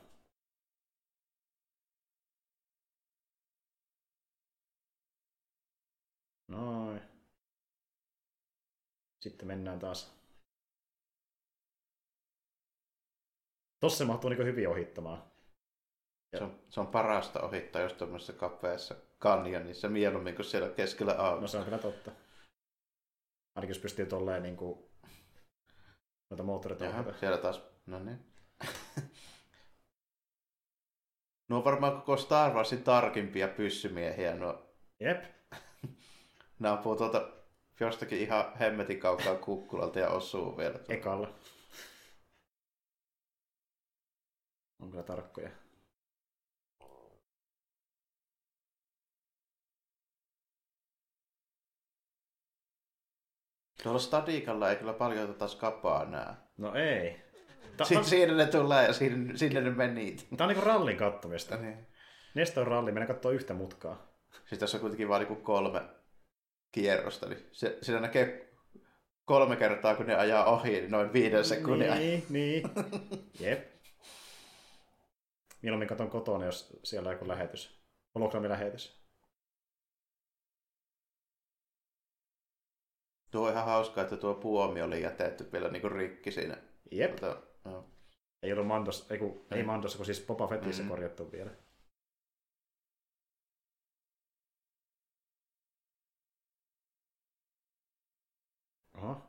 Noin. 6.48 7.02
Sitten 9.20 9.48
mennään 9.48 9.80
taas. 9.80 10.20
Tossa 13.80 13.98
se 13.98 14.06
mahtuu 14.06 14.30
niin 14.30 14.46
hyvin 14.46 14.70
ohittamaan. 14.70 15.32
Se 16.38 16.44
on, 16.44 16.60
se 16.70 16.80
on 16.80 16.88
parasta 16.88 17.42
ohittaa 17.42 17.82
jos 17.82 17.94
tuommoisessa 17.94 18.34
kapeassa 18.34 18.96
kanjonissa 19.20 19.90
mieluummin 19.90 20.36
kuin 20.36 20.46
siellä 20.46 20.70
keskellä 20.70 21.14
auto. 21.14 21.42
No 21.42 21.48
se 21.48 21.58
on 21.58 21.64
kyllä 21.64 21.78
totta. 21.78 22.12
Ainakin 23.56 23.74
jos 23.74 23.82
pystyy 23.82 24.06
tolleen 24.06 24.44
niin 24.44 24.58
kuin 24.58 24.80
noita 26.30 26.44
moottoreita 26.44 26.86
Jaha, 26.86 27.14
siellä 27.20 27.38
taas, 27.38 27.62
no 27.86 28.00
niin. 28.00 28.20
no 31.50 31.58
on 31.58 31.64
varmaan 31.64 31.94
koko 31.94 32.18
Star 32.18 32.54
Warsin 32.54 32.84
tarkimpia 32.84 33.48
pyssymiehiä. 33.48 34.36
No. 34.36 34.66
Jep. 35.00 35.24
Nämä 36.60 36.74
ampuu 36.74 36.96
tuolta 36.96 37.32
jostakin 37.80 38.20
ihan 38.20 38.58
hemmetin 38.60 39.00
kaukaa 39.00 39.36
kukkulalta 39.36 40.00
ja 40.00 40.10
osuu 40.10 40.58
vielä. 40.58 40.80
Ekalla. 40.90 41.34
On 44.80 44.92
kyllä 44.92 45.04
tarkkoja. 45.04 45.50
Tuolla 53.84 54.00
Stadikalla 54.00 54.70
ei 54.70 54.76
kyllä 54.76 54.94
paljon 54.94 55.28
tätä 55.28 55.48
skapaa 55.48 56.06
näe. 56.06 56.34
No 56.58 56.76
ei. 56.76 57.22
Ta- 57.78 57.86
Si- 57.86 58.04
siinä 58.04 58.34
ne 58.34 58.46
tulee 58.46 58.86
ja 58.86 58.94
sinne, 58.94 59.38
sinne 59.38 59.62
ne 59.62 59.70
meni. 59.70 60.16
Tämä 60.38 60.46
on 60.46 60.48
niinku 60.48 60.66
rallin 60.66 60.98
kattomista. 60.98 61.56
Niin. 61.58 61.88
Neste 62.34 62.60
on 62.60 62.68
ralli, 62.68 62.92
mennään 62.92 63.08
katsoa 63.08 63.32
yhtä 63.32 63.54
mutkaa. 63.54 64.10
Siis 64.46 64.60
tässä 64.60 64.78
on 64.78 64.82
kuitenkin 64.82 65.10
vain 65.10 65.28
niin 65.28 65.42
kolme 65.44 65.82
kierrosta, 66.72 67.28
niin 67.30 67.48
se, 67.52 67.78
siinä 67.82 68.00
näkee 68.02 68.50
kolme 69.26 69.56
kertaa, 69.56 69.96
kun 69.96 70.08
ne 70.08 70.16
ajaa 70.16 70.46
ohi, 70.46 70.72
niin 70.72 70.92
noin 70.92 71.14
viiden 71.14 71.46
sekunnin. 71.46 71.92
Niin, 71.94 72.26
niin. 72.30 72.64
Jep. 73.40 73.70
Mieluummin 75.62 75.88
katon 75.88 76.10
kotona, 76.10 76.46
jos 76.46 76.80
siellä 76.84 77.08
on 77.10 77.14
joku 77.16 77.28
lähetys. 77.28 77.80
Hologrammilähetys. 78.16 78.99
Tuo 83.32 83.46
on 83.48 83.52
ihan 83.54 83.66
hauskaa, 83.66 84.04
että 84.04 84.18
tuo 84.18 84.34
puomi 84.36 84.82
oli 84.82 85.02
jätetty 85.02 85.52
vielä 85.52 85.70
niin 85.70 85.82
kuin 85.82 85.92
rikki 85.92 86.32
siinä. 86.32 86.58
Jep. 86.92 87.16
Tota, 87.16 87.42
no. 87.66 87.90
Ei 88.44 88.54
ollut 88.54 88.68
Mandos, 88.68 89.12
ei, 89.12 89.18
kun, 89.18 89.46
ei 89.52 89.62
Mm. 89.64 89.68
Mandossa, 89.68 89.98
kun 89.98 90.06
siis 90.06 90.26
Boba 90.26 90.48
Fettissä 90.48 90.84
Mm. 90.84 90.90
korjattu 90.90 91.32
vielä. 91.32 91.52
Oho. 98.94 99.22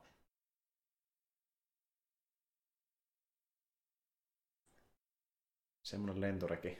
Semmoinen 5.82 6.20
lentoreki. 6.20 6.78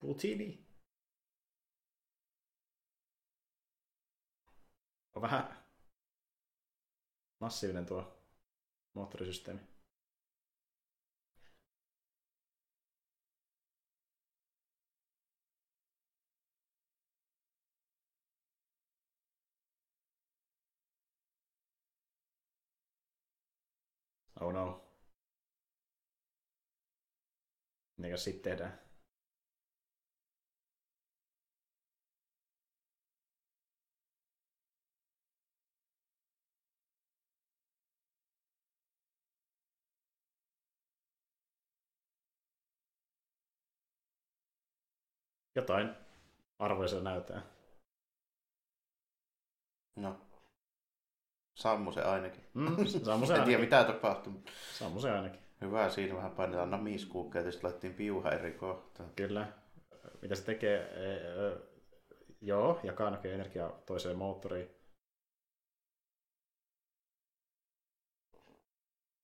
Putini. 0.00 0.66
On 5.14 5.22
vähän 5.22 5.64
massiivinen 7.40 7.86
tuo 7.86 8.18
moottorisysteemi. 8.94 9.60
Oh 24.40 24.52
no. 24.52 24.82
Mikä 27.96 28.16
sitten 28.16 28.42
tehdään? 28.42 28.85
Jotain 45.56 45.94
arvoja 46.58 47.00
näyttää. 47.02 47.42
no. 49.96 50.20
Sammu 51.54 51.92
se 51.92 52.02
ainakin. 52.02 52.44
Mm, 52.54 52.86
Sammu 52.86 53.26
se 53.26 53.34
en 53.34 53.44
tiedä 53.44 53.58
ainakin. 53.58 53.60
mitä 53.60 53.84
tapahtui. 53.84 54.32
mutta 54.32 54.52
Sammu 54.72 55.00
se 55.00 55.10
ainakin. 55.10 55.40
Hyvä 55.60 55.90
siinä 55.90 56.14
vähän 56.16 56.30
painetaan 56.30 56.70
namiskuukkeja, 56.70 57.44
ja 57.44 57.52
sitten 57.52 57.64
laitettiin 57.68 57.94
piuha 57.94 58.30
eri 58.30 58.52
kohtaan. 58.52 59.10
Kyllä. 59.16 59.52
Mitä 60.22 60.34
se 60.34 60.44
tekee? 60.44 60.76
E, 60.78 61.26
ö, 61.26 61.66
joo, 62.40 62.80
jakaa 62.82 63.10
näkee 63.10 63.34
energiaa 63.34 63.70
toiseen 63.86 64.16
moottoriin. 64.16 64.70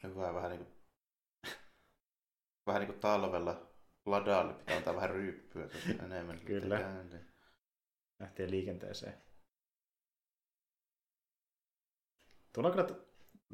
Hyvä 0.03 0.35
vähän 0.35 0.51
niin 0.51 0.65
kuin, 0.65 0.75
vähän 2.67 2.81
niin 2.81 2.93
kuin 2.93 3.01
talvella 3.01 3.72
ladalle 4.07 4.55
pitää 4.55 4.77
antaa 4.77 4.97
vähän 4.97 5.11
ryyppyä 5.11 5.69
enemmän. 6.05 6.41
Kyllä. 6.41 6.79
käyntiä. 6.79 7.21
Lähtee 8.21 8.51
liikenteeseen. 8.51 9.23
Tuolla 12.53 12.69
on 12.69 12.75
kyllä 12.75 12.89
to- 12.89 13.09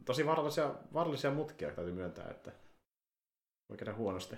tosi 0.05 0.27
vaarallisia, 0.27 0.75
vaarallisia 0.93 1.31
mutkia, 1.31 1.75
täytyy 1.75 1.95
myöntää, 1.95 2.31
että 2.31 2.53
voi 3.69 3.77
käydä 3.77 3.95
huonosti. 3.95 4.37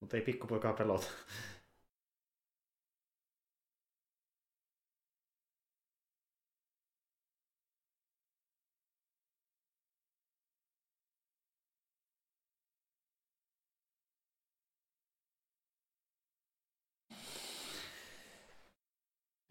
Mutta 0.00 0.16
ei 0.16 0.22
pikkupoikaa 0.22 0.72
pelota. 0.72 1.06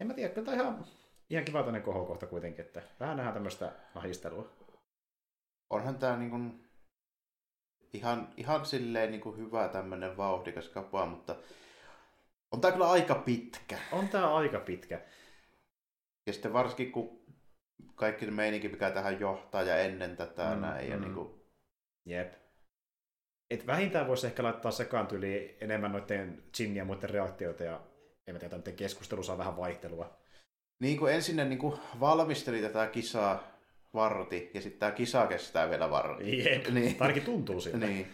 En 0.04 0.08
mä 0.08 0.14
tiedä, 0.14 0.34
kyllä 0.34 0.44
tää 0.44 0.54
ihan, 0.54 0.84
ihan 1.30 1.44
kiva 1.44 1.62
tänne 1.62 1.80
kohokohta 1.80 2.26
kuitenkin, 2.26 2.64
että 2.64 2.82
vähän 3.00 3.16
nähdään 3.16 3.34
tämmöistä 3.34 3.72
nahistelua. 3.94 4.50
Onhan 5.70 5.98
tää 5.98 6.16
niin 6.16 6.30
kuin, 6.30 6.68
ihan, 7.92 8.34
ihan 8.36 8.66
silleen 8.66 9.10
niin 9.10 9.20
kuin 9.20 9.36
hyvä 9.36 9.68
tämmönen 9.68 10.16
vauhdikas 10.16 10.68
kapa, 10.68 11.06
mutta 11.06 11.36
on 12.50 12.60
tää 12.60 12.72
kyllä 12.72 12.90
aika 12.90 13.14
pitkä. 13.14 13.78
On 13.92 14.08
tää 14.08 14.34
aika 14.34 14.60
pitkä. 14.60 15.00
Ja 16.26 16.32
sitten 16.32 16.52
varsinkin 16.52 16.92
kun 16.92 17.24
kaikki 17.94 18.24
se 18.24 18.30
meininki, 18.30 18.68
mikä 18.68 18.90
tähän 18.90 19.20
johtaa 19.20 19.62
ja 19.62 19.76
ennen 19.76 20.16
tätä 20.16 20.50
Mm, 20.50 20.54
mm, 20.54 20.60
näin. 20.60 20.90
Ja 20.90 20.96
mm. 20.96 21.02
niin 21.02 21.14
kuin, 21.14 21.40
Jep. 22.04 22.34
Et 23.50 23.66
vähintään 23.66 24.08
voisi 24.08 24.26
ehkä 24.26 24.42
laittaa 24.42 24.70
sekaan 24.70 25.06
tyyli 25.06 25.58
enemmän 25.60 25.92
noiden 25.92 26.42
Ginnin 26.56 26.76
ja 26.76 26.84
muiden 26.84 27.10
reaktioita 27.10 27.64
ja 27.64 27.93
en 28.26 28.34
mä 28.34 28.38
tiedä, 28.38 28.56
niiden 28.56 28.76
keskustelu 28.76 29.22
saa 29.22 29.38
vähän 29.38 29.56
vaihtelua. 29.56 30.16
niin 30.78 30.98
kuin 30.98 31.14
ensin 31.14 31.36
ne 31.36 31.44
niin 31.44 31.58
kuin 31.58 31.80
valmisteli 32.00 32.62
tätä 32.62 32.86
kisaa 32.86 33.54
varti 33.94 34.50
ja 34.54 34.60
sitten 34.60 34.80
tämä 34.80 34.92
kisa 34.92 35.26
kestää 35.26 35.70
vielä 35.70 35.90
varti. 35.90 36.44
Jep. 36.44 36.68
Niin. 36.68 36.96
Ainakin 37.00 37.24
tuntuu 37.24 37.60
siltä. 37.60 37.78
Niin. 37.78 38.12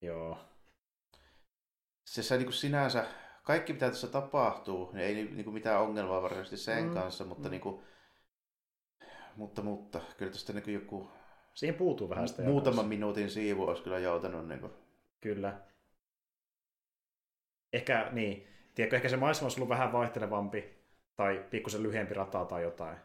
Joo. 0.00 0.38
Se, 2.06 2.22
se 2.22 2.36
niin 2.36 2.46
kuin 2.46 2.54
sinänsä, 2.54 3.06
kaikki 3.42 3.72
mitä 3.72 3.88
tässä 3.88 4.06
tapahtuu, 4.06 4.92
niin 4.92 5.04
ei 5.06 5.14
niin 5.14 5.44
kuin 5.44 5.54
mitään 5.54 5.80
ongelmaa 5.80 6.22
varsinaisesti 6.22 6.56
sen 6.56 6.84
Mm, 6.84 6.94
kanssa, 6.94 7.24
mutta, 7.24 7.48
mm. 7.48 7.50
niin 7.50 7.60
kuin, 7.60 7.84
mutta, 9.36 9.62
mutta 9.62 10.00
kyllä 10.18 10.32
tästä 10.32 10.52
niin 10.52 10.74
joku 10.74 11.10
Siihen 11.54 11.74
puutuu 11.74 12.08
vähän 12.08 12.28
sitä. 12.28 12.42
muutaman 12.42 12.86
minuutin 12.88 13.30
siivu 13.30 13.64
olisi 13.68 13.82
kyllä 13.82 13.98
joutanut. 13.98 14.48
Niin 14.48 14.60
kuin, 14.60 14.72
Kyllä. 15.20 15.60
Ehkä 17.72 18.08
niin. 18.12 18.48
Tiedätkö, 18.74 18.96
ehkä 18.96 19.08
se 19.08 19.16
maisema 19.16 19.44
olisi 19.44 19.60
ollut 19.60 19.68
vähän 19.68 19.92
vaihtelevampi 19.92 20.64
tai 21.16 21.46
pikkusen 21.50 21.82
lyhyempi 21.82 22.14
rata 22.14 22.44
tai 22.44 22.62
jotain. 22.62 22.96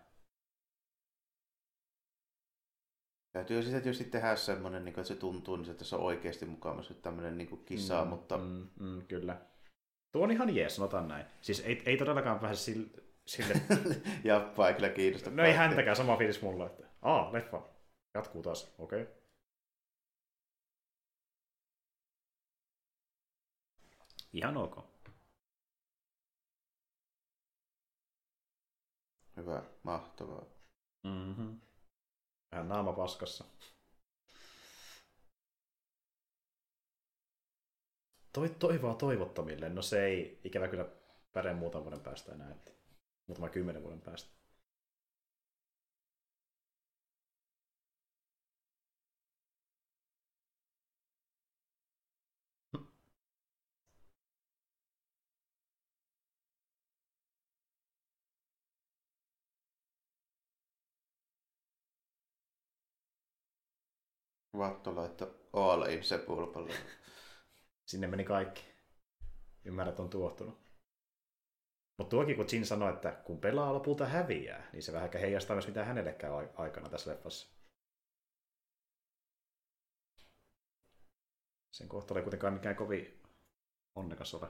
täytyy 3.37 3.63
sitä 3.63 3.81
tietysti 3.81 4.03
tehdä 4.03 4.35
semmoinen, 4.35 4.85
niin 4.85 4.93
kuin, 4.93 5.01
että 5.01 5.13
se 5.13 5.19
tuntuu, 5.19 5.55
niin 5.55 5.65
se 5.65 5.73
tässä 5.73 5.97
on 5.97 6.03
oikeasti 6.03 6.45
mukana 6.45 6.83
se 6.83 6.93
tämmöinen 6.93 7.37
niin 7.37 7.47
kuin 7.47 7.65
kisa, 7.65 8.03
mm, 8.03 8.09
mutta 8.09 8.37
Mm, 8.37 8.67
mm, 8.79 9.01
kyllä. 9.07 9.37
Tuo 10.11 10.23
on 10.23 10.31
ihan 10.31 10.55
jees, 10.55 10.75
sanotaan 10.75 11.07
näin. 11.07 11.25
Siis 11.41 11.59
ei, 11.59 11.81
ei 11.85 11.97
todellakaan 11.97 12.39
pääse 12.39 12.63
sille, 12.63 12.87
sille 13.25 13.53
Jappa 14.23 14.67
ei 14.67 14.73
kyllä 14.73 14.89
kiinnosta. 14.89 15.29
No 15.29 15.43
ei 15.43 15.53
häntäkään, 15.53 15.95
sama 15.95 16.17
fiilis 16.17 16.41
mulla, 16.41 16.65
että 16.65 16.83
aa, 17.01 17.33
leffa 17.33 17.76
jatkuu 18.17 18.43
taas, 18.43 18.75
okei. 18.77 19.01
Okay. 19.01 19.15
Ihan 24.33 24.57
ok. 24.57 24.85
Hyvä, 29.37 29.63
mahtavaa. 29.83 30.45
Mm-hmm. 31.03 31.61
Vähän 32.51 32.67
naama 32.69 32.93
paskassa. 32.93 33.45
Toi, 38.33 38.49
toivoa 38.49 38.95
toivottomille, 38.95 39.69
no 39.69 39.81
se 39.81 40.05
ei 40.05 40.41
ikävä 40.43 40.67
kyllä 40.67 40.85
pärjää 41.33 41.55
muutaman 41.55 41.83
vuoden 41.83 42.03
päästä 42.03 42.33
enää, 42.33 42.51
että 42.51 42.71
muutama 43.27 43.49
kymmenen 43.49 43.83
vuoden 43.83 44.01
päästä. 44.01 44.36
Vatto 64.57 64.95
laittoi 64.95 65.49
all 65.53 65.85
in 65.85 66.03
se 66.03 66.17
pulpalle. 66.17 66.73
Sinne 67.85 68.07
meni 68.07 68.23
kaikki. 68.23 68.65
Ymmärrät 69.65 69.99
on 69.99 70.09
tuottunut. 70.09 70.67
Mutta 71.97 72.09
tuokin, 72.09 72.35
kun 72.35 72.45
Jin 72.51 72.65
sanoi, 72.65 72.93
että 72.93 73.11
kun 73.11 73.39
pelaa 73.39 73.73
lopulta 73.73 74.05
häviää, 74.05 74.69
niin 74.73 74.83
se 74.83 74.93
vähän 74.93 75.09
heijastaa 75.13 75.55
myös 75.55 75.67
mitä 75.67 75.85
hänelle 75.85 76.13
käy 76.13 76.31
aikana 76.55 76.89
tässä 76.89 77.11
leffassa. 77.11 77.57
Sen 81.71 81.87
kohtalo 81.87 82.19
ei 82.19 82.23
kuitenkaan 82.23 82.53
mikään 82.53 82.75
kovin 82.75 83.23
onnekas 83.95 84.33
ole. 84.33 84.47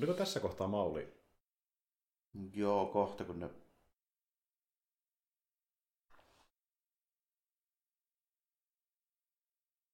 Tuliko 0.00 0.18
tässä 0.18 0.40
kohtaa 0.40 0.68
Mauli? 0.68 1.14
Joo, 2.54 2.86
kohta 2.86 3.24
kun 3.24 3.40
ne 3.40 3.48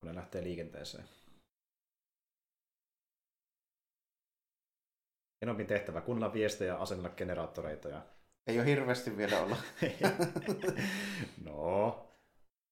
kun 0.01 0.09
ne 0.09 0.15
lähtee 0.15 0.43
liikenteeseen. 0.43 1.09
Enommin 5.43 5.67
tehtävä 5.67 6.01
kuunnella 6.01 6.33
viestejä 6.33 6.73
ja 6.73 6.83
asennella 6.83 7.17
generaattoreita. 7.17 7.89
Ja... 7.89 8.07
Ei 8.47 8.59
ole 8.59 8.67
hirveästi 8.67 9.17
vielä 9.17 9.41
olla. 9.43 9.57
no, 11.45 12.09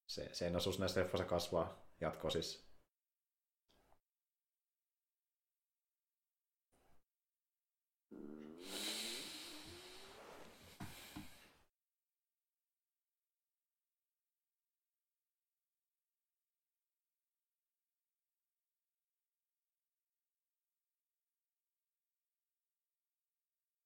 se, 0.06 0.28
sen 0.32 0.56
osuus 0.56 0.78
näistä 0.78 1.00
leffoissa 1.00 1.28
kasvaa 1.28 1.86
jatkoa 2.00 2.30
siis. 2.30 2.63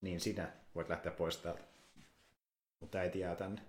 Niin 0.09 0.21
sinä 0.21 0.53
voit 0.75 0.89
lähteä 0.89 1.13
pois 1.13 1.37
täältä. 1.37 1.65
Mutta 2.81 2.99
äiti 2.99 3.19
jää 3.19 3.37
tänne. 3.37 3.63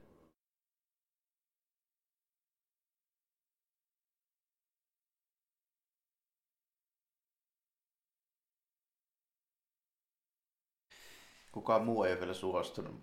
Kukaan 11.52 11.86
muu 11.86 12.03
ei 12.03 12.20
vielä 12.20 12.34
suostunut. 12.34 13.02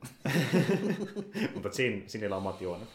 Mutta 1.55 1.73
sin, 1.73 2.11
sinillä 2.11 2.37
on 2.37 2.43
omat 2.43 2.61
juonet. 2.61 2.89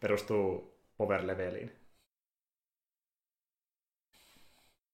Perustuu 0.00 0.78
power 0.96 1.26
leveliin. 1.26 1.72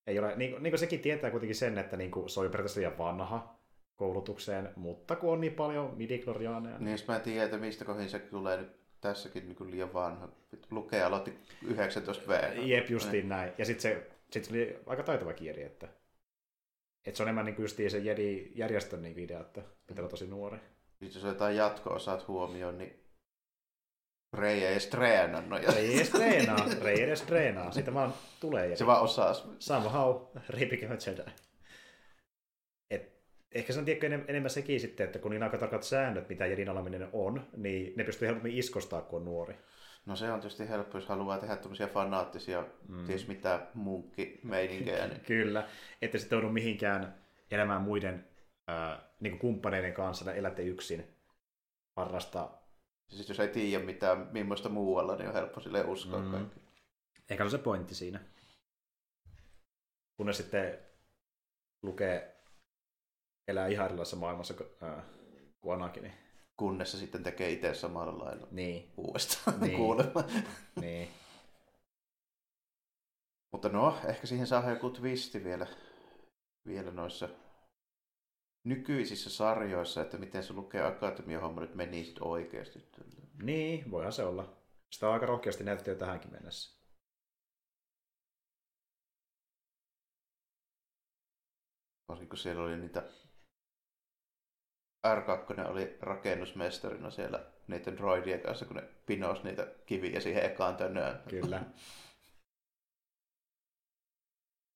Ei 0.06 0.18
ole, 0.18 0.36
niin, 0.36 0.62
niin 0.62 0.70
kuin 0.72 0.78
sekin 0.78 1.00
tietää 1.00 1.30
kuitenkin 1.30 1.56
sen, 1.56 1.78
että 1.78 1.96
niin 1.96 2.10
kuin, 2.10 2.30
se 2.30 2.40
on 2.40 2.46
jo 2.46 2.50
periaatteessa 2.50 2.80
liian 2.80 2.98
vanha 2.98 3.61
koulutukseen, 3.96 4.70
mutta 4.76 5.16
kun 5.16 5.32
on 5.32 5.40
niin 5.40 5.54
paljon 5.54 5.96
midikloriaaneja. 5.96 6.78
Niin, 6.78 6.92
jos 6.92 7.08
mä 7.08 7.16
en 7.16 7.22
tiedä, 7.22 7.44
että 7.44 7.56
mistä 7.56 7.84
kohin 7.84 8.10
se 8.10 8.18
tulee 8.18 8.56
nyt 8.56 8.82
tässäkin 9.00 9.48
niin 9.48 9.70
liian 9.70 9.94
vanha. 9.94 10.28
Lukee 10.70 11.02
aloitti 11.02 11.38
19 11.62 12.28
V. 12.28 12.56
Jep, 12.66 12.90
justiin 12.90 13.12
niin. 13.12 13.28
näin. 13.28 13.52
Ja 13.58 13.64
sitten 13.64 13.82
se, 13.82 14.10
sit 14.30 14.44
se 14.44 14.50
oli 14.50 14.78
aika 14.86 15.02
taitava 15.02 15.32
kieli, 15.32 15.62
että, 15.62 15.88
että 17.06 17.16
se 17.16 17.22
on 17.22 17.28
enemmän 17.28 17.44
niin 17.44 17.62
justiin 17.62 17.90
se 17.90 17.98
Jedi 17.98 18.52
järjestön 18.54 19.02
niin 19.02 19.18
idea, 19.18 19.40
että 19.40 19.62
pitää 19.86 20.02
olla 20.02 20.10
tosi 20.10 20.26
nuori. 20.26 20.58
Sitten 21.00 21.20
jos 21.20 21.24
otetaan 21.24 21.56
jatko-osat 21.56 22.28
huomioon, 22.28 22.78
niin 22.78 23.02
Rei 24.32 24.64
ei 24.64 24.72
edes 24.72 24.86
treenannut. 24.86 25.60
Rei 25.74 25.86
ei 25.86 25.96
edes 25.96 26.10
treenaa, 26.10 26.66
Rei 26.82 26.94
ei 26.94 27.02
edes 27.02 27.22
treenaa. 27.22 27.72
Siitä 27.72 27.94
vaan 27.94 28.14
tulee. 28.40 28.64
Jedi. 28.64 28.76
Se 28.76 28.86
vaan 28.86 29.02
osaa. 29.02 29.34
Somehow, 29.58 30.16
Rei 30.48 30.66
became 30.66 30.94
a 30.94 30.98
Jedi 31.06 31.30
ehkä 33.54 33.72
se 33.72 33.78
on 33.78 33.84
tiedätkö, 33.84 34.24
enemmän 34.28 34.50
sekin 34.50 34.80
sitten, 34.80 35.06
että 35.06 35.18
kun 35.18 35.30
niin 35.30 35.42
aika 35.42 35.58
tarkat 35.58 35.82
säännöt, 35.82 36.28
mitä 36.28 36.46
jedin 36.46 36.68
alaminen 36.68 37.08
on, 37.12 37.46
niin 37.56 37.92
ne 37.96 38.04
pystyy 38.04 38.28
helpommin 38.28 38.58
iskostaa, 38.58 39.02
kun 39.02 39.18
on 39.18 39.24
nuori. 39.24 39.54
No 40.06 40.16
se 40.16 40.32
on 40.32 40.40
tietysti 40.40 40.68
helppo, 40.68 40.98
jos 40.98 41.08
haluaa 41.08 41.38
tehdä 41.38 41.56
tämmöisiä 41.56 41.86
fanaattisia, 41.86 42.64
mm. 42.88 43.06
ties 43.06 43.28
mitä 43.28 43.66
munkki-meininkejä. 43.74 45.06
Niin... 45.06 45.20
Kyllä, 45.20 45.68
että 46.02 46.18
sitten 46.18 46.36
joudu 46.36 46.48
mihinkään 46.48 47.14
elämään 47.50 47.82
muiden 47.82 48.28
äh, 48.70 48.98
niin 49.20 49.38
kumppaneiden 49.38 49.92
kanssa, 49.92 50.34
elätte 50.34 50.62
yksin 50.62 51.04
harrastaa. 51.96 52.62
Siis 53.08 53.28
jos 53.28 53.40
ei 53.40 53.48
tiedä 53.48 53.84
mitään 53.84 54.28
millaista 54.32 54.68
muualla, 54.68 55.16
niin 55.16 55.28
on 55.28 55.34
helppo 55.34 55.60
sille 55.60 55.84
uskoa 55.84 56.22
mm. 56.22 56.30
kaikki. 56.30 56.60
Ehkä 57.30 57.44
on 57.44 57.50
se 57.50 57.58
pointti 57.58 57.94
siinä. 57.94 58.20
Kunnes 60.16 60.36
sitten 60.36 60.78
lukee 61.82 62.31
elää 63.48 63.66
ihan 63.66 63.86
erilaisessa 63.86 64.16
maailmassa 64.16 64.54
kuin 65.60 65.74
Anakin. 65.74 66.12
Kunnes 66.56 66.92
se 66.92 66.98
sitten 66.98 67.22
tekee 67.22 67.50
itse 67.50 67.74
samalla 67.74 68.24
lailla 68.24 68.48
niin. 68.50 68.92
uudestaan 68.96 69.60
niin. 69.60 69.76
kuulemma. 69.76 70.24
niin. 70.80 71.08
Mutta 73.52 73.68
no, 73.68 73.98
ehkä 74.08 74.26
siihen 74.26 74.46
saa 74.46 74.70
joku 74.70 74.90
twisti 74.90 75.44
vielä, 75.44 75.66
vielä 76.66 76.90
noissa 76.90 77.28
nykyisissä 78.64 79.30
sarjoissa, 79.30 80.02
että 80.02 80.18
miten 80.18 80.42
se 80.42 80.52
lukee 80.52 80.82
Akatemia-homma 80.82 81.60
nyt 81.60 81.74
meni 81.74 82.04
sitten 82.04 82.26
oikeasti. 82.26 82.90
Niin, 83.42 83.90
voihan 83.90 84.12
se 84.12 84.24
olla. 84.24 84.56
Sitä 84.90 85.06
on 85.08 85.14
aika 85.14 85.26
rohkeasti 85.26 85.64
näytetty 85.64 85.90
jo 85.90 85.96
tähänkin 85.96 86.32
mennessä. 86.32 86.82
Varsinkin 92.08 92.28
kun 92.28 92.38
siellä 92.38 92.62
oli 92.62 92.76
niitä 92.76 93.02
R2 95.06 95.70
oli 95.70 95.96
rakennusmestarina 96.00 97.10
siellä 97.10 97.44
niiden 97.68 97.96
droidien 97.96 98.40
kanssa, 98.40 98.64
kun 98.64 98.76
ne 98.76 98.82
pinos 99.06 99.44
niitä 99.44 99.66
kiviä 99.86 100.20
siihen 100.20 100.44
ekaan 100.44 100.76
tönöön. 100.76 101.20
Kyllä. 101.28 101.62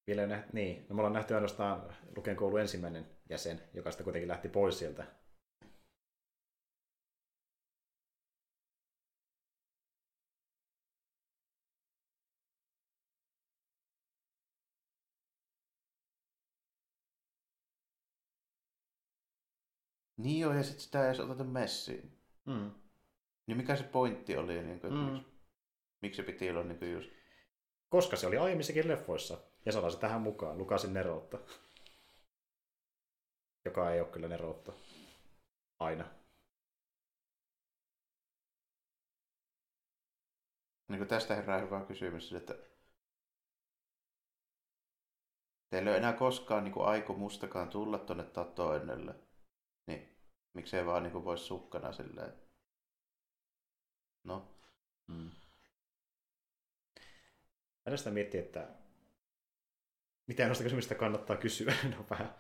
Vielä 0.06 0.26
nä- 0.26 0.44
niin, 0.52 0.86
no 0.88 0.94
me 0.94 1.00
ollaan 1.00 1.12
nähty 1.12 1.34
ainoastaan 1.34 1.94
Luken 2.16 2.36
koulun 2.36 2.60
ensimmäinen 2.60 3.06
jäsen, 3.30 3.62
joka 3.74 3.90
sitten 3.90 4.04
kuitenkin 4.04 4.28
lähti 4.28 4.48
pois 4.48 4.78
sieltä 4.78 5.06
Niin 20.16 20.40
joo, 20.40 20.52
ja 20.52 20.62
sitten 20.62 20.80
sitä 20.80 21.02
ei 21.02 21.06
edes 21.06 21.20
oteta 21.20 21.44
messiin. 21.44 22.18
Mm. 22.44 22.70
Niin 23.46 23.56
mikä 23.56 23.76
se 23.76 23.84
pointti 23.84 24.36
oli, 24.36 24.62
niin 24.62 24.80
kuin, 24.80 24.92
mm. 24.92 24.98
miksi, 24.98 25.26
miksi 26.02 26.16
se 26.16 26.22
piti 26.22 26.50
olla 26.50 26.62
niin 26.62 26.78
kuin 26.78 26.92
just... 26.92 27.10
Koska 27.88 28.16
se 28.16 28.26
oli 28.26 28.36
aiemmissakin 28.36 28.88
leffoissa, 28.88 29.38
ja 29.66 29.72
saadaan 29.72 29.92
se 29.92 29.98
tähän 29.98 30.20
mukaan, 30.20 30.58
Lukasin 30.58 30.94
neroutta. 30.94 31.38
Joka 33.64 33.92
ei 33.92 34.00
ole 34.00 34.08
kyllä 34.08 34.28
neroutta. 34.28 34.72
Aina. 35.78 36.04
Niin 40.88 40.98
kuin 40.98 41.08
tästä 41.08 41.34
herää 41.34 41.58
hyvä 41.58 41.84
kysymys, 41.84 42.32
että 42.32 42.54
teillä 45.70 45.90
ei 45.90 45.92
ole 45.92 45.98
enää 45.98 46.12
koskaan 46.12 46.64
niin 46.64 46.72
kuin 46.74 46.86
aikomustakaan 46.86 47.68
tulla 47.68 47.98
tuonne 47.98 48.24
Tatoennelle. 48.24 49.25
Miksei 50.56 50.86
vaan 50.86 51.02
niin 51.02 51.24
voisi 51.24 51.44
sukkana 51.44 51.92
silleen. 51.92 52.32
No. 54.24 54.48
Mm. 55.06 55.30
Mä 57.86 57.96
sitä 57.96 58.10
miettiä, 58.10 58.40
että 58.40 58.68
mitä 60.26 60.46
noista 60.46 60.64
kysymystä 60.64 60.94
kannattaa 60.94 61.36
kysyä. 61.36 61.74
no 61.96 62.06
vähän. 62.10 62.34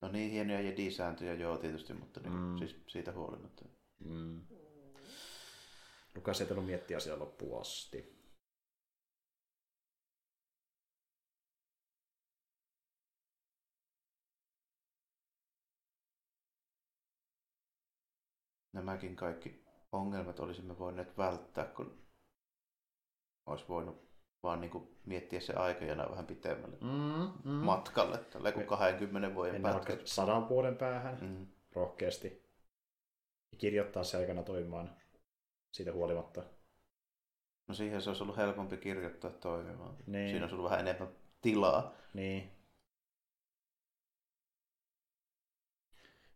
No 0.00 0.08
niin, 0.08 0.30
hienoja 0.30 0.60
jedi-sääntöjä 0.60 1.34
joo 1.34 1.56
tietysti, 1.58 1.94
mutta 1.94 2.20
niin, 2.20 2.32
mm. 2.32 2.58
siis 2.58 2.76
siitä 2.86 3.12
huolimatta. 3.12 3.64
Mm. 4.04 4.46
Lukas 6.14 6.40
ei 6.40 6.46
tullut 6.46 6.66
miettiä 6.66 6.96
asiaa 6.96 7.18
loppuun 7.18 7.60
asti. 7.60 8.21
Nämäkin 18.72 19.16
kaikki 19.16 19.64
ongelmat 19.92 20.40
olisimme 20.40 20.78
voineet 20.78 21.18
välttää, 21.18 21.64
kun 21.64 22.02
olisi 23.46 23.64
voinut 23.68 24.12
vaan 24.42 24.60
niin 24.60 24.70
kuin 24.70 24.96
miettiä 25.06 25.40
se 25.40 25.52
aikajana 25.52 26.10
vähän 26.10 26.26
pitemmälle 26.26 26.76
Mm, 26.80 27.32
mm. 27.44 27.50
matkalle, 27.50 28.18
tällä 28.18 28.52
kuin 28.52 28.66
20 28.66 29.34
vuoden 29.34 29.54
Mennään 29.54 29.74
pätkä. 29.74 29.96
sadan 30.04 30.48
vuoden 30.48 30.76
päähän 30.76 31.18
Mm. 31.20 31.46
rohkeasti. 31.72 32.42
Ja 33.52 33.58
kirjoittaa 33.58 34.04
se 34.04 34.16
aikana 34.16 34.42
toimimaan 34.42 34.96
siitä 35.72 35.92
huolimatta. 35.92 36.42
No 37.68 37.74
siihen 37.74 38.02
se 38.02 38.10
olisi 38.10 38.22
ollut 38.22 38.36
helpompi 38.36 38.76
kirjoittaa 38.76 39.30
toimimaan. 39.30 39.96
Niin. 40.06 40.28
Siinä 40.30 40.44
olisi 40.44 40.54
ollut 40.54 40.70
vähän 40.70 40.88
enemmän 40.88 41.08
tilaa. 41.42 41.92
Niin. 42.14 42.50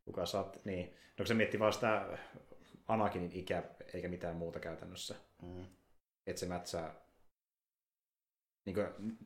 Kuka 0.07 0.27
saat, 0.27 0.65
niin. 0.65 0.97
No 1.19 1.27
se 1.27 1.35
miettii 1.35 1.61
vaan 1.61 1.73
sitä 1.73 2.19
Anakinin 2.89 3.33
ikä, 3.33 3.62
eikä 3.95 4.09
mitään 4.09 4.37
muuta 4.37 4.61
käytännössä. 4.61 5.15
Mm. 5.43 5.66
Että 6.27 6.41
se 6.41 6.47
mätsää... 6.47 6.95
Niin, 8.65 8.74
kuin, 8.74 9.19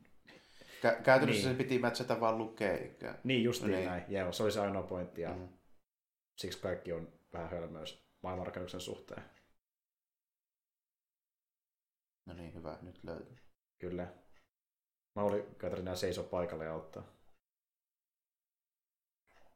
Kä- 0.81 1.01
käytännössä 1.03 1.47
Niin. 1.47 1.57
se 1.57 1.63
piti 1.63 1.79
mätsätä 1.79 2.19
vaan 2.19 2.37
lukea. 2.37 2.77
niin 3.23 3.43
justiin 3.43 3.71
Niin. 3.71 3.85
näin. 3.85 4.03
Joo, 4.07 4.31
se 4.31 4.43
oli 4.43 4.51
se 4.51 4.59
ainoa 4.59 4.83
pointti. 4.83 5.21
Ja 5.21 5.33
Mm. 5.33 5.47
siksi 6.37 6.61
kaikki 6.61 6.93
on 6.93 7.13
vähän 7.33 7.49
hölmöys 7.49 8.05
maailmanrakennuksen 8.23 8.79
suhteen. 8.81 9.23
No 12.25 12.33
niin, 12.33 12.53
hyvä, 12.53 12.77
nyt 12.81 13.03
löytyy. 13.03 13.37
Kyllä. 13.79 14.13
Mauli 15.15 15.45
Katarina 15.57 15.95
seisoo 15.95 16.23
paikalle 16.23 16.65
ja 16.65 16.73
auttaa. 16.73 17.03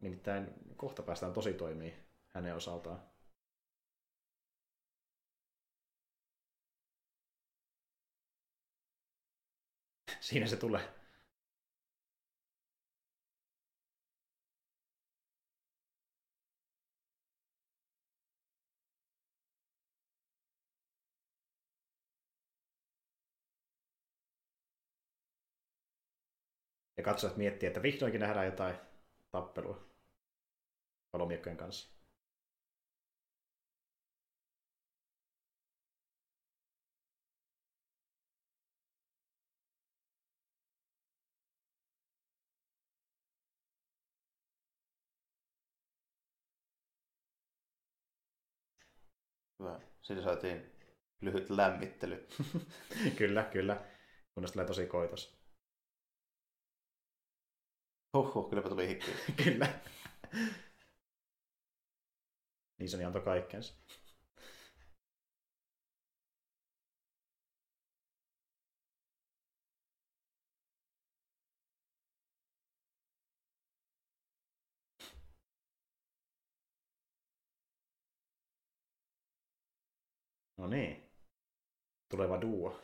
Nimittäin 0.06 0.53
kohta 0.76 1.03
päästään 1.03 1.34
tosi 1.34 1.53
toimii 1.53 1.94
hänen 2.27 2.56
osaltaan. 2.56 3.02
Siinä 10.19 10.48
se 10.48 10.57
tulee. 10.57 10.82
Ja 26.98 27.03
katsojat 27.03 27.38
miettii, 27.38 27.68
että 27.68 27.82
vihdoinkin 27.82 28.22
nähdään 28.22 28.45
jotain 28.45 28.76
tappelua 29.32 29.85
palomiekkojen 31.16 31.58
kanssa. 31.58 31.96
Hyvä. 49.60 49.80
Siinä 50.02 50.22
saatiin 50.24 50.72
lyhyt 51.22 51.50
lämmittely. 51.50 52.28
kyllä, 53.18 53.44
kyllä. 53.44 53.86
Kunnes 54.34 54.52
tulee 54.52 54.68
tosi 54.68 54.88
koitos. 54.88 55.38
Huhhuh, 58.14 58.50
kylläpä 58.50 58.70
tuli 58.70 58.88
hikki. 58.88 59.12
kyllä. 59.44 59.68
Niin 62.78 62.90
se 62.90 63.06
antoi 63.06 63.22
kaikkensa. 63.22 63.74
No 80.58 80.68
niin. 80.68 81.10
Tuleva 82.10 82.42
duo. 82.42 82.80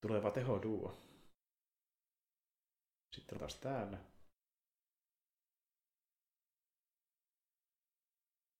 Tuleva 0.00 0.30
tehoduo. 0.30 1.03
Sitten 3.14 3.38
taas 3.38 3.54
täällä. 3.54 3.98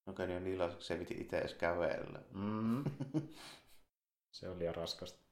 Okei, 0.07 0.27
niin 0.27 0.37
on 0.37 0.45
niin 0.45 0.83
se 0.83 0.95
ei 0.95 1.01
viti 1.01 1.15
itse 1.21 1.39
edes 1.39 1.55
kävellä. 1.55 2.23
Mm. 2.35 2.85
Se 4.33 4.49
on 4.49 4.59
liian 4.59 4.75
raskasta. 4.75 5.25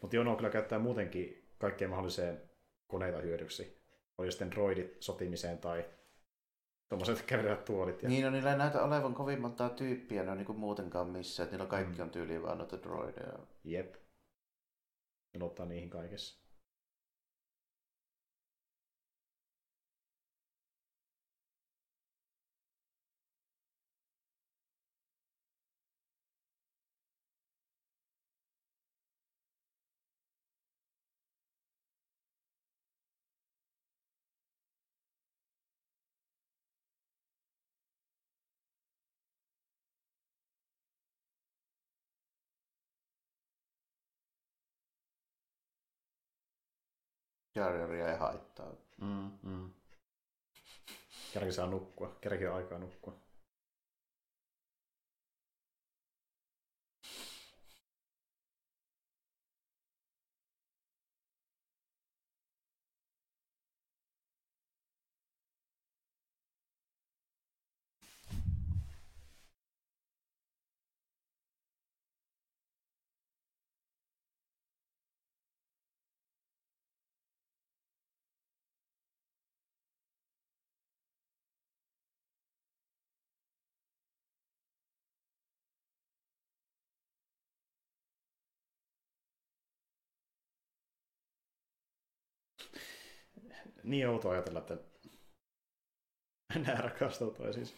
Mutta 0.00 0.16
Jono 0.16 0.36
kyllä 0.36 0.50
käyttää 0.50 0.78
muutenkin 0.78 1.48
kaikkeen 1.58 1.90
mahdolliseen 1.90 2.50
koneita 2.86 3.18
hyödyksi. 3.18 3.82
Oli 4.18 4.30
sitten 4.30 4.50
droidit 4.50 5.02
sotimiseen 5.02 5.58
tai 5.58 5.84
tuommoiset 6.88 7.22
kävelevät 7.26 7.64
tuolit. 7.64 8.02
Ja... 8.02 8.08
Niin, 8.08 8.24
no 8.24 8.30
niillä 8.30 8.52
ei 8.52 8.58
näytä 8.58 8.82
olevan 8.82 9.14
kovin 9.14 9.40
montaa 9.40 9.70
tyyppiä, 9.70 10.22
ne 10.24 10.30
on 10.30 10.38
niin 10.38 10.56
muutenkaan 10.56 11.08
missään. 11.08 11.44
Että 11.44 11.56
niillä 11.56 11.70
kaikki 11.70 11.98
Mm. 11.98 12.02
on 12.02 12.10
tyyliin 12.10 12.42
vaan 12.42 12.58
noita 12.58 12.82
droideja. 12.82 13.38
Jep. 13.64 13.94
Ne 15.34 15.40
luottaa 15.40 15.66
niihin 15.66 15.90
kaikessa. 15.90 16.43
Jar 47.54 47.76
Jaria 47.76 48.12
ei 48.12 48.18
haittaa. 48.18 48.72
Mm, 49.00 49.30
mm. 49.42 49.70
Kerrankin 51.32 51.54
saa 51.54 51.66
nukkua. 51.66 52.16
Kerrankin 52.20 52.50
on 52.50 52.56
aikaa 52.56 52.78
nukkua. 52.78 53.14
Niin 93.84 94.08
outo 94.08 94.30
ajatella, 94.30 94.58
että 94.58 94.76
nämä 96.66 96.78
rakastuu 96.80 97.30
toisiinsa. 97.30 97.74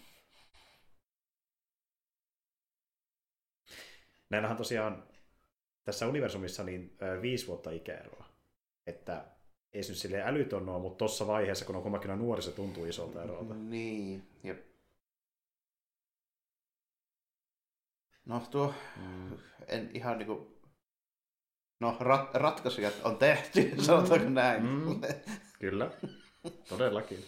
Näillähän 4.30 4.56
tosiaan 4.56 5.08
tässä 5.84 6.06
universumissa 6.06 6.64
niin 6.64 6.96
ö, 7.02 7.22
viisi 7.22 7.46
vuotta 7.46 7.70
ikäeroa. 7.70 8.26
Että 8.86 9.24
ei 9.72 9.82
se 9.82 9.88
nyt 9.92 9.98
silleen 9.98 10.26
älytön 10.26 10.68
ole, 10.68 10.80
mutta 10.82 10.98
tuossa 10.98 11.26
vaiheessa, 11.26 11.64
kun 11.64 11.76
on 11.76 11.82
kummakin 11.82 12.10
on 12.10 12.18
nuori, 12.18 12.42
se 12.42 12.52
tuntuu 12.52 12.84
isolta 12.84 13.22
erolta. 13.24 13.54
Niin, 13.54 14.22
jep. 14.44 14.66
No 18.24 18.40
tuo, 18.50 18.74
Mm. 18.96 19.38
en 19.66 19.90
ihan 19.94 20.18
niinku... 20.18 20.56
No, 21.80 21.96
rat, 22.00 22.34
ratkaisujat 22.34 22.94
on 23.04 23.16
tehty, 23.18 23.72
sanotaanko 23.86 24.28
näin. 24.28 24.62
Mm. 24.62 25.00
Kyllä, 25.58 25.90
todellakin. 26.68 27.24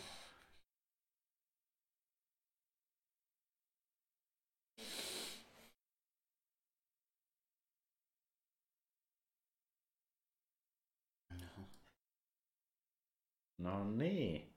No 13.59 13.90
niin. 13.90 14.55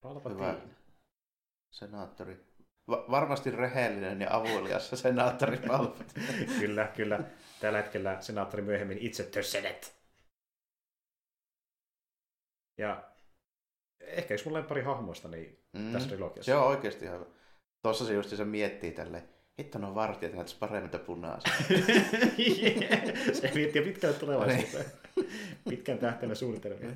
Palpatine. 0.00 0.58
Senaattori. 1.70 2.46
Va- 2.88 3.04
varmasti 3.10 3.50
rehellinen 3.50 4.20
ja 4.20 4.36
avulias 4.36 4.90
senaattori 4.90 5.56
Palpatine. 5.56 6.46
kyllä, 6.60 6.86
kyllä. 6.96 7.20
Tällä 7.60 7.78
hetkellä 7.82 8.20
senaattori 8.20 8.62
myöhemmin 8.62 8.98
itse 8.98 9.24
tössenet. 9.24 9.97
Ja 12.78 13.10
ehkä 14.00 14.34
yksi 14.34 14.46
mun 14.46 14.54
lempari 14.54 14.82
hahmoista 14.82 15.28
niin 15.28 15.58
Mm. 15.72 15.92
tässä 15.92 16.08
trilogiassa. 16.08 16.52
Se 16.52 16.56
on 16.56 16.66
oikeasti 16.66 17.04
ihan. 17.04 17.26
Tuossa 17.82 18.06
se 18.06 18.12
just 18.14 18.36
se 18.36 18.44
miettii 18.44 18.92
tälleen, 18.92 19.28
hitto 19.58 19.78
nuo 19.78 19.94
vartijat 19.94 20.32
näyttäisi 20.32 20.58
paremmin 20.58 21.00
punaisia. 21.06 21.52
se 23.40 23.50
miettii 23.54 23.82
pitkälle 23.82 24.14
tulevaisuuteen. 24.18 24.84
Pitkän 25.68 25.98
tähtäimen 25.98 26.36
suunnitelmia. 26.36 26.90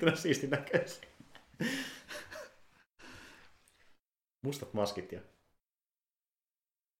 Kyllä 0.00 0.16
siisti 0.22 0.46
näköisiä. 0.46 1.08
Mustat 4.44 4.74
maskit 4.74 5.12
ja 5.12 5.20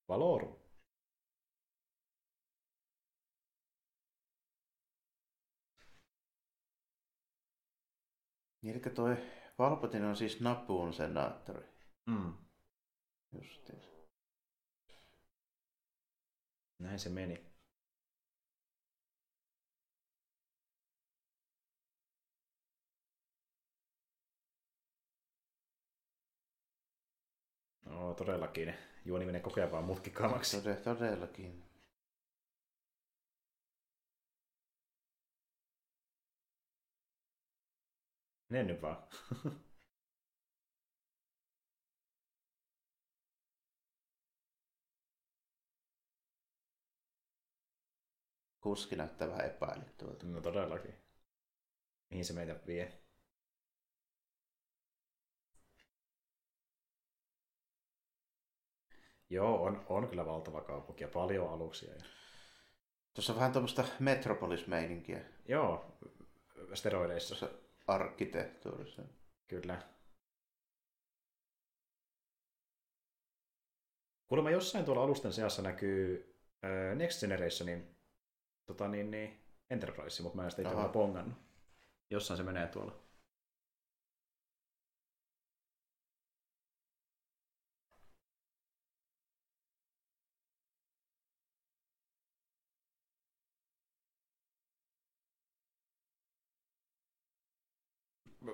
Valorum. 0.08 0.61
Niin, 8.62 8.74
eli 8.74 8.94
toi 8.94 9.16
Palpatine 9.56 10.06
on 10.06 10.16
siis 10.16 10.40
Napuun 10.40 10.94
senaattori. 10.94 11.66
Mm. 12.06 12.34
Justiin. 13.32 13.82
Näin 16.78 16.98
se 16.98 17.08
meni. 17.08 17.52
No 27.84 28.14
todellakin. 28.14 28.74
Juoni 29.04 29.26
menee 29.26 29.40
koko 29.40 29.60
ajan 29.60 29.72
vaan 29.72 29.84
mutkikkaammaksi. 29.84 30.60
Tode, 30.62 30.76
todellakin. 30.76 31.71
Mene 38.52 38.64
nyt 38.64 38.82
vaan. 38.82 38.96
Kuski 48.60 48.96
näyttää 48.96 49.28
vähän 49.28 49.46
epäilyttävältä. 49.46 50.26
No 50.26 50.40
todellakin. 50.40 50.94
Mihin 52.10 52.24
se 52.24 52.32
meitä 52.32 52.66
vie? 52.66 52.92
Joo, 59.30 59.62
on, 59.64 59.84
on 59.88 60.08
kyllä 60.08 60.26
valtava 60.26 60.60
kaupunki 60.60 61.04
ja 61.04 61.08
paljon 61.08 61.48
aluksia. 61.48 61.94
Ja... 61.94 62.02
Tuossa 63.14 63.32
on 63.32 63.38
vähän 63.38 63.52
tuommoista 63.52 63.84
Metropolis-meininkiä 64.00 65.20
Joo, 65.48 65.98
steroideissa. 66.74 67.28
tuossa 67.36 67.61
arkkitehtuurissa. 67.86 69.02
Kyllä. 69.48 69.82
Kuulemma 74.26 74.50
jossain 74.50 74.84
tuolla 74.84 75.02
alusten 75.02 75.32
seassa 75.32 75.62
näkyy 75.62 76.34
äh, 76.64 76.96
Next 76.96 77.20
Generationin 77.20 77.96
tota 78.66 78.88
niin, 78.88 79.10
niin, 79.10 79.44
Enterprise, 79.70 80.22
mutta 80.22 80.36
mä 80.36 80.44
en 80.44 80.50
sitä 80.50 80.62
itse 80.62 80.88
pongannut. 80.92 81.38
Jossain 82.10 82.38
se 82.38 82.42
menee 82.42 82.66
tuolla. 82.66 83.01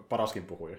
Paraskin 0.09 0.47
puhuja. 0.47 0.79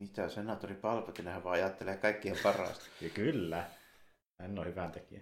Mitä 0.00 0.28
senaattori 0.28 0.74
Palpatinehän 0.74 1.44
vaan 1.44 1.54
ajattelee 1.54 1.96
kaikkien 1.96 2.36
parasta. 2.42 2.84
Ja 3.00 3.10
kyllä. 3.10 3.70
Hän 4.40 4.58
on 4.58 4.66
hyvän 4.66 4.92
tekijä. 4.92 5.20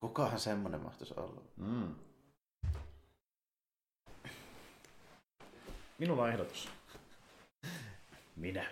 Kukahan 0.00 0.40
semmonen 0.40 0.80
mahtaisi 0.80 1.14
olla? 1.16 1.42
Mm. 1.56 2.07
Minulla 5.98 6.22
on 6.22 6.28
ehdotus. 6.28 6.68
Minä. 8.36 8.66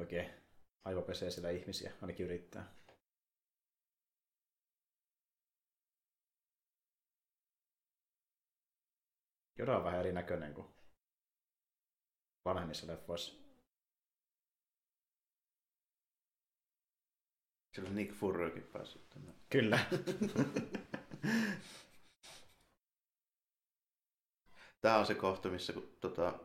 Oikein 0.00 0.30
aivo 0.84 1.02
pesee 1.02 1.30
siellä 1.30 1.50
ihmisiä, 1.50 1.92
ainakin 2.02 2.26
yrittää. 2.26 2.74
Joda 9.58 9.76
on 9.76 9.84
vähän 9.84 10.00
erinäköinen 10.00 10.54
kuin 10.54 10.66
vanhemmissa 12.44 12.86
leffoissa. 12.86 13.34
Sillä 17.74 17.88
on 17.88 17.96
Nick 17.96 18.14
Furykin 18.14 18.62
päässyt 18.62 19.08
tänne. 19.08 19.34
Kyllä. 19.50 19.78
Tää 24.80 24.98
on 24.98 25.06
se 25.06 25.14
kohta, 25.14 25.48
missä 25.48 25.72
kun 25.72 25.96
tota, 26.00 26.40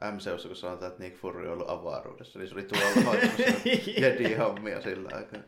MCUssa, 0.00 0.48
kun 0.48 0.56
sanotaan, 0.56 0.92
että 0.92 1.04
Nick 1.04 1.16
Fury 1.16 1.46
on 1.46 1.52
ollut 1.52 1.70
avaruudessa, 1.70 2.38
niin 2.38 2.48
se 2.48 2.54
oli 2.54 2.64
tuolla 2.64 2.86
hoitamassa 3.10 3.42
Jedi-hommia 4.00 4.82
sillä 4.82 5.10
aikaa. 5.12 5.42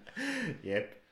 Jep. 0.62 1.02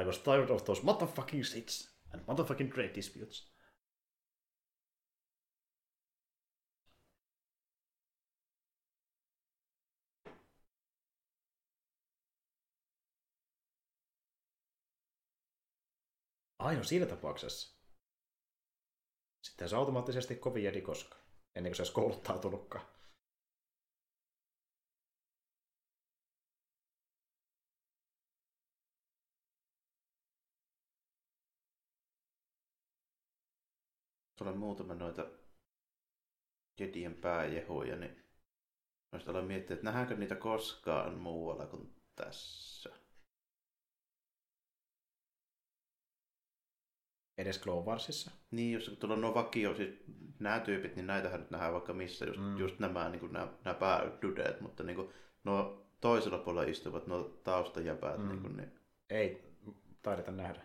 I 0.00 0.04
was 0.04 0.18
tired 0.18 0.50
of 0.50 0.64
those 0.64 0.82
motherfucking 0.82 1.44
seats 1.44 1.98
and 2.14 2.22
motherfucking 2.26 2.72
trade 2.72 2.94
disputes. 2.94 3.50
Ai 16.58 16.76
no 16.76 16.84
siinä 16.84 17.06
tapauksessa. 17.06 17.79
Sitten 19.42 19.68
se 19.68 19.76
automaattisesti 19.76 20.36
kovin 20.36 20.64
jedi 20.64 20.80
koska. 20.80 21.16
Ennen 21.54 21.70
kuin 21.70 21.76
se 21.76 21.82
olisi 21.82 21.92
kouluttautunutkaan. 21.92 22.86
On 34.40 34.58
muutama 34.58 34.94
noita 34.94 35.26
Jedien 36.80 37.14
pääjehuja, 37.14 37.96
niin 37.96 38.30
Mä 39.12 39.20
aloin 39.28 39.44
miettiä, 39.44 39.74
että 39.74 39.84
nähdäänkö 39.84 40.16
niitä 40.16 40.34
koskaan 40.34 41.14
muualla 41.14 41.66
kuin 41.66 41.94
tässä. 42.16 42.99
Edes 47.40 47.60
Clone 47.60 47.86
Warsissa. 47.86 48.30
Niin, 48.50 48.72
jos 48.72 48.96
tuolla 49.00 49.26
on 49.26 49.34
vakio, 49.34 49.74
siis 49.74 49.90
nämä 50.38 50.60
tyypit, 50.60 50.96
niin 50.96 51.06
näitähän 51.06 51.40
nyt 51.40 51.50
nähdään 51.50 51.72
vaikka 51.72 51.92
missä, 51.92 52.24
just, 52.24 52.40
mm. 52.40 52.56
just 52.56 52.78
nämä, 52.78 53.08
niin 53.08 53.20
kuin 53.20 53.32
nämä, 53.32 53.48
nämä 53.64 53.74
päädudeet, 53.74 54.60
mutta 54.60 54.82
niin 54.82 54.96
kuin, 54.96 55.08
nuo 55.44 55.86
toisella 56.00 56.38
puolella 56.38 56.70
istuvat 56.70 57.06
nuo 57.06 57.22
taustajäpäät, 57.44 58.18
mm. 58.18 58.28
niin, 58.28 58.40
kuin, 58.40 58.56
niin 58.56 58.72
Ei 59.10 59.42
taideta 60.02 60.30
nähdä. 60.30 60.60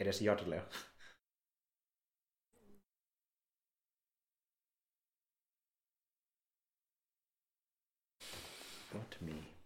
Edes 0.00 0.22
Jadlea. 0.22 0.62
Not 8.94 9.16
me. 9.20 9.56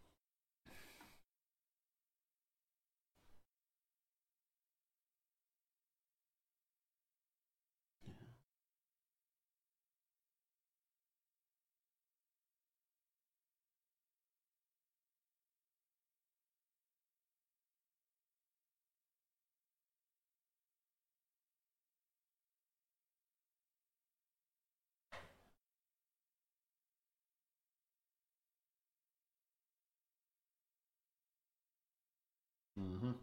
Mm-hmm. 32.91 33.15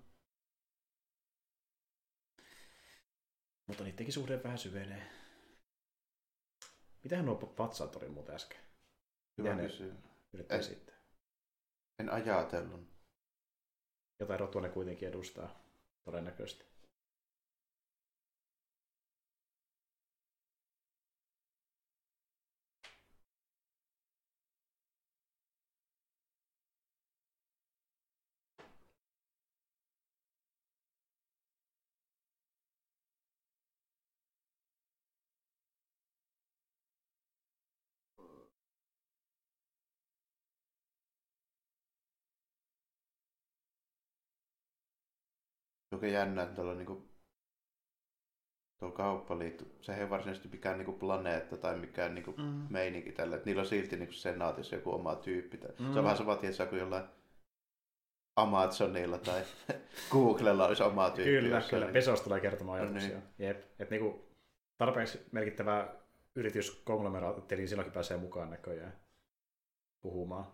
Mutta 3.68 3.84
niidenkin 3.84 4.14
suhde 4.14 4.44
vähän 4.44 4.58
syvenee. 4.58 5.12
Mitähän 7.04 7.26
nuo 7.26 7.54
vatsaat 7.58 7.96
oli 7.96 8.10
muuten 8.10 8.36
äsken? 8.36 8.60
hyvä 9.38 9.56
Mitä 9.56 9.68
kysymys. 9.68 10.04
yrittää? 10.34 10.98
En 12.00 12.10
ajatellut. 12.10 12.98
Jotain 14.20 14.40
rotua 14.40 14.62
ne 14.62 14.70
kuitenkin 14.70 15.08
edustaa, 15.08 15.64
todennäköisesti. 16.04 16.77
Joka 45.98 46.08
jännä, 46.08 46.44
että 46.44 46.56
tuolla 46.56 46.74
niinku 46.74 47.08
tuo 48.80 48.92
kauppaliitto, 48.92 49.66
se 49.82 49.94
ei 49.96 50.02
ole 50.02 50.10
varsinaisesti 50.10 50.48
mikään 50.48 50.78
niinku 50.78 50.94
planeetta 50.94 51.58
tai 51.58 51.78
mikään 51.78 52.16
niinku 52.16 52.32
Mm. 52.38 52.68
meininki 52.70 53.12
tällä. 53.12 53.36
Että 53.36 53.46
niillä 53.46 53.60
on 53.60 53.66
silti 53.66 53.96
niinku 53.98 54.14
senaatissa 54.14 54.76
joku 54.76 54.92
oma 54.94 55.16
tyyppi. 55.16 55.58
Tai... 55.58 55.70
Mm. 55.80 55.94
Se 55.94 56.00
on 56.00 56.04
vähän 56.06 56.18
sama, 56.18 56.36
tietysti, 56.36 56.66
kuin 56.66 56.80
jollain 56.80 57.04
Amazonilla 58.36 59.18
tai 59.18 59.42
Googlella 60.12 60.68
olisi 60.68 60.84
oma 60.84 61.10
tyyppi. 61.10 61.32
Kyllä, 61.32 61.56
jossain, 61.56 61.70
kyllä. 61.70 61.86
niin- 61.86 61.94
Pesos 61.94 62.22
tulee 62.22 62.40
kertomaan 62.40 62.80
No 62.80 62.84
ajatuksia. 62.86 63.10
niin. 63.38 63.48
Jep. 63.48 63.64
Et 63.80 63.90
niinku 63.90 64.26
tarpeeksi 64.78 65.20
merkittävä 65.32 65.96
yritys 66.36 66.82
konglomeraatti, 66.86 67.56
niin 67.56 67.68
silloinkin 67.70 67.94
pääsee 67.94 68.18
mukaan 68.18 68.50
näköjään 68.50 68.94
puhumaan. 70.02 70.48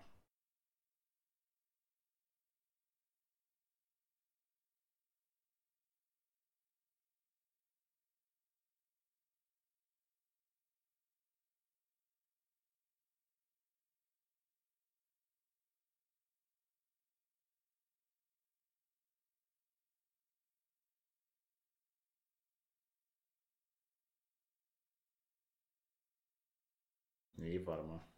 Niin 27.65 28.12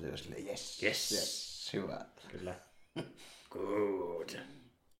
se 0.00 0.10
on 0.10 0.18
silleen, 0.18 0.46
yes, 0.46 0.82
Yes. 0.82 1.12
yes, 1.12 1.70
hyvä. 1.72 2.06
Kyllä. 2.30 2.60
Good. 3.50 4.30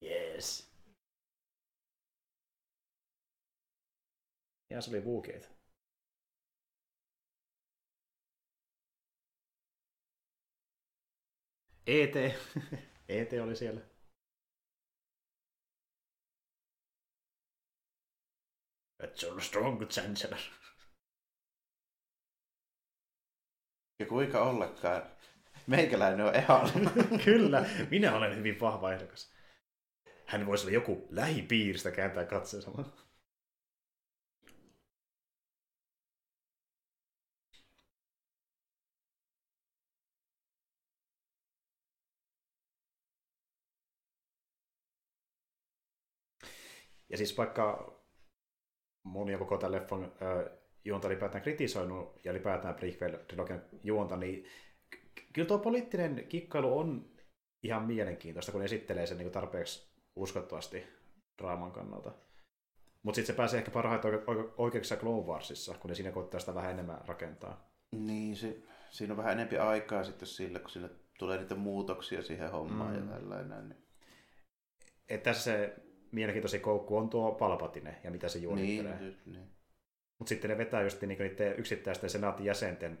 Yes. 0.03 0.71
Ja 4.69 4.81
se 4.81 4.89
oli 4.91 4.99
Wookieita. 5.01 5.47
ET. 11.87 12.15
ET 13.09 13.33
oli 13.43 13.55
siellä. 13.55 13.81
That's 19.03 19.23
on 19.31 19.41
strong 19.41 19.87
chancellor. 19.87 20.39
Ja 24.01 24.07
kuinka 24.07 24.41
ollakaan, 24.43 25.03
meikäläinen 25.67 26.25
on 26.25 26.35
ehdolla. 26.35 26.91
Kyllä, 27.25 27.65
minä 27.91 28.15
olen 28.15 28.37
hyvin 28.37 28.59
vahva 28.59 28.93
ehdokas. 28.93 29.33
Hän 30.25 30.45
voisi 30.45 30.63
olla 30.63 30.73
joku 30.73 31.07
lähipiiristä 31.09 31.91
kääntää 31.91 32.25
katseensa. 32.25 32.71
Ja 47.09 47.17
siis 47.17 47.37
vaikka 47.37 47.95
moni 49.03 49.33
on 49.33 49.39
koko 49.39 49.57
tämän 49.57 49.71
leffan 49.71 50.11
juonta 50.85 51.07
ylipäätään 51.07 51.41
kritisoinut 51.43 52.25
ja 52.25 52.31
ylipäätään 52.31 52.75
prequel-trilogian 52.75 53.61
juonta, 53.83 54.17
niin 54.17 54.45
ky- 54.89 55.23
kyllä 55.33 55.47
tuo 55.47 55.59
poliittinen 55.59 56.25
kikkailu 56.29 56.77
on 56.79 57.11
ihan 57.63 57.83
mielenkiintoista, 57.85 58.51
kun 58.51 58.61
esittelee 58.63 59.07
sen 59.07 59.17
niin 59.17 59.31
tarpeeksi 59.31 59.91
uskottavasti 60.15 60.83
draaman 61.41 61.71
kannalta. 61.71 62.11
Mutta 63.03 63.15
sitten 63.15 63.33
se 63.33 63.37
pääsee 63.37 63.57
ehkä 63.59 63.71
parhaiten 63.71 64.13
oike- 64.13 64.23
oike- 64.27 64.53
oikeuksissa 64.57 64.95
Clone 64.95 65.27
Warsissa, 65.27 65.73
kun 65.79 65.89
ne 65.89 65.95
siinä 65.95 66.11
koittaa 66.11 66.39
sitä 66.39 66.55
vähän 66.55 66.71
enemmän 66.71 67.01
rakentaa. 67.07 67.71
Niin, 67.95 68.35
se, 68.35 68.57
siinä 68.89 69.13
on 69.13 69.17
vähän 69.17 69.31
enempi 69.33 69.57
aikaa 69.57 70.03
sitten 70.03 70.27
sillä, 70.27 70.59
kun 70.59 70.69
sinne 70.69 70.89
tulee 71.19 71.37
niitä 71.37 71.55
muutoksia 71.55 72.23
siihen 72.23 72.51
hommaan 72.51 72.93
Mm. 72.95 73.07
ja 73.09 73.13
tällainen. 73.15 73.69
Niin, 73.69 73.81
Et 75.09 75.23
tässä 75.23 75.43
se 75.43 75.75
mielenkiintoisin 76.11 76.61
koukku 76.61 76.97
on 76.97 77.09
tuo 77.09 77.31
Palpatine 77.31 77.99
ja 78.03 78.11
mitä 78.11 78.29
se 78.29 78.39
niin, 78.39 78.43
juonittelee. 78.43 79.07
just, 79.07 79.25
niin. 79.25 79.51
Mutta 80.21 80.29
sitten 80.29 80.49
ne 80.49 80.57
vetää 80.57 80.81
just 80.81 81.01
niinku 81.01 81.23
niiden 81.23 81.59
yksittäisten 81.59 82.09
senaatin 82.09 82.45
jäsenten 82.45 82.99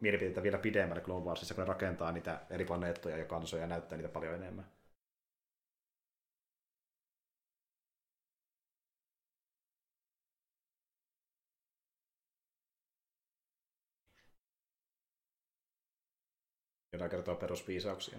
mielipiteitä 0.00 0.42
vielä 0.42 0.58
pidemmälle 0.58 1.02
Clone 1.02 1.24
Warsissa, 1.24 1.54
kun 1.54 1.62
ne 1.64 1.68
rakentaa 1.68 2.12
niitä 2.12 2.40
eri 2.50 2.64
planeettoja 2.64 3.18
ja 3.18 3.24
kansoja 3.24 3.62
ja 3.62 3.66
näyttää 3.66 3.98
niitä 3.98 4.12
paljon 4.12 4.34
enemmän. 4.34 4.66
Jotain 16.92 17.10
kertoo 17.10 17.36
perusviisauksia. 17.36 18.18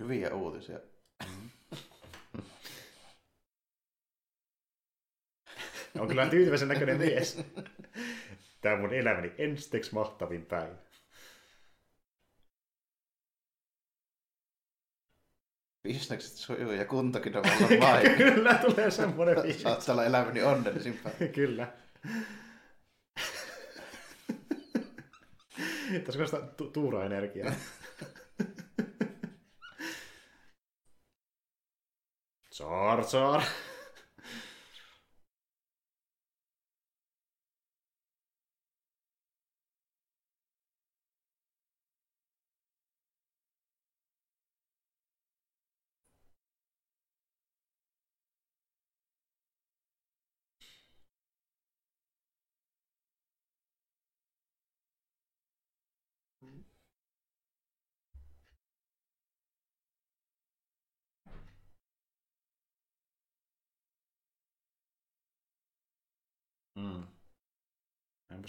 Hyviä 0.00 0.34
uutisia. 0.34 0.80
On 5.98 6.08
kyllä 6.08 6.26
tyytyväisen 6.26 6.68
näköinen 6.68 6.98
mies. 6.98 7.44
Tämä 8.60 8.74
on 8.74 8.80
mun 8.80 8.94
elämäni 8.94 9.32
ensiksi 9.38 9.94
mahtavin 9.94 10.46
päivä. 10.46 10.74
Bisnekset 15.82 16.32
sujuu 16.32 16.72
ja 16.72 16.84
kuntakin 16.84 17.36
on 17.36 17.42
vallan 17.44 17.78
main. 17.92 18.16
kyllä 18.16 18.54
tulee 18.54 18.90
semmoinen 18.90 19.34
fiilis. 19.42 19.62
Saat 19.62 19.88
olla 19.88 20.04
elämäni 20.04 20.42
onnellisin 20.42 21.00
päivä. 21.02 21.32
Kyllä. 21.32 21.72
Tässä 26.04 26.26
sitä 26.26 26.40
tu- 26.56 26.70
tuura-energiaa. 26.70 27.52
Tsar, 27.52 27.79
tsar. 32.50 33.04
Mm. 33.40 33.69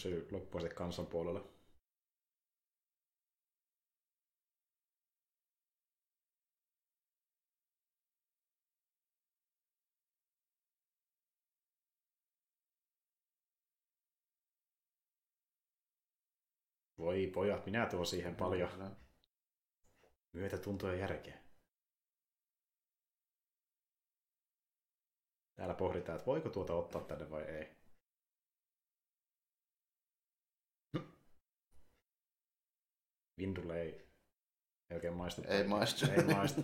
En 0.05 0.11
pysy 0.11 0.27
loppuun 0.31 0.61
sitten 0.61 0.77
kansan 0.77 1.07
puolella. 1.07 1.47
Voi 16.97 17.27
pojat, 17.33 17.65
minä 17.65 17.85
tuon 17.85 18.05
siihen 18.05 18.35
paljon 18.35 18.97
myötätuntoa 20.33 20.91
ja 20.93 20.99
järkeä. 20.99 21.41
Täällä 25.55 25.73
pohditaan, 25.73 26.15
että 26.15 26.25
voiko 26.25 26.49
tuota 26.49 26.73
ottaa 26.73 27.01
tänne 27.03 27.29
vai 27.29 27.43
ei. 27.43 27.80
Vindulle 33.41 33.81
ei, 33.81 33.89
ei 34.89 34.95
oikein 34.95 35.13
maistu. 35.13 35.41
Ei 35.47 35.67
maistu. 35.67 36.05
Ei 36.11 36.35
maistu. 36.35 36.61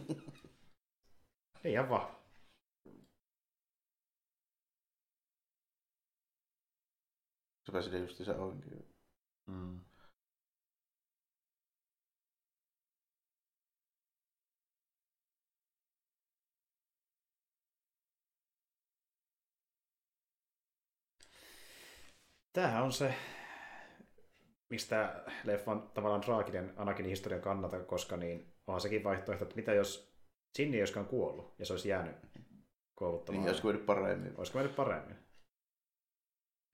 Ei 1.63 1.71
ihan 1.73 1.89
vaan. 1.89 2.17
Sepä 7.65 7.81
siinä 7.81 7.97
just 7.97 8.17
se 8.25 8.31
onkin. 8.31 8.95
Mm. 9.45 9.81
Tämähän 22.53 22.83
on 22.83 22.93
se, 22.93 23.15
mistä 24.69 25.23
leffan 25.43 25.91
tavallaan 25.93 26.21
traaginen 26.21 26.73
Anakinin 26.75 27.09
historian 27.09 27.41
kannalta, 27.41 27.79
koska 27.79 28.17
niin 28.17 28.53
onhan 28.67 28.81
sekin 28.81 29.03
vaihtoehto, 29.03 29.43
että 29.43 29.55
mitä 29.55 29.73
jos 29.73 30.13
Ginny 30.57 30.75
ei 30.75 30.81
olisikaan 30.81 31.05
kuollut 31.05 31.55
ja 31.59 31.65
se 31.65 31.73
olisi 31.73 31.89
jäänyt 31.89 32.15
kouluttamaan. 32.95 33.41
Niin, 33.41 33.49
olisiko 33.49 33.67
mennyt 33.67 33.85
paremmin. 33.85 34.33
Olisiko 34.37 34.57
mennyt 34.57 34.75
paremmin? 34.75 35.15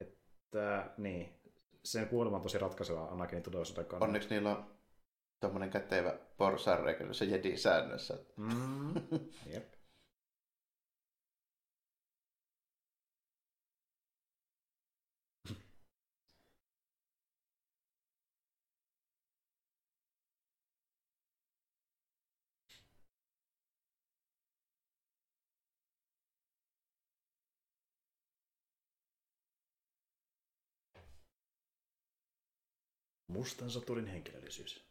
Että, 0.01 0.93
niin. 0.97 1.39
Sen 1.83 2.07
kuolema 2.07 2.35
on 2.35 2.41
tosi 2.41 2.57
ratkaiseva 2.57 3.05
Anakinin 3.05 3.43
tulevaisuuden 3.43 3.85
kannalta. 3.85 4.05
Onneksi 4.05 4.29
niillä 4.29 4.57
on 4.57 4.65
tommonen 5.39 5.69
kätevä 5.69 6.17
porsareikä 6.37 7.13
se 7.13 7.25
jedi 7.25 7.57
säännössä. 7.57 8.17
Mm. 8.37 8.93
Jep. 9.53 9.73
Mustan 33.33 33.69
soturin 33.69 34.07
henkilöllisyys. 34.07 34.83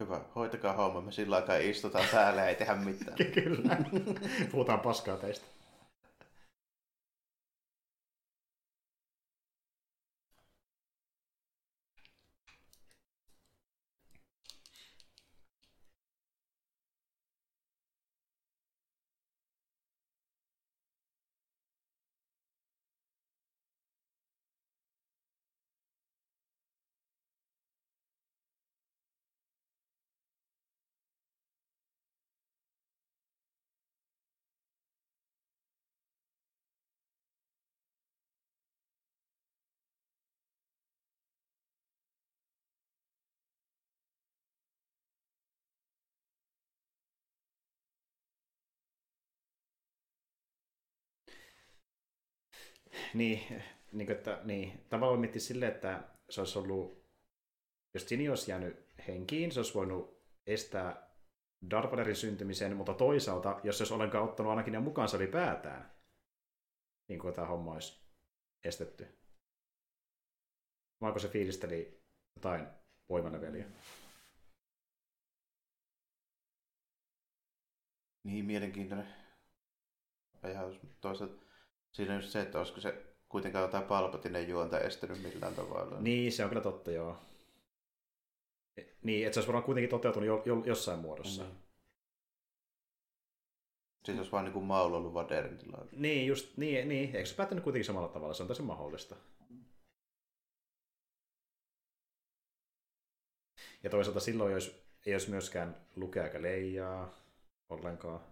Hyvä, 0.00 0.20
hoitakaa 0.34 0.72
homma. 0.72 1.00
Me 1.00 1.12
sillä 1.12 1.36
aikaa 1.36 1.56
istutaan 1.56 2.08
täällä 2.10 2.40
ja 2.40 2.48
ei 2.48 2.54
tehdä 2.54 2.74
mitään. 2.74 3.16
Kyllä. 3.42 3.76
Puhutaan 4.50 4.80
paskaa 4.80 5.16
teistä. 5.16 5.46
Niin, 53.14 53.62
niin, 53.92 54.10
että, 54.10 54.40
niin. 54.44 54.84
tavallaan 54.88 55.20
miettii 55.20 55.40
silleen, 55.40 55.72
että 55.72 56.04
se 56.30 56.40
olisi 56.40 56.58
ollut, 56.58 57.04
jos 57.94 58.04
Ginny 58.04 58.28
olisi 58.28 58.50
jäänyt 58.50 58.86
henkiin, 59.08 59.52
se 59.52 59.60
olisi 59.60 59.74
voinut 59.74 60.22
estää 60.46 61.12
Darth 61.70 61.92
Vaderin 61.92 62.16
syntymisen, 62.16 62.76
mutta 62.76 62.94
toisaalta, 62.94 63.60
jos 63.64 63.78
se 63.78 63.82
olisi 63.82 63.94
ollenkaan 63.94 64.24
ottanut 64.24 64.50
ainakin 64.50 64.72
ne 64.72 64.78
mukaansa 64.78 65.16
ylipäätään, 65.16 65.92
niin 67.08 67.20
kuin 67.20 67.34
tämä 67.34 67.46
homma 67.46 67.72
olisi 67.72 68.02
estetty. 68.64 69.18
Vaiko 71.00 71.18
se 71.18 71.28
fiilisteli 71.28 72.02
jotain 72.36 72.66
voimaleveliä? 73.08 73.66
Niin 78.24 78.44
mielenkiintoinen 78.44 79.14
ajatus. 80.42 80.80
Toisaalta 81.00 81.41
siinä 81.92 82.14
on 82.14 82.20
just 82.20 82.32
se, 82.32 82.40
että 82.40 82.58
olisiko 82.58 82.80
se 82.80 83.14
kuitenkaan 83.28 83.62
jotain 83.62 83.84
Palpatinen 83.84 84.48
juonta 84.48 84.80
estänyt 84.80 85.22
millään 85.22 85.54
tavalla. 85.54 86.00
Niin, 86.00 86.32
se 86.32 86.44
on 86.44 86.48
kyllä 86.48 86.62
totta, 86.62 86.90
joo. 86.90 87.18
Niin, 89.02 89.26
että 89.26 89.34
se 89.34 89.40
olisi 89.40 89.48
varmaan 89.48 89.64
kuitenkin 89.64 89.90
toteutunut 89.90 90.26
jo, 90.26 90.42
jo, 90.46 90.62
jossain 90.66 90.98
muodossa. 90.98 91.44
Mm. 91.44 91.50
Siis 94.04 94.18
olisi 94.18 94.32
vaan 94.32 94.44
niin 94.44 94.52
kuin 94.52 94.64
Maul 94.64 94.94
ollut 94.94 95.14
Vaderin 95.14 95.58
tilalla. 95.58 95.86
Niin, 95.92 96.26
just, 96.26 96.56
niin, 96.56 96.88
niin. 96.88 97.16
Eikö 97.16 97.28
se 97.28 97.36
päättänyt 97.36 97.64
kuitenkin 97.64 97.84
samalla 97.84 98.08
tavalla? 98.08 98.34
Se 98.34 98.42
on 98.42 98.46
täysin 98.46 98.64
mahdollista. 98.64 99.16
Ja 103.82 103.90
toisaalta 103.90 104.20
silloin 104.20 104.50
ei 104.50 104.54
olisi, 104.54 104.82
ei 105.06 105.14
olisi 105.14 105.30
myöskään 105.30 105.86
lukea 105.96 106.24
eikä 106.24 106.42
leijaa 106.42 107.18
ollenkaan. 107.68 108.31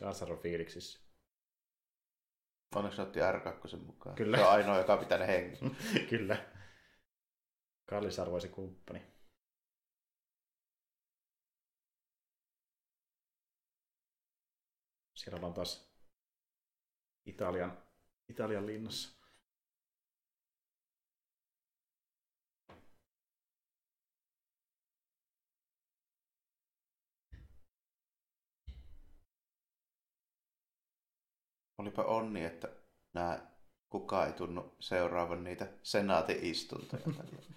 Jar 0.00 0.32
on 0.32 0.38
fiiliksissä. 0.38 1.00
Onneksi 2.74 3.02
otti 3.02 3.20
R2 3.20 3.76
mukaan. 3.76 4.16
Kyllä. 4.16 4.36
Se 4.36 4.44
on 4.44 4.50
ainoa, 4.52 4.78
joka 4.78 4.96
pitää 4.96 5.18
ne 5.18 5.26
hengissä. 5.26 5.64
Kyllä. 6.10 6.52
Kallisarvoisi 7.86 8.48
kumppani. 8.48 9.02
Siellä 15.14 15.36
ollaan 15.36 15.54
taas 15.54 15.96
Italian, 17.26 17.82
Italian 18.28 18.66
linnassa. 18.66 19.15
Olipa 31.78 32.02
onni, 32.02 32.44
että 32.44 32.68
nämä 33.14 33.40
kukaan 33.88 34.26
ei 34.26 34.32
tunnu 34.32 34.74
seuraavan 34.80 35.44
niitä 35.44 35.66
senaatin 35.82 36.38
istuntoja. 36.42 37.02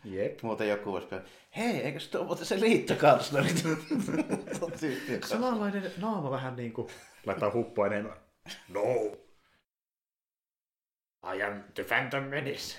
Jep. 0.03 0.41
Muuten 0.41 0.69
joku 0.69 0.91
voisi 0.91 1.09
sanoa, 1.09 1.25
hei, 1.57 1.75
eikö 1.75 1.99
se 1.99 2.17
ole 2.17 2.25
muuten 2.25 2.45
se 2.45 2.59
liittokansleri? 2.59 3.49
Samanlainen 5.29 5.91
naama 5.97 6.31
vähän 6.31 6.55
niin 6.55 6.73
kuin 6.73 6.87
laittaa 7.25 7.51
huppua 7.51 7.87
enemmän. 7.87 8.17
No. 8.69 8.81
I 11.35 11.43
am 11.43 11.63
the 11.73 11.83
Phantom 11.83 12.23
Menace. 12.23 12.77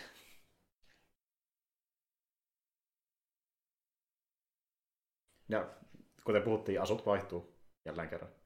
Ja 5.49 5.71
kuten 6.25 6.43
puhuttiin, 6.43 6.81
asut 6.83 7.07
vaihtuu 7.07 7.55
jälleen 7.85 8.09
kerran. 8.09 8.40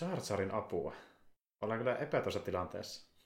Jar 0.00 0.20
Jarin 0.30 0.54
apua. 0.54 0.92
Ollaan 1.60 1.78
kyllä 1.80 1.96
epätoisa 1.96 2.40
tilanteessa. 2.40 3.16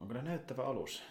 On 0.00 0.08
kyllä 0.08 0.22
näyttävä 0.22 0.64
alus. 0.66 1.02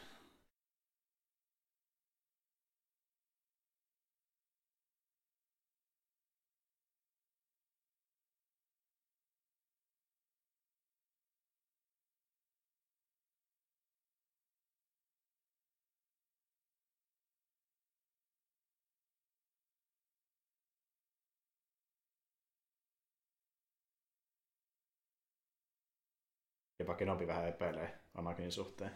Kenobi 26.99 27.27
vähän 27.27 27.47
epäilee 27.47 27.99
Anakinin 28.13 28.51
suhteen. 28.51 28.91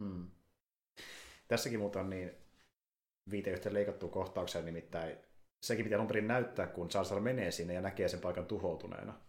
Hmm. 0.00 0.30
Tässäkin 1.48 1.78
muuten 1.78 2.10
niin 2.10 2.32
viite 3.30 3.50
yhteen 3.50 3.74
leikattua 3.74 4.08
kohtaukseen, 4.08 4.64
nimittäin 4.64 5.18
sekin 5.62 5.84
pitää 5.84 6.06
perin 6.06 6.28
näyttää, 6.28 6.66
kun 6.66 6.88
Jar 6.94 7.20
menee 7.20 7.50
sinne 7.50 7.74
ja 7.74 7.80
näkee 7.80 8.08
sen 8.08 8.20
paikan 8.20 8.46
tuhoutuneena, 8.46 9.20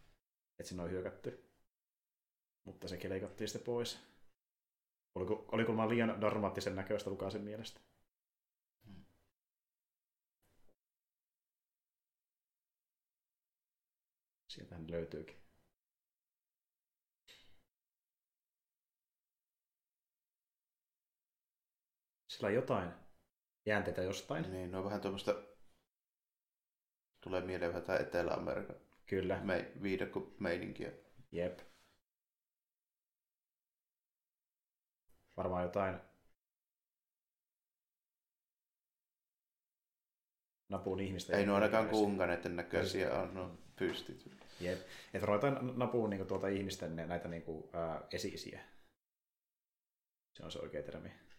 että 0.59 0.69
sinne 0.69 0.83
on 0.83 0.91
hyökätty. 0.91 1.51
Mutta 2.63 2.87
sekin 2.87 3.09
leikattiin 3.09 3.47
sitten 3.47 3.65
pois. 3.65 3.99
Oliko, 5.15 5.45
oliko 5.51 5.73
mä 5.73 5.89
liian 5.89 6.21
dramaattisen 6.21 6.75
näköistä 6.75 7.09
Lukasen 7.09 7.41
mielestä? 7.41 7.79
Sieltähän 14.47 14.91
löytyykin. 14.91 15.40
Sillä 22.41 22.49
on 22.49 22.55
jotain 22.55 22.91
jäänteitä 23.65 24.01
jostain. 24.01 24.51
Niin, 24.51 24.71
no 24.71 24.83
vähän 24.83 25.01
tuommoista, 25.01 25.35
tulee 27.23 27.41
mieleen 27.41 27.71
vähän 27.71 27.83
tämä 27.83 27.99
Etelä-Amerikan 27.99 28.75
Kyllä. 29.05 29.39
me, 29.43 29.71
viidakko 29.81 30.35
meininkiä. 30.39 30.91
Jep. 31.31 31.59
Varmaan 35.37 35.63
jotain 35.63 35.99
napuun 40.69 40.99
ihmistä. 40.99 41.37
Ei 41.37 41.45
nuo 41.45 41.55
ainakaan 41.55 41.89
kunkaneiden 41.89 42.55
näköisiä 42.55 43.21
on 43.21 43.33
no, 43.33 43.57
pystyt. 43.75 44.31
Jep. 44.59 44.79
Että 45.13 45.31
jotain 45.31 45.77
napuun 45.77 46.09
niin 46.09 46.27
tuolta 46.27 46.47
ihmisten 46.47 46.95
näitä 46.95 47.27
niin 47.27 47.43
kuin, 47.43 47.69
ää, 47.73 48.01
esi-isiä. 48.11 48.61
Se 50.33 50.45
on 50.45 50.51
se 50.51 50.59
oikea 50.59 50.83
termi. 50.83 51.30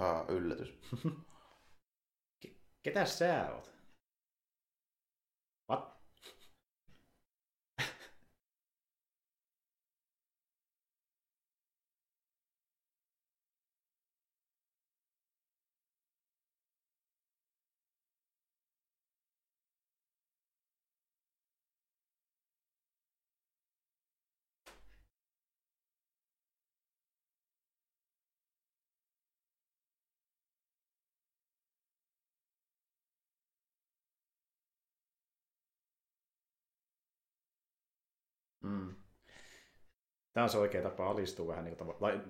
Ahaa, 0.00 0.24
yllätys. 0.28 0.74
Ketä 2.82 3.04
sä 3.04 3.50
oot? 3.54 3.79
Tämä 40.32 40.44
on 40.44 40.50
se 40.50 40.58
oikea 40.58 40.82
tapa 40.82 41.10
alistua 41.10 41.46
vähän, 41.46 41.64
niin 41.64 41.76
kuin, 41.76 41.96
tai 41.96 42.20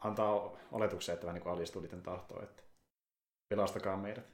antaa 0.00 0.58
oletuksen, 0.72 1.12
että 1.12 1.26
vähän 1.26 1.34
niin 1.34 1.42
kuin 1.42 1.52
alistuu 1.52 1.82
niiden 1.82 2.02
tahtoon, 2.02 2.44
että 2.44 2.62
pelastakaa 3.48 3.96
meidät. 3.96 4.32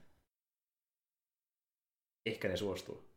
Ehkä 2.27 2.49
ne 2.49 2.57
suostuu. 2.57 3.10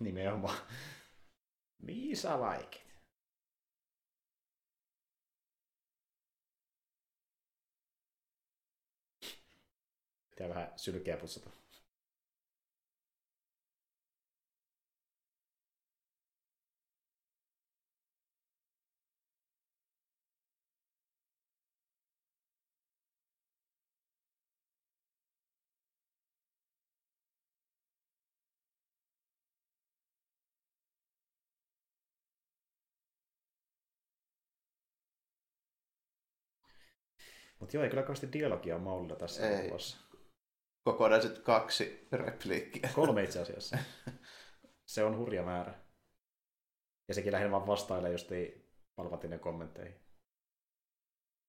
Nimenomaan. 0.00 0.58
Miisa 1.86 2.38
vaikit. 2.38 2.88
Pitää 10.30 10.48
vähän 10.48 10.72
sylkeä 10.76 11.16
putsata. 11.16 11.57
Mutta 37.60 37.76
joo, 37.76 37.84
ei 37.84 37.90
kyllä 37.90 38.02
kauheasti 38.02 38.32
dialogia 38.32 38.78
maulla 38.78 39.16
tässä 39.16 39.48
Ei. 39.48 39.66
kuvassa. 39.68 39.96
Kokonaiset 40.84 41.38
kaksi 41.38 42.08
repliikkiä. 42.12 42.90
Kolme 42.94 43.22
itse 43.22 43.40
asiassa. 43.40 43.78
Se 44.86 45.04
on 45.04 45.16
hurja 45.16 45.42
määrä. 45.42 45.74
Ja 47.08 47.14
sekin 47.14 47.32
lähinnä 47.32 47.50
vaan 47.50 47.66
vastailee 47.66 48.12
just 48.12 48.30
Palpatinen 48.96 49.40
kommentteihin. 49.40 50.00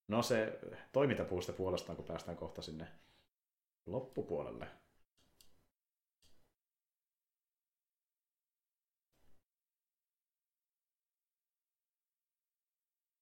No 0.08 0.22
se 0.22 0.60
toimintapuuste 0.92 1.54
puolestaan, 1.54 1.96
kun 1.96 2.06
päästään 2.06 2.38
kohta 2.38 2.62
sinne 2.62 2.88
loppupuolelle. 3.86 4.68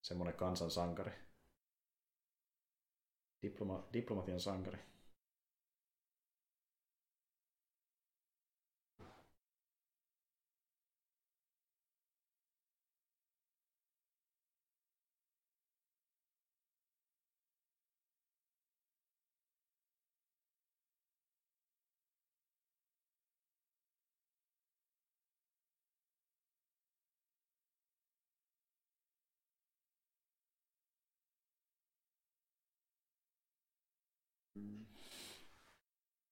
Semmoinen 0.02 0.36
kansan 0.36 0.70
sankari. 0.70 1.27
Diploma, 3.42 3.84
diplomatian 3.92 4.40
sankari. 4.40 4.78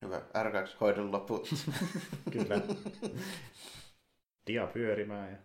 Hyvä. 0.05 0.19
R2 0.19 0.77
hoidon 0.81 1.13
loput. 1.13 1.49
Kyllä. 2.33 2.61
Dia 4.47 4.67
pyörimään 4.67 5.33
ja 5.33 5.39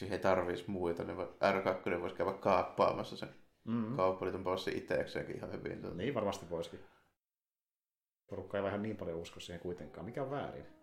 Siihen 0.00 0.16
ei 0.16 0.22
tarvitsisi 0.22 0.70
muita, 0.70 1.04
niin 1.04 1.16
voi- 1.16 1.34
R2 1.34 2.00
voisi 2.00 2.16
käydä 2.16 2.32
kaappaamassa 2.32 3.16
sen 3.16 3.34
mm. 3.64 3.96
kauppaliiton 3.96 4.44
bossin 4.44 4.76
itsekseenkin 4.76 5.36
ihan 5.36 5.52
hyvin. 5.52 5.96
Niin 5.96 6.14
varmasti 6.14 6.50
voisikin. 6.50 6.80
Porukka 8.30 8.58
ei 8.58 8.64
vähän 8.64 8.82
niin 8.82 8.96
paljon 8.96 9.18
usko 9.18 9.40
siihen 9.40 9.60
kuitenkaan. 9.60 10.06
Mikä 10.06 10.22
on 10.22 10.30
väärin? 10.30 10.79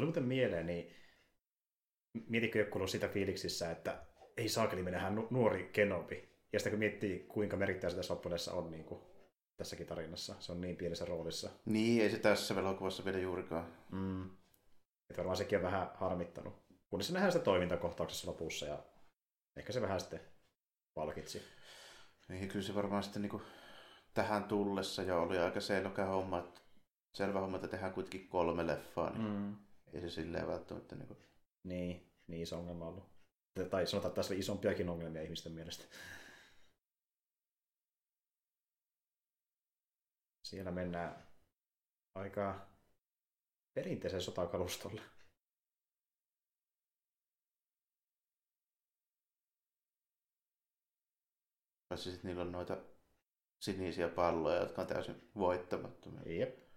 Tuli 0.00 0.06
muuten 0.06 0.24
mieleen, 0.24 0.66
niin 0.66 0.94
mietitkö 2.28 2.58
joku 2.58 2.78
ollut 2.78 2.90
sitä 2.90 3.08
fiiliksissä, 3.08 3.70
että 3.70 4.06
ei 4.36 4.48
saakeli 4.48 4.82
menehän 4.82 5.14
nu- 5.14 5.26
nuori 5.30 5.70
Kenobi. 5.72 6.28
Ja 6.52 6.58
sitten 6.58 6.72
kun 6.72 6.78
miettii, 6.78 7.18
kuinka 7.18 7.56
merkittävä 7.56 7.90
se 7.90 7.96
tässä 7.96 8.14
loppuudessa 8.14 8.52
on 8.52 8.70
niin 8.70 8.84
kuin 8.84 9.00
tässäkin 9.56 9.86
tarinassa, 9.86 10.34
se 10.38 10.52
on 10.52 10.60
niin 10.60 10.76
pienessä 10.76 11.04
roolissa. 11.04 11.50
Niin, 11.64 12.02
ei 12.02 12.10
se 12.10 12.18
tässä 12.18 12.60
elokuvassa 12.60 13.04
vielä 13.04 13.18
juurikaan. 13.18 13.66
Mm. 13.92 14.24
Että 15.10 15.16
varmaan 15.16 15.36
sekin 15.36 15.58
on 15.58 15.64
vähän 15.64 15.90
harmittanut. 15.94 16.54
Kunnes 16.90 17.06
se 17.06 17.12
nähdään 17.12 17.32
sitä 17.32 17.44
toimintakohtauksessa 17.44 18.30
lopussa 18.30 18.66
ja 18.66 18.84
ehkä 19.56 19.72
se 19.72 19.80
vähän 19.80 20.00
sitten 20.00 20.20
palkitsi. 20.94 21.42
Niin, 22.28 22.48
kyllä 22.48 22.64
se 22.66 22.74
varmaan 22.74 23.02
sitten 23.02 23.22
niin 23.22 23.42
tähän 24.14 24.44
tullessa 24.44 25.02
jo 25.02 25.22
oli 25.22 25.38
aika 25.38 25.60
selvä 25.60 26.04
homma, 26.04 26.38
että 26.38 26.60
selvä 27.14 27.40
homma, 27.40 27.56
että 27.56 27.68
tehdään 27.68 27.92
kuitenkin 27.92 28.28
kolme 28.28 28.66
leffaa, 28.66 29.10
niin 29.10 29.32
Mm. 29.32 29.56
Ei 29.92 30.00
se 30.00 30.10
silleen 30.10 30.46
välttämättä 30.46 30.96
niin 30.96 31.06
kuin... 31.08 31.18
Niin, 31.64 32.12
niin 32.26 32.42
iso 32.42 32.58
ongelma 32.58 32.86
ollut. 32.86 33.10
Tai 33.70 33.86
sanotaan, 33.86 34.10
että 34.10 34.16
tässä 34.16 34.34
oli 34.34 34.40
isompiakin 34.40 34.88
ongelmia 34.88 35.22
ihmisten 35.22 35.52
mielestä. 35.52 35.84
Siellä 40.46 40.70
mennään 40.70 41.26
aika 42.14 42.68
perinteisen 43.74 44.22
sotakalustolle. 44.22 45.02
Paitsi 51.88 52.10
sitten 52.10 52.28
niillä 52.28 52.42
on 52.42 52.52
noita 52.52 52.76
sinisiä 53.60 54.08
palloja, 54.08 54.60
jotka 54.60 54.82
on 54.82 54.88
täysin 54.88 55.30
voittamattomia. 55.34 56.32
Jep. 56.38 56.69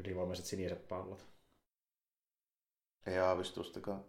Ylivoimaiset 0.00 0.44
siniset 0.44 0.88
pallot. 0.88 1.26
Ei 3.06 3.18
aavistustakaan, 3.18 4.04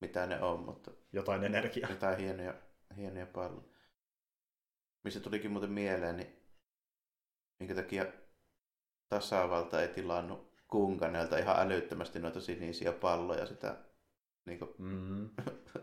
mitä 0.00 0.26
ne 0.26 0.42
on, 0.42 0.60
mutta 0.60 0.90
Jotain 1.12 1.44
energiaa. 1.44 1.90
jotain 1.90 2.18
hienoja, 2.18 2.54
hienoja 2.96 3.26
palloja. 3.26 3.68
Mistä 5.04 5.20
tulikin 5.20 5.50
muuten 5.50 5.70
mieleen, 5.70 6.16
niin 6.16 6.36
minkä 7.60 7.74
takia 7.74 8.06
tasavalta 9.08 9.82
ei 9.82 9.88
tilannut 9.88 10.56
Kunkanelta 10.68 11.38
ihan 11.38 11.56
älyttömästi 11.58 12.18
noita 12.18 12.40
sinisiä 12.40 12.92
palloja 12.92 13.46
sitä 13.46 13.76
niin 14.46 14.58
kuin, 14.58 14.70
Mm. 14.78 15.30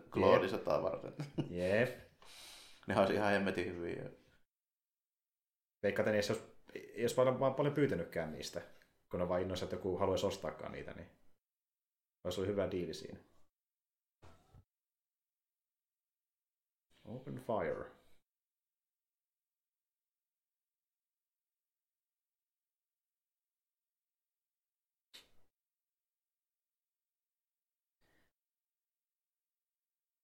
kloonisotaa 0.10 0.84
varten. 0.84 1.14
Jep. 1.50 2.00
ne 2.88 3.00
olisi 3.00 3.14
ihan 3.14 3.32
hemmetin 3.32 3.66
hyviä. 3.66 4.04
Olisi, 6.30 6.44
ei 6.76 7.04
olisi 7.04 7.16
paljon, 7.16 7.40
vaan 7.40 7.54
paljon 7.56 7.74
pyytänytkään 7.74 8.32
niistä, 8.32 8.62
kun 9.14 9.20
ne 9.20 9.30
vain 9.30 9.42
innoissa, 9.42 9.66
että 9.66 9.76
joku 9.76 9.98
haluaisi 9.98 10.26
ostaakaan 10.26 10.72
niitä, 10.72 10.94
niin 10.94 11.08
olisi 12.24 12.40
ollut 12.40 12.52
hyvä 12.52 12.72
diili 12.72 12.94
siinä. 12.94 13.20
Open 17.06 17.36
fire. 17.36 17.92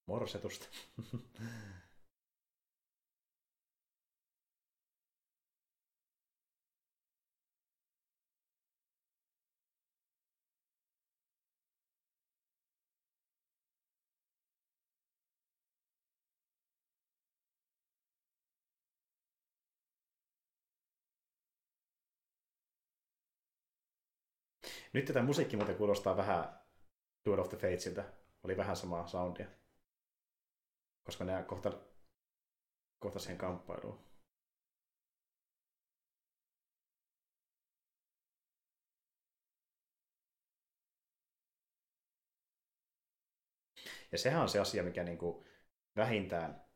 Morsetusta. 0.05 0.67
Nyt 24.93 25.05
tätä 25.05 25.21
musiikki 25.21 25.57
muuten 25.57 25.75
kuulostaa 25.75 26.17
vähän 26.17 26.59
Duel 27.25 27.39
of 27.39 27.49
the 27.49 27.57
Fatesiltä. 27.57 28.13
Oli 28.43 28.57
vähän 28.57 28.75
samaa 28.75 29.07
soundia. 29.07 29.47
Koska 31.03 31.23
ne 31.23 31.43
kohta, 31.43 31.71
kohta 32.99 33.19
siihen 33.19 33.37
kamppailuun. 33.37 34.09
Ja 44.11 44.17
sehän 44.17 44.41
on 44.41 44.49
se 44.49 44.59
asia, 44.59 44.83
mikä 44.83 45.03
niin 45.03 45.17
kuin 45.17 45.45
vähintään 45.95 46.69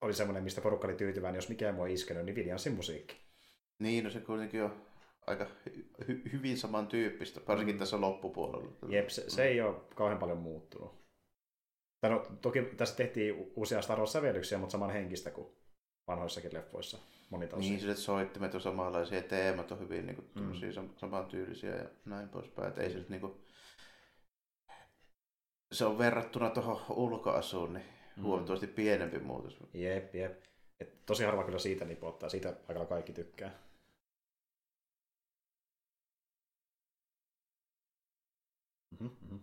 oli 0.00 0.14
semmoinen, 0.14 0.44
mistä 0.44 0.60
porukka 0.60 0.88
oli 0.88 0.96
tyytyväinen, 0.96 1.38
jos 1.38 1.48
mikään 1.48 1.74
mua 1.74 1.86
iskenyt, 1.86 2.24
niin 2.24 2.36
Williamsin 2.36 2.74
musiikki. 2.74 3.16
Niin, 3.78 4.04
no 4.04 4.10
se 4.10 4.20
kuitenkin 4.20 4.62
on 4.62 4.91
aika 5.26 5.46
hy- 6.02 6.32
hyvin 6.32 6.58
samantyyppistä, 6.58 7.40
varsinkin 7.48 7.76
mm. 7.76 7.78
tässä 7.78 8.00
loppupuolella. 8.00 8.72
Jep, 8.88 9.08
se, 9.08 9.30
se 9.30 9.44
ei 9.44 9.60
ole 9.60 9.80
kauhean 9.94 10.18
paljon 10.18 10.38
muuttunut. 10.38 11.02
Tai 12.00 12.10
no, 12.10 12.26
toki 12.40 12.62
tässä 12.62 12.96
tehtiin 12.96 13.52
uusia 13.56 13.82
Star 13.82 13.98
Wars-sävellyksiä, 13.98 14.58
mutta 14.58 14.72
saman 14.72 14.90
henkistä 14.90 15.30
kuin 15.30 15.56
vanhoissakin 16.06 16.54
leffoissa 16.54 16.98
monita 17.30 17.56
Niin, 17.56 17.80
sille 17.80 17.96
soittimet 17.96 18.54
on 18.54 18.60
samanlaisia 18.60 19.18
ja 19.18 19.24
teemat 19.24 19.72
on 19.72 19.80
hyvin 19.80 20.06
niin 20.06 20.16
kuin, 20.16 20.30
mm. 20.34 20.52
samantyylisiä 20.96 21.76
ja 21.76 21.88
näin 22.04 22.28
poispäin. 22.28 22.68
Että 22.68 22.82
ei 22.82 22.90
se 22.90 23.04
niin 23.08 23.20
kuin... 23.20 23.44
Se 25.72 25.84
on 25.84 25.98
verrattuna 25.98 26.50
tuohon 26.50 26.96
ulkoasuun, 26.96 27.72
niin 27.72 27.86
mm. 28.16 28.22
huomattavasti 28.22 28.66
pienempi 28.66 29.18
muutos. 29.18 29.58
Jep, 29.74 30.14
jep. 30.14 30.42
Et 30.80 31.06
tosi 31.06 31.24
harva 31.24 31.44
kyllä 31.44 31.58
siitä 31.58 31.84
nipottaa, 31.84 32.28
siitä 32.28 32.56
aika 32.68 32.86
kaikki 32.86 33.12
tykkää. 33.12 33.58
Mm-hmm. 39.00 39.40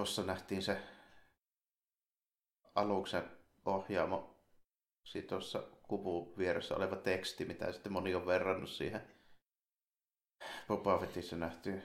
Tuossa 0.00 0.22
nähtiin 0.22 0.62
se 0.62 0.82
aluksen 2.74 3.22
ohjaamo, 3.64 4.36
sitten 5.04 5.28
tuossa 5.28 5.62
kuvun 5.82 6.38
vieressä 6.38 6.76
oleva 6.76 6.96
teksti, 6.96 7.44
mitä 7.44 7.72
sitten 7.72 7.92
moni 7.92 8.14
on 8.14 8.26
verrannut 8.26 8.70
siihen 8.70 9.00
Boba 10.68 10.98
Fettissä 10.98 11.36
nähtyyn 11.36 11.82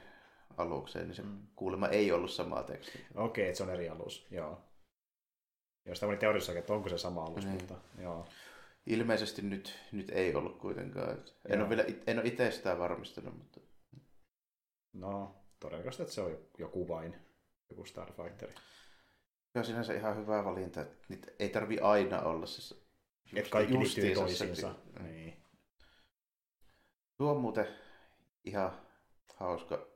alukseen, 0.56 1.06
niin 1.06 1.14
se 1.14 1.22
mm. 1.22 1.46
kuulemma 1.56 1.88
ei 1.88 2.12
ollut 2.12 2.30
samaa 2.30 2.62
tekstiä. 2.62 3.06
Okei, 3.14 3.44
okay, 3.44 3.54
se 3.54 3.62
on 3.62 3.70
eri 3.70 3.88
alus, 3.88 4.26
joo. 4.30 4.60
Jos 5.86 6.00
tämä 6.00 6.10
oli 6.10 6.18
teoriassa, 6.18 6.58
että 6.58 6.72
onko 6.72 6.88
se 6.88 6.98
sama 6.98 7.24
alus, 7.24 7.44
niin. 7.44 7.54
mutta 7.54 7.74
joo. 7.98 8.26
Ilmeisesti 8.86 9.42
nyt, 9.42 9.78
nyt 9.92 10.10
ei 10.10 10.34
ollut 10.34 10.58
kuitenkaan. 10.58 11.24
En 11.48 11.60
ole, 11.60 11.68
vielä, 11.68 11.84
en 12.06 12.18
ole 12.18 12.28
itse 12.28 12.50
sitä 12.50 12.78
varmistanut, 12.78 13.38
mutta... 13.38 13.60
No, 14.92 15.34
todennäköisesti, 15.60 16.02
että 16.02 16.14
se 16.14 16.20
on 16.20 16.38
joku 16.58 16.88
vain, 16.88 17.25
joku 17.70 17.84
Starfighter. 17.84 18.50
Joo, 19.54 19.64
sinänsä 19.64 19.94
ihan 19.94 20.16
hyvä 20.16 20.44
valinta, 20.44 20.80
että 20.80 21.06
niitä 21.08 21.32
ei 21.38 21.48
tarvi 21.48 21.78
aina 21.78 22.22
olla 22.22 22.46
siis 22.46 22.70
just, 23.24 23.36
että 23.36 23.50
kaikki 23.50 23.78
liittyy 23.78 24.14
toisiinsa. 24.14 24.74
Niin. 25.02 25.42
Tuo 27.16 27.30
on 27.30 27.40
muuten 27.40 27.66
ihan 28.44 28.72
hauska 29.34 29.86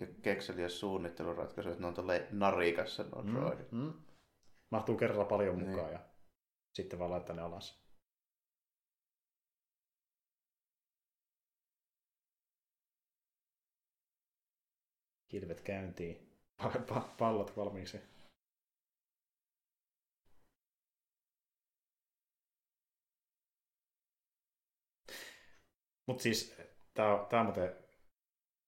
ja 0.00 0.06
kekseliäs 0.22 0.80
suunnitteluratkaisu, 0.80 1.70
että 1.70 1.80
ne 1.80 1.86
on 1.86 1.94
tuolle 1.94 2.26
narikassa 2.30 3.04
nuo 3.04 3.22
mm, 3.22 3.34
droidit. 3.34 3.72
Mm 3.72 3.92
mahtuu 4.70 4.96
kerralla 4.96 5.24
paljon 5.24 5.58
niin. 5.58 5.68
mukaan 5.68 5.86
niin. 5.86 6.00
ja 6.00 6.08
sitten 6.72 6.98
vaan 6.98 7.10
laittaa 7.10 7.36
ne 7.36 7.42
alas. 7.42 7.86
Kilvet 15.28 15.60
käyntiin. 15.60 16.25
Pallot 17.18 17.56
valmiiksi. 17.56 18.00
Mutta 26.06 26.22
siis 26.22 26.56
tämä 26.94 27.12
on 27.40 27.44
muuten 27.44 27.72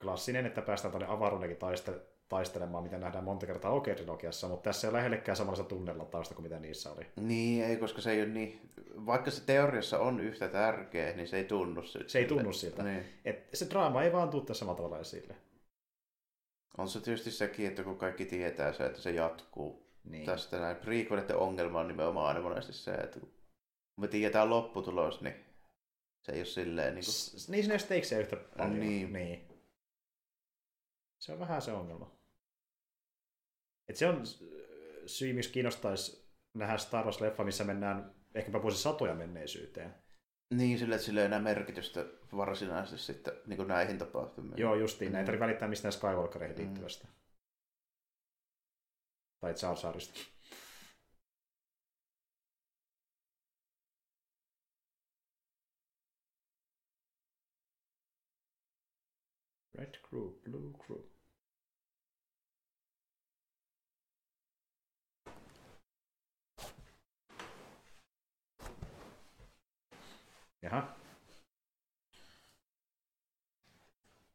klassinen, 0.03 0.47
että 0.47 0.63
päästään 0.63 0.93
tuonne 0.93 1.09
avaruudenkin 1.09 1.57
taiste, 1.57 1.93
taistelemaan, 2.29 2.83
mitä 2.83 2.99
nähdään 2.99 3.25
monta 3.25 3.47
kertaa 3.47 3.73
OK-trilogiassa, 3.73 4.49
mutta 4.49 4.71
tässä 4.71 4.87
ei 4.87 4.91
ole 4.91 4.97
lähellekään 4.99 5.37
samanlaista 5.37 5.69
tunnella 5.69 6.05
tausta 6.05 6.35
kuin 6.35 6.43
mitä 6.43 6.59
niissä 6.59 6.93
oli. 6.93 7.07
Niin, 7.17 7.65
ei, 7.65 7.77
koska 7.77 8.01
se 8.01 8.11
ei 8.11 8.23
ole 8.23 8.29
niin, 8.29 8.71
vaikka 9.07 9.31
se 9.31 9.45
teoriassa 9.45 9.99
on 9.99 10.21
yhtä 10.21 10.49
tärkeä, 10.49 11.13
niin 11.13 11.29
se 11.29 11.37
ei 11.37 11.45
tunnu 11.45 11.83
siltä. 11.83 12.09
Se 12.09 12.19
ei 12.19 12.25
tunnu 12.25 12.53
siltä. 12.53 12.83
Niin. 12.83 13.05
Et 13.25 13.49
se 13.55 13.71
draama 13.71 14.03
ei 14.03 14.13
vaan 14.13 14.31
tule 14.31 14.45
tässä 14.45 14.59
samalla 14.59 14.77
tavalla 14.77 14.99
esille. 14.99 15.35
On 16.79 16.89
se 16.89 17.01
tietysti 17.01 17.31
sekin, 17.31 17.67
että 17.67 17.83
kun 17.83 17.99
kaikki 17.99 18.25
tietää 18.25 18.73
se, 18.73 18.87
että 18.87 19.01
se 19.01 19.11
jatkuu 19.11 19.93
niin. 20.05 20.27
tästä 20.27 20.61
näin. 20.61 20.77
Prequelitten 20.77 21.37
ongelma 21.37 21.81
on 21.81 21.89
nimenomaan 21.89 22.29
aina 22.29 22.41
monesti 22.41 22.73
se, 22.73 22.95
että 22.95 23.21
kun 23.21 23.35
me 23.97 24.09
tiedetään 24.09 24.51
lopputulos, 24.51 25.21
niin 25.21 25.35
se 26.21 26.33
ei 26.33 26.39
ole 26.39 26.47
silleen 26.47 26.95
niin 26.95 27.05
kuin... 27.05 27.15
S- 27.15 27.49
niin 27.49 27.65
sinne 27.65 27.79
stakes 27.79 28.13
yhtä 28.13 28.37
paljon. 28.37 28.81
Niin. 28.81 29.13
niin. 29.13 29.49
Se 31.19 31.33
on 31.33 31.39
vähän 31.39 31.63
se 31.63 31.73
ongelma. 31.73 32.19
Et 33.89 33.97
se 33.97 34.09
on 34.09 34.23
syy, 35.07 35.33
miksi 35.33 35.53
kiinnostaisi 35.53 36.29
nähdä 36.55 36.79
Star 36.79 37.07
Wars-leffa, 37.07 37.45
missä 37.45 37.65
mennään 37.65 38.15
ehkäpä 38.35 38.59
satoja 38.75 39.15
menneisyyteen. 39.15 39.95
Niin, 40.55 40.79
sille, 40.79 40.95
että 40.95 41.07
sillä 41.07 41.21
ei 41.21 41.27
enää 41.27 41.41
merkitystä 41.41 42.07
varsinaisesti 42.37 43.07
sitten 43.07 43.33
niin 43.47 43.69
näihin 43.69 43.99
tapahtumiin. 43.99 44.59
Joo, 44.59 44.75
justiin. 44.75 45.11
Mm. 45.11 45.13
Näin 45.13 45.27
tarvitse 45.27 45.45
välittää 45.45 45.69
mistään 45.69 45.93
Skywalkereihin 45.93 46.57
mm. 46.57 46.65
liittyvästä. 46.65 47.09
Tai 49.41 49.55
Jar 49.63 49.77
Jarista. 49.83 50.21
Red 59.79 59.95
Crew, 60.09 60.31
Blue 60.51 60.73
Crew. 60.87 61.08
Jaha. 70.63 70.97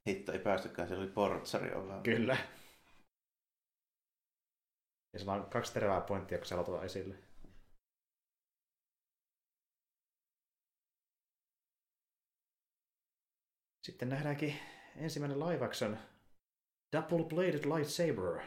Hitto 0.07 0.31
ei 0.31 0.39
päästykään, 0.39 0.87
siellä 0.87 1.03
oli 1.03 1.11
portsari 1.11 1.73
olla. 1.73 2.01
Kyllä. 2.01 2.37
Ja 5.13 5.19
se 5.19 5.31
on 5.31 5.49
kaksi 5.49 5.73
terävää 5.73 6.01
pointtia, 6.01 6.37
kun 6.37 6.47
se 6.47 6.55
aloitetaan 6.55 6.85
esille. 6.85 7.15
Sitten 13.83 14.09
nähdäänkin 14.09 14.59
ensimmäinen 14.95 15.39
live 15.39 15.65
action 15.65 15.97
Double 16.93 17.23
Bladed 17.23 17.65
Lightsaber. 17.65 18.45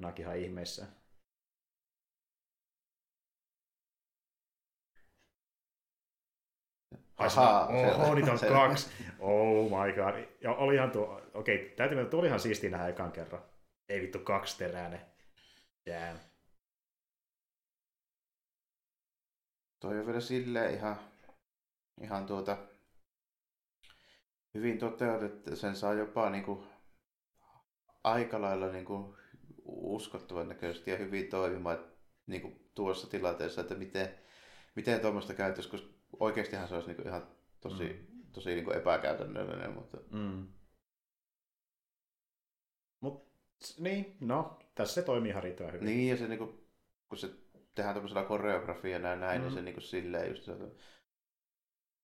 Nakin 0.00 0.24
ihan 0.24 0.38
ihmeissä. 0.38 0.86
Ahaa, 7.16 7.66
Oho, 7.66 8.14
niitä 8.14 8.32
on 8.32 8.38
kaksi. 8.38 8.90
Oh 9.18 9.64
my 9.64 9.92
god. 9.92 10.28
Ja 10.40 10.54
olihan 10.54 10.90
tuo, 10.90 11.22
okei, 11.34 11.64
okay, 11.64 11.76
täytyy 11.76 11.96
mennä, 11.96 12.10
tuo 12.10 12.20
olihan 12.20 12.40
siistiä 12.40 12.70
nähdä 12.70 12.88
ekan 12.88 13.12
kerran. 13.12 13.42
Ei 13.88 14.00
vittu 14.00 14.18
kaksi 14.18 14.58
teräinen. 14.58 15.00
Damn. 15.86 16.18
Toi 19.80 19.98
on 19.98 20.06
vielä 20.06 20.20
silleen 20.20 20.74
ihan, 20.74 21.00
ihan 22.00 22.26
tuota, 22.26 22.58
hyvin 24.54 24.78
toteutettu. 24.78 25.56
Sen 25.56 25.76
saa 25.76 25.94
jopa 25.94 26.30
niinku 26.30 26.66
aika 28.04 28.40
lailla 28.40 28.66
niin 28.66 28.84
kuin 28.84 29.19
uskottavan 29.70 30.48
näköisesti 30.48 30.90
ja 30.90 30.96
hyvin 30.96 31.28
toimimaan 31.28 31.84
niin 32.26 32.42
kuin 32.42 32.70
tuossa 32.74 33.10
tilanteessa, 33.10 33.60
että 33.60 33.74
miten, 33.74 34.14
miten 34.74 35.00
tuommoista 35.00 35.34
käytössä, 35.34 35.70
koska 35.70 35.88
oikeastihan 36.20 36.68
se 36.68 36.74
olisi 36.74 36.88
niin 36.88 36.96
kuin 36.96 37.08
ihan 37.08 37.28
tosi, 37.60 37.84
mm. 37.84 38.22
tosi 38.32 38.50
niin 38.50 38.64
kuin 38.64 38.76
epäkäytännöllinen. 38.76 39.72
Mutta... 39.72 39.98
Mm. 40.10 40.48
Mut, 43.00 43.32
niin, 43.78 44.16
no, 44.20 44.58
tässä 44.74 44.94
se 44.94 45.02
toimii 45.02 45.30
ihan 45.30 45.42
riittävän 45.42 45.72
hyvin. 45.72 45.86
Niin, 45.86 46.10
ja 46.10 46.16
se 46.16 46.28
niin 46.28 46.38
kuin, 46.38 46.64
kun 47.08 47.18
se 47.18 47.30
tehdään 47.74 47.94
tämmöisellä 47.94 48.24
koreografialla 48.24 49.08
ja 49.08 49.16
näin, 49.16 49.40
mm. 49.40 49.44
niin 49.44 49.54
se 49.54 49.62
niin 49.62 49.74
kuin 49.74 49.84
silleen 49.84 50.28
just 50.28 50.44
se, 50.44 50.52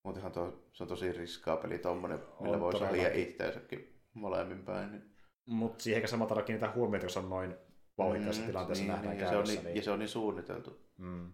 Muutenhan 0.03 0.31
tuo, 0.31 0.69
se 0.73 0.83
on 0.83 0.89
tosi 0.89 1.11
riskaa 1.11 1.57
peli 1.57 1.79
tommonen, 1.79 2.19
millä 2.39 2.59
voi 2.59 2.79
saada 2.79 3.07
itseänsäkin 3.13 4.01
molemmin 4.13 4.65
päin. 4.65 4.91
Niin. 4.91 5.16
Mutta 5.47 5.83
siihen 5.83 5.97
ehkä 5.97 6.07
samalla 6.07 6.29
tavalla 6.29 6.45
kiinnittää 6.45 6.73
huomiota, 6.73 7.05
jos 7.05 7.17
on 7.17 7.29
noin 7.29 7.55
vauhdikkaassa 7.97 8.41
mm, 8.41 8.47
tilanteessa 8.47 8.83
niin, 8.83 8.91
nähdään 8.91 9.15
niin, 9.15 9.23
ja, 9.23 9.29
se 9.29 9.37
on 9.37 9.45
niin, 9.45 9.63
niin... 9.63 9.75
ja 9.75 9.81
se 9.81 9.91
on 9.91 9.99
niin 9.99 10.09
suunniteltu. 10.09 10.81
Mm. 10.97 11.31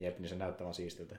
Jep, 0.00 0.18
niin 0.18 0.28
se 0.28 0.36
näyttää 0.36 0.64
vaan 0.64 0.74
siistiltä. 0.74 1.16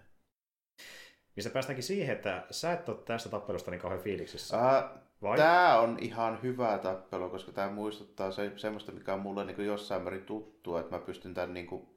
Mistä 1.35 1.49
päästäänkin 1.49 1.83
siihen, 1.83 2.15
että 2.15 2.47
sä 2.51 2.73
et 2.73 2.89
ole 2.89 2.97
tästä 3.05 3.29
tappelusta 3.29 3.71
niin 3.71 3.81
kauhean 3.81 4.03
fiiliksissä. 4.03 4.57
Uh, 4.57 5.01
Vai? 5.21 5.37
Tämä 5.37 5.79
on 5.79 5.97
ihan 6.01 6.41
hyvä 6.43 6.77
tappelu, 6.77 7.29
koska 7.29 7.51
tämä 7.51 7.71
muistuttaa 7.71 8.31
se, 8.31 8.51
semmoista, 8.55 8.91
mikä 8.91 9.13
on 9.13 9.19
mulle 9.19 9.45
niin 9.45 9.65
jossain 9.65 10.01
määrin 10.01 10.25
tuttua, 10.25 10.79
että 10.79 10.95
mä 10.95 10.99
pystyn 10.99 11.33
tämän 11.33 11.53
niin 11.53 11.67
kuin, 11.67 11.87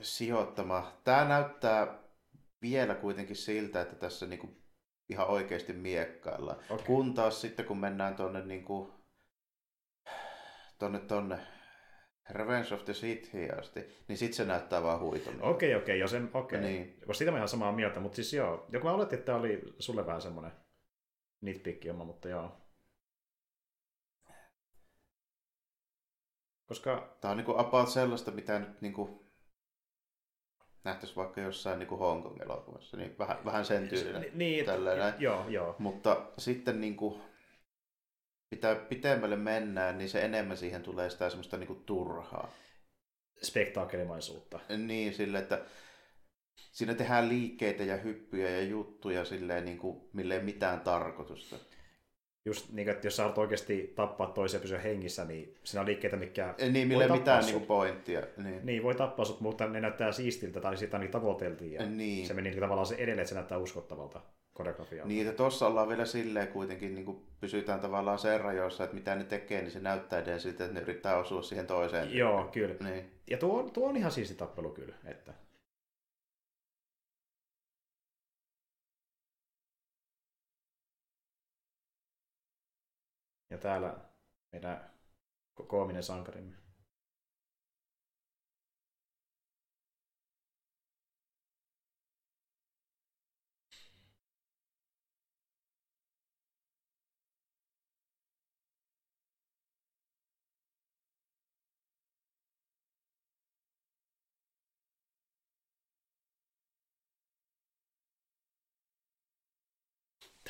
sijoittamaan. 0.00 0.92
Tämä 1.04 1.24
näyttää 1.24 1.98
vielä 2.62 2.94
kuitenkin 2.94 3.36
siltä, 3.36 3.80
että 3.80 3.96
tässä 3.96 4.26
niin 4.26 4.38
kuin, 4.38 4.62
ihan 5.08 5.26
oikeasti 5.26 5.72
miekkaillaan. 5.72 6.58
Okay. 6.70 6.86
Kun 6.86 7.14
taas 7.14 7.40
sitten, 7.40 7.64
kun 7.64 7.78
mennään 7.78 8.16
tuonne 8.16 8.44
niin 8.44 8.64
kuin, 8.64 8.92
tonne, 10.78 10.98
tonne 10.98 11.38
Revenge 12.30 12.74
of 12.74 12.84
the 12.84 12.94
Sith 12.94 13.30
asti, 13.58 13.80
niin 14.08 14.18
sitten 14.18 14.36
se 14.36 14.44
näyttää 14.44 14.82
vaan 14.82 15.00
huiton. 15.00 15.42
Okei, 15.42 15.74
okay, 15.74 15.82
okei, 15.82 16.02
okay, 16.02 16.28
okei. 16.34 16.58
Okay. 16.58 16.70
Niin. 16.70 17.00
Siitä 17.12 17.30
mä 17.30 17.36
ihan 17.36 17.48
samaa 17.48 17.72
mieltä, 17.72 18.00
mutta 18.00 18.16
siis 18.16 18.32
joo, 18.34 18.66
joku 18.68 18.86
mä 18.86 18.92
oletin, 18.92 19.18
että 19.18 19.26
tämä 19.26 19.38
oli 19.38 19.62
sulle 19.78 20.06
vähän 20.06 20.22
semmoinen 20.22 20.52
nitpikki 21.40 21.90
oma, 21.90 22.04
mutta 22.04 22.28
joo. 22.28 22.60
Koska... 26.66 27.16
Tämä 27.20 27.30
on 27.30 27.36
niinku 27.36 27.58
about 27.58 27.88
sellaista, 27.88 28.30
mitä 28.30 28.58
nyt 28.58 28.80
niinku 28.80 29.25
nähtäisi 30.86 31.16
vaikka 31.16 31.40
jossain 31.40 31.78
niin 31.78 31.86
kuin 31.86 31.98
Hongkong 31.98 32.40
elokuvassa, 32.42 32.96
niin 32.96 33.18
vähän, 33.18 33.38
vähän 33.44 33.64
sen 33.64 33.88
tyylinen. 33.88 34.30
Niin, 34.34 34.66
tälleen, 34.66 35.14
joo, 35.18 35.48
joo. 35.48 35.76
Mutta 35.78 36.26
sitten 36.38 36.80
niin 36.80 36.96
kuin, 36.96 37.22
mitä 38.50 38.74
pitemmälle 38.74 39.36
mennään, 39.36 39.98
niin 39.98 40.08
se 40.08 40.20
enemmän 40.20 40.56
siihen 40.56 40.82
tulee 40.82 41.10
sitä 41.10 41.30
semmoista 41.30 41.56
niin 41.56 41.66
kuin 41.66 41.84
turhaa. 41.84 42.50
Spektaakkelimaisuutta. 43.42 44.60
Niin, 44.78 45.14
sille, 45.14 45.38
että 45.38 45.64
siinä 46.56 46.94
tehdään 46.94 47.28
liikkeitä 47.28 47.84
ja 47.84 47.96
hyppyjä 47.96 48.50
ja 48.50 48.62
juttuja 48.62 49.24
silleen, 49.24 49.64
niin 49.64 49.78
kuin, 49.78 50.08
mille 50.12 50.34
ei 50.34 50.42
mitään 50.42 50.80
tarkoitusta 50.80 51.56
just 52.46 52.72
niin, 52.72 52.88
että 52.88 53.06
jos 53.06 53.16
sä 53.16 53.22
haluat 53.22 53.38
oikeasti 53.38 53.92
tappaa 53.96 54.26
toisia 54.26 54.60
pysyä 54.60 54.78
hengissä, 54.78 55.24
niin 55.24 55.54
siinä 55.64 55.80
on 55.80 55.86
liikkeitä, 55.86 56.16
mikä 56.16 56.54
Niin, 56.70 56.88
millä 56.88 57.04
ei 57.04 57.10
mitään 57.10 57.44
niin 57.44 57.62
pointtia. 57.62 58.22
Niin. 58.36 58.66
niin. 58.66 58.82
voi 58.82 58.94
tappaa 58.94 59.24
sut, 59.24 59.40
mutta 59.40 59.66
ne 59.66 59.80
näyttää 59.80 60.12
siistiltä 60.12 60.60
tai 60.60 60.76
sitä 60.76 60.98
niin 60.98 61.10
tavoiteltiin. 61.10 61.72
Ja 61.72 61.86
niin. 61.86 62.26
Se 62.26 62.34
meni 62.34 62.50
niin, 62.50 62.60
tavallaan 62.60 62.86
se 62.86 62.94
edelleen, 62.94 63.18
että 63.18 63.28
se 63.28 63.34
näyttää 63.34 63.58
uskottavalta 63.58 64.20
koreografialta. 64.52 65.08
Niin, 65.08 65.26
että 65.26 65.36
tuossa 65.36 65.66
ollaan 65.66 65.88
vielä 65.88 66.04
silleen 66.04 66.48
kuitenkin, 66.48 66.94
niin 66.94 67.04
kuin 67.04 67.18
pysytään 67.40 67.80
tavallaan 67.80 68.18
sen 68.18 68.40
rajoissa, 68.40 68.84
että 68.84 68.96
mitä 68.96 69.14
ne 69.14 69.24
tekee, 69.24 69.62
niin 69.62 69.70
se 69.70 69.80
näyttää 69.80 70.18
edelleen 70.18 70.40
siltä, 70.40 70.64
että 70.64 70.74
ne 70.74 70.80
yrittää 70.80 71.16
osua 71.16 71.42
siihen 71.42 71.66
toiseen. 71.66 72.16
Joo, 72.16 72.48
kyllä. 72.52 72.74
Niin. 72.80 73.10
Ja 73.30 73.38
tuo, 73.38 73.62
tuo 73.62 73.88
on 73.88 73.96
ihan 73.96 74.12
siisti 74.12 74.34
tappelu 74.34 74.70
kyllä. 74.70 74.94
Että 75.04 75.34
Ja 83.50 83.58
täällä 83.58 83.96
meidän 84.52 84.90
koominen 85.68 86.02
sankarimme. 86.02 86.56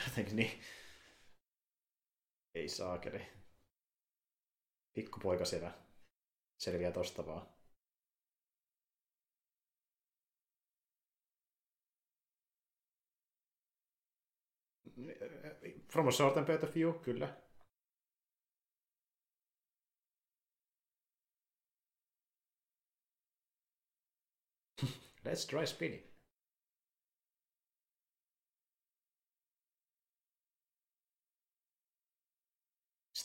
Jotenkin 0.07 0.37
niin 0.37 0.61
ei 2.57 2.69
saakeli. 2.69 3.27
Pikkupoika 4.95 5.45
siellä 5.45 5.73
selviää 6.59 6.93
tosta 6.93 7.27
vaan. 7.27 7.57
From 15.93 16.09
a 16.09 16.11
certain 16.11 16.47
point 16.47 16.63
of 16.63 16.75
view, 16.75 16.93
kyllä. 17.03 17.37
Let's 25.25 25.47
try 25.47 25.67
spinning. 25.67 26.16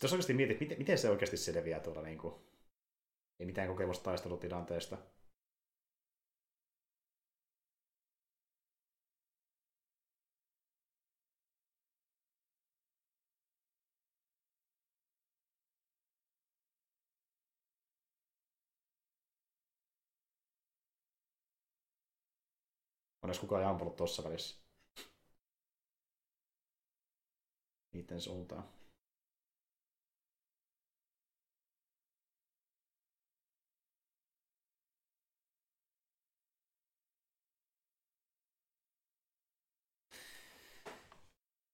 Sitten 0.02 0.07
jos 0.07 0.14
oikeasti 0.14 0.34
mietit, 0.34 0.60
miten, 0.60 0.78
miten 0.78 0.98
se 0.98 1.10
oikeasti 1.10 1.38
selviää 1.38 1.80
tuolla 1.80 2.02
niin 2.02 2.18
kuin, 2.18 2.36
ei 3.40 3.45
mitään 3.45 3.68
kokemusta 3.68 4.03
taistelutilanteesta. 4.03 4.98
On 23.22 23.32
kukaan 23.41 23.65
ampunut 23.65 23.95
tuossa 23.95 24.23
välissä. 24.23 24.61
Niiden 27.94 28.22
suuntaan. 28.22 28.81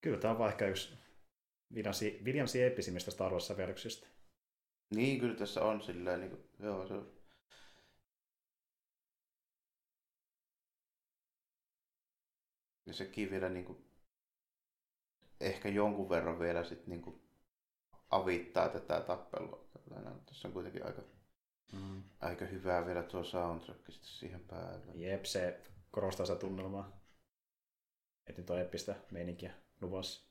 Kyllä 0.02 0.18
tämä 0.18 0.32
on 0.32 0.40
vaikka 0.40 0.68
yksi 0.68 0.98
Williamsin 2.24 2.64
eeppisimmistä 2.64 3.12
Star 3.12 3.32
Wars-sävellyksistä. 3.32 4.08
Niin, 4.96 5.20
kyllä 5.20 5.36
tässä 5.36 5.62
on 5.62 5.82
silleen, 5.82 6.20
niin 6.20 6.30
kuin, 6.30 6.50
joo, 6.60 6.88
se 6.88 6.94
on. 6.94 7.18
Ja 12.86 12.94
sekin 12.94 13.32
vielä 13.32 13.50
niin 13.50 13.66
kuin, 13.66 13.86
ehkä 15.40 15.70
jonkun 15.70 16.10
verran 16.10 16.40
vielä 16.40 16.64
sit 16.64 16.88
niin 16.88 17.02
kuin, 17.02 17.22
avittaa 18.10 18.70
tätä 18.70 19.02
tappelua. 19.02 19.68
Tässä 20.26 20.48
on 20.48 20.54
kuitenkin 20.54 20.86
aika, 20.86 21.02
mm. 21.74 22.04
aika 22.20 22.46
hyvää 22.46 22.86
vielä 22.86 23.04
tuo 23.04 23.24
soundtrack 23.24 23.82
siihen 24.02 24.44
päälle. 24.48 24.94
Jep, 24.96 25.26
se 25.26 25.62
korostaa 25.92 26.26
sitä 26.26 26.40
tunnelmaa. 26.40 27.02
Että 28.28 28.42
nyt 28.42 28.50
on 28.50 28.58
eeppistä 28.58 28.96
meininkiä 29.12 29.67
luvassa. 29.82 30.28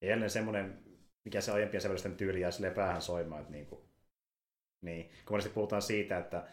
Ja 0.00 0.08
jälleen 0.08 0.30
semmoinen, 0.30 0.84
mikä 1.24 1.40
se 1.40 1.52
aiempien 1.52 1.80
sävellysten 1.80 2.16
tyyli 2.16 2.40
jää 2.40 2.50
silleen 2.50 2.74
päähän 2.74 3.02
soimaan, 3.02 3.40
että 3.40 3.52
niin 3.52 3.66
kuin, 3.66 3.82
niin, 4.80 5.08
kun 5.08 5.30
monesti 5.30 5.50
puhutaan 5.50 5.82
siitä, 5.82 6.18
että 6.18 6.48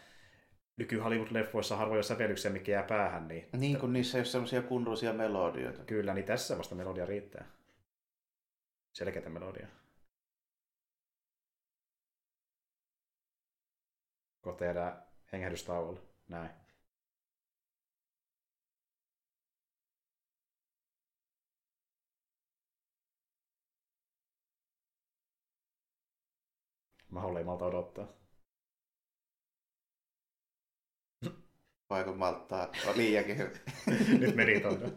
nyky 0.76 0.98
Hollywood-leffoissa 0.98 1.76
harvoin 1.76 1.98
on 1.98 2.04
sävellyksiä, 2.04 2.50
mikä 2.50 2.72
jää 2.72 2.82
päähän. 2.82 3.28
Niin, 3.28 3.48
niin 3.52 3.78
kun 3.78 3.92
niissä 3.92 4.18
ei 4.18 4.20
ole 4.20 4.26
semmoisia 4.26 4.62
kunnollisia 4.62 5.12
melodioita. 5.12 5.84
Kyllä, 5.84 6.14
niin 6.14 6.26
tässä 6.26 6.58
vasta 6.58 6.74
melodia 6.74 7.06
riittää. 7.06 7.50
Selkeitä 8.92 9.30
melodia. 9.30 9.68
Kohta 14.40 14.64
jäädään 14.64 15.02
hengähdystauolle. 15.32 16.00
Näin. 16.28 16.59
Maholle 27.10 27.38
ei 27.38 27.44
malta 27.44 27.64
odottaa. 27.64 28.06
Vaiko 31.90 32.14
malttaa? 32.14 32.72
On 32.88 32.96
liiankin 32.96 33.38
hyvä. 33.38 33.50
Nyt 34.20 34.36
meritoidaan. 34.36 34.92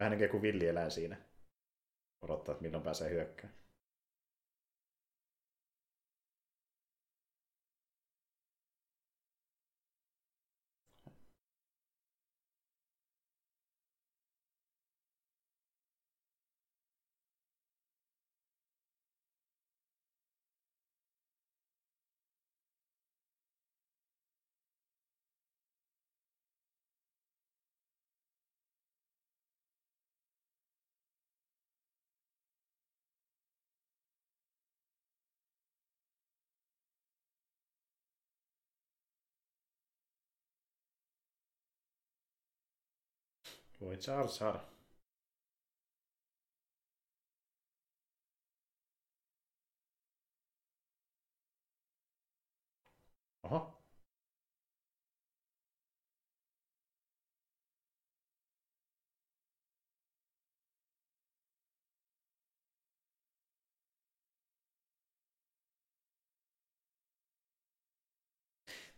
Vähän 0.00 0.10
näkee 0.12 0.28
kuin 0.28 0.42
villieläin 0.42 0.90
siinä. 0.90 1.16
Odottaa, 2.22 2.52
että 2.52 2.62
milloin 2.62 2.84
pääsee 2.84 3.10
hyökkään. 3.10 3.52
Voi 43.96 44.02
Jar 44.06 44.28
Jar. 44.40 44.60
Oho. 53.42 53.76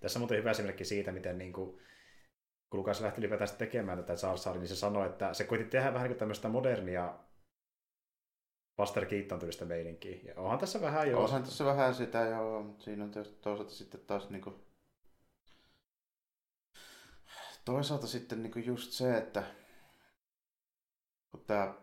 Tässä 0.00 0.18
on 0.18 0.20
muuten 0.20 0.38
hyvä 0.38 0.50
esimerkki 0.50 0.84
siitä, 0.84 1.12
miten 1.12 1.38
niin 1.38 1.52
kuin, 1.52 1.80
kun 2.70 2.78
Lukas 2.80 3.00
lähti 3.00 3.20
ylipäätään 3.20 3.50
tekemään 3.58 3.98
tätä 3.98 4.14
Charsaria, 4.14 4.60
niin 4.60 4.68
se 4.68 4.76
sanoi, 4.76 5.06
että 5.06 5.34
se 5.34 5.44
koitti 5.44 5.68
tehdä 5.70 5.94
vähän 5.94 6.08
niin 6.08 6.18
tämmöistä 6.18 6.48
modernia 6.48 7.14
Buster 8.76 9.06
Keaton 9.06 9.38
tyylistä 9.38 9.64
meininkiä. 9.64 10.18
Ja 10.24 10.34
onhan 10.36 10.58
tässä 10.58 10.80
vähän 10.80 11.10
jo... 11.10 11.20
Onhan 11.20 11.42
tässä 11.42 11.64
vähän 11.64 11.94
sitä, 11.94 12.18
joo, 12.20 12.62
mutta 12.62 12.84
siinä 12.84 13.04
on 13.04 13.10
toisaalta 13.40 13.74
sitten 13.74 14.00
taas 14.00 14.30
niin 14.30 14.42
kuin... 14.42 14.54
Toisaalta 17.64 18.06
sitten 18.06 18.42
niin 18.42 18.52
kuin 18.52 18.66
just 18.66 18.92
se, 18.92 19.16
että 19.16 19.42
kun 21.30 21.44
tää, 21.46 21.74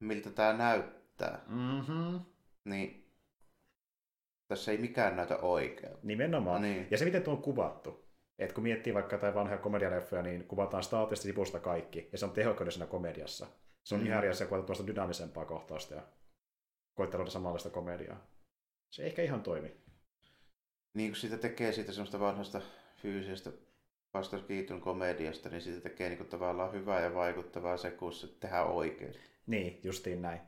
miltä 0.00 0.30
tämä 0.30 0.52
näyttää, 0.52 1.42
Mm-hmm. 1.46 2.20
niin 2.64 3.12
tässä 4.48 4.72
ei 4.72 4.78
mikään 4.78 5.16
näytä 5.16 5.36
oikealta. 5.36 5.98
Nimenomaan. 6.02 6.62
Niin. 6.62 6.88
Ja 6.90 6.98
se, 6.98 7.04
miten 7.04 7.22
tuo 7.22 7.34
on 7.34 7.42
kuvattu. 7.42 8.07
Et 8.38 8.52
kun 8.52 8.62
miettii 8.62 8.94
vaikka 8.94 9.16
jotain 9.16 9.34
vanhoja 9.34 9.58
komedialeffoja, 9.58 10.22
niin 10.22 10.44
kuvataan 10.44 10.82
staattisesti 10.82 11.28
sivusta 11.28 11.60
kaikki, 11.60 12.08
ja 12.12 12.18
se 12.18 12.24
on 12.24 12.30
tehokkainen 12.32 12.72
siinä 12.72 12.86
komediassa. 12.86 13.46
Se 13.84 13.94
on 13.94 14.00
Mm. 14.00 14.06
ihan 14.06 14.18
eri 14.18 14.28
asia 14.28 14.46
kuvata 14.46 14.66
tuosta 14.66 14.86
dynaamisempaa 14.86 15.44
kohtausta 15.44 15.94
ja 15.94 16.02
koittaa 16.94 17.18
luoda 17.18 17.30
samanlaista 17.30 17.70
komediaa. 17.70 18.26
Se 18.90 19.02
ei 19.02 19.08
ehkä 19.08 19.22
ihan 19.22 19.42
toimi. 19.42 19.76
Niin 20.94 21.10
kun 21.10 21.16
siitä 21.16 21.36
tekee 21.36 21.72
siitä 21.72 21.92
semmoista 21.92 22.20
vanhasta 22.20 22.60
fyysisestä 23.02 23.50
Buster 24.12 24.40
Keaton 24.42 24.80
komediasta, 24.80 25.48
niin 25.48 25.60
siitä 25.62 25.80
tekee 25.80 26.08
niin 26.08 26.18
kuin 26.18 26.28
tavallaan 26.28 26.72
hyvää 26.72 27.00
ja 27.00 27.14
vaikuttavaa 27.14 27.76
se, 27.76 27.90
kun 27.90 28.12
se 28.12 28.26
tehdään 28.40 28.66
oikein. 28.66 29.14
Niin, 29.46 29.80
justiin 29.84 30.22
näin. 30.22 30.40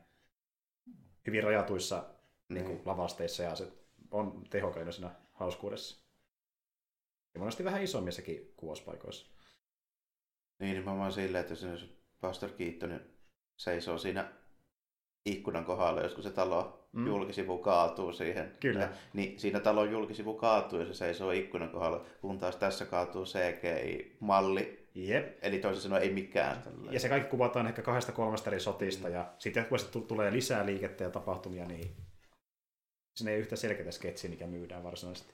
Hyvin 1.27 1.43
rajatuissa 1.43 2.03
niin. 2.49 2.63
Niin. 2.65 2.75
Niin 2.75 2.81
lavasteissa 2.85 3.43
ja 3.43 3.55
se 3.55 3.67
on 4.11 4.43
tehokas 4.49 4.95
siinä 4.95 5.11
hauskuudessa. 5.31 6.05
Ja 7.33 7.39
monesti 7.39 7.63
vähän 7.63 7.83
isommissakin 7.83 8.53
kuvauspaikoissa. 8.57 9.27
Niin, 10.59 10.75
nimenomaan 10.77 11.11
silleen, 11.13 11.41
että 11.41 11.51
jos 11.53 11.61
se 11.81 11.87
Buster 12.21 12.49
Keaton 12.49 12.99
seisoo 13.57 13.97
siinä 13.97 14.31
ikkunan 15.25 15.65
kohdalla, 15.65 16.01
jos 16.01 16.13
kun 16.13 16.23
se 16.23 16.31
talo 16.31 16.77
Mm. 16.93 17.07
julkisivu 17.07 17.57
kaatuu 17.57 18.13
siihen. 18.13 18.57
Kyllä. 18.59 18.79
Ja, 18.81 18.89
niin 19.13 19.39
siinä 19.39 19.59
talon 19.59 19.91
julkisivu 19.91 20.33
kaatuu 20.33 20.79
ja 20.79 20.85
se 20.85 20.93
seisoo 20.93 21.31
ikkunan 21.31 21.69
kohdalla, 21.69 22.05
kun 22.21 22.37
taas 22.37 22.55
tässä 22.55 22.85
kaatuu 22.85 23.25
CGI-malli. 23.25 24.87
Jep. 24.95 25.37
Eli 25.41 25.59
toisin 25.59 25.81
sanoen 25.83 26.01
ei 26.03 26.13
mikään. 26.13 26.61
Tällainen. 26.63 26.93
Ja 26.93 26.99
se 26.99 27.09
kaikki 27.09 27.29
kuvataan 27.29 27.67
ehkä 27.67 27.81
kahdesta 27.81 28.11
kolmesta 28.11 28.49
eri 28.49 28.59
sotista, 28.59 29.07
mm. 29.07 29.13
ja 29.13 29.33
sitten 29.37 29.61
jatkuvasti 29.61 29.91
tu- 29.91 30.01
tulee 30.01 30.31
lisää 30.31 30.65
liikettä 30.65 31.03
ja 31.03 31.09
tapahtumia, 31.09 31.65
niin 31.65 31.95
sinne 33.15 33.31
ei 33.33 33.39
yhtä 33.39 33.55
selkeää 33.55 33.91
sketsiä, 33.91 34.29
mikä 34.29 34.47
myydään 34.47 34.83
varsinaisesti. 34.83 35.33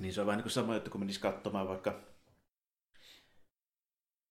Niin 0.00 0.12
se 0.12 0.20
on 0.20 0.26
vähän 0.26 0.38
niin 0.38 0.44
kuin 0.44 0.52
sama 0.52 0.74
juttu, 0.74 0.90
kun 0.90 1.00
menisi 1.00 1.20
katsomaan 1.20 1.68
vaikka... 1.68 2.00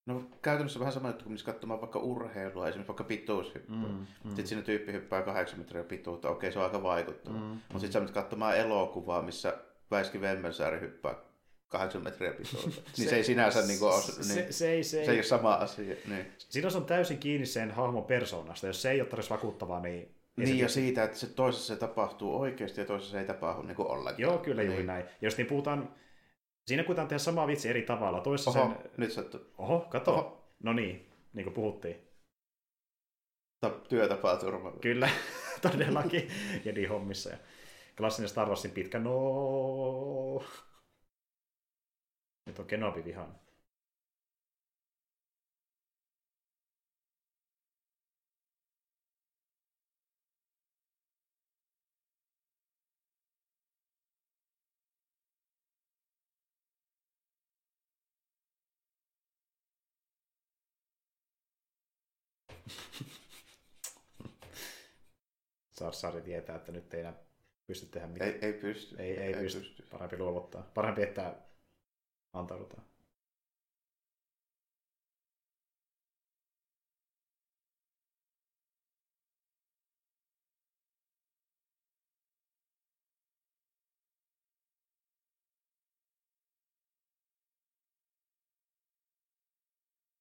No 0.06 0.22
käytännössä 0.42 0.80
vähän 0.80 0.92
sama 0.92 1.08
juttu, 1.08 1.22
kun 1.22 1.32
menisi 1.32 1.44
katsomaan 1.44 1.80
vaikka 1.80 1.98
urheilua, 1.98 2.68
esimerkiksi 2.68 2.88
vaikka 2.88 3.04
pituushyppyä. 3.04 3.76
Mm, 3.76 4.06
mm. 4.24 4.28
Sitten 4.28 4.46
siinä 4.46 4.62
tyyppi 4.62 4.92
hyppää 4.92 5.22
8 5.22 5.58
metriä 5.58 5.84
pituutta, 5.84 6.30
okei 6.30 6.52
se 6.52 6.58
on 6.58 6.64
aika 6.64 6.82
vaikuttava. 6.82 7.38
Mm, 7.38 7.42
Mutta 7.44 7.78
sitten 7.78 7.92
sä 7.92 8.00
menet 8.00 8.14
katsomaan 8.14 8.56
elokuvaa, 8.56 9.22
missä 9.22 9.58
Väiski 9.90 10.20
Vemmensaari 10.20 10.80
hyppää 10.80 11.14
8 11.68 12.02
metriä 12.02 12.32
pituutta. 12.32 12.80
niin 12.98 13.08
se, 13.08 13.16
ei 13.16 13.24
sinänsä 13.24 13.62
niin 13.62 13.78
kuin 13.78 14.02
se, 14.02 14.34
niin, 14.34 14.52
se, 14.52 14.70
ei, 14.70 14.84
se, 14.84 15.04
se 15.04 15.10
ei. 15.10 15.16
ole 15.16 15.22
sama 15.22 15.54
asia. 15.54 15.96
Niin, 16.08 16.26
se 16.38 16.76
on 16.76 16.86
täysin 16.86 17.18
kiinni 17.18 17.46
sen 17.46 17.70
hahmon 17.70 18.04
persoonasta. 18.04 18.66
Jos 18.66 18.82
se 18.82 18.90
ei 18.90 19.00
ole 19.00 19.08
tarvitsisi 19.08 19.34
vakuuttavaa, 19.34 19.80
niin... 19.80 20.15
niin 20.36 20.48
se 20.48 20.62
ja 20.62 20.68
siitä, 20.68 21.04
että 21.04 21.18
se 21.18 21.26
toisessa 21.26 21.74
se 21.74 21.80
tapahtuu 21.80 22.40
oikeasti 22.40 22.80
ja 22.80 22.86
toisessa 22.86 23.12
se 23.12 23.20
ei 23.20 23.26
tapahdu 23.26 23.62
niin 23.62 23.76
kuin 23.76 23.88
ollenkaan. 23.88 24.22
Joo, 24.22 24.38
kyllä 24.38 24.62
juuri 24.62 24.76
niin. 24.76 24.86
näin. 24.86 25.04
Ja 25.04 25.12
jos 25.20 25.36
niin 25.36 25.46
puhutaan... 25.46 25.94
Siinä 26.66 26.84
kuitenkaan 26.84 27.08
tehdä 27.08 27.18
samaa 27.18 27.46
vitsi 27.46 27.68
eri 27.68 27.82
tavalla. 27.82 28.20
Toisessa 28.20 28.50
Oho, 28.50 28.74
sen... 28.74 28.90
nyt 28.96 29.12
sattuu. 29.12 29.40
Oho, 29.58 29.80
kato. 29.80 30.14
Oho. 30.14 30.54
No 30.62 30.72
niin, 30.72 31.12
niin 31.32 31.44
kuin 31.44 31.54
puhuttiin. 31.54 31.96
Ta- 33.60 33.80
Työtapaturma. 33.88 34.72
Kyllä, 34.72 35.08
todellakin. 35.62 36.28
Jedi 36.64 36.84
hommissa. 36.84 37.30
Ja 37.30 37.38
klassinen 37.96 38.28
Star 38.28 38.48
Warsin 38.48 38.70
pitkä 38.70 38.98
no. 38.98 40.42
Nyt 42.46 42.58
on 42.58 42.66
Kenobi 42.66 43.04
vihan. 43.04 43.45
Sarsari 65.78 66.20
tietää, 66.22 66.56
että 66.56 66.72
nyt 66.72 66.94
ei 66.94 67.00
enää 67.00 67.14
pysty 67.66 67.86
tehdä 67.86 68.06
mitään. 68.06 68.30
Ei, 68.30 68.38
ei 68.42 68.52
pysty. 68.52 68.96
Ei, 68.98 69.18
ei, 69.18 69.34
ei 69.34 69.42
pysty. 69.42 69.60
pysty. 69.60 69.82
Parempi 69.90 70.16
luovuttaa. 70.18 70.70
Parempi, 70.74 71.02
että 71.02 71.34
antaudutaan. 72.32 72.84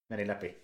Meni 0.10 0.28
läpi. 0.28 0.64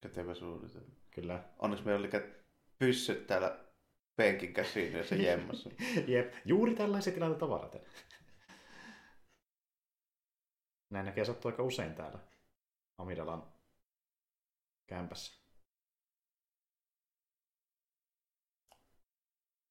Kätevä 0.00 0.34
suunnitelma. 0.34 0.94
Kyllä. 1.10 1.44
Onneksi 1.58 1.84
meillä 1.84 1.98
oli 1.98 2.08
kä- 2.08 2.39
pyssyt 2.80 3.26
täällä 3.26 3.58
penkin 4.16 4.52
käsiin 4.52 4.92
ja 4.92 5.04
se 5.04 5.16
jemmassa. 5.16 5.70
Jep, 6.06 6.34
juuri 6.44 6.74
tällaisia 6.74 7.12
tilanteita 7.12 7.48
varten. 7.48 7.80
Näin 10.90 11.06
näkee 11.06 11.24
sattuu 11.24 11.50
aika 11.50 11.62
usein 11.62 11.94
täällä 11.94 12.18
Amidalan 12.98 13.52
kämpässä. 14.86 15.40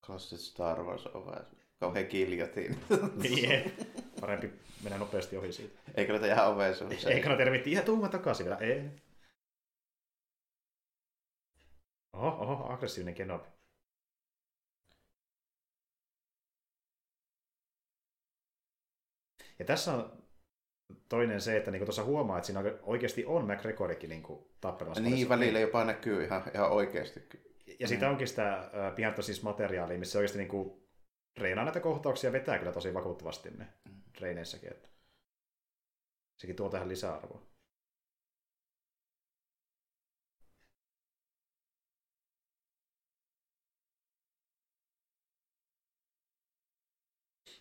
Klassiset 0.06 0.40
Star 0.40 0.84
Wars 0.84 1.07
ovet. 1.07 1.48
Kauhean 1.80 2.07
kiljotiin. 2.07 2.80
Jep. 3.41 3.80
Parempi 4.22 4.52
mennä 4.84 4.98
nopeasti 4.98 5.38
ohi 5.38 5.53
siitä. 5.53 5.80
Ei 5.95 6.06
kannata 6.06 6.27
jäädä 6.27 6.48
oveen 6.48 6.76
suuhun. 6.76 6.95
Ei 7.07 7.22
kannata 7.22 7.44
tervittiin 7.44 7.72
ihan 7.72 7.86
tuuma 7.86 8.10
takaisin 8.10 8.45
vielä. 8.45 8.57
Ei. 8.57 9.09
Oho, 12.14 12.27
oho, 12.27 12.73
aggressiivinen 12.73 13.15
Kenobi. 13.15 13.48
Ja 19.60 19.65
tässä 19.65 19.94
on 19.94 20.23
toinen 21.10 21.41
se, 21.41 21.57
että 21.57 21.72
niinku 21.72 21.86
tuossa 21.86 22.03
huomaa, 22.03 22.38
että 22.38 22.45
siinä 22.45 22.64
oikeasti 22.81 23.26
on 23.26 23.45
McGregorikin 23.45 24.10
niinku 24.10 24.56
tappelemassa. 24.61 25.03
Niin, 25.03 25.30
välillä 25.30 25.60
jopa 25.60 25.86
näkyy 25.86 26.23
ihan, 26.23 26.44
ihan 26.53 26.72
oikeasti. 26.72 27.19
Ja 27.80 27.86
mm. 27.86 27.88
sitä 27.88 28.10
onkin 28.10 28.27
sitä 28.27 28.72
pihanto 28.95 29.22
siis 29.22 29.44
materiaalia, 29.44 29.99
missä 29.99 30.19
oikeasti 30.19 30.38
niinku 30.38 30.90
treenaa 31.40 31.65
näitä 31.65 31.80
kohtauksia 31.80 32.31
vetää 32.31 32.60
kyllä 32.60 32.72
tosi 32.72 32.94
vakuuttavasti 32.94 33.49
ne 33.49 33.68
mm. 33.90 34.02
treeneissäkin. 34.18 34.72
Että 34.72 34.90
sekin 36.40 36.56
tuo 36.56 36.69
tähän 36.69 36.90
lisäarvoa. 36.90 37.49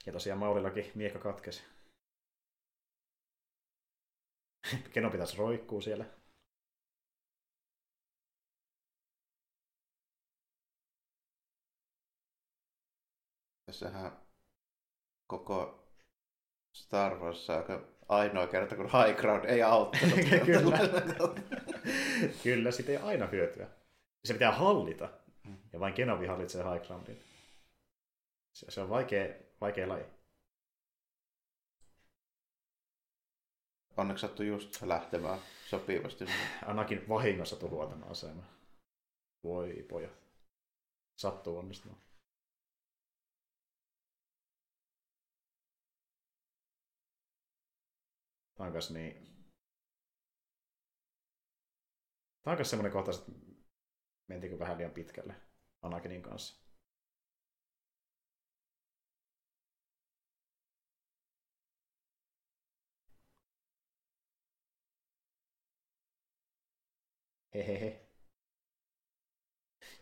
Ja 0.09 0.12
tosiaan 0.12 0.39
Maulillakin 0.39 0.93
miekka 0.94 1.18
katkesi. 1.18 1.64
Keno 4.94 5.10
pitäisi 5.10 5.36
roikkuu 5.36 5.80
siellä. 5.80 6.05
Tässähän 13.66 14.12
koko 15.26 15.89
Star 16.74 17.18
Wars 17.18 17.51
aika 17.51 17.89
ainoa 18.09 18.47
kerta, 18.47 18.76
kun 18.76 18.90
High 18.90 19.20
Ground 19.20 19.44
ei 19.44 19.62
auttanut. 19.62 20.14
Kyllä. 20.47 20.78
Kyllä, 22.43 22.70
siitä 22.70 22.93
ei 22.93 22.98
aina 22.98 23.26
hyötyä. 23.26 23.68
Se 24.24 24.32
pitää 24.32 24.52
hallita. 24.52 25.09
Mm. 25.44 25.56
Ja 25.72 25.80
vain 25.80 25.94
Kenobi 25.94 26.26
hallitsee 26.26 26.64
High 26.72 26.86
Groundin. 26.86 27.24
Se 28.55 28.80
on 28.80 28.90
vaikea, 28.90 29.47
vaikea 29.60 29.89
laji. 29.89 30.05
Onneksi 33.97 34.20
sattui 34.20 34.47
just 34.47 34.82
lähtemään 34.82 35.39
sopivasti. 35.66 36.24
Anakin 36.66 37.09
vahingossa 37.09 37.56
tuhua 37.56 37.86
tämän 37.86 38.09
aseman. 38.09 38.47
Voi 39.44 39.86
pojat. 39.89 40.28
Sattuu 41.16 41.59
onnistumaan. 41.59 42.02
Tämä 48.55 48.66
on 48.66 48.72
myös 48.72 48.90
niin... 48.90 49.14
Tämä 52.43 52.52
on 52.52 52.59
myös 52.59 52.70
semmoinen 52.70 52.93
kohta, 52.93 53.10
että 53.10 53.32
mentiinkö 54.28 54.59
vähän 54.59 54.78
liian 54.78 54.90
pitkälle 54.90 55.35
Anakinin 55.82 56.22
kanssa. 56.22 56.68
Hehehe. 67.66 68.09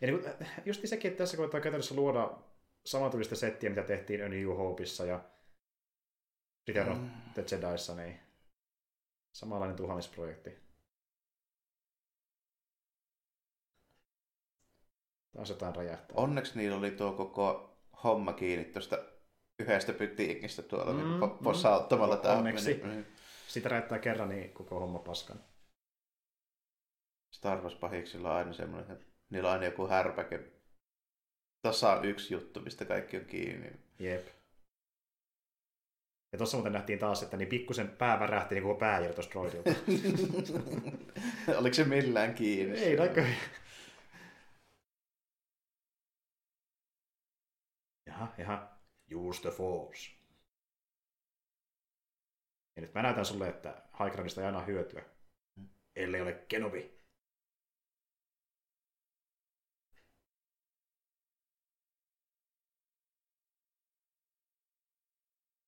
Ja 0.01 0.07
niin 0.07 0.21
kuin, 0.21 0.47
just 0.65 0.81
sekin, 0.85 1.11
että 1.11 1.17
tässä 1.17 1.37
koetaan 1.37 1.63
käytännössä 1.63 1.95
luoda 1.95 2.37
samantyylistä 2.85 3.35
settiä, 3.35 3.69
mitä 3.69 3.83
tehtiin 3.83 4.25
A 4.25 4.29
New 4.29 4.45
Hopeissa 4.57 5.05
ja 5.05 5.29
Return 6.67 6.91
of 6.91 6.97
mm. 6.97 7.09
the 7.33 7.45
Jediissa, 7.51 7.95
niin 7.95 8.19
samanlainen 9.35 9.77
tuhoamisprojekti. 9.77 10.49
Taas 15.31 15.49
jotain 15.49 15.75
räjähtää. 15.75 16.17
Onneksi 16.17 16.57
niillä 16.57 16.77
oli 16.77 16.91
tuo 16.91 17.13
koko 17.13 17.77
homma 18.03 18.33
kiinni 18.33 18.65
tuosta 18.65 18.97
yhdestä 19.59 19.93
pytiikistä 19.93 20.61
tuolla 20.61 20.93
mm, 20.93 20.99
niin 20.99 21.31
posauttamalla 21.43 22.15
mm. 22.15 22.21
tämä 22.21 22.37
Onneksi. 22.37 22.81
Meni. 22.83 23.05
Sitä 23.47 23.69
räjähtää 23.69 23.99
kerran, 23.99 24.29
niin 24.29 24.53
koko 24.53 24.79
homma 24.79 24.99
paskan. 24.99 25.43
Star 27.37 27.61
Wars 27.61 27.75
pahiksilla 27.75 28.31
on 28.31 28.37
aina 28.37 28.53
semmoinen, 28.53 28.91
että 28.91 29.05
niillä 29.29 29.49
on 29.49 29.53
aina 29.53 29.65
joku 29.65 29.87
härpäke. 29.87 30.51
On 31.63 32.05
yksi 32.05 32.33
juttu, 32.33 32.59
mistä 32.59 32.85
kaikki 32.85 33.17
on 33.17 33.25
kiinni. 33.25 33.71
Jep. 33.99 34.27
Ja 36.31 36.37
tuossa 36.37 36.57
muuten 36.57 36.73
nähtiin 36.73 36.99
taas, 36.99 37.23
että 37.23 37.37
niin 37.37 37.49
pikkusen 37.49 37.89
pää 37.89 38.19
värähti 38.19 38.55
niin 38.55 38.63
koko 38.63 38.79
pää 38.79 38.99
irtosi 38.99 39.29
droidilta. 39.29 39.69
Oliko 41.59 41.73
se 41.73 41.83
millään 41.83 42.33
kiinni? 42.33 42.79
Ei 42.79 42.95
näköjään. 42.95 43.37
Jaha, 48.05 48.33
jaha. 48.37 48.77
Use 49.15 49.41
the 49.41 49.51
force. 49.51 50.11
Ja 52.75 52.81
nyt 52.81 52.93
mä 52.93 53.01
näytän 53.01 53.25
sulle, 53.25 53.47
että 53.49 53.81
High 53.99 54.39
ei 54.39 54.45
aina 54.45 54.61
hyötyä. 54.61 55.03
Mm. 55.55 55.69
Ellei 55.95 56.21
ole 56.21 56.33
Kenobi. 56.33 56.97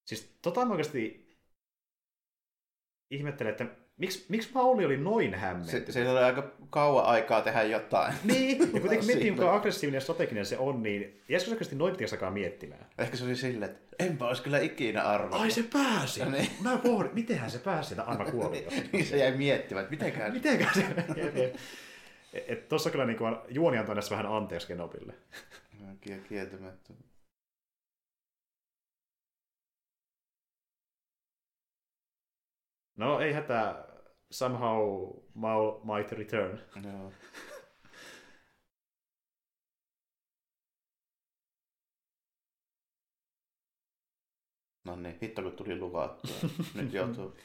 Siis 0.09 0.28
tota 0.41 0.65
mä 0.65 0.71
oikeasti 0.71 1.29
ihmettelen, 3.11 3.51
että 3.51 3.65
miksi, 3.97 4.25
miksi 4.29 4.49
Mauli 4.53 4.85
oli 4.85 4.97
noin 4.97 5.33
hämmentynyt? 5.33 5.85
Se, 5.85 5.91
se 5.91 6.09
oli 6.09 6.19
aika 6.19 6.51
kauan 6.69 7.05
aikaa 7.05 7.41
tehdä 7.41 7.63
jotain. 7.63 8.13
Niin, 8.23 8.59
ja 8.59 8.79
kuitenkin 8.79 9.05
miettii, 9.07 9.31
kuinka 9.31 9.55
aggressiivinen 9.55 9.97
ja 9.97 10.01
strateginen 10.01 10.45
se 10.45 10.57
on, 10.57 10.83
niin 10.83 11.21
jäisikö 11.29 11.49
se 11.49 11.55
oikeasti 11.55 11.75
noin 11.75 11.95
pitäisi 11.95 12.15
miettimään? 12.29 12.85
Ehkä 12.97 13.17
se 13.17 13.23
oli 13.23 13.35
silleen, 13.35 13.71
että 13.71 13.95
enpä 14.05 14.27
olisi 14.27 14.43
kyllä 14.43 14.59
ikinä 14.59 15.03
arvannut. 15.03 15.41
Ai 15.41 15.51
se 15.51 15.63
pääsi! 15.73 16.25
niin. 16.31 16.51
Mä 16.61 16.77
pohdin, 16.77 17.11
mitenhän 17.13 17.51
se 17.51 17.59
pääsi 17.59 17.87
sieltä 17.89 18.11
Anna 18.11 18.31
kuoli. 18.31 18.67
niin 18.93 19.05
se 19.05 19.17
jäi 19.17 19.37
miettimään, 19.37 19.83
että 19.83 19.91
mitenkään. 19.91 20.33
mitenkään 20.33 20.73
se... 20.73 21.53
et, 22.33 22.69
tossa 22.69 22.89
kyllä 22.89 23.05
niin 23.05 23.17
kuin, 23.17 23.35
juoni 23.49 23.77
antoi 23.77 23.95
vähän 24.11 24.25
anteeksi 24.25 24.67
Genopille. 24.67 25.13
Kieltämättä. 26.29 26.93
No 32.99 33.19
ei 33.19 33.33
hätää. 33.33 33.85
Somehow 34.31 35.09
Maul 35.33 35.79
might 35.83 36.11
return. 36.11 36.59
No. 36.83 37.11
No 44.85 44.95
niin, 44.95 45.17
hitto 45.21 45.41
kun 45.41 45.51
tuli 45.51 45.79
luvattua. 45.79 46.49
Nyt 46.75 46.93
joutuu. 46.93 47.37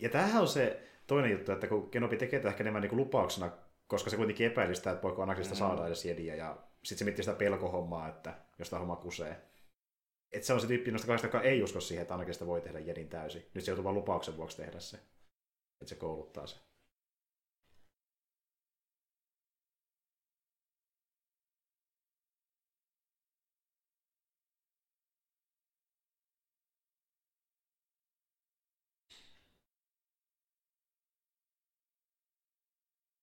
Ja 0.00 0.08
tämähän 0.08 0.42
on 0.42 0.48
se 0.48 0.88
toinen 1.06 1.30
juttu, 1.30 1.52
että 1.52 1.66
kun 1.66 1.90
Kenobi 1.90 2.16
tekee 2.16 2.38
tätä 2.38 2.48
ehkä 2.48 2.62
enemmän 2.62 2.82
niin 2.82 2.96
lupauksena, 2.96 3.50
koska 3.86 4.10
se 4.10 4.16
kuitenkin 4.16 4.46
epäili 4.46 4.74
sitä, 4.74 4.90
että 4.90 5.02
voiko 5.02 5.22
Anaksista 5.22 5.54
mm. 5.54 5.58
saada 5.58 5.86
edes 5.86 6.04
jediä, 6.04 6.34
ja 6.34 6.56
sitten 6.82 6.98
se 6.98 7.04
miettii 7.04 7.24
sitä 7.24 7.36
pelkohommaa, 7.36 8.08
että 8.08 8.34
jos 8.58 8.70
tämä 8.70 8.80
homma 8.80 8.96
kusee. 8.96 9.53
Että 10.34 10.46
se 10.46 10.52
on 10.52 10.60
se 10.60 10.66
tyyppi 10.66 10.90
noista 10.90 11.06
kahdesta, 11.06 11.26
joka 11.26 11.42
ei 11.42 11.62
usko 11.62 11.80
siihen, 11.80 12.02
että 12.02 12.14
Anakista 12.14 12.46
voi 12.46 12.60
tehdä 12.60 12.78
jedin 12.78 13.08
täysin. 13.08 13.46
Nyt 13.54 13.64
se 13.64 13.70
joutuu 13.70 13.84
vain 13.84 13.96
lupauksen 13.96 14.36
vuoksi 14.36 14.56
tehdä 14.56 14.80
se 14.80 14.98
että 15.84 15.94
se 15.94 16.00
kouluttaa 16.00 16.46
se. 16.46 16.56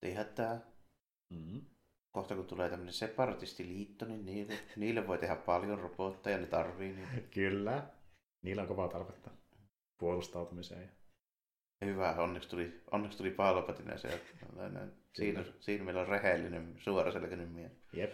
Ei 0.02 0.14
hätää. 0.14 0.62
Mm-hmm. 1.30 1.71
Kohta 2.12 2.36
kun 2.36 2.46
tulee 2.46 2.70
tämmöinen 2.70 2.94
separatistiliitto, 2.94 4.06
niin 4.06 4.26
niille, 4.26 4.54
niille 4.76 5.08
voi 5.08 5.18
tehdä 5.18 5.36
paljon 5.36 5.80
robotteja, 5.80 6.38
ne 6.38 6.46
tarvii 6.46 6.94
niitä. 6.94 7.28
Kyllä. 7.34 7.84
Niillä 8.42 8.62
on 8.62 8.68
kovaa 8.68 8.88
tarvetta 8.88 9.32
puolustautumiseen. 9.98 10.92
Hyvä, 11.86 12.16
onneksi 12.18 12.50
tuli, 12.50 12.82
onneksi 12.92 13.18
tuli 13.18 13.32
Palpatine 13.32 13.98
se. 13.98 14.22
Siinä, 15.16 15.44
siinä 15.60 15.84
meillä 15.84 16.02
on 16.02 16.08
rehellinen, 16.08 16.76
suoraselkäinen 16.80 17.50
mies. 17.50 17.72
Jep. 17.94 18.14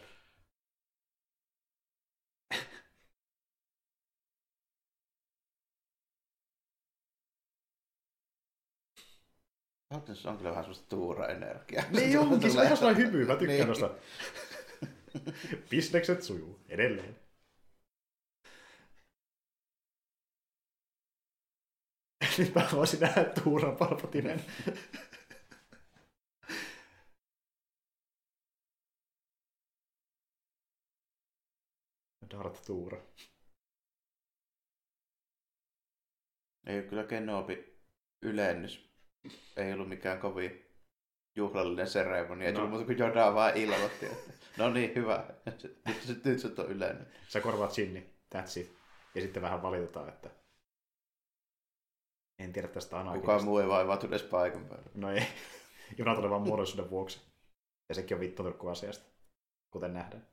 Palpatinessa 9.89 10.31
on 10.31 10.37
kyllä 10.37 10.49
vähän 10.49 10.63
semmoista 10.63 10.89
tuura-energiaa. 10.89 11.83
Niin 11.91 12.19
onkin, 12.19 12.51
se 12.51 12.59
on 12.59 12.65
ihan 12.65 12.77
sellainen 12.77 13.05
hymy, 13.05 13.25
mä 13.25 13.35
tykkään 13.35 13.57
niin. 13.57 13.67
noista. 13.67 13.89
Bisnekset 15.69 16.23
sujuu 16.23 16.59
edelleen. 16.69 17.19
Nyt 22.37 22.55
mä 22.55 22.69
voisin 22.71 22.99
nähdä 22.99 23.25
Tuuran 23.43 23.77
Palpatinen. 23.77 24.41
Darth 32.31 32.65
Tour. 32.65 32.97
Ei 36.65 36.79
ole 36.79 36.87
kyllä 36.87 37.03
Kenobi 37.03 37.77
ylennys. 38.21 38.87
Ei 39.57 39.73
ollut 39.73 39.89
mikään 39.89 40.19
kovin 40.19 40.65
juhlallinen 41.35 41.87
seremoni. 41.87 42.45
Ei 42.45 42.51
no. 42.51 42.55
tullut 42.55 42.71
muuta 42.71 42.85
kuin 42.85 42.97
Jodaa 42.97 43.35
vaan 43.35 43.57
ilmoitti. 43.57 44.05
Että, 44.05 44.33
no 44.57 44.69
niin, 44.69 44.95
hyvä. 44.95 45.25
Nyt, 45.45 45.81
nyt, 46.07 46.25
nyt 46.25 46.39
se 46.39 46.47
on 46.57 46.71
yleinen. 46.71 47.07
Sä 47.27 47.41
korvaat 47.41 47.73
Ginny, 47.75 48.09
that's 48.35 48.59
it. 48.59 48.77
Ja 49.15 49.21
sitten 49.21 49.41
vähän 49.41 49.61
valitetaan, 49.61 50.09
että 50.09 50.29
en 52.39 52.53
tiedä 52.53 52.67
tästä 52.67 52.99
Anakista. 52.99 53.21
Kukaan 53.21 53.43
muu 53.43 53.59
ei 53.59 53.67
vaivautu 53.67 54.07
edes 54.07 54.23
paikan 54.23 54.65
päällä. 54.65 54.89
No 54.93 55.11
ei. 55.11 55.27
Tulee 55.97 56.29
vaan 56.29 56.41
muodollisuuden 56.41 56.89
vuoksi. 56.89 57.21
Ja 57.89 57.95
sekin 57.95 58.15
on 58.15 58.21
vittuturkku 58.21 58.67
asiasta, 58.67 59.05
kuten 59.71 59.93
nähdään. 59.93 60.27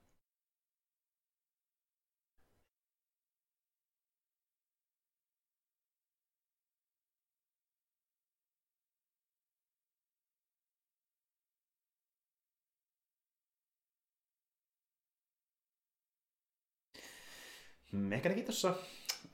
Mm, 17.92 18.12
ehkä 18.12 18.28
nekin 18.28 18.44
tuossa 18.44 18.74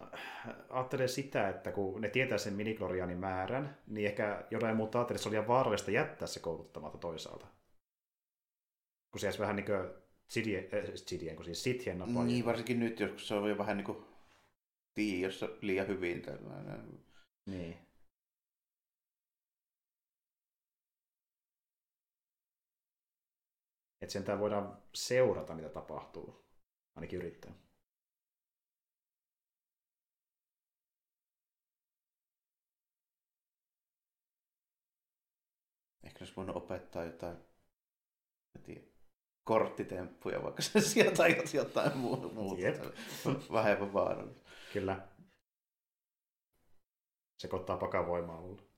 äh, 0.00 0.20
ajattelee 0.70 1.08
sitä, 1.08 1.48
että 1.48 1.72
kun 1.72 2.00
ne 2.00 2.08
tietää 2.08 2.38
sen 2.38 2.54
miniklorianin 2.54 3.18
määrän, 3.18 3.78
niin 3.86 4.06
ehkä 4.06 4.46
jotain 4.50 4.76
muuta 4.76 4.98
ajattelee, 4.98 5.16
että 5.16 5.22
se 5.22 5.28
oli 5.28 5.36
liian 5.36 5.48
vaarallista 5.48 5.90
jättää 5.90 6.28
se 6.28 6.40
kouluttamatta 6.40 6.98
toisaalta. 6.98 7.46
Kun 9.10 9.20
se 9.20 9.26
jäisi 9.26 9.38
vähän 9.38 9.56
niin 9.56 9.66
kuin 9.66 9.90
Sidien, 10.28 10.64
äh, 10.64 10.90
Sidien 10.94 11.36
kun 11.36 11.44
siis 11.44 11.62
Sithien 11.62 11.98
napaa. 11.98 12.24
Niin, 12.24 12.44
varsinkin 12.44 12.80
nyt, 12.80 13.00
jos 13.00 13.28
se 13.28 13.34
on 13.34 13.50
jo 13.50 13.58
vähän 13.58 13.76
niin 13.76 13.84
kuin 13.86 14.04
tiedossa 14.94 15.48
liian 15.60 15.88
hyvin 15.88 16.22
tällainen. 16.22 17.04
Niin. 17.46 17.78
Että 24.02 24.12
sentään 24.12 24.40
voidaan 24.40 24.82
seurata, 24.94 25.54
mitä 25.54 25.68
tapahtuu. 25.68 26.44
Ainakin 26.96 27.18
yrittää. 27.18 27.52
Olisi 36.20 36.36
voinut 36.36 36.56
opettaa 36.56 37.04
jotain 37.04 37.36
tiedä, 38.64 38.80
korttitemppuja, 39.44 40.42
vaikka 40.42 40.62
se 40.62 40.80
sieltä 40.90 41.24
jotain 41.54 41.98
muuta. 41.98 42.60
Jep. 42.60 42.82
Vähemmän 43.52 43.92
vaarallista. 43.92 44.50
Kyllä. 44.72 45.08
Sekoittaa 47.38 47.76
pakavoimaa 47.76 48.38
ollut. 48.38 48.70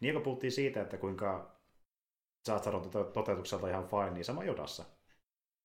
Niin 0.00 0.14
kun 0.14 0.22
puhuttiin 0.22 0.52
siitä, 0.52 0.82
että 0.82 0.96
kuinka 0.96 1.60
Zathar 2.46 2.76
on 2.76 2.90
toteutukselta 2.90 3.68
ihan 3.68 3.88
fine, 3.88 4.10
niin 4.10 4.24
sama 4.24 4.44
Jodassa. 4.44 4.84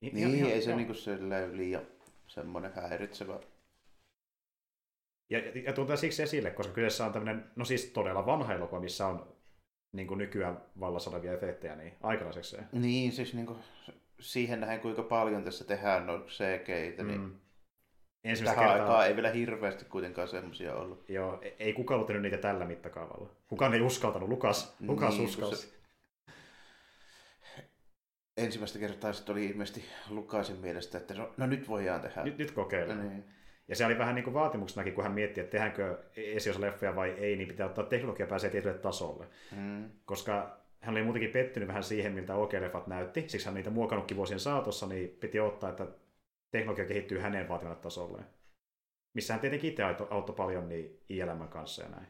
Niin, 0.02 0.18
ihan, 0.18 0.34
ei 0.34 0.40
ihan, 0.40 0.62
se 0.62 0.76
niinku 0.76 0.94
liian 1.52 1.95
semmoinen 2.28 2.74
häiritsevä. 2.74 3.40
Ja, 5.30 5.40
ja 5.40 5.74
tuntuu 5.74 5.98
siksi 5.98 6.24
esille, 6.24 6.52
koska 6.52 6.74
kyseessä 6.74 7.06
on 7.06 7.14
tämmöinen, 7.14 7.52
no 7.56 7.66
siis 7.66 7.86
todella 7.86 8.26
vanha 8.26 8.54
elokuva, 8.54 8.80
missä 8.80 9.08
on 9.08 9.36
niin 9.92 10.08
kuin 10.08 10.18
nykyään 10.18 10.62
vallassa 10.80 11.10
olevia 11.10 11.34
efektejä, 11.34 11.76
niin 11.76 11.94
aikalaiseksi 12.04 12.58
Niin, 12.72 13.12
siis 13.12 13.34
niin 13.34 13.46
kuin, 13.46 13.60
siihen 14.20 14.60
nähden 14.60 14.80
kuinka 14.80 15.04
paljon 15.04 15.44
tässä 15.44 15.66
tehdään 15.66 16.08
no 16.08 16.20
cgi 16.20 16.96
mm. 16.98 17.08
niin 17.08 17.42
Ensimmäistä 18.26 18.62
Tähän 18.62 18.78
kertaa... 18.78 18.96
aikaa 18.96 19.06
ei 19.06 19.16
vielä 19.16 19.30
hirveästi 19.30 19.86
kuitenkaan 19.86 20.28
semmoisia 20.28 20.76
ollut. 20.76 21.10
Joo, 21.10 21.40
e- 21.42 21.56
ei 21.60 21.74
kukaan 21.74 22.00
ollut 22.00 22.22
niitä 22.22 22.38
tällä 22.38 22.66
mittakaavalla. 22.66 23.30
Kukaan 23.48 23.74
ei 23.74 23.82
uskaltanut. 23.82 24.30
Lukas, 24.30 24.76
Lukas 24.80 25.14
niin, 25.14 25.26
uskalsi 25.26 25.76
ensimmäistä 28.38 28.80
kertaa 28.80 29.14
sitten 29.14 29.34
oli 29.34 29.46
ilmeisesti 29.46 29.86
Lukasin 30.10 30.58
mielestä, 30.58 30.98
että 30.98 31.14
no, 31.14 31.34
no 31.38 31.46
nyt 31.46 31.68
voidaan 31.68 32.02
tehdä. 32.02 32.24
Nyt, 32.24 32.38
nyt 32.38 32.52
kokeillaan. 32.52 33.10
Niin. 33.10 33.24
Ja 33.68 33.76
se 33.76 33.86
oli 33.86 33.98
vähän 33.98 34.16
niin 34.16 34.24
kuin 34.24 34.34
vaatimuksenakin, 34.34 34.94
kun 34.94 35.04
hän 35.04 35.14
mietti, 35.14 35.40
että 35.40 35.52
tehdäänkö 35.52 36.04
esiosaleffoja 36.16 36.96
vai 36.96 37.10
ei, 37.10 37.36
niin 37.36 37.48
pitää 37.48 37.66
ottaa 37.66 37.86
teknologia 37.86 38.28
pääsee 38.28 38.50
tietylle 38.50 38.78
tasolle. 38.78 39.28
Mm. 39.56 39.90
Koska 40.06 40.58
hän 40.82 40.96
oli 40.96 41.04
muutenkin 41.04 41.32
pettynyt 41.32 41.68
vähän 41.68 41.84
siihen, 41.84 42.14
miltä 42.14 42.34
OK-leffat 42.36 42.88
näytti. 42.88 43.24
Siksi 43.28 43.46
hän 43.46 43.56
niitä 43.56 43.70
muokannutkin 43.70 44.18
vuosien 44.18 44.40
saatossa, 44.40 44.88
niin 44.88 45.10
piti 45.10 45.40
ottaa, 45.40 45.70
että 45.70 45.88
teknologia 46.52 46.86
kehittyy 46.86 47.20
hänen 47.20 47.50
vaatimalle 47.50 47.82
tasolle. 47.82 48.22
Missä 49.14 49.34
hän 49.34 49.42
tietenkin 49.42 49.70
itse 49.70 49.84
auttoi 49.84 50.36
paljon 50.36 50.70
niin 50.70 51.04
ILM 51.10 51.48
kanssa 51.48 51.84
ja 51.84 51.90
näin. 51.90 52.08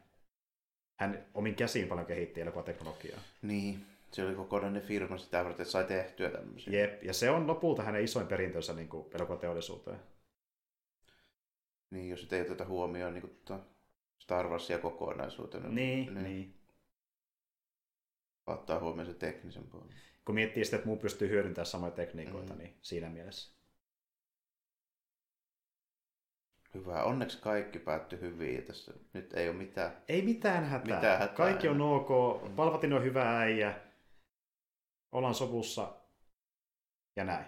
Hän 0.99 1.25
omin 1.33 1.55
käsiin 1.55 1.87
paljon 1.87 2.07
kehitti 2.07 2.41
elokuvateknologiaa. 2.41 3.19
Niin, 3.41 3.85
se 4.15 4.25
oli 4.25 4.35
kokonainen 4.35 4.81
firma 4.81 5.17
sitä 5.17 5.37
varten, 5.37 5.61
että 5.61 5.71
sai 5.71 5.83
tehtyä 5.83 6.29
tämmöisiä. 6.29 6.79
Jep, 6.79 7.03
ja 7.03 7.13
se 7.13 7.29
on 7.29 7.47
lopulta 7.47 7.83
hänen 7.83 8.03
isoin 8.03 8.27
perintönsä 8.27 8.73
niin 8.73 8.87
kuin 8.87 9.07
elokuvateollisuuteen. 9.13 9.99
Niin, 11.89 12.09
jos 12.09 12.33
ei 12.33 12.41
oteta 12.41 12.65
huomioon 12.65 13.13
niin 13.13 13.21
kuin 13.21 13.61
Star 14.19 14.47
Warsia 14.47 14.79
kokonaisuutena. 14.79 15.69
Niin, 15.69 16.13
niin. 16.13 16.23
niin. 16.23 16.59
Ottaa 18.47 18.79
huomioon 18.79 19.07
se 19.07 19.13
teknisen 19.13 19.63
puolen. 19.63 19.89
Kun 20.25 20.35
miettii 20.35 20.65
sitä, 20.65 20.75
että 20.75 20.87
muu 20.87 20.97
pystyy 20.97 21.29
hyödyntämään 21.29 21.65
samoja 21.65 21.91
tekniikoita, 21.91 22.53
mm. 22.53 22.59
niin 22.59 22.77
siinä 22.81 23.09
mielessä. 23.09 23.55
Hyvä. 26.73 27.03
Onneksi 27.03 27.41
kaikki 27.41 27.79
päättyi 27.79 28.19
hyvin. 28.19 28.63
Tässä 28.63 28.93
nyt 29.13 29.33
ei 29.33 29.49
ole 29.49 29.57
mitään. 29.57 29.91
Ei 30.07 30.21
mitään 30.21 30.63
hätää. 30.63 30.95
Mitään 30.95 31.19
hätää 31.19 31.35
kaikki 31.35 31.67
on 31.67 31.81
ok. 31.81 32.09
Mm. 32.43 32.55
Palvatin 32.55 32.93
on 32.93 33.03
hyvä 33.03 33.39
äijä 33.39 33.84
ollaan 35.15 35.35
sovussa 35.35 35.93
ja 37.15 37.23
näin. 37.23 37.45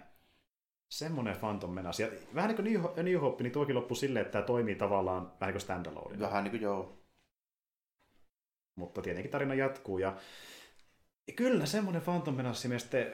Semmoinen 0.90 1.38
Phantom 1.38 1.72
Menace. 1.72 2.04
Ja 2.04 2.10
vähän 2.36 2.48
niin 2.48 2.82
kuin 2.84 3.06
New 3.06 3.22
Hope, 3.22 3.44
niin 3.44 3.54
tuokin 3.54 3.76
loppui 3.76 3.98
silleen, 3.98 4.26
että 4.26 4.32
tämä 4.32 4.46
toimii 4.46 4.76
tavallaan 4.76 5.26
vähän 5.26 5.36
niin 5.42 5.54
kuin 5.54 5.62
standalone. 5.62 6.20
Vähän 6.20 6.44
niin 6.44 6.52
kuin 6.52 6.62
joo. 6.62 7.04
Mutta 8.76 9.02
tietenkin 9.02 9.32
tarina 9.32 9.54
jatkuu. 9.54 9.98
Ja, 9.98 10.18
ja 11.28 11.34
kyllä 11.34 11.66
semmoinen 11.66 12.02
Phantom 12.02 12.36
Menace, 12.36 12.68
me 12.68 12.80
sitten 12.80 13.14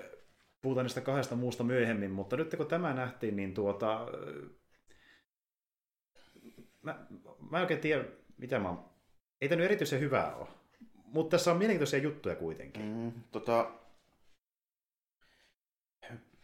puhutaan 0.62 0.86
niistä 0.86 1.02
kahdesta 1.02 1.36
muusta 1.36 1.64
myöhemmin, 1.64 2.12
mutta 2.12 2.38
nyt 2.38 2.56
kun 2.58 2.68
tämä 2.68 2.94
nähtiin, 2.94 3.36
niin 3.36 3.54
tuota... 3.54 4.08
Mä, 6.82 7.06
mä 7.52 7.58
en 7.58 7.62
oikein 7.62 7.80
tiedä, 7.80 8.06
mitä 8.38 8.60
mä... 8.60 8.76
Ei 9.42 9.50
tämä 9.50 9.58
nyt 9.58 9.66
erityisen 9.66 10.00
hyvää 10.00 10.36
ole. 10.36 10.48
Mutta 11.06 11.38
tässä 11.38 11.52
on 11.52 11.58
mielenkiintoisia 11.58 12.00
juttuja 12.00 12.36
kuitenkin. 12.36 12.86
Mm, 12.86 13.12
tota, 13.32 13.72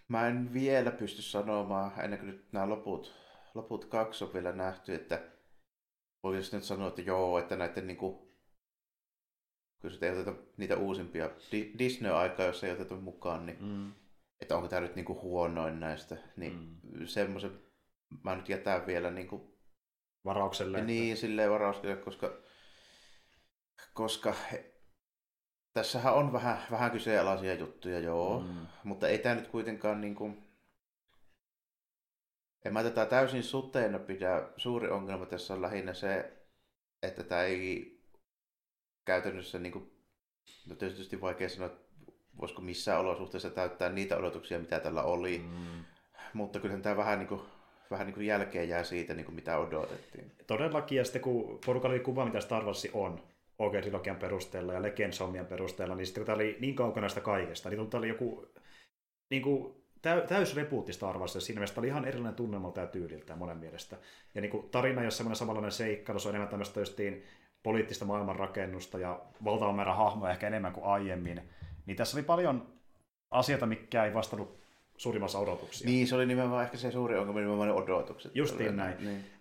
Mä 0.10 0.28
en 0.28 0.54
vielä 0.54 0.92
pysty 0.92 1.22
sanomaan, 1.22 1.92
ennen 2.04 2.20
kuin 2.20 2.32
nyt 2.32 2.52
nämä 2.52 2.70
loput, 2.70 3.16
loput 3.54 3.86
kaksi 3.86 4.24
on 4.24 4.34
vielä 4.34 4.52
nähty, 4.52 4.96
että 4.96 5.22
voisi 6.24 6.56
nyt 6.56 6.64
sanoa, 6.64 6.88
että 6.88 7.02
joo, 7.02 7.40
että 7.40 7.56
näiden 7.56 7.88
niin 7.88 7.98
kuin, 7.98 8.18
kun 9.82 9.92
ei 10.02 10.10
oteta 10.12 10.34
niitä 10.58 10.78
uusimpia 10.78 11.30
Disney-aikaa, 11.80 12.46
jos 12.46 12.64
ei 12.64 12.72
oteta 12.72 12.96
mukaan, 12.96 13.46
niin 13.46 13.64
mm. 13.64 13.94
että 14.40 14.56
onko 14.56 14.68
tämä 14.68 14.82
nyt 14.82 14.96
niin 14.96 15.06
kuin 15.06 15.22
huonoin 15.22 15.80
näistä, 15.80 16.18
niin 16.38 16.80
mm. 16.84 17.06
semmoisen 17.06 17.60
mä 18.24 18.36
nyt 18.36 18.50
jätän 18.50 18.88
vielä 18.88 19.12
niin 19.12 19.28
kuin, 19.28 19.60
varaukselle. 20.26 20.82
Niin, 20.82 21.12
että... 21.12 21.22
silleen 21.22 21.52
varaukselle, 21.52 21.96
koska, 21.96 22.38
koska 23.94 24.36
Tässähän 25.80 26.14
on 26.14 26.34
vähän, 26.34 26.58
vähän 26.72 26.92
kyseenalaisia 26.92 27.54
juttuja, 27.54 28.00
joo, 28.00 28.40
mm. 28.40 28.68
mutta 28.84 29.08
ei 29.08 29.18
tämä 29.18 29.36
nyt 29.36 29.48
kuitenkaan 29.48 30.02
niin 30.02 30.16
kuin... 30.16 30.44
En 32.66 32.74
mä 32.74 32.84
tätä 32.84 33.06
täysin 33.06 33.44
suteena 33.44 34.00
pidä. 34.00 34.50
Suuri 34.58 34.90
ongelma 34.90 35.26
tässä 35.26 35.54
on 35.54 35.62
lähinnä 35.62 35.94
se, 35.94 36.34
että 37.04 37.24
tämä 37.24 37.44
ei 37.44 38.00
käytännössä, 39.06 39.60
niin 39.60 39.72
kuin, 39.72 39.92
no 40.70 40.76
tietysti 40.76 41.22
vaikea 41.22 41.50
sanoa, 41.50 41.68
että 41.68 41.82
voisiko 42.42 42.62
missään 42.62 43.00
olosuhteessa 43.00 43.50
täyttää 43.50 43.90
niitä 43.90 44.18
odotuksia, 44.18 44.60
mitä 44.60 44.80
tällä 44.80 45.04
oli. 45.04 45.38
Mm. 45.38 45.86
Mutta 46.34 46.60
kyllähän 46.60 46.82
tämä 46.82 46.98
vähän 46.98 47.20
niin 47.20 47.28
kuin, 47.28 47.42
vähän 47.92 48.08
niin 48.08 48.16
kuin 48.16 48.26
jälkeen 48.26 48.70
jää 48.70 48.84
siitä, 48.84 49.14
niin 49.14 49.26
kuin 49.26 49.36
mitä 49.36 49.58
odotettiin. 49.58 50.32
Todellakin, 50.48 50.98
ja 50.98 51.04
sitten 51.04 51.22
kun 51.22 51.60
porukalla 51.66 51.94
oli 51.94 52.04
kuva, 52.04 52.26
mitä 52.26 52.42
Star 52.42 52.64
Wars 52.64 52.88
on, 52.94 53.29
OG-trilogian 53.60 54.16
perusteella 54.16 54.74
ja 54.74 54.82
legends 54.82 55.20
perusteella, 55.50 55.96
niin 55.96 56.06
sitten 56.06 56.22
kun 56.22 56.26
tämä 56.26 56.36
oli 56.36 56.58
niin 56.60 56.76
kaukana 56.76 57.10
sitä 57.10 57.22
kaikesta, 57.22 57.70
niin 57.70 57.90
tämä 57.90 58.00
oli 58.00 58.08
joku 58.08 58.46
niin 59.30 59.42
kuin, 59.42 59.74
täy, 60.02 60.28
täys 60.28 60.56
repuutti 60.56 60.94
Star 60.94 61.18
Wars, 61.18 61.36
ja 61.36 61.42
siinä 61.42 61.60
mielessä 61.60 61.82
oli 61.82 61.88
ihan 61.88 62.06
erilainen 62.06 62.36
tunnelmalta 62.36 62.82
ja 62.82 62.88
tyyliltä 62.88 63.36
monen 63.36 63.58
mielestä. 63.58 63.98
Ja 64.36 64.42
niin 64.42 64.52
kuin, 64.52 64.70
tarina, 64.70 65.04
jos 65.04 65.18
semmoinen 65.18 65.36
samanlainen 65.36 65.72
seikkailu, 65.72 66.20
se 66.20 66.28
on 66.28 66.36
enemmän 66.36 66.50
tämmöistä 66.50 66.80
justiin 66.80 67.24
poliittista 67.64 68.06
maailmanrakennusta 68.06 69.00
ja 69.00 69.22
valtava 69.44 69.74
määrä 69.74 69.94
hahmoja 69.94 70.32
ehkä 70.32 70.48
enemmän 70.48 70.74
kuin 70.74 70.86
aiemmin, 70.86 71.42
niin 71.86 71.98
tässä 71.98 72.18
oli 72.18 72.24
paljon 72.24 72.74
asioita, 73.32 73.66
mikä 73.66 74.06
ei 74.06 74.14
vastannut 74.14 74.60
suurimmassa 74.98 75.40
odotuksia. 75.40 75.90
Niin, 75.90 76.08
se 76.08 76.16
oli 76.16 76.26
nimenomaan 76.26 76.64
ehkä 76.64 76.78
se 76.78 76.92
suuri 76.92 77.18
ongelma, 77.18 77.40
nimenomaan 77.40 77.70
ne 77.70 77.74
odotukset. 77.74 78.36
Justiin 78.36 78.78
näin. 78.78 79.06
Niin. 79.06 79.39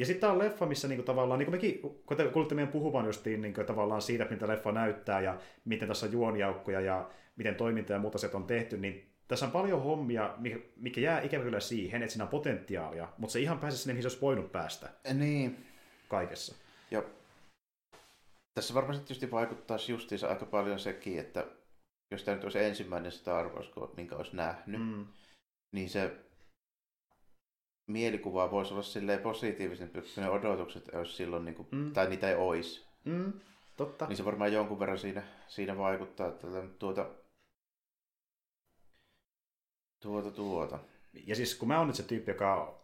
Ja 0.00 0.06
sitten 0.06 0.20
tämä 0.20 0.32
on 0.32 0.38
leffa, 0.38 0.66
missä 0.66 0.88
niinku 0.88 1.02
tavallaan, 1.02 1.38
niin 1.38 1.46
kuin 1.46 1.54
mekin, 1.54 1.80
kun 2.06 2.16
te 2.16 2.28
kuulitte 2.28 2.54
meidän 2.54 2.72
puhuvan 2.72 3.06
justiin 3.06 3.42
niinku 3.42 3.64
tavallaan 3.64 4.02
siitä, 4.02 4.26
mitä 4.30 4.48
leffa 4.48 4.72
näyttää 4.72 5.20
ja 5.20 5.38
miten 5.64 5.88
tässä 5.88 6.06
on 6.06 6.12
juoniaukkoja 6.12 6.80
ja 6.80 7.10
miten 7.36 7.54
toiminta 7.54 7.92
ja 7.92 7.98
muuta 7.98 8.18
se 8.18 8.30
on 8.32 8.44
tehty, 8.44 8.76
niin 8.76 9.12
tässä 9.28 9.46
on 9.46 9.52
paljon 9.52 9.82
hommia, 9.82 10.34
mikä 10.76 11.00
jää 11.00 11.20
ikävä 11.20 11.44
kyllä 11.44 11.60
siihen, 11.60 12.02
että 12.02 12.12
siinä 12.12 12.24
on 12.24 12.30
potentiaalia, 12.30 13.08
mutta 13.18 13.32
se 13.32 13.40
ihan 13.40 13.58
pääse 13.58 13.76
sinne, 13.76 13.92
mihin 13.92 14.02
se 14.02 14.08
olisi 14.08 14.20
voinut 14.20 14.52
päästä. 14.52 14.90
Niin. 15.14 15.66
Kaikessa. 16.08 16.54
Ja 16.90 17.02
tässä 18.54 18.74
varmasti 18.74 19.02
tietysti 19.02 19.30
vaikuttaa 19.30 19.78
justiinsa 19.88 20.28
aika 20.28 20.46
paljon 20.46 20.78
sekin, 20.78 21.18
että 21.18 21.46
jos 22.10 22.22
tämä 22.22 22.34
nyt 22.34 22.44
olisi 22.44 22.58
ensimmäinen 22.58 23.12
Star 23.12 23.48
Wars, 23.48 23.70
minkä 23.96 24.16
olisi 24.16 24.36
nähnyt, 24.36 24.80
mm. 24.80 25.06
niin 25.74 25.90
se 25.90 26.29
mielikuva 27.90 28.50
voisi 28.50 28.72
olla 28.72 28.82
silleen 28.82 29.20
positiivisen, 29.20 29.90
koska 29.90 30.20
ne 30.20 30.30
odotukset 30.30 30.88
olisi 30.94 31.12
silloin, 31.12 31.44
niin 31.44 31.54
kuin, 31.54 31.68
mm. 31.70 31.92
tai 31.92 32.08
niitä 32.08 32.28
ei 32.28 32.34
olisi. 32.34 32.86
Mm. 33.04 33.32
Totta. 33.76 34.06
Niin 34.06 34.16
se 34.16 34.24
varmaan 34.24 34.52
jonkun 34.52 34.78
verran 34.78 34.98
siinä, 34.98 35.22
siinä 35.46 35.78
vaikuttaa. 35.78 36.28
Että 36.28 36.46
tuota, 36.78 37.06
tuota, 40.00 40.30
tuota. 40.30 40.78
Ja 41.26 41.36
siis 41.36 41.54
kun 41.54 41.68
mä 41.68 41.78
oon 41.78 41.86
nyt 41.86 41.96
se 41.96 42.02
tyyppi, 42.02 42.30
joka 42.30 42.80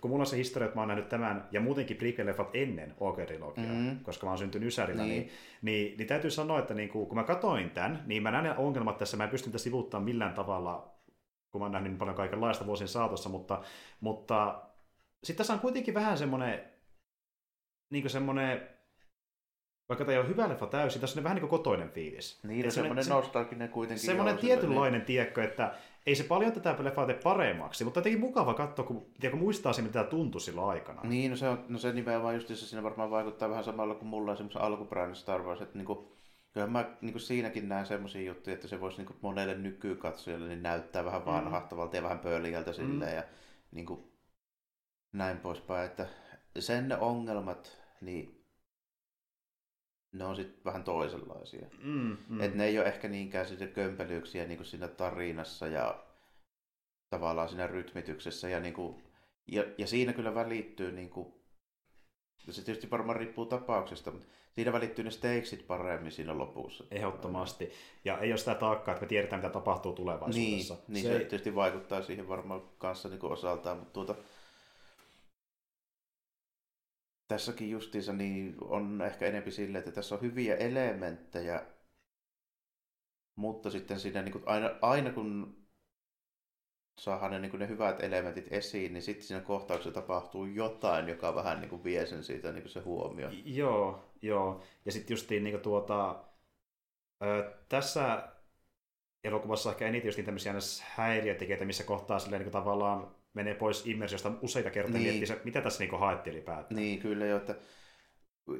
kun 0.00 0.10
mulla 0.10 0.22
on 0.22 0.26
se 0.26 0.36
historia, 0.36 0.66
että 0.66 0.76
mä 0.76 0.80
oon 0.80 0.88
nähnyt 0.88 1.08
tämän 1.08 1.48
ja 1.50 1.60
muutenkin 1.60 1.96
prequel-leffat 1.96 2.50
ennen 2.54 2.94
OG-trilogiaa, 3.00 3.66
mm-hmm. 3.66 4.00
koska 4.02 4.26
mä 4.26 4.30
oon 4.30 4.38
syntynyt 4.38 4.68
Ysärillä, 4.68 5.02
niin. 5.02 5.20
Niin, 5.22 5.30
niin, 5.62 5.98
niin, 5.98 6.08
täytyy 6.08 6.30
sanoa, 6.30 6.58
että 6.58 6.74
niin 6.74 6.88
kun 6.88 7.14
mä 7.14 7.24
katoin 7.24 7.70
tämän, 7.70 8.02
niin 8.06 8.22
mä 8.22 8.30
näen 8.30 8.56
ongelmat 8.56 8.98
tässä, 8.98 9.16
mä 9.16 9.24
en 9.24 9.30
pysty 9.30 9.50
tätä 9.50 9.58
sivuuttamaan 9.58 10.04
millään 10.04 10.34
tavalla, 10.34 10.97
kun 11.52 11.60
mä 11.60 11.64
oon 11.64 11.72
nähnyt 11.72 11.92
niin 11.92 11.98
paljon 11.98 12.16
kaikenlaista 12.16 12.66
vuosien 12.66 12.88
saatossa, 12.88 13.28
mutta, 13.28 13.62
mutta 14.00 14.62
sitten 15.24 15.36
tässä 15.36 15.52
on 15.52 15.60
kuitenkin 15.60 15.94
vähän 15.94 16.18
semmoinen, 16.18 16.72
niin 17.92 18.10
semmoinen 18.10 18.78
vaikka 19.88 20.04
tämä 20.04 20.12
ei 20.12 20.18
ole 20.18 20.28
hyvä 20.28 20.48
leffa 20.48 20.66
täysin, 20.66 21.00
tässä 21.00 21.20
on 21.20 21.24
vähän 21.24 21.36
niin 21.36 21.48
kuin 21.48 21.50
kotoinen 21.50 21.90
fiilis. 21.90 22.40
Niin, 22.42 22.64
no 22.64 22.70
semmoinen 22.70 23.04
se, 23.04 23.10
nostalginen 23.10 23.68
kuitenkin. 23.68 24.06
Semmoinen 24.06 24.38
tietynlainen, 24.38 24.98
niin. 24.98 25.06
tiekkö, 25.06 25.44
että 25.44 25.74
ei 26.06 26.14
se 26.14 26.24
paljon 26.24 26.52
tätä 26.52 26.76
leffaa 26.78 27.06
tee 27.06 27.20
paremmaksi, 27.22 27.84
mutta 27.84 27.98
jotenkin 27.98 28.20
mukava 28.20 28.54
katsoa, 28.54 28.84
kun, 28.84 29.06
tiedä, 29.20 29.30
kun 29.30 29.40
muistaa 29.40 29.72
se, 29.72 29.82
mitä 29.82 29.92
tämä 29.92 30.04
tuntui 30.04 30.40
silloin 30.40 30.70
aikana. 30.70 31.00
Niin, 31.02 31.30
no 31.30 31.36
se, 31.36 31.48
on, 31.48 31.64
no 31.68 31.78
se 31.78 31.92
nimenomaan 31.92 32.34
just 32.34 32.48
se 32.48 32.56
siinä 32.56 32.82
varmaan 32.82 33.10
vaikuttaa 33.10 33.50
vähän 33.50 33.64
samalla 33.64 33.94
kuin 33.94 34.08
mulla 34.08 34.30
on 34.30 34.36
semmoisen 34.36 34.62
alkuperäinen 34.62 35.16
Star 35.16 35.42
Wars, 35.42 35.62
että 35.62 35.78
niinku, 35.78 36.17
kyllähän 36.52 36.72
mä 36.72 36.96
niinku 37.00 37.18
siinäkin 37.18 37.68
näen 37.68 37.86
semmoisia 37.86 38.22
juttuja, 38.22 38.54
että 38.54 38.68
se 38.68 38.80
voisi 38.80 38.96
niinku 38.96 39.16
monelle 39.22 39.54
nykykatsojalle 39.54 40.48
niin 40.48 40.62
näyttää 40.62 41.04
vähän 41.04 41.20
mm. 41.20 41.26
vanhahtavalta 41.26 41.96
ja 41.96 42.02
vähän 42.02 42.18
pöliältä 42.18 42.72
silleen 42.72 43.10
mm. 43.10 43.16
ja 43.16 43.24
niinku, 43.70 44.12
näin 45.12 45.38
poispäin, 45.38 45.86
että 45.86 46.06
sen 46.58 46.98
ongelmat, 47.00 47.78
niin 48.00 48.44
ne 50.12 50.24
on 50.24 50.36
sitten 50.36 50.64
vähän 50.64 50.84
toisenlaisia. 50.84 51.66
Mm, 51.82 52.16
mm. 52.28 52.40
Et 52.40 52.54
ne 52.54 52.64
ei 52.64 52.78
ole 52.78 52.86
ehkä 52.88 53.08
niinkään 53.08 53.46
sitten 53.46 53.68
kömpelyyksiä 53.68 54.46
niin 54.46 54.58
kuin 54.58 54.66
siinä 54.66 54.88
tarinassa 54.88 55.66
ja 55.66 56.04
tavallaan 57.10 57.48
siinä 57.48 57.66
rytmityksessä. 57.66 58.48
Ja, 58.48 58.60
niin 58.60 58.74
kuin, 58.74 59.02
ja, 59.46 59.64
ja 59.78 59.86
siinä 59.86 60.12
kyllä 60.12 60.34
välittyy, 60.34 60.92
niin 60.92 61.10
kuin, 61.10 61.34
se 62.52 62.64
tietysti 62.64 62.90
varmaan 62.90 63.16
riippuu 63.16 63.46
tapauksesta, 63.46 64.10
mutta 64.10 64.26
siinä 64.54 64.72
välittyy 64.72 65.04
ne 65.04 65.10
stakesit 65.10 65.66
paremmin 65.66 66.12
siinä 66.12 66.38
lopussa. 66.38 66.84
Ehdottomasti. 66.90 67.72
Ja 68.04 68.18
ei 68.18 68.32
ole 68.32 68.38
sitä 68.38 68.54
taakkaa, 68.54 68.92
että 68.94 69.04
me 69.04 69.08
tiedetään, 69.08 69.42
mitä 69.42 69.52
tapahtuu 69.52 69.92
tulevaisuudessa. 69.92 70.74
Niin, 70.74 70.82
niin 70.88 71.04
se, 71.04 71.12
se 71.12 71.18
tietysti 71.18 71.54
vaikuttaa 71.54 72.02
siihen 72.02 72.28
varmaan 72.28 72.62
kanssa 72.78 73.08
niin 73.08 73.24
osaltaan, 73.24 73.78
mutta 73.78 73.92
tuota, 73.92 74.14
tässäkin 77.28 77.70
justiinsa 77.70 78.12
niin 78.12 78.54
on 78.60 79.02
ehkä 79.06 79.26
enempi 79.26 79.50
sille, 79.50 79.78
että 79.78 79.92
tässä 79.92 80.14
on 80.14 80.20
hyviä 80.20 80.56
elementtejä, 80.56 81.66
mutta 83.36 83.70
sitten 83.70 84.00
siinä 84.00 84.22
niin 84.22 84.32
kuin 84.32 84.44
aina, 84.46 84.70
aina 84.82 85.12
kun 85.12 85.56
saadaan 86.98 87.30
ne, 87.30 87.38
niin 87.38 87.50
kuin 87.50 87.60
ne 87.60 87.68
hyvät 87.68 88.02
elementit 88.02 88.52
esiin, 88.52 88.92
niin 88.92 89.02
sitten 89.02 89.26
siinä 89.26 89.40
kohtauksessa 89.40 90.00
tapahtuu 90.00 90.44
jotain, 90.44 91.08
joka 91.08 91.34
vähän 91.34 91.60
niin 91.60 91.70
kuin 91.70 91.84
vie 91.84 92.06
sen 92.06 92.24
siitä 92.24 92.52
niin 92.52 92.62
kuin 92.62 92.72
se 92.72 92.80
huomio. 92.80 93.28
Joo, 93.44 94.04
joo. 94.22 94.62
Ja 94.84 94.92
sitten 94.92 95.14
justiin 95.14 95.44
niin 95.44 95.52
kuin 95.54 95.62
tuota, 95.62 96.24
ö, 97.24 97.52
tässä 97.68 98.28
elokuvassa 99.24 99.70
ehkä 99.70 99.86
eniten 99.86 100.08
justiin 100.08 100.24
tämmöisiä 100.24 100.54
häiriötekijöitä, 100.80 101.64
missä 101.64 101.84
kohtaa 101.84 102.18
silleen 102.18 102.40
niin 102.40 102.52
kuin 102.52 102.62
tavallaan 102.62 103.14
menee 103.34 103.54
pois 103.54 103.86
immersiosta 103.86 104.32
useita 104.42 104.70
kertaa 104.70 105.00
niin. 105.00 105.14
miettii, 105.14 105.44
mitä 105.44 105.60
tässä 105.60 105.84
niin 105.84 106.00
haettiin 106.00 106.34
ylipäätään. 106.36 106.76
Niin, 106.76 106.98
kyllä 106.98 107.26
jo, 107.26 107.36
että 107.36 107.54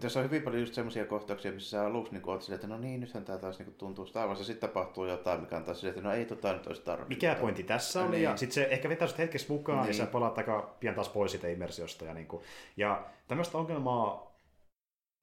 tässä 0.00 0.20
on 0.20 0.24
hyvin 0.24 0.42
paljon 0.42 0.60
just 0.62 0.74
semmoisia 0.74 1.06
kohtauksia, 1.06 1.52
missä 1.52 1.70
sä 1.70 1.86
aluksi 1.86 2.12
niin 2.12 2.28
oot 2.28 2.42
silleen, 2.42 2.54
että 2.54 2.66
no 2.66 2.78
niin, 2.78 3.00
nythän 3.00 3.24
tämä 3.24 3.38
taas 3.38 3.58
niin 3.58 3.74
tuntuu 3.74 4.06
Star 4.06 4.28
Wars, 4.28 4.38
ja 4.38 4.44
sitten 4.44 4.68
tapahtuu 4.68 5.06
jotain, 5.06 5.40
mikä 5.40 5.56
on 5.56 5.64
taas 5.64 5.80
silleen, 5.80 5.98
että 5.98 6.08
no 6.08 6.14
ei 6.14 6.24
tota 6.24 6.52
nyt 6.52 6.66
olisi 6.66 6.82
tarvitse. 6.82 7.14
Mikä 7.14 7.34
pointti 7.40 7.62
tässä 7.62 8.02
oli, 8.02 8.10
niin. 8.10 8.22
ja 8.22 8.36
sitten 8.36 8.54
se 8.54 8.68
ehkä 8.70 8.88
vetää 8.88 9.08
sut 9.08 9.18
hetkessä 9.18 9.52
mukaan, 9.52 9.78
niin. 9.78 9.88
ja 9.88 9.94
sä 9.94 10.06
palaat 10.06 10.38
aika 10.38 10.76
pian 10.80 10.94
taas 10.94 11.08
pois 11.08 11.30
siitä 11.30 11.48
immersiosta. 11.48 12.04
Ja, 12.04 12.14
niin 12.14 12.26
kuin, 12.26 12.42
ja 12.76 13.06
tämmöistä 13.28 13.58
ongelmaa 13.58 14.28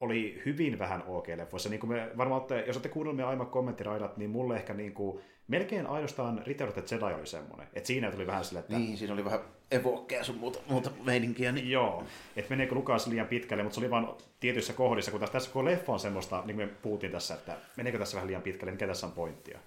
oli 0.00 0.42
hyvin 0.46 0.78
vähän 0.78 1.02
OK-leffoissa. 1.06 1.68
Niin 1.68 1.80
kuin 1.80 1.92
me 1.92 2.10
varmaan 2.16 2.40
olette, 2.40 2.64
jos 2.66 2.76
olette 2.76 2.88
kuunnelleet 2.88 3.16
meidän 3.16 3.28
aiemmat 3.28 3.50
kommenttiraidat, 3.50 4.16
niin 4.16 4.30
mulle 4.30 4.56
ehkä 4.56 4.74
niin 4.74 4.94
kuin, 4.94 5.22
melkein 5.48 5.86
ainoastaan 5.86 6.42
Return 6.46 6.68
of 6.68 6.74
the 6.74 6.84
Jedi 6.90 7.14
oli 7.14 7.26
semmoinen. 7.26 7.68
Että 7.74 7.86
siinä 7.86 8.10
tuli 8.10 8.26
vähän 8.26 8.44
sille, 8.44 8.60
että... 8.60 8.78
Niin, 8.78 8.96
siinä 8.96 9.14
oli 9.14 9.24
vähän 9.24 9.40
evokkeja 9.70 10.24
sun 10.24 10.36
muuta, 10.36 10.58
muuta 10.68 10.90
meininkiä. 11.04 11.52
Niin... 11.52 11.70
Joo, 11.70 12.04
että 12.36 12.50
meneekö 12.50 12.74
Lukas 12.74 13.06
liian 13.06 13.26
pitkälle, 13.26 13.62
mutta 13.62 13.74
se 13.74 13.80
oli 13.80 13.90
vain 13.90 14.06
tietyissä 14.40 14.72
kohdissa, 14.72 15.10
kun 15.10 15.20
tässä 15.20 15.50
kun 15.50 15.64
leffa 15.64 15.92
on 15.92 16.00
semmoista, 16.00 16.42
niin 16.46 16.56
kuin 16.56 16.68
me 16.68 16.74
puhuttiin 16.82 17.12
tässä, 17.12 17.34
että 17.34 17.56
meneekö 17.76 17.98
tässä 17.98 18.14
vähän 18.14 18.26
liian 18.26 18.42
pitkälle, 18.42 18.72
mikä 18.72 18.86
tässä 18.86 19.06
on 19.06 19.12
pointtia. 19.12 19.58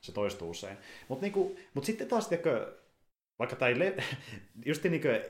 Se 0.00 0.12
toistuu 0.12 0.50
usein. 0.50 0.76
Mutta 1.08 1.26
niin 1.26 1.56
mut 1.74 1.84
sitten 1.84 2.08
taas, 2.08 2.28
tiedätkö, 2.28 2.72
vaikka 3.38 3.68
ei 3.68 3.78
le- 3.78 3.94
just 4.66 4.84
niin 4.84 5.02
kuin 5.02 5.20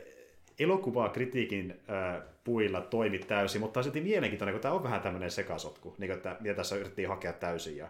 elokuvaa 0.59 1.09
kritiikin 1.09 1.70
äh, 1.91 2.23
puilla 2.44 2.81
toimi 2.81 3.19
täysin, 3.19 3.61
mutta 3.61 3.81
on 3.81 3.85
silti 3.85 4.01
mielenkiintoinen, 4.01 4.55
kun 4.55 4.62
tämä 4.62 4.75
on 4.75 4.83
vähän 4.83 5.01
tämmöinen 5.01 5.31
sekasotku, 5.31 5.94
niin 5.99 6.09
kuin, 6.09 6.17
että 6.17 6.36
mitä 6.41 6.55
tässä 6.55 6.77
yritettiin 6.77 7.09
hakea 7.09 7.33
täysin 7.33 7.77
ja 7.77 7.89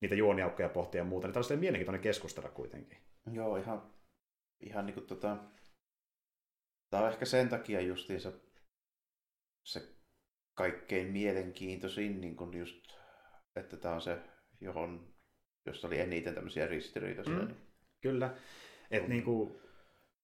niitä 0.00 0.14
juoniaukkoja 0.14 0.68
pohtia 0.68 1.00
ja 1.00 1.04
muuta, 1.04 1.28
niin 1.28 1.46
tämä 1.48 1.60
mielenkiintoinen 1.60 2.02
keskustella 2.02 2.48
kuitenkin. 2.48 2.98
Joo, 3.32 3.56
ihan, 3.56 3.92
ihan 4.60 4.86
niin 4.86 4.94
kuin 4.94 5.06
tota, 5.06 5.36
tämä 6.90 7.02
on 7.02 7.12
ehkä 7.12 7.24
sen 7.24 7.48
takia 7.48 7.80
justiinsa 7.80 8.32
se 9.64 9.82
kaikkein 10.54 11.12
mielenkiintoisin, 11.12 12.20
niin 12.20 12.36
kuin 12.36 12.58
just, 12.58 12.86
että 13.56 13.76
tämä 13.76 13.94
on 13.94 14.00
se, 14.00 14.18
johon, 14.60 15.14
jossa 15.66 15.86
oli 15.86 16.00
eniten 16.00 16.34
tämmöisiä 16.34 16.66
ristiriitoja. 16.66 17.28
Mm, 17.28 17.46
niin. 17.46 17.56
Kyllä. 18.00 18.34
että 18.90 19.08
niin 19.08 19.22
kuin, 19.22 19.60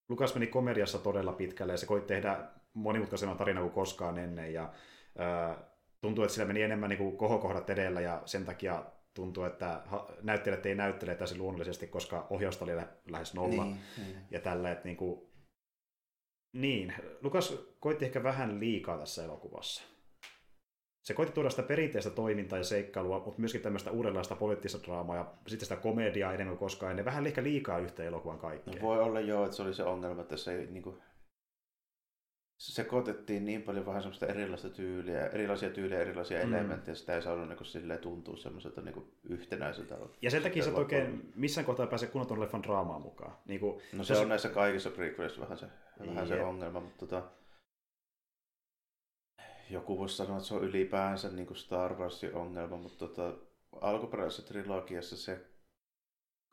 Lukas 0.09 0.35
meni 0.35 0.47
komediassa 0.47 0.99
todella 0.99 1.33
pitkälle 1.33 1.73
ja 1.73 1.77
se 1.77 1.87
koitti 1.87 2.15
tehdä 2.15 2.49
monimutkaisemman 2.75 3.39
tarina 3.39 3.61
kuin 3.61 3.73
koskaan 3.73 4.19
ennen 4.19 4.55
ja 4.55 4.73
ää, 5.19 5.65
tuntuu, 6.01 6.25
että 6.25 6.35
sillä 6.35 6.47
meni 6.47 6.63
enemmän 6.63 6.91
niin 6.91 6.99
kuin 6.99 7.17
kohokohdat 7.17 7.71
edellä 7.71 8.01
ja 8.01 8.23
sen 8.25 8.45
takia 8.45 8.85
tuntuu, 9.15 9.45
että 9.45 9.83
näyttelijät 10.23 10.67
ei 10.67 10.75
näyttele 10.75 11.15
täysin 11.15 11.39
luonnollisesti, 11.39 11.87
koska 11.87 12.27
ohjausta 12.31 12.65
oli 12.65 12.73
lähes 13.11 13.35
nolla 13.35 13.65
niin, 13.65 13.81
niin. 13.97 14.17
ja 14.31 14.41
tällä, 14.41 14.73
että 14.73 14.85
niin 14.85 14.97
kuin, 14.97 15.33
niin, 16.53 16.95
Lukas 17.23 17.59
koitti 17.81 18.05
ehkä 18.05 18.23
vähän 18.23 18.61
liikaa 18.61 18.99
tässä 18.99 19.25
elokuvassa. 19.25 19.83
Se 21.03 21.15
koitti 21.15 21.35
tuoda 21.35 21.51
sitä 21.51 21.63
perinteistä 21.63 22.11
toimintaa 22.11 22.59
ja 22.59 22.65
seikkailua, 22.65 23.25
mutta 23.25 23.41
myöskin 23.41 23.61
tämmöistä 23.61 23.91
uudenlaista 23.91 24.37
poliittista 24.37 24.79
draamaa 24.87 25.17
ja 25.17 25.35
sitten 25.47 25.67
sitä 25.67 25.77
komediaa 25.77 26.35
enemmän 26.35 26.57
kuin 26.57 26.69
koskaan 26.69 26.91
ennen. 26.91 27.05
Vähän 27.05 27.27
ehkä 27.27 27.43
liikaa 27.43 27.79
yhteen 27.79 28.09
elokuvan 28.09 28.39
kaikkea. 28.39 28.75
No 28.75 28.83
voi 28.83 29.01
olla 29.01 29.21
joo, 29.21 29.45
että 29.45 29.57
se 29.57 29.63
oli 29.63 29.75
se 29.75 29.85
ongelma, 29.85 30.23
että 30.23 30.37
se 30.37 30.55
ei 30.55 30.67
niin 30.67 30.83
kuin 30.83 30.97
sekoitettiin 32.63 33.45
niin 33.45 33.63
paljon 33.63 33.87
vähän 33.87 34.03
semmoista 34.03 34.27
erilaista 34.27 34.69
tyyliä, 34.69 35.27
erilaisia 35.27 35.71
tyylejä, 35.71 36.01
erilaisia 36.01 36.47
mm. 36.47 36.55
elementtejä, 36.55 36.95
sitä 36.95 37.15
ei 37.15 37.23
saanut 37.23 37.49
niin 37.49 37.65
silleen 37.65 37.99
tuntua 37.99 38.37
semmoiselta 38.37 38.81
niin 38.81 39.13
yhtenäiseltä. 39.29 39.97
Ja 40.23 40.31
sen 40.31 40.43
takia 40.43 40.65
sä 40.65 40.75
oikein 40.75 41.33
missään 41.35 41.65
kohtaa 41.65 41.87
pääse 41.87 42.07
kunnon 42.07 42.41
leffan 42.41 42.63
draamaan 42.63 43.03
mukaan. 43.03 43.39
Niin 43.47 43.61
kuin, 43.61 43.83
no 43.93 44.05
se, 44.05 44.15
se 44.15 44.21
on 44.21 44.29
näissä 44.29 44.49
kaikissa 44.49 44.91
prequelissa 44.91 45.41
vähän 45.41 45.59
se, 45.59 45.67
vähän 46.07 46.29
se 46.29 46.43
ongelma, 46.43 46.81
mutta 46.81 47.07
tota, 47.07 47.23
joku 49.71 49.99
voisi 49.99 50.17
sanoa, 50.17 50.37
että 50.37 50.49
se 50.49 50.55
on 50.55 50.65
ylipäänsä 50.65 51.29
niin 51.29 51.47
kuin 51.47 51.57
Star 51.57 51.95
Warsin 51.95 52.35
ongelma, 52.35 52.77
mutta 52.77 52.99
tota, 52.99 53.35
alkuperäisessä 53.81 54.43
trilogiassa 54.43 55.17
se 55.17 55.52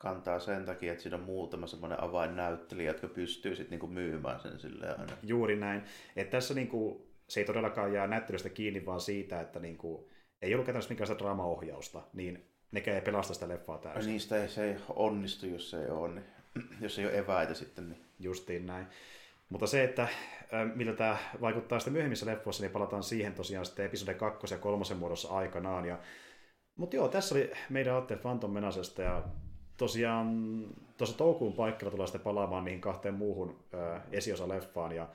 kantaa 0.00 0.40
sen 0.40 0.64
takia, 0.64 0.92
että 0.92 1.02
siinä 1.02 1.16
on 1.16 1.22
muutama 1.22 1.66
semmoinen 1.66 2.02
avainnäyttelijä, 2.02 2.90
jotka 2.90 3.08
pystyy 3.08 3.56
sitten 3.56 3.70
niinku 3.70 3.86
myymään 3.86 4.40
sen 4.40 4.60
silleen 4.60 5.00
aina. 5.00 5.12
Juuri 5.22 5.56
näin. 5.56 5.82
Et 6.16 6.30
tässä 6.30 6.54
niinku, 6.54 7.08
se 7.28 7.40
ei 7.40 7.46
todellakaan 7.46 7.92
jää 7.92 8.06
näyttelystä 8.06 8.48
kiinni, 8.48 8.86
vaan 8.86 9.00
siitä, 9.00 9.40
että 9.40 9.58
niin 9.60 9.78
kuin, 9.78 10.04
ei 10.42 10.54
ollut 10.54 10.66
käytännössä 10.66 10.90
minkäänlaista 10.90 11.24
draamaohjausta, 11.24 12.02
niin 12.12 12.50
nekään 12.70 12.94
ei 12.94 13.02
pelasta 13.02 13.34
sitä 13.34 13.48
leffaa 13.48 13.78
täysin. 13.78 14.12
Niistä 14.12 14.42
ei, 14.42 14.48
se 14.48 14.64
ei 14.64 14.76
onnistu, 14.88 15.46
jos 15.46 15.70
se 15.70 15.82
ei 15.84 15.90
ole, 15.90 16.14
niin, 16.14 16.24
jos 16.82 16.98
ei 16.98 17.06
ole 17.06 17.18
eväitä 17.18 17.54
sitten. 17.54 17.88
Niin. 17.88 18.00
Justiin 18.18 18.66
näin. 18.66 18.86
Mutta 19.48 19.66
se, 19.66 19.84
että 19.84 20.08
miltä 20.74 20.92
tämä 20.92 21.16
vaikuttaa 21.40 21.78
sitten 21.78 21.92
myöhemmissä 21.92 22.26
leffoissa, 22.26 22.62
niin 22.62 22.72
palataan 22.72 23.02
siihen 23.02 23.34
tosiaan 23.34 23.66
sitten 23.66 23.86
episode 23.86 24.14
2 24.14 24.54
ja 24.54 24.58
3 24.58 24.84
muodossa 24.98 25.28
aikanaan. 25.28 25.84
Ja... 25.84 25.98
Mutta 26.76 26.96
joo, 26.96 27.08
tässä 27.08 27.34
oli 27.34 27.52
meidän 27.70 27.96
Atte 27.96 28.16
Phantom 28.16 28.50
Menasesta 28.50 29.02
ja 29.02 29.24
tosiaan 29.80 30.28
tuossa 30.96 31.16
toukuun 31.16 31.52
paikalla 31.52 31.90
tullaan 31.90 32.08
sitten 32.08 32.24
palaamaan 32.24 32.64
niihin 32.64 32.80
kahteen 32.80 33.14
muuhun 33.14 33.64
ö, 33.74 34.00
esiosa-leffaan 34.12 34.92
ja 34.92 35.08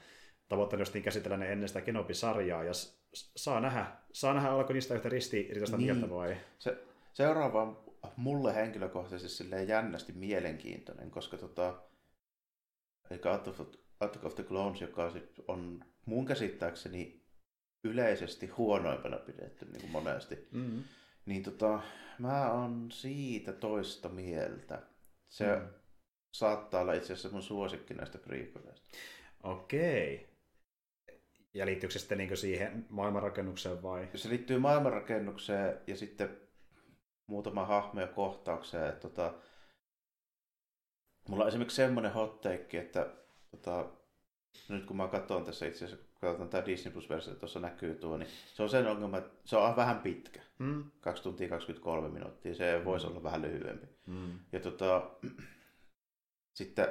tavoitteena 0.50 0.82
justiin 0.82 1.04
käsitellä 1.04 1.38
ne 1.38 1.52
ennen 1.52 1.68
sitä 1.68 1.82
Kenobi-sarjaa 1.82 2.64
ja 2.64 2.72
saa 3.14 3.60
nähdä, 3.60 3.86
saa 4.14 4.34
nähdä 4.34 4.50
alko 4.50 4.74
niistä 4.74 4.96
yhtä 4.96 5.10
ristiriitaista 5.10 5.78
niin. 5.78 5.96
mieltä 5.96 6.10
vai? 6.10 6.38
Se, 6.60 6.78
seuraava 7.14 7.62
on 7.62 7.78
mulle 8.18 8.56
henkilökohtaisesti 8.56 9.38
silleen 9.38 9.68
jännästi 9.68 10.14
mielenkiintoinen, 10.14 11.12
koska 11.12 11.38
tota, 11.38 11.74
eikä 13.12 13.34
Attack 14.00 14.26
of 14.26 14.36
the 14.36 14.44
Clones, 14.44 14.82
joka 14.82 15.12
on 15.48 15.86
mun 16.06 16.26
käsittääkseni 16.26 17.22
yleisesti 17.84 18.48
huonoimpana 18.48 19.18
pidetty 19.18 19.66
niin 19.66 19.82
kuin 19.82 19.92
monesti, 19.92 20.48
mm-hmm. 20.52 20.84
Niin 21.26 21.44
tota, 21.44 21.82
mä 22.20 22.52
oon 22.52 22.92
siitä 22.92 23.54
toista 23.54 24.10
mieltä. 24.10 24.82
Se 25.28 25.56
mm. 25.56 25.68
saattaa 26.32 26.82
olla 26.82 26.94
itse 26.94 27.14
asiassa 27.14 27.30
mun 27.30 27.42
suosikki 27.42 27.94
näistä 27.94 28.18
prequeleista. 28.18 28.98
Okei. 29.44 30.30
Ja 31.54 31.66
liittyykö 31.66 31.94
se 31.94 32.00
sitten 32.00 32.18
niin 32.18 32.38
siihen 32.38 32.86
maailmanrakennukseen 32.90 33.84
vai? 33.84 34.10
Se 34.16 34.30
liittyy 34.30 34.60
maailmanrakennukseen 34.60 35.82
ja 35.88 35.96
sitten 35.98 36.38
muutama 37.28 37.66
hahmo 37.66 38.02
ja 38.02 38.08
kohtaukseen. 38.08 38.90
Että, 38.90 39.02
tota, 39.02 39.34
mulla 41.30 41.44
on 41.44 41.48
esimerkiksi 41.48 41.76
semmoinen 41.76 42.14
hot 42.14 42.42
take, 42.42 42.80
että 42.80 43.14
tota, 43.52 43.92
nyt 44.70 44.86
kun 44.86 44.98
mä 44.98 45.08
katson 45.08 45.46
tässä 45.46 45.66
itse 45.66 45.86
asiassa, 45.86 46.05
katsotaan 46.22 46.50
tämä 46.50 46.66
Disney 46.66 46.94
Plus-versio, 46.94 47.36
tuossa 47.36 47.60
näkyy 47.60 47.96
tuo, 47.96 48.18
niin 48.18 48.30
se 48.54 48.64
on 48.64 48.70
sen 48.70 48.88
ongelma, 48.88 49.18
että 49.18 49.32
se 49.46 49.58
on 49.58 49.76
vähän 49.76 50.00
pitkä. 50.00 50.42
Mm. 50.60 50.92
2 51.02 51.24
tuntia 51.24 51.50
23 51.50 52.10
minuuttia, 52.10 52.56
se 52.56 52.78
mm. 52.78 52.86
voisi 52.86 53.08
olla 53.08 53.24
vähän 53.24 53.42
lyhyempi. 53.42 53.88
Mm. 54.08 54.40
Ja 54.52 54.60
tota, 54.60 55.10
sitten 56.58 56.88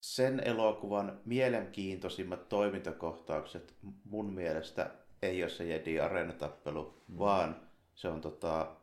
sen 0.00 0.40
elokuvan 0.40 1.20
mielenkiintoisimmat 1.24 2.48
toimintakohtaukset 2.48 3.74
mun 4.04 4.32
mielestä 4.32 4.90
ei 5.22 5.42
ole 5.42 5.50
se 5.50 5.64
Jedi 5.64 6.00
areenatappelu, 6.00 7.02
mm. 7.08 7.18
vaan 7.18 7.60
se 7.94 8.08
on 8.08 8.20
tota, 8.20 8.76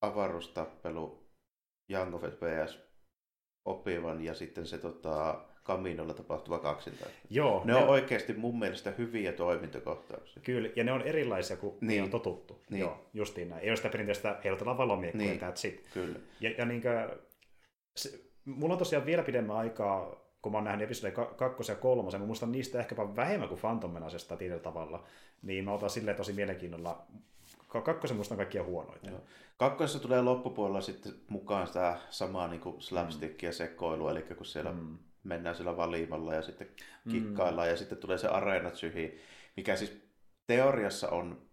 avaruustappelu 0.00 1.26
Young 1.90 2.14
of 2.14 2.22
vs. 2.22 2.78
Opivan 3.64 4.24
ja 4.24 4.34
sitten 4.34 4.66
se 4.66 4.78
tota, 4.78 5.44
Kaminolla 5.70 6.14
tapahtuva 6.14 6.58
kaksintaistelu. 6.58 7.26
Joo. 7.30 7.62
Ne, 7.64 7.72
ne 7.72 7.78
on 7.78 7.88
oikeasti 7.88 8.32
mun 8.32 8.58
mielestä 8.58 8.90
hyviä 8.98 9.32
toimintakohtauksia. 9.32 10.42
Kyllä, 10.42 10.68
ja 10.76 10.84
ne 10.84 10.92
on 10.92 11.02
erilaisia 11.02 11.56
kuin 11.56 11.74
niin. 11.80 12.02
on 12.02 12.10
totuttu. 12.10 12.62
Niin. 12.70 12.80
Joo, 12.80 13.06
justiin 13.14 13.48
näin. 13.48 13.62
Ei 13.62 13.70
ole 13.70 13.76
sitä 13.76 13.88
perinteistä 13.88 14.38
heilutella 14.44 14.78
valomiekkoja, 14.78 15.24
niin. 15.24 15.40
that's 15.40 15.68
it. 15.68 15.84
Kyllä. 15.94 16.18
Ja, 16.40 16.50
ja 16.58 16.64
niin 16.64 16.82
kuin, 16.82 17.18
se, 17.96 18.20
mulla 18.44 18.74
on 18.74 18.78
tosiaan 18.78 19.06
vielä 19.06 19.22
pidemmän 19.22 19.56
aikaa, 19.56 20.16
kun 20.42 20.52
mä 20.52 20.58
oon 20.58 20.64
nähnyt 20.64 20.84
episode 20.84 21.12
2 21.36 21.72
ja 21.72 21.76
3, 21.76 22.18
mä 22.18 22.26
muistan 22.26 22.52
niistä 22.52 22.80
ehkäpä 22.80 23.16
vähemmän 23.16 23.48
kuin 23.48 23.60
Phantom 23.60 23.90
Menasesta 23.90 24.36
tietyllä 24.36 24.62
tavalla, 24.62 25.04
niin 25.42 25.64
mä 25.64 25.72
otan 25.72 25.90
silleen 25.90 26.16
tosi 26.16 26.32
mielenkiinnolla 26.32 27.06
kakkosen 27.68 28.16
musta 28.16 28.34
on 28.34 28.36
kaikkia 28.36 28.64
huonoita. 28.64 29.10
Joo. 29.10 29.20
Kakkosessa 29.56 29.98
tulee 29.98 30.22
loppupuolella 30.22 30.80
sitten 30.80 31.12
mukaan 31.28 31.66
sitä 31.66 31.98
samaa 32.10 32.48
niin 32.48 32.60
kuin 32.60 32.82
slapstickia 32.82 33.50
mm. 33.50 33.54
sekoilua, 33.54 34.10
eli 34.10 34.22
kun 34.22 34.46
siellä 34.46 34.72
mm 34.72 34.98
mennään 35.24 35.56
sillä 35.56 35.76
valimalla 35.76 36.34
ja 36.34 36.42
sitten 36.42 36.68
mm. 37.04 37.12
kikkaillaan 37.12 37.68
mm. 37.68 37.70
ja 37.70 37.76
sitten 37.76 37.98
tulee 37.98 38.18
se 38.18 38.28
areenat 38.28 38.76
syhi, 38.76 39.20
mikä 39.56 39.76
siis 39.76 40.02
teoriassa 40.46 41.08
on 41.08 41.50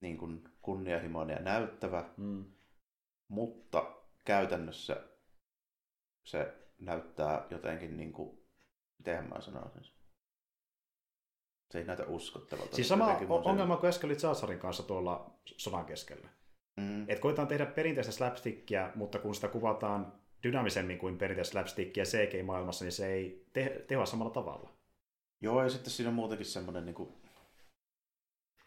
niin 0.00 0.18
kuin 0.18 0.44
kunnianhimoinen 0.62 1.36
ja 1.36 1.42
näyttävä, 1.42 2.04
mm. 2.16 2.44
mutta 3.28 3.96
käytännössä 4.24 5.04
se 6.24 6.54
näyttää 6.78 7.46
jotenkin 7.50 7.96
niin 7.96 8.12
kuin, 8.12 8.38
miten 8.98 9.28
mä 9.28 9.40
sanoisin 9.40 9.96
se 11.70 11.78
ei 11.78 11.84
näytä 11.84 12.04
uskottavalta. 12.06 12.76
Siis 12.76 12.88
sama 12.88 13.18
ongelma 13.28 13.76
kuin 13.76 13.88
äsken 13.88 14.10
oli 14.42 14.56
kanssa 14.56 14.82
tuolla 14.82 15.30
sodan 15.44 15.84
keskellä. 15.84 16.28
Mm. 16.76 17.10
Et 17.10 17.18
koitetaan 17.18 17.48
tehdä 17.48 17.66
perinteistä 17.66 18.12
slapstickia, 18.12 18.92
mutta 18.94 19.18
kun 19.18 19.34
sitä 19.34 19.48
kuvataan 19.48 20.12
dynaamisemmin 20.46 20.98
kuin 20.98 21.18
perinteistä 21.18 21.52
slapstickia 21.52 22.04
CG-maailmassa, 22.04 22.84
niin 22.84 22.92
se 22.92 23.06
ei 23.06 23.46
te- 23.52 23.84
tehoa 23.88 24.06
samalla 24.06 24.30
tavalla. 24.30 24.70
Joo, 25.40 25.62
ja 25.62 25.68
sitten 25.68 25.90
siinä 25.90 26.08
on 26.08 26.14
muutenkin 26.14 26.46
semmoinen 26.46 26.84
niin 26.84 26.94
kuin, 26.94 27.08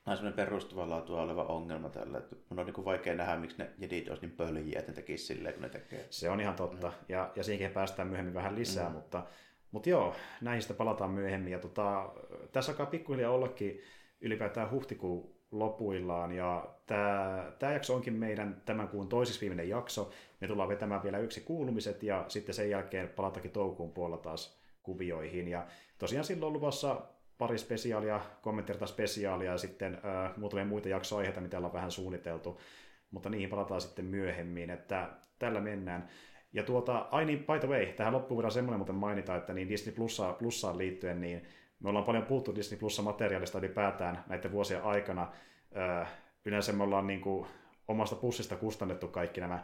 semmoinen 0.06 0.34
perustuvaa 0.34 0.90
laatua 0.90 1.22
oleva 1.22 1.44
ongelma 1.44 1.90
tällä, 1.90 2.18
että 2.18 2.36
mun 2.50 2.60
on 2.60 2.66
niin 2.66 2.74
kuin 2.74 2.86
vaikea 2.86 3.16
nähdä, 3.16 3.38
miksi 3.38 3.58
ne 3.58 3.70
jedit 3.78 4.10
olisi 4.10 4.26
niin 4.26 4.38
pöljiä, 4.38 4.80
että 4.80 4.92
ne 4.92 4.96
tekisi 4.96 5.26
silleen, 5.26 5.54
kun 5.54 5.64
ne 5.64 5.70
tekee. 5.70 6.08
Se 6.10 6.30
on 6.30 6.42
ihan 6.42 6.56
totta, 6.56 6.88
mm. 6.88 6.94
ja, 7.10 7.32
ja 7.36 7.44
siihenkin 7.44 7.74
päästään 7.74 8.08
myöhemmin 8.08 8.34
vähän 8.34 8.56
lisää, 8.56 8.90
mm. 8.90 8.96
mutta, 8.96 9.28
mutta 9.72 9.90
joo, 9.90 10.16
näihin 10.42 10.62
sitten 10.62 10.78
palataan 10.78 11.12
myöhemmin, 11.12 11.54
ja 11.54 11.60
tota, 11.60 12.14
tässä 12.52 12.72
alkaa 12.72 12.86
pikkuhiljaa 12.86 13.32
ollakin 13.32 13.82
ylipäätään 14.22 14.72
huhtikuun 14.72 15.39
lopuillaan. 15.52 16.32
Ja 16.32 16.70
tämä, 16.86 17.52
tämä 17.60 17.74
jakso 17.74 17.96
onkin 17.96 18.14
meidän 18.14 18.62
tämän 18.66 18.88
kuun 18.88 19.10
toisiksi 19.10 19.42
viimeinen 19.42 19.70
jakso. 19.70 20.12
Me 20.42 20.48
tullaan 20.48 20.70
vetämään 20.70 21.04
vielä 21.04 21.18
yksi 21.18 21.42
kuulumiset 21.42 22.04
ja 22.04 22.26
sitten 22.28 22.56
sen 22.56 22.70
jälkeen 22.70 23.10
palatakin 23.10 23.52
toukokuun 23.52 23.94
puolella 23.94 24.18
taas 24.18 24.60
kuvioihin. 24.84 25.48
Ja 25.48 25.68
tosiaan 25.98 26.26
silloin 26.26 26.48
on 26.48 26.54
luvassa 26.54 27.02
pari 27.38 27.58
spesiaalia, 27.58 28.22
kommenttirta 28.42 28.88
spesiaalia 28.88 29.52
ja 29.52 29.58
sitten 29.58 29.94
äh, 29.94 30.38
muutamia 30.38 30.66
muita 30.66 30.90
jaksoaiheita, 30.90 31.42
mitä 31.42 31.58
ollaan 31.58 31.74
vähän 31.74 31.92
suunniteltu. 31.92 32.62
Mutta 33.12 33.30
niihin 33.30 33.50
palataan 33.50 33.82
sitten 33.82 34.06
myöhemmin, 34.06 34.70
että 34.70 35.10
tällä 35.40 35.60
mennään. 35.60 36.10
Ja 36.54 36.64
tuota, 36.64 37.08
ai 37.12 37.26
niin, 37.26 37.40
by 37.40 37.60
the 37.60 37.68
way, 37.68 37.86
tähän 37.86 38.14
loppuun 38.14 38.36
voidaan 38.36 38.52
semmoinen 38.52 38.80
muuten 38.80 38.96
mainita, 38.96 39.36
että 39.36 39.54
niin 39.54 39.70
Disney 39.70 39.96
Plussa, 39.96 40.34
Plussaan 40.34 40.78
liittyen, 40.78 41.22
niin 41.22 41.48
me 41.80 41.90
ollaan 41.90 42.06
paljon 42.06 42.26
puhuttu 42.26 42.56
Disney 42.56 42.80
Plussa 42.80 43.02
materiaalista 43.02 43.58
ylipäätään 43.58 44.24
näiden 44.28 44.52
vuosien 44.52 44.84
aikana. 44.84 45.32
Yleensä 46.46 46.74
me 46.74 46.84
ollaan 46.84 47.08
niin 47.08 47.22
kuin 47.22 47.48
omasta 47.88 48.16
pussista 48.16 48.56
kustannettu 48.56 49.08
kaikki 49.08 49.42
nämä 49.42 49.64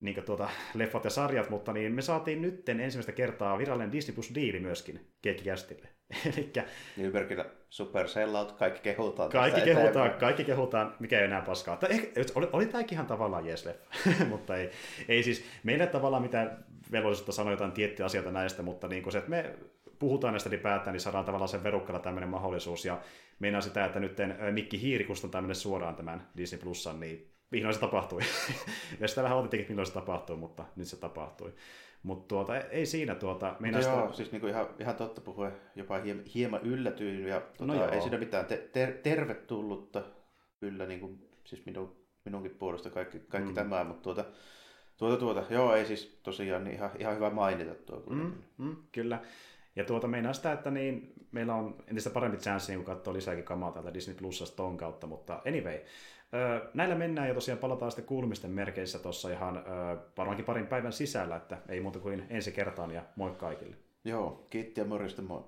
niin 0.00 0.14
kuin 0.14 0.24
tuota, 0.24 0.48
leffat 0.74 1.04
ja 1.04 1.10
sarjat, 1.10 1.50
mutta 1.50 1.72
niin 1.72 1.92
me 1.92 2.02
saatiin 2.02 2.42
nytten 2.42 2.80
ensimmäistä 2.80 3.12
kertaa 3.12 3.58
virallinen 3.58 3.92
Disney 3.92 4.14
Plus 4.14 4.34
diili 4.34 4.60
myöskin 4.60 5.12
Keikkikästille. 5.22 5.88
Elikkä... 6.32 6.64
Nybergillä 6.96 7.44
super 7.70 8.08
sellout, 8.08 8.52
kaikki 8.52 8.80
kehutaan. 8.80 9.30
Kaikki 9.30 9.60
kehutaan, 9.60 9.88
eteenpäin. 9.88 10.20
kaikki 10.20 10.44
kehutaan, 10.44 10.94
mikä 11.00 11.18
ei 11.18 11.24
enää 11.24 11.42
paskaa. 11.42 11.78
Ehkä, 11.88 12.20
oli, 12.34 12.48
oli 12.52 12.66
tämäkin 12.66 12.96
ihan 12.96 13.06
tavallaan 13.06 13.46
jees 13.46 13.66
leffa, 13.66 13.90
mutta 14.28 14.56
ei, 14.56 14.70
ei 15.08 15.22
siis 15.22 15.44
meille 15.62 15.86
tavallaan 15.86 16.22
mitään 16.22 16.64
velvollisuutta 16.92 17.32
sanoa 17.32 17.52
jotain 17.52 17.72
tiettyjä 17.72 18.06
asioita 18.06 18.30
näistä, 18.30 18.62
mutta 18.62 18.88
niin 18.88 19.02
kuin 19.02 19.12
se, 19.12 19.18
että 19.18 19.30
me 19.30 19.54
puhutaan 20.00 20.32
näistä 20.32 20.48
ylipäätään, 20.48 20.92
niin 20.92 21.00
saadaan 21.00 21.24
tavallaan 21.24 21.48
sen 21.48 21.64
verukkalla 21.64 22.00
tämmöinen 22.00 22.28
mahdollisuus. 22.28 22.84
Ja 22.84 23.00
meinaa 23.38 23.60
sitä, 23.60 23.84
että 23.84 24.00
nyt 24.00 24.16
Mikki 24.50 24.80
Hiiri 24.82 25.04
kustantaa 25.04 25.38
tämmöinen 25.38 25.56
suoraan 25.56 25.96
tämän 25.96 26.28
Disney 26.36 26.60
Plusan, 26.60 27.00
niin 27.00 27.30
vihdoin 27.52 27.74
se 27.74 27.80
tapahtui. 27.80 28.20
ja 29.00 29.08
sitä 29.08 29.22
vähän 29.22 29.38
otettiin, 29.38 29.66
milloin 29.68 29.86
se 29.86 29.92
tapahtuu, 29.92 30.36
mutta 30.36 30.64
nyt 30.76 30.88
se 30.88 30.96
tapahtui. 30.96 31.54
Mutta 32.02 32.28
tuota, 32.28 32.58
ei 32.58 32.86
siinä 32.86 33.14
tuota... 33.14 33.56
Meinaa 33.60 33.82
sitä... 33.82 33.94
Joo, 33.94 34.12
siis 34.12 34.32
niinku 34.32 34.46
ihan, 34.46 34.66
ihan 34.78 34.96
totta 34.96 35.20
puhuen, 35.20 35.52
jopa 35.76 36.00
hieman, 36.34 36.60
yllätyin 36.62 37.26
ja 37.26 37.40
tuota, 37.40 37.72
no 37.72 37.90
ei 37.90 38.00
siinä 38.00 38.18
mitään 38.18 38.46
te, 38.46 38.56
ter, 38.72 38.92
tervetullutta 38.92 40.02
kyllä 40.60 40.86
niinku, 40.86 41.18
siis 41.44 41.66
minun, 41.66 41.96
minunkin 42.24 42.50
puolesta 42.50 42.90
kaikki, 42.90 43.18
kaikki 43.18 43.50
mm. 43.50 43.54
tämä, 43.54 43.84
mutta 43.84 44.02
tuota, 44.02 44.24
tuota, 44.96 45.16
tuota, 45.16 45.44
joo 45.50 45.74
ei 45.74 45.86
siis 45.86 46.20
tosiaan 46.22 46.64
niin 46.64 46.74
ihan, 46.74 46.90
ihan 46.98 47.14
hyvä 47.14 47.30
mainita 47.30 47.74
tuo. 47.74 48.02
Mm, 48.10 48.32
mm, 48.58 48.76
kyllä. 48.92 49.20
Ja 49.76 49.84
tuota 49.84 50.08
meinaa 50.08 50.32
sitä, 50.32 50.52
että 50.52 50.70
niin, 50.70 51.12
meillä 51.32 51.54
on 51.54 51.76
entistä 51.86 52.10
parempi 52.10 52.36
chanssi 52.36 52.72
niin 52.72 52.84
katsoa 52.84 53.14
lisääkin 53.14 53.44
kamaa 53.44 53.72
täältä 53.72 53.94
Disney 53.94 54.16
Plusasta 54.16 54.56
ton 54.56 54.76
kautta, 54.76 55.06
mutta 55.06 55.42
anyway. 55.46 55.78
Näillä 56.74 56.94
mennään 56.94 57.28
ja 57.28 57.34
tosiaan 57.34 57.58
palataan 57.58 57.90
sitten 57.90 58.06
kuulumisten 58.06 58.50
merkeissä 58.50 58.98
tuossa 58.98 59.30
ihan 59.30 59.64
varmaankin 60.18 60.44
parin 60.44 60.66
päivän 60.66 60.92
sisällä, 60.92 61.36
että 61.36 61.58
ei 61.68 61.80
muuta 61.80 61.98
kuin 61.98 62.26
ensi 62.30 62.52
kertaan 62.52 62.90
ja 62.90 63.02
moi 63.16 63.30
kaikille. 63.30 63.76
Joo, 64.04 64.46
kiitti 64.50 64.80
ja 64.80 64.86
morjesta 64.86 65.22
moi. 65.22 65.44